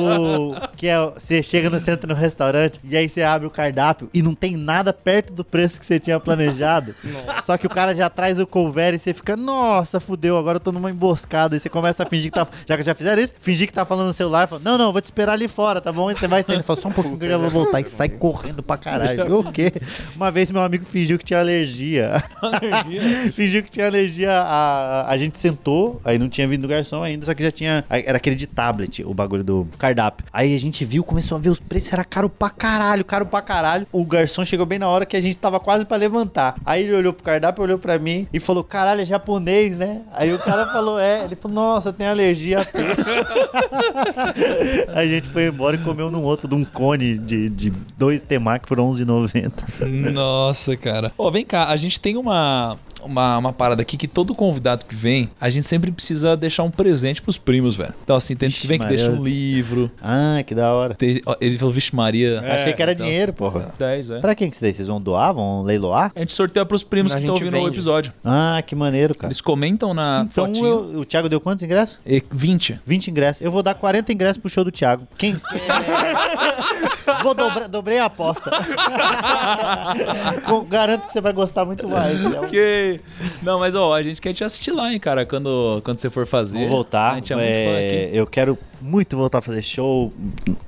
O, 0.00 0.54
que 0.76 0.86
é, 0.86 0.98
você 0.98 1.42
chega 1.42 1.70
no 1.70 1.80
centro 1.80 2.08
no 2.08 2.14
restaurante 2.14 2.80
e 2.84 2.96
aí 2.96 3.08
você 3.08 3.22
abre 3.22 3.46
o 3.46 3.50
cardápio 3.50 4.08
e 4.12 4.22
não 4.22 4.34
tem 4.34 4.56
nada 4.56 4.92
perto 4.92 5.32
do 5.32 5.44
preço 5.44 5.78
que 5.78 5.86
você 5.86 5.98
tinha 5.98 6.18
planejado. 6.20 6.94
Só 7.42 7.56
que 7.56 7.66
o 7.66 7.70
cara 7.70 7.94
já 7.94 8.08
traz 8.08 8.38
o 8.38 8.46
couvert 8.46 8.94
e 8.94 8.98
você 8.98 9.12
fica, 9.14 9.36
nossa, 9.36 10.00
fudeu, 10.00 10.36
agora 10.38 10.56
eu 10.56 10.60
tô 10.60 10.72
numa 10.72 10.90
emboscada. 10.90 11.56
E 11.56 11.60
você 11.60 11.68
começa 11.68 11.97
a 12.02 12.06
fingir 12.06 12.30
que 12.30 12.38
tá. 12.38 12.46
Já 12.66 12.76
que 12.76 12.82
já 12.82 12.94
fizeram 12.94 13.22
isso, 13.22 13.34
fingir 13.38 13.66
que 13.66 13.72
tá 13.72 13.84
falando 13.84 14.08
no 14.08 14.12
celular. 14.12 14.46
Fala, 14.46 14.60
não, 14.64 14.78
não, 14.78 14.92
vou 14.92 15.00
te 15.00 15.06
esperar 15.06 15.32
ali 15.32 15.48
fora, 15.48 15.80
tá 15.80 15.92
bom? 15.92 16.10
E 16.10 16.14
você 16.14 16.26
vai 16.26 16.42
saindo. 16.42 16.62
Fala, 16.62 16.80
só 16.80 16.88
um 16.88 16.92
pouquinho 16.92 17.16
que 17.16 17.24
eu 17.24 17.30
já 17.30 17.38
vou 17.38 17.50
voltar. 17.50 17.80
E 17.80 17.88
sai 17.88 18.08
correndo 18.08 18.62
pra 18.62 18.76
caralho. 18.76 19.38
O 19.38 19.52
quê? 19.52 19.72
Uma 20.14 20.30
vez 20.30 20.50
meu 20.50 20.62
amigo 20.62 20.84
fingiu 20.84 21.18
que 21.18 21.24
tinha 21.24 21.40
alergia. 21.40 22.22
fingiu 23.32 23.62
que 23.62 23.70
tinha 23.70 23.86
alergia. 23.86 24.32
A, 24.32 25.10
a 25.10 25.16
gente 25.16 25.38
sentou, 25.38 26.00
aí 26.04 26.18
não 26.18 26.28
tinha 26.28 26.46
vindo 26.46 26.62
do 26.62 26.68
garçom 26.68 27.02
ainda, 27.02 27.26
só 27.26 27.34
que 27.34 27.42
já 27.42 27.50
tinha. 27.50 27.84
Era 27.88 28.16
aquele 28.16 28.36
de 28.36 28.46
tablet, 28.46 29.04
o 29.04 29.14
bagulho 29.14 29.44
do 29.44 29.68
cardápio. 29.78 30.26
Aí 30.32 30.54
a 30.54 30.58
gente 30.58 30.84
viu, 30.84 31.02
começou 31.04 31.36
a 31.36 31.40
ver 31.40 31.50
os 31.50 31.60
preços, 31.60 31.92
era 31.92 32.04
caro 32.04 32.28
pra 32.28 32.50
caralho, 32.50 33.04
caro 33.04 33.26
pra 33.26 33.40
caralho. 33.40 33.86
O 33.92 34.04
garçom 34.04 34.44
chegou 34.44 34.66
bem 34.66 34.78
na 34.78 34.88
hora 34.88 35.06
que 35.06 35.16
a 35.16 35.20
gente 35.20 35.38
tava 35.38 35.60
quase 35.60 35.84
pra 35.84 35.96
levantar. 35.96 36.56
Aí 36.64 36.82
ele 36.82 36.94
olhou 36.94 37.12
pro 37.12 37.24
cardápio, 37.24 37.62
olhou 37.62 37.78
pra 37.78 37.98
mim 37.98 38.26
e 38.32 38.40
falou: 38.40 38.64
caralho, 38.64 39.00
é 39.00 39.04
japonês, 39.04 39.76
né? 39.76 40.02
Aí 40.12 40.32
o 40.32 40.38
cara 40.38 40.66
falou: 40.66 40.98
é. 40.98 41.24
Ele 41.24 41.34
falou: 41.34 41.54
nossa, 41.54 41.87
tem 41.92 42.06
alergia 42.06 42.60
a 42.60 42.64
peixe. 42.64 43.20
a 44.94 45.06
gente 45.06 45.28
foi 45.28 45.48
embora 45.48 45.76
e 45.76 45.78
comeu 45.78 46.10
num 46.10 46.22
outro 46.22 46.48
de 46.48 46.54
um 46.54 46.64
cone 46.64 47.18
de, 47.18 47.48
de 47.48 47.72
dois 47.96 48.22
temaki 48.22 48.66
por 48.66 48.78
R$11,90. 48.78 50.12
Nossa, 50.12 50.76
cara. 50.76 51.12
Ó, 51.16 51.30
vem 51.30 51.44
cá, 51.44 51.68
a 51.68 51.76
gente 51.76 52.00
tem 52.00 52.16
uma, 52.16 52.76
uma, 53.02 53.38
uma 53.38 53.52
parada 53.52 53.82
aqui 53.82 53.96
que 53.96 54.08
todo 54.08 54.34
convidado 54.34 54.84
que 54.84 54.94
vem, 54.94 55.30
a 55.40 55.50
gente 55.50 55.66
sempre 55.66 55.90
precisa 55.90 56.36
deixar 56.36 56.62
um 56.62 56.70
presente 56.70 57.20
pros 57.22 57.36
primos, 57.38 57.76
velho. 57.76 57.94
Então, 58.02 58.16
assim, 58.16 58.34
tem 58.36 58.48
gente 58.50 58.60
que 58.60 58.66
vem 58.66 58.78
que 58.78 58.86
deixa 58.86 59.10
um 59.10 59.22
livro. 59.22 59.90
Ah, 60.02 60.42
que 60.46 60.54
da 60.54 60.72
hora. 60.72 60.94
Tem- 60.94 61.20
ó, 61.26 61.34
ele 61.40 61.58
falou, 61.58 61.72
vixe 61.72 61.94
Maria. 61.94 62.40
Achei 62.52 62.72
que 62.72 62.82
era 62.82 62.92
então- 62.92 63.06
dinheiro, 63.06 63.32
porra. 63.32 63.72
10, 63.78 64.10
é. 64.10 64.20
Pra 64.20 64.34
quem 64.34 64.48
que 64.48 64.56
isso 64.56 64.62
daí? 64.62 64.72
Vocês 64.74 64.88
vão 64.88 65.00
doar? 65.00 65.32
Vão 65.34 65.62
leiloar? 65.62 66.12
A 66.14 66.18
gente 66.20 66.32
sorteia 66.32 66.64
pros 66.66 66.82
primos 66.82 67.12
A 67.12 67.16
que 67.16 67.22
estão 67.22 67.36
gente 67.36 67.44
ouvindo 67.44 67.60
o 67.60 67.64
vende. 67.64 67.76
episódio. 67.76 68.12
Ah, 68.24 68.62
que 68.66 68.74
maneiro, 68.74 69.14
cara. 69.14 69.28
Eles 69.28 69.40
comentam 69.40 69.92
na 69.94 70.26
Então 70.30 70.46
fotinho. 70.46 70.66
eu- 70.66 71.00
o 71.00 71.04
Thiago 71.04 71.28
deu 71.28 71.40
quantos 71.40 71.62
ingressos? 71.62 71.98
E 72.06 72.22
20. 72.30 72.78
20 72.84 73.08
ingressos. 73.10 73.42
Eu 73.42 73.50
vou 73.50 73.62
dar 73.62 73.74
40 73.74 74.12
ingressos 74.12 74.38
pro 74.38 74.48
show 74.50 74.64
do 74.64 74.70
Thiago. 74.72 75.06
Quem? 75.16 75.36
Vou 77.22 77.34
dobrar, 77.34 77.68
dobrei 77.68 77.98
a 77.98 78.06
aposta. 78.06 78.50
Garanto 80.68 81.06
que 81.06 81.12
você 81.12 81.20
vai 81.20 81.32
gostar 81.32 81.64
muito 81.64 81.88
mais. 81.88 82.24
Ok. 82.36 83.00
Não, 83.42 83.58
mas 83.58 83.74
ó, 83.74 83.94
a 83.94 84.02
gente 84.02 84.20
quer 84.20 84.32
te 84.34 84.44
assistir 84.44 84.72
lá, 84.72 84.92
hein, 84.92 85.00
cara, 85.00 85.24
quando, 85.26 85.80
quando 85.84 85.98
você 86.00 86.10
for 86.10 86.26
fazer. 86.26 86.58
Vou 86.60 86.68
voltar. 86.68 87.12
A 87.12 87.14
gente 87.16 87.32
é 87.32 87.36
muito 87.36 87.48
É, 87.48 87.64
fã 87.64 87.72
aqui. 88.06 88.16
eu 88.16 88.26
quero 88.26 88.58
muito 88.80 89.16
voltar 89.16 89.38
a 89.38 89.42
fazer 89.42 89.62
show 89.62 90.12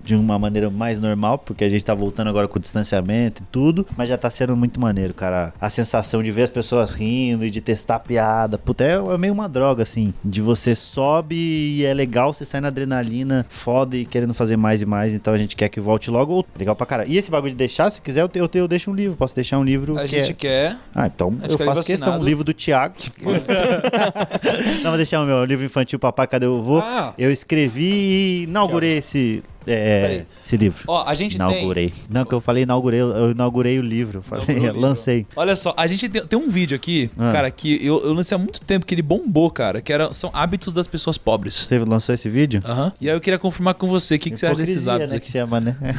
de 0.04 0.14
uma 0.14 0.38
maneira 0.38 0.70
mais 0.70 0.98
normal, 1.00 1.38
porque 1.38 1.64
a 1.64 1.68
gente 1.68 1.84
tá 1.84 1.94
voltando 1.94 2.28
agora 2.28 2.48
com 2.48 2.58
o 2.58 2.60
distanciamento 2.62 3.42
e 3.42 3.46
tudo, 3.50 3.86
mas 3.96 4.08
já 4.08 4.16
tá 4.18 4.28
sendo 4.30 4.56
muito 4.56 4.80
maneiro, 4.80 5.14
cara. 5.14 5.52
A 5.60 5.70
sensação 5.70 6.22
de 6.22 6.30
ver 6.30 6.42
as 6.42 6.50
pessoas 6.50 6.94
rindo 6.94 7.44
e 7.44 7.50
de 7.50 7.60
testar 7.60 7.98
piada. 8.00 8.58
Puta, 8.58 8.84
é, 8.84 8.94
é 8.96 9.18
meio 9.18 9.32
uma 9.32 9.48
droga, 9.48 9.82
assim. 9.82 10.12
De 10.24 10.40
você 10.40 10.74
sobe 10.74 11.34
e 11.36 11.84
é 11.84 11.92
legal, 11.94 12.32
você 12.34 12.44
sai 12.44 12.60
na 12.60 12.68
adrenalina 12.68 13.46
foda 13.48 13.96
e 13.96 14.04
querendo 14.04 14.34
fazer 14.34 14.56
mais 14.56 14.82
e 14.82 14.86
mais, 14.86 15.14
então 15.14 15.32
a 15.34 15.38
gente 15.38 15.56
quer 15.56 15.68
que 15.68 15.80
volte 15.80 16.10
logo. 16.10 16.44
Legal 16.58 16.74
pra 16.76 16.86
caralho. 16.86 17.10
E 17.10 17.16
esse 17.16 17.30
bagulho 17.30 17.52
de 17.52 17.56
deixar, 17.56 17.90
se 17.90 18.00
quiser, 18.00 18.22
eu, 18.22 18.28
te- 18.28 18.38
eu, 18.38 18.48
te- 18.48 18.58
eu 18.58 18.68
deixo 18.68 18.90
um 18.90 18.94
livro. 18.94 19.16
Posso 19.16 19.34
deixar 19.34 19.58
um 19.58 19.64
livro 19.64 19.98
A 19.98 20.02
que 20.02 20.08
gente 20.08 20.30
é... 20.30 20.34
quer. 20.34 20.76
Ah, 20.94 21.06
então 21.06 21.36
eu 21.48 21.58
faço 21.58 21.84
questão. 21.84 22.18
O 22.20 22.24
livro 22.24 22.44
do 22.44 22.52
Tiago. 22.52 22.94
Não, 24.82 24.90
vou 24.90 24.96
deixar 24.96 25.20
o 25.22 25.26
meu 25.26 25.44
livro 25.44 25.64
infantil 25.64 25.98
Papai 25.98 26.26
Cadê 26.26 26.46
o 26.46 26.60
Vô? 26.62 26.78
Ah. 26.78 27.14
Eu 27.18 27.30
escrevi 27.30 27.99
e 28.00 28.42
inaugurei 28.44 28.98
esse, 28.98 29.42
é, 29.66 30.24
esse 30.42 30.56
livro. 30.56 30.84
Ó, 30.88 31.04
a 31.06 31.14
gente 31.14 31.36
tem. 31.36 31.46
inaugurei. 31.46 31.92
Não, 32.08 32.24
que 32.24 32.32
eu 32.32 32.40
falei 32.40 32.62
inaugurei, 32.62 33.00
eu 33.00 33.30
inaugurei 33.32 33.78
o 33.78 33.82
livro. 33.82 34.18
Eu 34.18 34.22
Falei, 34.22 34.44
Inaugurou 34.44 34.62
o 34.70 34.72
livro. 34.74 34.80
lancei. 34.80 35.26
Olha 35.36 35.54
só, 35.54 35.74
a 35.76 35.86
gente 35.86 36.08
tem, 36.08 36.24
tem 36.24 36.38
um 36.38 36.48
vídeo 36.48 36.74
aqui, 36.74 37.10
Ah. 37.18 37.30
cara, 37.32 37.50
que 37.50 37.84
eu, 37.84 38.00
eu 38.02 38.12
lancei 38.12 38.34
há 38.34 38.38
muito 38.38 38.60
tempo 38.62 38.86
que 38.86 38.94
ele 38.94 39.02
bombou, 39.02 39.50
cara, 39.50 39.80
que 39.82 39.92
era, 39.92 40.12
são 40.12 40.30
hábitos 40.32 40.72
das 40.72 40.86
pessoas 40.86 41.18
pobres. 41.18 41.66
Você 41.68 41.78
lançou 41.80 42.14
esse 42.14 42.28
vídeo? 42.28 42.62
Aham. 42.64 42.92
E 43.00 43.08
aí 43.10 43.14
eu 43.14 43.20
queria 43.20 43.38
confirmar 43.38 43.74
com 43.74 43.86
você 43.86 44.14
o 44.14 44.18
que, 44.18 44.30
que 44.30 44.36
você 44.38 44.46
acha 44.46 44.56
desses 44.56 44.88
hábitos 44.88 45.12
né, 45.12 45.18
aqui. 45.18 45.26
que 45.26 45.32
chama, 45.32 45.60
né? 45.60 45.76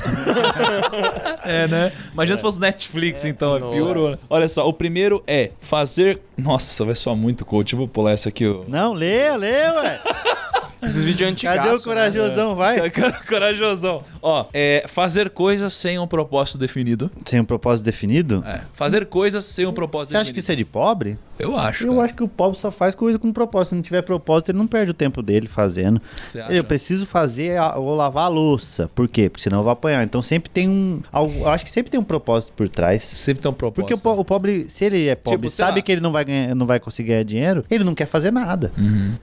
É, 1.43 1.67
né? 1.67 1.91
Imagina 2.13 2.35
se 2.35 2.41
fosse 2.41 2.59
Netflix, 2.59 3.25
então, 3.25 3.55
é 3.55 3.59
piorou. 3.71 4.11
né? 4.11 4.17
Olha 4.29 4.47
só, 4.47 4.67
o 4.67 4.73
primeiro 4.73 5.23
é 5.25 5.51
fazer. 5.61 6.19
Nossa, 6.37 6.85
vai 6.85 6.95
soar 6.95 7.15
muito 7.15 7.43
coach. 7.45 7.73
Eu 7.73 7.79
vou 7.79 7.87
pular 7.87 8.11
essa 8.11 8.29
aqui, 8.29 8.47
ó. 8.47 8.61
Não, 8.67 8.93
lê, 8.93 9.35
lê, 9.37 9.69
ué. 9.71 9.99
Esses 10.81 11.03
vídeos 11.03 11.29
antigos. 11.29 11.55
Cadê 11.55 11.69
o 11.69 11.81
corajosão? 11.81 12.55
Vai. 12.55 12.89
Corajosão. 13.27 14.03
Ó, 14.21 14.45
é 14.53 14.85
fazer 14.87 15.29
coisas 15.29 15.73
sem 15.73 15.99
um 15.99 16.07
propósito 16.07 16.57
definido. 16.57 17.09
Tem 17.23 17.39
um 17.39 17.45
propósito 17.45 17.85
definido? 17.85 18.43
É, 18.45 18.61
fazer 18.73 19.05
coisas 19.05 19.45
sem 19.45 19.65
um 19.65 19.73
propósito 19.73 20.11
Você 20.11 20.17
acha 20.17 20.25
que 20.31 20.35
definido. 20.35 20.43
isso 20.43 20.51
é 20.51 20.55
de 20.55 20.65
pobre? 20.65 21.19
Eu 21.41 21.57
acho. 21.57 21.84
Eu 21.85 21.93
cara. 21.93 22.05
acho 22.05 22.13
que 22.15 22.23
o 22.23 22.27
pobre 22.27 22.57
só 22.57 22.69
faz 22.72 22.93
coisa 22.95 23.18
com 23.19 23.31
propósito. 23.31 23.69
Se 23.69 23.76
não 23.76 23.81
tiver 23.81 24.01
propósito, 24.01 24.49
ele 24.51 24.57
não 24.57 24.68
perde 24.68 24.91
o 24.91 24.93
tempo 24.93 25.22
dele 25.22 25.47
fazendo. 25.47 26.01
Eu 26.49 26.63
preciso 26.63 27.05
fazer, 27.05 27.59
ou 27.76 27.95
lavar 27.95 28.26
a 28.26 28.27
louça. 28.27 28.89
Por 28.93 29.07
quê? 29.07 29.30
Porque 29.30 29.43
senão 29.43 29.59
eu 29.59 29.63
vou 29.63 29.72
apanhar. 29.72 30.03
Então 30.03 30.22
sempre 30.22 30.49
tem 30.49 30.68
um. 30.69 31.01
algo- 31.11 31.34
Eu 31.41 31.49
acho 31.49 31.63
que 31.65 31.72
sempre 31.72 31.89
tem 31.91 31.99
um 31.99 32.03
propósito 32.03 32.53
por 32.53 32.68
trás. 32.69 33.01
Sempre 33.03 33.41
tem 33.41 33.49
um 33.51 33.53
propósito. 33.53 33.88
Porque 33.97 34.07
o, 34.07 34.19
o 34.19 34.26
pobre, 34.26 34.65
se 34.69 34.85
ele 34.85 35.07
é 35.07 35.15
pobre, 35.15 35.38
Tipo, 35.39 35.49
sabe 35.49 35.80
lá. 35.80 35.81
que 35.81 35.91
ele 35.91 36.01
não 36.01 36.11
vai, 36.11 36.26
ganhar, 36.26 36.55
não 36.55 36.65
vai 36.65 36.80
conseguir 36.80 37.09
ganhar 37.09 37.23
dinheiro, 37.23 37.65
ele 37.69 37.84
não 37.84 37.95
quer 37.95 38.05
fazer 38.05 38.31
nada. 38.31 38.72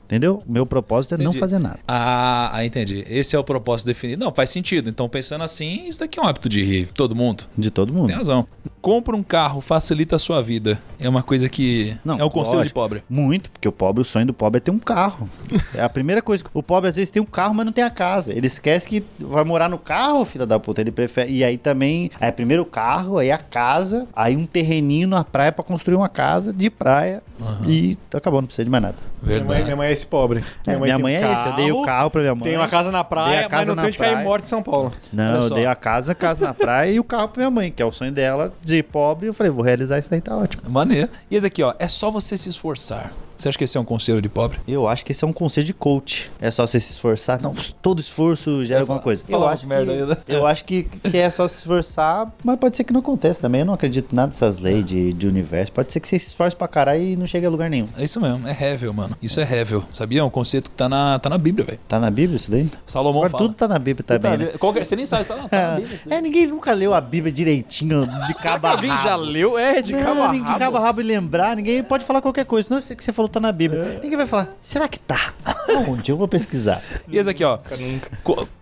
Entendeu? 0.05 0.43
O 0.47 0.53
meu 0.53 0.67
propósito 0.67 1.15
é 1.15 1.19
não 1.19 1.25
Entendi. 1.27 1.39
fazer 1.39 1.59
nada. 1.59 1.79
Ah, 1.87 2.51
ah, 2.53 2.65
entendi. 2.65 3.05
Esse 3.09 3.37
é 3.37 3.39
o 3.39 3.45
propósito 3.45 3.87
definido. 3.87 4.25
Não, 4.25 4.33
faz 4.35 4.51
sentido. 4.51 4.89
Então, 4.89 5.09
pensando 5.09 5.45
assim, 5.45 5.87
isso 5.87 6.01
daqui 6.01 6.19
é 6.19 6.23
um 6.23 6.27
hábito 6.27 6.49
de 6.49 6.87
todo 6.95 7.15
mundo. 7.15 7.45
De 7.57 7.71
todo 7.71 7.93
mundo. 7.93 8.07
Tem 8.09 8.17
razão. 8.17 8.47
Compra 8.81 9.15
um 9.17 9.23
carro, 9.23 9.61
facilita 9.61 10.17
a 10.17 10.19
sua 10.19 10.43
vida. 10.43 10.81
É 10.99 11.09
uma 11.09 11.23
coisa 11.23 11.49
que. 11.49 11.97
Não, 12.09 12.19
é 12.19 12.25
um 12.25 12.31
conselho 12.31 12.57
de 12.57 12.59
lógico. 12.59 12.75
pobre. 12.75 13.03
Muito, 13.09 13.51
porque 13.51 13.69
o 13.69 13.73
pobre, 13.73 14.03
o 14.03 14.05
sonho 14.05 14.27
do 14.27 14.33
pobre 14.33 14.59
é 14.59 14.61
ter 14.61 14.71
um 14.71 14.79
carro. 14.79 15.29
É 15.75 15.83
a 15.83 15.89
primeira 15.89 16.23
coisa. 16.23 16.43
O 16.55 16.63
pobre 16.63 16.89
às 16.89 16.97
vezes 16.97 17.11
tem 17.11 17.23
um 17.23 17.27
carro, 17.27 17.55
mas 17.55 17.67
não 17.67 17.73
tem 17.73 17.85
a 17.85 17.91
casa. 17.91 18.33
Ele 18.33 18.47
esquece 18.47 18.89
que 18.89 19.05
vai 19.21 19.45
morar 19.45 19.69
no 19.69 19.79
carro, 19.79 20.25
filha 20.25 20.47
da 20.47 20.59
puta. 20.59 20.81
Ele 20.81 20.91
prefere. 20.91 21.31
E 21.31 21.45
aí 21.45 21.57
também, 21.57 22.11
é 22.21 22.31
primeiro 22.31 22.63
o 22.63 22.67
carro, 22.67 23.19
aí 23.19 23.31
a 23.31 23.39
casa, 23.39 24.07
aí 24.15 24.37
um 24.37 24.47
terreninho 24.47 25.09
na 25.09 25.23
praia 25.23 25.53
pra 25.53 25.65
construir 25.65 25.97
uma 25.97 26.09
casa 26.09 26.53
de 26.53 26.71
praia. 26.71 27.23
E 27.67 27.97
acabou, 28.13 28.41
não 28.41 28.47
precisa 28.47 28.65
de 28.65 28.71
mais 28.71 28.83
nada. 28.83 28.97
Minha 29.23 29.45
mãe, 29.45 29.65
minha 29.65 29.77
mãe 29.77 29.89
é 29.89 29.93
esse 29.93 30.07
pobre. 30.07 30.45
É, 30.67 30.77
minha 30.77 30.99
mãe 30.99 31.17
um 31.17 31.21
é 31.21 31.33
esse. 31.33 31.47
Eu 31.47 31.53
dei 31.55 31.73
o 31.73 31.83
carro 31.83 32.11
pra 32.11 32.21
minha 32.21 32.35
mãe. 32.35 32.45
Tem 32.45 32.57
uma 32.57 32.69
casa 32.69 32.91
na 32.91 33.03
praia, 33.05 33.47
a 33.47 33.49
casa 33.49 33.57
mas 33.57 33.67
não 33.69 33.77
tem 33.77 33.85
onde 33.87 33.99
cair 33.99 34.25
morte 34.25 34.45
em 34.45 34.49
São 34.49 34.63
Paulo. 34.63 34.93
Não, 35.13 35.41
eu 35.41 35.51
dei 35.51 35.67
a 35.67 35.75
casa, 35.75 36.13
a 36.13 36.15
casa 36.15 36.47
na 36.47 36.55
praia 36.55 36.93
e 36.93 37.01
o 37.01 37.05
carro 37.05 37.29
pra 37.29 37.41
minha 37.41 37.51
mãe, 37.51 37.71
que 37.71 37.83
é 37.83 37.85
o 37.85 37.93
sonho 37.93 38.13
dela 38.13 38.53
de 38.63 38.83
pobre. 38.83 39.27
Eu 39.27 39.35
falei, 39.35 39.51
vou 39.51 39.65
realizar 39.65 39.99
isso 39.99 40.11
daí, 40.11 40.21
tá 40.21 40.37
ótimo. 40.37 40.63
Maneiro. 40.69 41.09
E 41.31 41.37
esse 41.37 41.47
aqui, 41.47 41.63
ó. 41.63 41.75
É 41.79 41.89
só 41.89 42.11
você 42.11 42.37
se 42.37 42.49
esforçar. 42.49 43.13
Você 43.39 43.49
acha 43.51 43.57
que 43.57 43.63
esse 43.65 43.79
é 43.79 43.81
um 43.81 43.85
conselho 43.85 44.21
de 44.21 44.29
pobre? 44.29 44.59
Eu 44.67 44.89
acho 44.89 45.05
que 45.05 45.13
esse 45.13 45.25
é 45.25 45.29
um 45.29 45.33
conselho 45.33 45.65
de 45.65 45.73
coach. 45.73 46.29
É 46.41 46.51
só 46.51 46.67
você 46.67 46.81
se 46.81 46.91
esforçar. 46.91 47.41
Não, 47.41 47.55
todo 47.81 48.01
esforço 48.01 48.65
gera 48.65 48.81
alguma 48.81 48.99
coisa. 48.99 49.23
Eu 49.29 49.47
acho, 49.47 49.65
uma 49.65 49.77
merda 49.77 49.93
que, 49.95 50.01
aí, 50.03 50.07
né? 50.09 50.17
eu 50.27 50.47
acho 50.47 50.65
que, 50.65 50.83
que 50.83 51.17
é 51.17 51.31
só 51.31 51.47
se 51.47 51.59
esforçar, 51.59 52.33
mas 52.43 52.57
pode 52.59 52.77
ser 52.77 52.83
que 52.83 52.93
não 52.93 52.99
aconteça 53.01 53.41
também. 53.41 53.61
Eu 53.61 53.67
não 53.67 53.75
acredito 53.75 54.13
em 54.13 54.17
nada 54.17 54.29
dessas 54.29 54.59
leis 54.59 54.85
de, 54.85 55.13
de 55.13 55.27
universo. 55.29 55.71
Pode 55.71 55.93
ser 55.93 56.01
que 56.01 56.09
você 56.09 56.19
se 56.19 56.27
esforce 56.27 56.57
pra 56.57 56.67
caralho 56.67 57.01
e 57.03 57.17
não 57.17 57.29
chegue 57.29 57.47
a 57.47 57.51
lugar 57.51 57.71
nenhum. 57.71 57.89
É 57.97 58.03
isso 58.03 58.21
mesmo. 58.21 58.47
É 58.49 58.51
Hevel, 58.73 58.93
mano. 58.93 59.17
Isso 59.23 59.41
é 59.41 59.45
Hevel. 59.45 59.85
Sabia? 59.93 60.21
É 60.21 60.25
um 60.25 60.31
conceito 60.31 60.69
que 60.71 60.77
tá 60.77 60.89
na, 60.89 61.19
tá 61.21 61.31
na 61.31 61.39
Bíblia, 61.39 61.65
velho. 61.65 61.79
Tá 61.87 62.01
na 62.01 62.11
Bíblia 62.11 62.37
isso 62.37 62.51
daí? 62.51 62.69
Salomão 62.87 63.21
Agora 63.23 63.31
fala. 63.31 63.45
tudo 63.45 63.55
tá 63.55 63.69
na 63.69 63.79
Bíblia 63.79 64.05
também, 64.05 64.37
né? 64.39 64.47
Qualquer- 64.59 64.85
Você 64.85 64.97
nem 64.97 65.07
sabe, 65.07 65.25
tá, 65.27 65.35
tá 65.37 65.71
na 65.71 65.77
Bíblia. 65.79 65.95
isso 65.95 66.09
daí. 66.09 66.19
É, 66.19 66.21
ninguém 66.21 66.47
nunca 66.49 66.73
leu 66.73 66.93
a 66.93 67.01
Bíblia 67.01 67.33
direitinho, 67.33 68.05
de 68.27 68.35
cabo 68.35 68.67
a 68.67 68.71
Alguém 68.73 68.91
já 68.91 69.11
rabo. 69.11 69.23
leu? 69.23 69.57
É, 69.57 69.81
de 69.81 69.93
Não, 69.93 70.01
cabo 70.03 70.23
a 70.23 70.33
ninguém 70.33 70.43
rabo. 70.49 70.59
cabo 70.59 70.77
a 70.77 70.81
rabo 70.81 71.01
e 71.01 71.05
lembrar, 71.05 71.55
ninguém 71.55 71.85
pode 71.85 72.05
falar 72.05 72.21
qualquer 72.21 72.45
coisa. 72.45 72.69
Não 72.75 72.83
sei 72.83 72.95
o 72.95 72.97
que 72.97 73.05
você 73.05 73.13
falou 73.13 73.28
tá 73.29 73.41
na 73.41 73.53
Bíblia. 73.53 74.01
Ninguém 74.03 74.17
vai 74.17 74.27
falar, 74.27 74.57
será 74.61 74.89
que 74.89 74.99
tá? 74.99 75.35
Onde? 75.89 76.11
Eu 76.11 76.17
vou 76.17 76.27
pesquisar. 76.29 76.83
E 77.09 77.19
esse 77.19 77.29
aqui, 77.29 77.45
ó. 77.45 77.59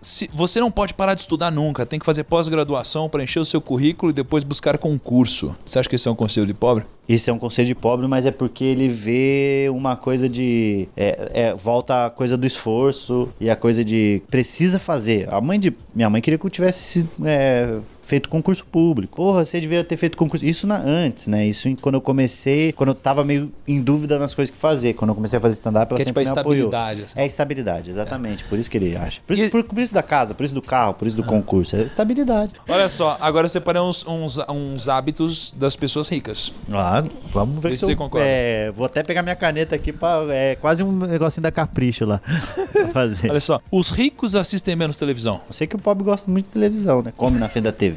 Se- 0.01 0.29
você 0.33 0.59
não 0.59 0.69
pode 0.69 0.93
parar 0.93 1.13
de 1.13 1.21
estudar 1.21 1.51
nunca. 1.51 1.85
Tem 1.85 1.97
que 1.99 2.05
fazer 2.05 2.23
pós-graduação 2.23 3.09
para 3.09 3.23
encher 3.23 3.39
o 3.39 3.45
seu 3.45 3.59
currículo 3.61 4.11
e 4.11 4.13
depois 4.13 4.43
buscar 4.43 4.77
concurso. 4.77 5.55
Você 5.65 5.79
acha 5.79 5.87
que 5.89 5.95
esse 5.95 6.07
é 6.07 6.11
um 6.11 6.15
conselho 6.15 6.45
de 6.45 6.53
pobre? 6.53 6.85
Esse 7.07 7.29
é 7.29 7.33
um 7.33 7.39
conselho 7.39 7.67
de 7.67 7.75
pobre, 7.75 8.05
mas 8.07 8.25
é 8.25 8.31
porque 8.31 8.65
ele 8.65 8.89
vê 8.89 9.67
uma 9.71 9.95
coisa 9.95 10.27
de. 10.27 10.89
é, 10.95 11.31
é, 11.33 11.53
volta 11.53 12.05
a 12.05 12.09
coisa 12.09 12.35
do 12.35 12.45
esforço 12.45 13.29
e 13.39 13.49
a 13.49 13.55
coisa 13.55 13.83
de 13.83 14.21
precisa 14.29 14.77
fazer. 14.77 15.33
A 15.33 15.39
mãe 15.39 15.57
de. 15.59 15.73
Minha 15.95 16.09
mãe 16.09 16.21
queria 16.21 16.37
que 16.37 16.45
eu 16.45 16.49
tivesse 16.49 17.07
é, 17.23 17.77
feito 18.07 18.29
concurso 18.29 18.65
público. 18.65 19.17
Porra, 19.17 19.43
você 19.45 19.59
devia 19.59 19.83
ter 19.83 19.97
feito 19.97 20.17
concurso. 20.17 20.45
Isso 20.45 20.65
na, 20.65 20.77
antes, 20.77 21.27
né? 21.27 21.45
Isso 21.45 21.67
em- 21.67 21.75
quando 21.75 21.95
eu 21.95 22.01
comecei, 22.01 22.71
quando 22.71 22.89
eu 22.89 22.95
tava 22.95 23.23
meio 23.23 23.51
em 23.67 23.81
dúvida 23.81 24.17
nas 24.17 24.33
coisas 24.33 24.49
que 24.49 24.57
fazer. 24.57 24.93
Quando 24.93 25.09
eu 25.09 25.15
comecei 25.15 25.37
a 25.37 25.41
fazer 25.41 25.55
stand-up, 25.55 25.91
ela 25.91 25.97
Que 25.97 26.01
é 26.03 26.05
tipo 26.05 26.19
sempre 26.19 26.29
a 26.31 26.33
me 26.33 26.39
apoiou. 26.39 26.65
estabilidade. 26.67 27.03
assim. 27.03 27.19
É 27.19 27.25
estabilidade, 27.25 27.89
exatamente. 27.91 28.43
Por 28.45 28.57
isso 28.57 28.71
que 28.71 28.77
ele 28.77 28.95
acha. 28.95 29.19
Por 29.27 29.33
isso, 29.33 29.43
E- 29.45 29.49
por, 29.51 29.63
por 29.63 29.79
isso 29.79 29.93
da 29.93 30.01
casa, 30.03 30.33
por 30.33 30.43
isso 30.43 30.53
do 30.55 30.61
carro, 30.61 30.93
por 30.93 31.07
isso 31.07 31.17
do 31.17 31.23
concurso. 31.23 31.75
É 31.75 31.81
estabilidade. 31.81 32.53
Olha 32.67 32.87
só, 32.89 33.17
agora 33.19 33.45
eu 33.45 33.49
separei 33.49 33.81
uns, 33.81 34.05
uns, 34.07 34.39
uns 34.49 34.87
hábitos 34.87 35.53
das 35.57 35.75
pessoas 35.75 36.07
ricas. 36.07 36.53
Ah, 36.71 37.03
vamos 37.31 37.61
ver 37.61 37.69
Vê 37.69 37.75
se 37.75 37.81
se 37.81 37.85
você 37.87 37.93
eu, 37.93 37.97
concorda. 37.97 38.25
é, 38.25 38.71
Vou 38.71 38.85
até 38.85 39.03
pegar 39.03 39.21
minha 39.21 39.35
caneta 39.35 39.75
aqui 39.75 39.91
pra. 39.91 40.23
É 40.29 40.55
quase 40.55 40.81
um 40.81 40.91
negocinho 40.91 41.43
da 41.43 41.51
capricho 41.51 42.05
lá. 42.05 42.21
pra 42.71 42.87
fazer. 42.87 43.29
Olha 43.29 43.39
só, 43.39 43.59
os 43.71 43.89
ricos 43.89 44.35
assistem 44.35 44.75
menos 44.75 44.97
televisão. 44.97 45.41
Eu 45.47 45.53
sei 45.53 45.67
que 45.67 45.75
o 45.75 45.79
pobre 45.79 46.03
gosta 46.03 46.29
muito 46.31 46.45
de 46.45 46.51
televisão, 46.51 47.01
né? 47.01 47.11
Come 47.15 47.37
na 47.37 47.49
frente 47.49 47.65
da 47.65 47.71
TV, 47.71 47.96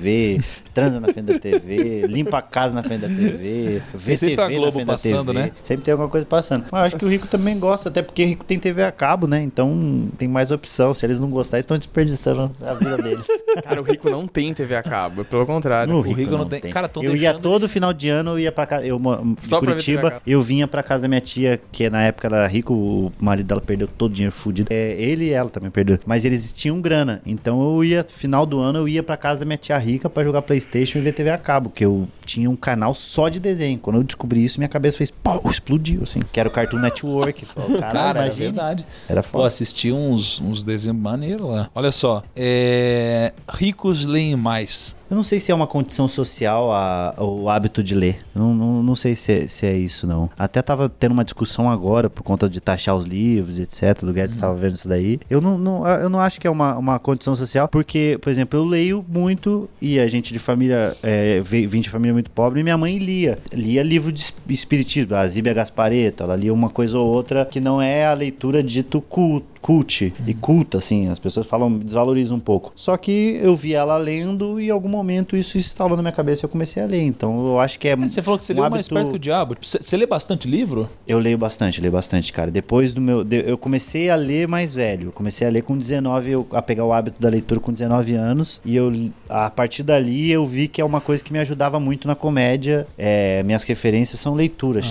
transa 0.73 1.01
na 1.01 1.13
frente 1.13 1.27
da 1.33 1.39
TV, 1.39 2.07
limpa 2.07 2.39
a 2.39 2.43
casa 2.43 2.75
na 2.75 2.83
frente 2.83 3.01
da 3.01 3.09
TV, 3.09 3.83
vê 3.95 4.17
TV 4.17 4.41
a 4.41 4.49
Globo 4.49 4.65
na 4.67 4.73
frente 4.73 4.87
passando, 4.87 5.33
da 5.33 5.41
TV. 5.41 5.47
né? 5.47 5.53
Sempre 5.63 5.85
tem 5.85 5.93
alguma 5.93 6.09
coisa 6.09 6.27
passando. 6.27 6.65
Mas 6.71 6.81
eu 6.81 6.87
acho 6.87 6.97
que 6.97 7.05
o 7.05 7.09
rico 7.09 7.27
também 7.27 7.59
gosta, 7.59 7.89
até 7.89 8.03
porque 8.03 8.25
rico 8.25 8.45
tem 8.45 8.59
TV 8.59 8.85
a 8.85 8.93
cabo, 8.93 9.27
né? 9.27 9.43
Então 9.43 10.09
tem 10.17 10.29
mais 10.29 10.51
opção. 10.51 10.95
Se 10.95 11.05
eles 11.05 11.19
não 11.21 11.29
gostarem, 11.29 11.61
estão 11.61 11.77
desperdiçando 11.77 12.51
a 12.63 12.75
vida 12.75 12.97
deles. 12.99 13.27
Cara, 13.65 13.81
o 13.81 13.85
rico 13.85 14.09
não 14.09 14.27
tem 14.29 14.55
TV 14.55 14.77
a 14.77 14.83
cabo, 14.83 15.25
pelo 15.25 15.45
contrário. 15.45 15.93
O 15.95 16.01
rico 16.01 16.37
não 16.37 16.47
tem- 16.47 16.61
cara, 16.61 16.89
tão 16.89 17.03
Eu 17.03 17.17
ia 17.17 17.35
todo 17.35 17.69
final 17.69 17.93
de 17.93 18.09
ano, 18.09 18.31
eu 18.33 18.39
ia 18.39 18.53
pra 18.53 18.65
casa. 18.65 18.87
eu 18.87 18.99
de 18.99 19.49
Só 19.49 19.59
Curitiba, 19.59 20.23
eu 20.27 20.41
vinha 20.41 20.69
pra 20.69 20.83
casa 20.85 21.03
da 21.03 21.09
minha 21.09 21.21
tia, 21.21 21.61
que 21.73 21.91
na 21.91 22.03
época 22.03 22.29
ela 22.29 22.37
era 22.39 22.47
rica, 22.47 22.73
o 22.73 23.11
marido 23.19 23.47
dela 23.47 23.61
perdeu 23.61 23.89
todo 23.89 24.13
o 24.13 24.15
dinheiro 24.15 24.33
fudido. 24.33 24.69
É, 24.73 24.93
ele 24.93 25.27
e 25.27 25.31
ela 25.31 25.51
também 25.51 25.71
perderam. 25.71 26.01
Mas 26.07 26.25
eles 26.25 26.53
tinham 26.53 26.81
grana. 26.81 27.21
Então 27.27 27.61
eu 27.77 27.83
ia, 27.85 28.05
final 28.05 28.47
do 28.47 28.61
ano, 28.61 28.79
eu 28.79 28.89
ia 28.89 29.03
pra 29.03 29.17
casa 29.17 29.41
da 29.41 29.47
minha 29.47 29.59
tia 29.59 29.77
rica 29.79 29.90
pra 29.99 30.23
jogar 30.23 30.43
Playstation 30.43 30.99
e 30.99 31.01
ver 31.03 31.13
TV 31.13 31.31
a 31.31 31.39
cabo, 31.39 31.71
que 31.71 31.85
eu 31.85 32.07
tinha 32.25 32.49
um 32.49 32.57
canal 32.57 32.95
só 32.95 33.29
de 33.29 33.41
desenho. 33.41 33.79
Quando 33.79 33.97
eu 33.97 34.03
descobri 34.05 34.45
isso, 34.45 34.59
minha 34.61 34.69
cabeça 34.69 34.99
fez, 34.99 35.11
pau, 35.11 35.41
explodiu, 35.47 36.03
assim. 36.03 36.21
Que 36.33 36.39
era 36.39 36.49
o 36.49 36.53
Cartoon 36.53 36.79
Network. 36.79 37.45
Falei, 37.47 37.81
Caralho, 37.81 37.93
Cara, 38.15 38.27
é 38.27 38.31
verdade. 38.31 38.87
Era 39.09 39.23
Pô, 39.23 39.29
foda. 39.29 39.49
assisti 39.49 39.91
uns, 39.93 40.41
uns 40.41 40.63
desenhos 40.65 40.99
maneiros 41.01 41.49
lá. 41.51 41.69
Olha 41.75 41.91
só. 41.93 42.23
É... 42.37 43.33
Ricos 43.49 44.07
leem 44.07 44.37
mais. 44.37 44.95
Eu 45.11 45.17
não 45.17 45.25
sei 45.25 45.41
se 45.41 45.51
é 45.51 45.55
uma 45.55 45.67
condição 45.67 46.07
social 46.07 46.71
a- 46.73 47.15
o 47.19 47.49
hábito 47.49 47.83
de 47.83 47.97
ler. 47.97 48.25
Não, 48.33 48.55
não, 48.55 48.81
não 48.81 48.95
sei 48.95 49.17
se 49.17 49.33
é, 49.33 49.49
se 49.49 49.67
é 49.67 49.77
isso, 49.77 50.07
não. 50.07 50.31
Até 50.39 50.63
tava 50.63 50.89
tendo 50.89 51.11
uma 51.13 51.25
discussão 51.25 51.69
agora 51.69 52.09
por 52.09 52.23
conta 52.23 52.49
de 52.49 52.61
taxar 52.61 52.95
os 52.97 53.07
livros, 53.07 53.59
etc. 53.59 54.05
Do 54.05 54.13
Guedes 54.13 54.37
tava 54.37 54.55
vendo 54.55 54.75
isso 54.77 54.89
daí. 54.89 55.19
Eu 55.29 55.41
não, 55.41 55.59
não, 55.59 55.85
eu 55.89 56.09
não 56.09 56.21
acho 56.21 56.41
que 56.41 56.47
é 56.47 56.51
uma, 56.51 56.79
uma 56.79 56.99
condição 57.01 57.35
social, 57.35 57.67
porque, 57.67 58.19
por 58.23 58.31
exemplo, 58.31 58.57
eu 58.61 58.65
leio 58.65 59.05
muito 59.09 59.69
e 59.81 59.99
a 59.99 60.07
gente 60.09 60.33
de 60.33 60.39
família, 60.39 60.95
é, 61.03 61.41
vim 61.41 61.81
de 61.81 61.89
família 61.89 62.13
muito 62.13 62.31
pobre 62.31 62.61
e 62.61 62.63
minha 62.63 62.77
mãe 62.77 62.99
lia. 62.99 63.39
Lia 63.53 63.83
livro 63.83 64.13
de 64.13 64.21
es- 64.21 64.35
espiritismo, 64.49 65.15
a 65.15 65.27
Zíbia 65.27 65.55
Gaspareto, 65.55 66.23
ela 66.23 66.37
lia 66.37 66.53
uma 66.53 66.69
coisa 66.71 66.99
ou 66.99 67.07
outra 67.07 67.45
que 67.45 67.61
não 67.61 67.81
é 67.81 68.07
a 68.07 68.13
leitura 68.15 68.63
dito 68.63 69.01
cult, 69.01 69.45
cult 69.61 70.13
e 70.27 70.35
culta, 70.35 70.79
assim. 70.79 71.09
As 71.09 71.19
pessoas 71.19 71.47
falam, 71.47 71.73
desvalorizam 71.79 72.37
um 72.37 72.41
pouco. 72.41 72.73
Só 72.75 72.97
que 72.97 73.39
eu 73.43 73.55
vi 73.57 73.75
ela 73.75 73.97
lendo 73.97 74.61
e 74.61 74.67
em 74.69 74.71
algum 74.71 74.89
momento 74.89 75.37
isso 75.37 75.59
instalou 75.59 75.97
na 75.97 76.03
minha 76.03 76.13
cabeça 76.13 76.45
e 76.45 76.47
eu 76.47 76.49
comecei 76.51 76.83
a 76.83 76.87
ler. 76.87 77.03
Então 77.03 77.47
eu 77.47 77.61
acho 77.61 77.79
que 77.79 77.89
é. 77.89 77.97
Mas 77.97 78.13
você 78.13 78.23
falou 78.23 78.39
que 78.39 78.45
você 78.45 78.53
um 78.53 78.57
leu 78.57 78.71
mais 78.71 78.87
hábito- 78.87 78.95
perto 78.95 79.11
que 79.11 79.17
o 79.17 79.19
diabo. 79.19 79.57
Você, 79.61 79.79
você 79.83 79.97
lê 79.97 80.07
bastante 80.07 80.49
livro? 80.49 80.89
Eu 81.07 81.19
leio 81.19 81.37
bastante, 81.39 81.81
leio 81.81 81.93
bastante, 81.93 82.33
cara. 82.33 82.51
Depois 82.51 82.93
do 82.95 83.01
meu. 83.01 83.27
eu 83.31 83.59
comecei 83.59 84.11
a 84.11 84.17
ler 84.17 84.49
mais 84.49 84.75
velho. 84.75 85.09
Eu 85.09 85.13
comecei 85.13 85.47
a 85.47 85.51
ler 85.51 85.63
com 85.63 85.77
19, 85.77 86.31
eu- 86.31 86.47
a 86.53 86.63
pegar 86.63 86.85
o 86.85 86.93
hábito 86.93 87.21
da 87.21 87.29
leitura 87.29 87.61
com 87.61 87.73
19 87.73 88.15
anos. 88.15 88.61
E 88.65 88.77
eu, 88.77 88.93
a 89.29 89.51
partir 89.51 89.83
dali, 89.83 90.31
eu 90.31 90.47
vi 90.47 90.69
que 90.69 90.81
é 90.81 90.85
uma 90.85 91.01
coisa 91.01 91.23
que 91.23 91.33
me 91.33 91.39
ajudava 91.39 91.79
muito 91.81 92.07
na 92.09 92.15
comédia. 92.15 92.87
É, 92.97 93.43
minhas 93.43 93.63
referências 93.65 94.21
são 94.21 94.35
leituras. 94.35 94.87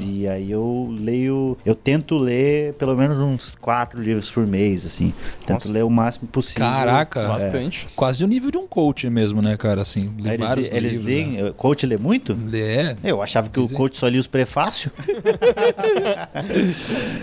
E 0.00 0.26
aí 0.28 0.50
eu 0.50 0.88
leio. 0.98 1.56
Eu 1.64 1.74
tento 1.74 2.18
ler 2.18 2.74
pelo 2.74 2.96
menos 2.96 3.18
uns 3.18 3.56
quatro 3.56 4.00
livros 4.00 4.09
por 4.32 4.46
mês, 4.46 4.84
assim. 4.86 5.12
Tento 5.46 5.70
ler 5.70 5.84
o 5.84 5.90
máximo 5.90 6.26
possível. 6.28 6.66
Caraca. 6.66 7.28
Bastante. 7.28 7.86
Quase 7.94 8.24
o 8.24 8.26
nível 8.26 8.50
de 8.50 8.58
um 8.58 8.66
coach 8.66 9.08
mesmo, 9.08 9.40
né, 9.42 9.56
cara? 9.56 9.82
Assim, 9.82 10.10
Eles, 10.24 10.38
vários 10.40 10.70
eles 10.72 10.92
livros. 10.92 11.06
leem. 11.06 11.26
né? 11.42 11.52
Coach 11.56 11.86
lê 11.86 11.96
muito? 11.96 12.36
Lê. 12.46 12.96
Eu 13.04 13.22
achava 13.22 13.48
que 13.48 13.60
Dizem. 13.60 13.74
o 13.76 13.78
coach 13.78 13.96
só 13.96 14.08
lia 14.08 14.20
os 14.20 14.26
prefácios. 14.26 14.92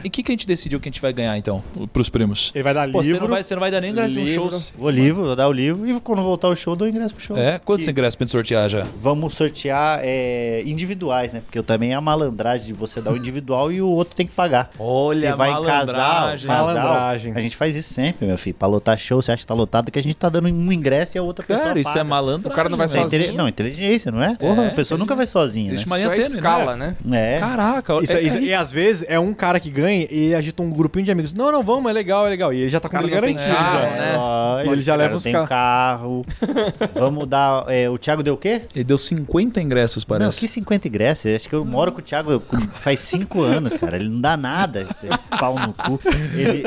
E 0.04 0.08
o 0.08 0.12
que, 0.12 0.24
que 0.24 0.32
a 0.32 0.34
gente 0.34 0.48
decidiu 0.48 0.80
que 0.80 0.88
a 0.88 0.92
gente 0.92 1.02
vai 1.02 1.12
ganhar, 1.14 1.38
então, 1.38 1.64
pros 1.92 2.10
primos? 2.10 2.52
Ele 2.54 2.64
vai 2.64 2.74
dar 2.74 2.90
Pô, 2.92 3.02
você 3.04 3.10
livro. 3.12 3.24
não 3.24 3.30
vai, 3.30 3.44
você 3.44 3.56
não 3.56 3.60
vai 3.60 3.72
dar 3.72 3.82
nem 3.82 3.92
ingresso 3.92 4.16
no 4.16 4.24
livro. 4.26 4.52
show. 4.52 4.60
Vou 4.78 4.90
livro, 4.90 5.24
vou 5.26 5.36
dar 5.36 5.48
o 5.48 5.52
livro 5.52 5.88
e 5.88 6.00
quando 6.00 6.22
voltar 6.22 6.48
o 6.50 6.56
show, 6.56 6.76
dou 6.76 6.88
ingresso 6.88 7.14
pro 7.16 7.24
show. 7.24 7.38
É? 7.38 7.60
Quantos 7.60 7.86
Que- 7.86 7.92
ingressos 7.92 8.16
pra 8.16 8.26
gente 8.26 8.32
sortear 8.32 8.70
já? 8.70 8.86
Vamos 9.02 9.34
sortear 9.36 10.00
é, 10.04 10.62
individuais, 10.66 11.34
né? 11.34 11.42
Porque 11.42 11.58
eu 11.58 11.64
também 11.64 11.92
é 11.92 11.96
a 11.96 12.02
malandragem 12.02 12.68
de 12.68 12.74
você 12.74 13.02
dar 13.02 13.12
o 13.12 13.18
individual 13.18 13.72
e 13.72 13.82
o 13.82 13.88
outro 13.90 14.16
tem 14.16 14.26
que 14.28 14.34
pagar. 14.34 14.70
Olha, 14.80 15.20
você 15.32 15.34
vai 15.34 15.52
em 15.52 15.64
casal, 15.66 16.38
malandragem. 16.84 17.34
a 17.36 17.40
gente 17.42 17.56
faz 17.56 17.76
isso 17.76 17.94
sempre, 17.94 18.26
meu 18.28 18.38
filho. 18.38 18.56
Pra 18.56 18.68
lotar 18.68 18.98
show, 18.98 19.22
você 19.22 19.32
acha 19.32 19.42
que 19.42 19.48
tá 19.48 19.54
lotado, 19.54 19.92
que 19.92 20.00
a 20.00 20.04
gente 20.04 20.16
tá 20.16 20.30
dando 20.30 20.48
um 20.48 20.72
ingresso 20.72 21.18
e 21.18 21.20
a 21.20 21.24
outra 21.24 21.46
pessoa 21.46 21.68
Cara, 21.68 21.80
isso 21.80 21.90
paga. 21.90 22.00
é 22.00 22.04
malandro. 22.04 22.50
O 22.50 22.54
cara 22.54 22.70
não 22.70 22.78
vai 22.78 22.88
Isso 22.88 22.98
é 22.98 23.02
sozinho. 23.02 23.22
intele- 23.24 23.38
Não, 23.38 23.48
inteligência, 23.48 24.12
não 24.12 24.22
é? 24.24 24.36
Porra, 24.36 24.68
a 24.68 24.72
pessoa 24.72 24.98
nunca 24.98 25.16
vai 25.16 25.26
sozinha, 25.28 25.70
Deixa 25.70 25.86
né? 25.86 25.88
uma 25.88 25.98
Isso 25.98 26.06
linha 26.08 26.16
é 26.18 26.22
tênue, 26.22 26.36
escala, 26.38 26.76
né? 26.76 26.96
É. 27.12 27.40
Caraca, 27.40 27.94
Isso, 28.02 28.18
é- 28.18 28.22
isso- 28.22 28.38
é- 28.38 28.42
e 28.42 28.54
às 28.54 28.72
vezes 28.72 29.06
é 29.08 29.20
um 29.20 29.34
cara 29.34 29.60
que 29.60 29.70
ganha 29.70 30.08
e 30.10 30.34
agita 30.36 30.62
um 30.64 30.70
grupinho 30.70 31.06
de 31.06 31.12
amigos. 31.12 31.34
Não, 31.34 31.52
não, 31.52 31.64
vamos, 31.64 31.90
é 31.90 31.94
legal, 31.94 32.26
é 32.26 32.30
legal. 32.30 32.54
E 32.54 32.62
ele 32.62 32.70
já 32.70 32.80
tá 32.80 32.88
com 32.90 32.94
cara 32.94 33.06
ele 33.08 33.16
não 33.16 33.22
tem 33.22 33.36
garantido. 33.36 33.56
carro, 33.58 33.80
já. 33.82 33.90
né? 33.96 34.18
lógico, 34.18 34.74
Ele 34.74 34.82
já 34.84 34.92
cara, 34.94 35.04
leva 35.04 35.18
os 35.18 35.24
tenho 35.24 35.48
carro. 35.48 36.26
Vamos 36.96 37.28
dar. 37.28 37.66
é, 37.68 37.90
o 37.90 37.98
Thiago 37.98 38.24
deu 38.24 38.34
o 38.34 38.38
quê? 38.38 38.62
Ele 38.74 38.84
deu 38.84 38.98
50 38.98 39.62
ingressos, 39.62 40.06
Não, 40.06 40.18
parece. 40.20 40.40
que 40.40 40.48
50 40.48 40.88
ingressos? 40.88 41.36
Acho 41.36 41.50
que 41.50 41.56
eu 41.56 41.64
moro 41.66 41.92
com 41.92 42.00
o 42.00 42.02
Thiago 42.02 42.42
faz 42.74 43.00
5 43.02 43.42
anos, 43.42 43.74
cara. 43.76 43.96
Ele 43.98 44.10
não 44.10 44.22
dá 44.22 44.36
nada. 44.38 44.82
Esse 44.82 45.08
pau 45.40 45.56
no 45.60 45.74
cu. 45.74 46.00
Ele. 46.36 46.64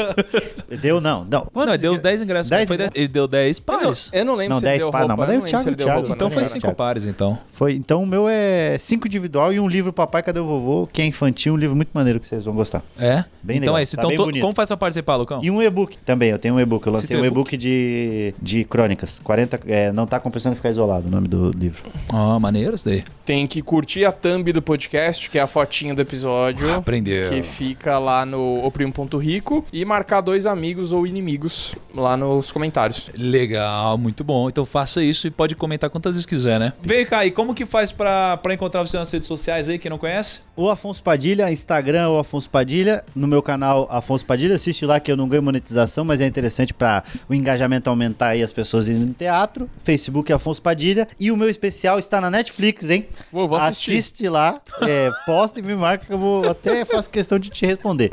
Deu, 0.80 1.00
não. 1.00 1.24
Não, 1.24 1.40
Não, 1.40 1.46
Quantos 1.46 1.74
ele 1.74 1.78
deu 1.82 1.92
os 1.92 2.00
10 2.00 2.22
ingressos. 2.22 2.50
10 2.50 2.68
Foi 2.68 2.76
dez- 2.76 2.90
Ele 2.94 3.08
deu 3.08 3.26
10 3.28 3.58
pares. 3.60 4.10
Eu 4.12 4.24
não 4.24 4.34
lembro 4.34 4.54
Não, 4.54 4.60
se 4.60 4.64
ele 4.66 4.70
10 4.72 4.82
deu 4.82 4.92
não, 4.92 4.98
roupa. 4.98 5.16
mas 5.16 5.20
eu 5.20 5.26
daí 5.26 5.36
não 5.36 5.44
o 5.44 5.46
Thiago-. 5.76 6.12
Então 6.12 6.28
não, 6.28 6.34
cara. 6.34 6.44
5 6.44 6.74
pares, 6.74 7.06
então. 7.06 7.38
Foi, 7.50 7.72
então 7.74 8.02
o 8.02 8.06
meu 8.06 8.26
é 8.28 8.76
cinco 8.78 9.06
individual 9.06 9.52
e 9.52 9.60
um 9.60 9.68
livro 9.68 9.92
Papai 9.92 10.22
Cadê 10.22 10.40
o 10.40 10.46
Vovô, 10.46 10.88
que 10.92 11.02
é 11.02 11.06
infantil, 11.06 11.54
um 11.54 11.56
livro 11.56 11.76
muito 11.76 11.90
maneiro 11.92 12.18
que 12.20 12.26
vocês 12.26 12.44
vão 12.44 12.54
gostar. 12.54 12.82
É? 12.98 13.24
Bem 13.42 13.56
então 13.56 13.68
legal, 13.74 13.78
é 13.78 13.82
isso. 13.82 13.96
tá 13.96 14.02
Então, 14.02 14.08
bem 14.10 14.18
bonito. 14.18 14.42
como 14.42 14.54
faz 14.54 14.68
essa 14.68 14.76
participar, 14.76 15.16
Lucão? 15.16 15.40
E 15.42 15.50
um 15.50 15.62
e-book 15.62 15.96
também, 15.98 16.30
eu 16.30 16.38
tenho 16.38 16.54
um 16.54 16.60
e-book. 16.60 16.86
Eu 16.86 16.92
lancei 16.92 17.16
um 17.16 17.24
e-book? 17.24 17.56
de, 17.56 18.34
de 18.40 18.64
crônicas. 18.64 19.20
40, 19.22 19.60
é, 19.66 19.92
não 19.92 20.06
tá 20.06 20.20
compensando 20.20 20.54
ficar 20.56 20.70
isolado, 20.70 21.08
o 21.08 21.10
nome 21.10 21.26
do 21.28 21.50
livro. 21.50 21.82
Ó, 22.12 22.38
maneiro 22.38 22.74
isso 22.74 22.88
daí. 22.88 23.02
Tem 23.24 23.46
que 23.46 23.62
curtir 23.62 24.04
a 24.04 24.12
thumb 24.12 24.52
do 24.52 24.60
podcast, 24.62 25.28
que 25.30 25.38
é 25.38 25.42
a 25.42 25.46
fotinha 25.46 25.94
do 25.94 26.02
episódio. 26.02 26.72
Aprendeu. 26.74 27.28
Que 27.28 27.42
fica 27.42 27.98
lá 27.98 28.24
no 28.26 28.64
oprimo.rico 28.64 29.64
e 29.72 29.84
marcar 29.90 30.20
dois 30.20 30.46
amigos 30.46 30.92
ou 30.92 31.04
inimigos 31.04 31.74
lá 31.92 32.16
nos 32.16 32.52
comentários. 32.52 33.10
Legal, 33.16 33.98
muito 33.98 34.22
bom. 34.22 34.48
Então 34.48 34.64
faça 34.64 35.02
isso 35.02 35.26
e 35.26 35.30
pode 35.32 35.56
comentar 35.56 35.90
quantas 35.90 36.14
vezes 36.14 36.24
quiser, 36.24 36.60
né? 36.60 36.72
Vem 36.80 37.04
cá, 37.04 37.26
e 37.26 37.32
como 37.32 37.52
que 37.52 37.66
faz 37.66 37.90
pra, 37.90 38.36
pra 38.36 38.54
encontrar 38.54 38.82
você 38.82 38.96
nas 38.96 39.10
redes 39.10 39.26
sociais 39.26 39.68
aí, 39.68 39.80
quem 39.80 39.90
não 39.90 39.98
conhece? 39.98 40.42
O 40.54 40.70
Afonso 40.70 41.02
Padilha, 41.02 41.50
Instagram 41.50 42.10
o 42.10 42.18
Afonso 42.18 42.48
Padilha, 42.48 43.04
no 43.16 43.26
meu 43.26 43.42
canal 43.42 43.88
Afonso 43.90 44.24
Padilha, 44.24 44.54
assiste 44.54 44.86
lá 44.86 45.00
que 45.00 45.10
eu 45.10 45.16
não 45.16 45.28
ganho 45.28 45.42
monetização, 45.42 46.04
mas 46.04 46.20
é 46.20 46.26
interessante 46.26 46.72
para 46.72 47.02
o 47.28 47.34
engajamento 47.34 47.90
aumentar 47.90 48.36
e 48.36 48.44
as 48.44 48.52
pessoas 48.52 48.86
irem 48.86 49.00
no 49.00 49.12
teatro. 49.12 49.68
Facebook 49.76 50.32
Afonso 50.32 50.62
Padilha 50.62 51.08
e 51.18 51.32
o 51.32 51.36
meu 51.36 51.50
especial 51.50 51.98
está 51.98 52.20
na 52.20 52.30
Netflix, 52.30 52.88
hein? 52.88 53.08
Vou, 53.32 53.48
vou 53.48 53.58
assistir. 53.58 53.90
Assiste 53.90 54.28
lá, 54.28 54.60
é, 54.82 55.10
posta 55.26 55.58
e 55.58 55.62
me 55.62 55.74
marca 55.74 56.06
que 56.06 56.12
eu 56.12 56.18
vou 56.18 56.48
até 56.48 56.84
faço 56.84 57.10
questão 57.10 57.40
de 57.40 57.50
te 57.50 57.66
responder. 57.66 58.12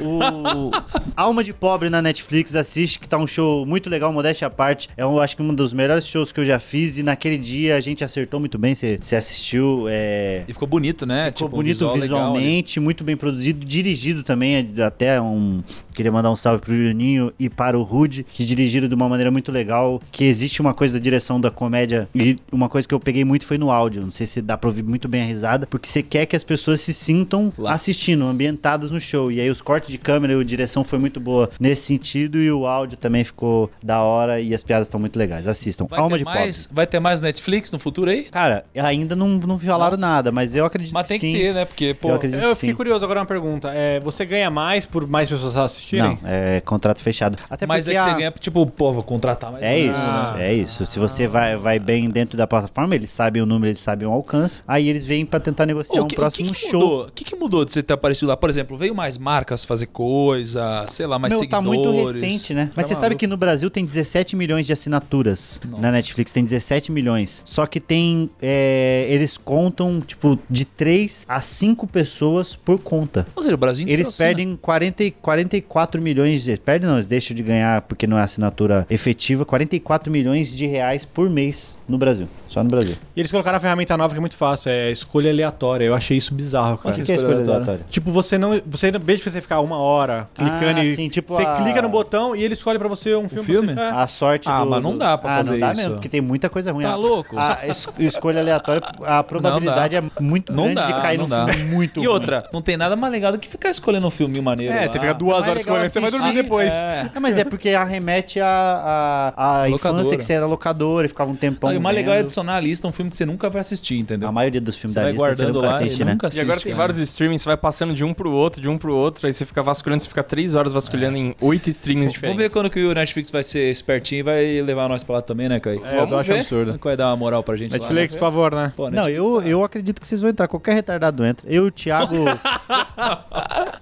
O 0.00 0.70
Alma 1.18 1.42
de 1.42 1.52
Pobre 1.52 1.90
na 1.90 2.00
Netflix, 2.00 2.54
assiste 2.54 3.00
que 3.00 3.08
tá 3.08 3.18
um 3.18 3.26
show 3.26 3.66
muito 3.66 3.90
legal, 3.90 4.12
modéstia 4.12 4.46
à 4.46 4.50
parte. 4.50 4.88
É 4.96 5.04
um, 5.04 5.18
acho 5.18 5.36
que 5.36 5.42
um 5.42 5.52
dos 5.52 5.72
melhores 5.72 6.06
shows 6.06 6.30
que 6.30 6.38
eu 6.38 6.44
já 6.44 6.60
fiz 6.60 6.96
e 6.96 7.02
naquele 7.02 7.36
dia 7.36 7.74
a 7.74 7.80
gente 7.80 8.04
acertou 8.04 8.38
muito 8.38 8.56
bem. 8.56 8.72
Você 8.72 9.16
assistiu, 9.16 9.86
é, 9.88 10.44
E 10.46 10.52
ficou 10.52 10.68
bonito, 10.68 11.04
né? 11.04 11.32
Ficou 11.32 11.48
Tipo, 11.48 11.56
bonito 11.56 11.78
visual 11.78 11.96
legal 11.96 12.32
visualmente, 12.32 12.78
muito 12.78 13.02
bem 13.02 13.16
produzido, 13.16 13.66
dirigido 13.66 14.22
também, 14.22 14.54
é, 14.76 14.82
até 14.84 15.20
um... 15.20 15.60
Queria 15.92 16.12
mandar 16.12 16.30
um 16.30 16.36
salve 16.36 16.62
pro 16.62 16.72
Juninho 16.72 17.32
e 17.36 17.50
para 17.50 17.76
o 17.76 17.82
Rude, 17.82 18.24
que 18.32 18.44
dirigiram 18.44 18.86
de 18.86 18.94
uma 18.94 19.08
maneira 19.08 19.32
muito 19.32 19.50
legal, 19.50 20.00
que 20.12 20.22
existe 20.22 20.60
uma 20.60 20.72
coisa 20.72 21.00
da 21.00 21.02
direção 21.02 21.40
da 21.40 21.50
comédia, 21.50 22.08
e 22.14 22.36
uma 22.52 22.68
coisa 22.68 22.86
que 22.86 22.94
eu 22.94 23.00
peguei 23.00 23.24
muito 23.24 23.44
foi 23.44 23.58
no 23.58 23.72
áudio, 23.72 24.02
não 24.02 24.12
sei 24.12 24.24
se 24.24 24.40
dá 24.40 24.56
pra 24.56 24.70
ouvir 24.70 24.84
muito 24.84 25.08
bem 25.08 25.22
a 25.22 25.24
risada, 25.24 25.66
porque 25.66 25.88
você 25.88 26.00
quer 26.00 26.26
que 26.26 26.36
as 26.36 26.44
pessoas 26.44 26.80
se 26.80 26.94
sintam 26.94 27.52
assistindo, 27.66 28.24
ambientadas 28.24 28.92
no 28.92 29.00
show, 29.00 29.32
e 29.32 29.40
aí 29.40 29.50
os 29.50 29.60
cortes 29.60 29.90
de 29.90 29.98
câmera 29.98 30.34
e 30.34 30.40
a 30.40 30.44
direção 30.44 30.84
foi 30.84 31.00
muito 31.00 31.07
boa 31.20 31.48
nesse 31.60 31.82
sentido, 31.86 32.38
e 32.38 32.50
o 32.50 32.66
áudio 32.66 32.96
também 32.98 33.24
ficou 33.24 33.70
da 33.82 34.02
hora, 34.02 34.40
e 34.40 34.54
as 34.54 34.62
piadas 34.62 34.88
estão 34.88 35.00
muito 35.00 35.18
legais, 35.18 35.46
assistam. 35.48 35.86
Vai 35.88 35.98
Alma 35.98 36.18
de 36.18 36.24
mais, 36.24 36.66
Pobre. 36.66 36.74
vai 36.76 36.86
ter 36.86 37.00
mais 37.00 37.20
Netflix 37.20 37.72
no 37.72 37.78
futuro 37.78 38.10
aí? 38.10 38.24
Cara, 38.24 38.64
ainda 38.76 39.14
não, 39.16 39.28
não 39.28 39.58
falaram 39.58 39.96
nada, 39.96 40.30
mas 40.30 40.54
eu 40.54 40.64
acredito 40.64 40.92
Mas 40.92 41.08
tem 41.08 41.18
que 41.18 41.26
que 41.26 41.32
sim. 41.32 41.38
ter, 41.44 41.54
né? 41.54 41.64
Porque, 41.64 41.94
pô. 41.94 42.08
Eu 42.10 42.14
acredito 42.16 42.40
Eu 42.42 42.48
que 42.50 42.54
fiquei 42.56 42.70
sim. 42.70 42.76
curioso 42.76 43.04
agora 43.04 43.20
uma 43.20 43.26
pergunta. 43.26 43.70
É, 43.74 44.00
você 44.00 44.24
ganha 44.24 44.50
mais 44.50 44.86
por 44.86 45.06
mais 45.06 45.28
pessoas 45.28 45.56
assistirem? 45.56 46.18
Não, 46.22 46.28
é 46.28 46.60
contrato 46.60 47.00
fechado. 47.00 47.36
Até 47.48 47.66
Mas 47.66 47.88
é 47.88 47.92
porque 47.92 48.02
que 48.04 48.08
a- 48.08 48.12
você 48.12 48.18
ganha, 48.18 48.34
tipo, 48.38 48.66
pô, 48.66 48.92
vou 48.92 49.02
contratar 49.02 49.50
mais. 49.52 49.62
É 49.62 49.78
isso, 49.78 49.92
né? 49.92 50.34
é 50.38 50.54
isso. 50.54 50.86
Se 50.86 50.98
você 50.98 51.26
vai, 51.26 51.56
vai 51.56 51.78
bem 51.78 52.08
dentro 52.10 52.36
da 52.36 52.46
plataforma, 52.46 52.94
eles 52.94 53.10
sabem 53.10 53.42
o 53.42 53.46
número, 53.46 53.68
eles 53.68 53.80
sabem 53.80 54.06
o 54.08 54.12
alcance. 54.12 54.62
Aí 54.66 54.88
eles 54.88 55.04
vêm 55.04 55.24
pra 55.26 55.40
tentar 55.40 55.66
negociar 55.66 56.00
Ô, 56.00 56.04
um 56.04 56.08
que- 56.08 56.16
próximo 56.16 56.48
o 56.48 56.52
que 56.52 56.58
que 56.60 56.70
show. 56.70 57.02
O 57.06 57.12
que, 57.12 57.24
que 57.24 57.36
mudou 57.36 57.64
de 57.64 57.72
você 57.72 57.82
ter 57.82 57.94
aparecido 57.94 58.28
lá? 58.28 58.36
Por 58.36 58.48
exemplo, 58.50 58.76
veio 58.76 58.94
mais 58.94 59.18
marcas 59.18 59.64
fazer 59.64 59.86
coisa, 59.86 60.84
sei 60.88 61.06
lá, 61.06 61.18
mais 61.18 61.32
Meu, 61.32 61.46
tá 61.48 61.58
seguidores. 61.58 61.92
muito 61.94 62.12
recente, 62.20 62.54
né? 62.54 62.70
Mas 62.74 62.86
Tá 62.86 62.88
você 62.88 62.94
sabe 62.94 63.06
maluco. 63.06 63.18
que 63.20 63.26
no 63.26 63.36
Brasil 63.36 63.70
tem 63.70 63.84
17 63.84 64.34
milhões 64.36 64.66
de 64.66 64.72
assinaturas 64.72 65.60
Nossa. 65.68 65.82
na 65.82 65.92
Netflix, 65.92 66.32
tem 66.32 66.44
17 66.44 66.90
milhões. 66.92 67.42
Só 67.44 67.66
que 67.66 67.80
tem. 67.80 68.30
é, 68.40 69.06
eles 69.10 69.36
contam, 69.36 70.00
tipo, 70.00 70.38
de 70.48 70.64
3 70.64 71.24
a 71.28 71.40
5 71.40 71.86
pessoas 71.86 72.54
por 72.56 72.78
conta. 72.78 73.26
Ou 73.34 73.42
seja, 73.42 73.54
o 73.54 73.58
Brasil 73.58 73.84
inteiro 73.84 74.00
Eles 74.02 74.08
assina. 74.08 74.26
perdem 74.28 74.56
40, 74.56 75.04
e 75.04 75.10
44 75.10 76.00
milhões 76.02 76.42
de. 76.44 76.56
Perdem, 76.56 76.88
não, 76.88 76.96
eles 76.96 77.06
deixam 77.06 77.34
de 77.36 77.42
ganhar 77.42 77.82
porque 77.82 78.06
não 78.06 78.18
é 78.18 78.22
assinatura 78.22 78.86
efetiva. 78.90 79.44
44 79.44 80.10
milhões 80.12 80.54
de 80.54 80.66
reais 80.66 81.04
por 81.04 81.28
mês 81.30 81.78
no 81.88 81.98
Brasil. 81.98 82.28
Só 82.48 82.62
no 82.64 82.68
Brasil. 82.70 82.96
E 83.14 83.20
eles 83.20 83.30
colocaram 83.30 83.58
a 83.58 83.60
ferramenta 83.60 83.96
nova 83.96 84.12
que 84.14 84.18
é 84.18 84.20
muito 84.20 84.34
fácil, 84.36 84.70
é 84.70 84.90
escolha 84.90 85.30
aleatória. 85.30 85.84
Eu 85.84 85.94
achei 85.94 86.16
isso 86.16 86.34
bizarro, 86.34 86.80
Ou 86.82 86.90
O 86.90 86.94
que, 86.94 87.00
é 87.00 87.14
escolha 87.14 87.34
aleatória? 87.34 87.54
aleatória? 87.54 87.80
Tipo, 87.90 88.10
você 88.10 88.38
não. 88.38 88.60
Você, 88.66 88.88
em 88.88 88.98
vez 88.98 89.18
de 89.20 89.30
você 89.30 89.40
ficar 89.40 89.60
uma 89.60 89.76
hora 89.78 90.26
clicando 90.34 90.80
Ah, 90.80 90.84
e. 90.84 90.94
sim, 90.94 91.08
tipo 91.08 91.34
você 91.34 91.42
a- 91.42 91.56
clica 91.56 91.82
no 91.82 91.88
botão 91.88 92.34
e 92.34 92.42
ele 92.42 92.54
escolhe 92.54 92.78
pra 92.78 92.88
você 92.88 93.14
um 93.14 93.28
filme. 93.28 93.44
pra 93.44 93.52
filme? 93.54 93.74
Você, 93.74 93.80
é. 93.80 93.90
A 93.90 94.06
sorte 94.06 94.48
Ah, 94.48 94.64
do... 94.64 94.70
mas 94.70 94.82
não 94.82 94.96
dá 94.96 95.18
pra 95.18 95.30
ah, 95.32 95.36
fazer 95.36 95.52
não 95.52 95.60
dá 95.60 95.72
isso. 95.72 95.80
mesmo, 95.82 95.94
porque 95.96 96.08
tem 96.08 96.20
muita 96.20 96.48
coisa 96.48 96.72
ruim. 96.72 96.84
Tá 96.84 96.92
A- 96.92 96.96
louco? 96.96 97.38
A 97.38 97.58
es- 97.66 97.88
escolha 97.98 98.40
aleatória, 98.40 98.80
a 99.04 99.22
probabilidade 99.22 99.96
é 99.96 100.02
muito 100.18 100.52
Não 100.52 100.64
grande 100.64 100.80
dá, 100.80 100.86
de 100.86 101.02
cair 101.02 101.18
não 101.18 101.24
num 101.24 101.30
dá. 101.30 101.46
filme 101.52 101.74
muito 101.74 102.00
E 102.00 102.06
ruim. 102.06 102.14
outra, 102.14 102.48
não 102.52 102.62
tem 102.62 102.76
nada 102.78 102.96
mais 102.96 103.12
legal 103.12 103.30
do 103.32 103.38
que 103.38 103.48
ficar 103.48 103.68
escolhendo 103.68 104.06
um 104.06 104.10
filme 104.10 104.40
maneiro. 104.40 104.72
É, 104.74 104.86
lá. 104.86 104.88
você 104.88 104.98
fica 104.98 105.12
duas 105.14 105.38
mais 105.40 105.48
horas 105.50 105.60
escolhendo, 105.60 105.88
você 105.90 106.00
vai 106.00 106.10
dormir 106.10 106.32
depois. 106.34 106.70
É. 106.72 107.10
É, 107.14 107.20
mas 107.20 107.36
é 107.36 107.44
porque 107.44 107.70
arremete 107.70 108.40
a, 108.40 109.34
a, 109.36 109.68
infância 109.68 110.16
que 110.16 110.24
você 110.24 110.32
era 110.32 110.46
locador 110.46 111.04
e 111.04 111.08
ficava 111.08 111.30
um 111.30 111.36
tempão 111.36 111.72
e 111.72 111.76
o 111.76 111.80
mais 111.80 111.94
legal 111.94 112.14
é. 112.14 112.26
Adicionar 112.40 112.56
à 112.56 112.60
lista 112.60 112.86
um 112.88 112.92
filme 112.92 113.10
que 113.10 113.16
você 113.16 113.26
nunca 113.26 113.48
vai 113.50 113.60
assistir, 113.60 113.98
entendeu? 113.98 114.28
A 114.28 114.32
maioria 114.32 114.60
dos 114.60 114.76
filmes 114.76 114.94
Você 114.94 115.00
da 115.00 115.04
vai 115.04 115.12
lista 115.12 115.26
você 115.34 115.42
guardando 115.42 115.54
nunca 115.56 115.66
lá 115.68 115.74
assiste, 115.76 116.00
e 116.00 116.04
né? 116.04 116.12
nunca 116.12 116.26
E 116.26 116.28
assiste. 116.28 116.40
agora 116.42 116.60
tem 116.60 116.72
cara. 116.72 116.78
vários 116.78 116.98
streamings, 116.98 117.42
você 117.42 117.48
vai 117.48 117.56
passando 117.56 117.94
de 117.94 118.04
um 118.04 118.14
pro 118.14 118.30
outro, 118.32 118.60
de 118.60 118.68
um 118.68 118.78
pro 118.78 118.94
outro, 118.94 119.26
aí 119.26 119.32
você 119.32 119.44
fica 119.44 119.62
vasculhando, 119.62 120.02
você 120.02 120.08
fica 120.08 120.22
três 120.22 120.54
horas 120.54 120.72
vasculhando 120.72 121.16
em 121.16 121.34
oito 121.40 121.68
streamings 121.70 122.12
diferentes. 122.12 122.36
Vamos 122.38 122.50
ver 122.50 122.52
quando 122.54 122.70
que 122.70 122.84
o 122.84 122.94
Netflix 122.94 123.30
vai 123.30 123.42
ser 123.42 123.70
espertinho 123.70 124.20
e 124.20 124.22
vai 124.22 124.62
levar 124.62 124.88
nós 124.88 125.02
pra 125.04 125.16
lá 125.16 125.22
também, 125.22 125.48
né, 125.48 125.60
Caio? 125.60 125.82
É, 125.84 125.94
eu 125.94 126.00
Vamos 126.00 126.14
acho 126.14 126.32
ver. 126.32 126.40
absurdo. 126.40 126.78
Vai 126.82 126.96
dar 126.96 127.08
uma 127.08 127.16
moral 127.16 127.42
pra 127.42 127.56
gente 127.56 127.72
Netflix, 127.72 128.14
por 128.14 128.20
lá, 128.22 128.26
né? 128.28 128.32
favor, 128.32 128.54
né? 128.54 128.72
Pô, 128.76 128.84
Não, 128.90 129.04
Netflix 129.04 129.18
eu, 129.18 129.40
tá- 129.42 129.48
eu 129.48 129.64
acredito 129.64 130.00
que 130.00 130.06
vocês 130.06 130.20
vão 130.20 130.30
entrar. 130.30 130.48
Qualquer 130.48 130.74
retardado 130.74 131.24
entra. 131.24 131.46
Eu 131.50 131.64
e 131.64 131.68
o 131.68 131.70
Thiago. 131.70 132.14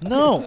não! 0.00 0.44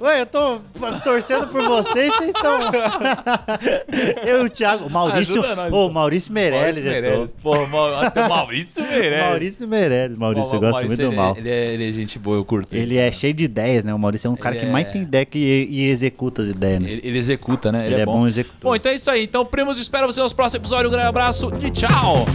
Ué, 0.00 0.22
eu 0.22 0.26
tô 0.26 0.60
torcendo 1.04 1.46
por 1.48 1.62
vocês, 1.62 2.12
vocês 2.14 2.30
estão. 2.34 2.58
eu 4.26 4.42
e 4.42 4.46
o 4.46 4.50
Thiago. 4.50 4.86
O 4.86 4.90
Maurício. 4.90 5.40
Ô, 5.40 5.70
pô. 5.70 5.86
o 5.86 5.92
Maurício 5.92 6.32
Meirelles 6.32 6.82
Maurício 6.84 7.08
entrou. 7.08 7.15
Meirelles. 7.16 7.34
Pô, 7.42 7.66
Mau- 7.66 7.94
até 7.96 8.24
o 8.24 8.28
Maurício 8.30 8.82
Meirelles. 8.82 9.24
Maurício 9.26 9.68
Meirelles. 9.68 10.16
Maurício, 10.18 10.54
eu 10.54 10.60
gosto 10.60 10.72
Maurício, 10.74 10.88
muito 10.88 11.00
do 11.02 11.06
ele, 11.08 11.16
mal. 11.16 11.36
Ele 11.36 11.50
é, 11.50 11.74
ele 11.74 11.88
é 11.88 11.92
gente 11.92 12.18
boa, 12.18 12.36
eu 12.36 12.44
curto. 12.44 12.74
Ele 12.76 12.96
é 12.96 13.10
cheio 13.12 13.34
de 13.34 13.44
ideias, 13.44 13.84
né? 13.84 13.92
O 13.94 13.98
Maurício 13.98 14.28
é 14.28 14.30
um 14.30 14.36
cara 14.36 14.56
Ele 14.56 14.66
que 14.66 14.70
mais 14.72 14.86
é- 14.86 14.90
tem 14.90 15.02
ideia 15.02 15.24
que, 15.24 15.38
e 15.70 15.88
executa 15.88 16.42
as 16.42 16.48
ideias, 16.48 16.80
né? 16.80 16.90
Ele, 16.90 17.00
ele 17.04 17.18
executa, 17.18 17.70
né? 17.72 17.86
Ele, 17.86 17.96
é 17.96 18.04
bom, 18.04 18.26
executor. 18.26 18.70
Bom, 18.70 18.76
então 18.76 18.92
é 18.92 18.94
isso 18.94 19.10
aí. 19.10 19.24
Então, 19.24 19.44
primos, 19.44 19.78
espero 19.78 20.06
você 20.06 20.20
nos 20.20 20.32
próximos 20.32 20.60
episódios. 20.62 20.88
Um 20.88 20.92
grande 20.92 21.08
abraço 21.08 21.50
e 21.62 21.70
tchau! 21.70 22.26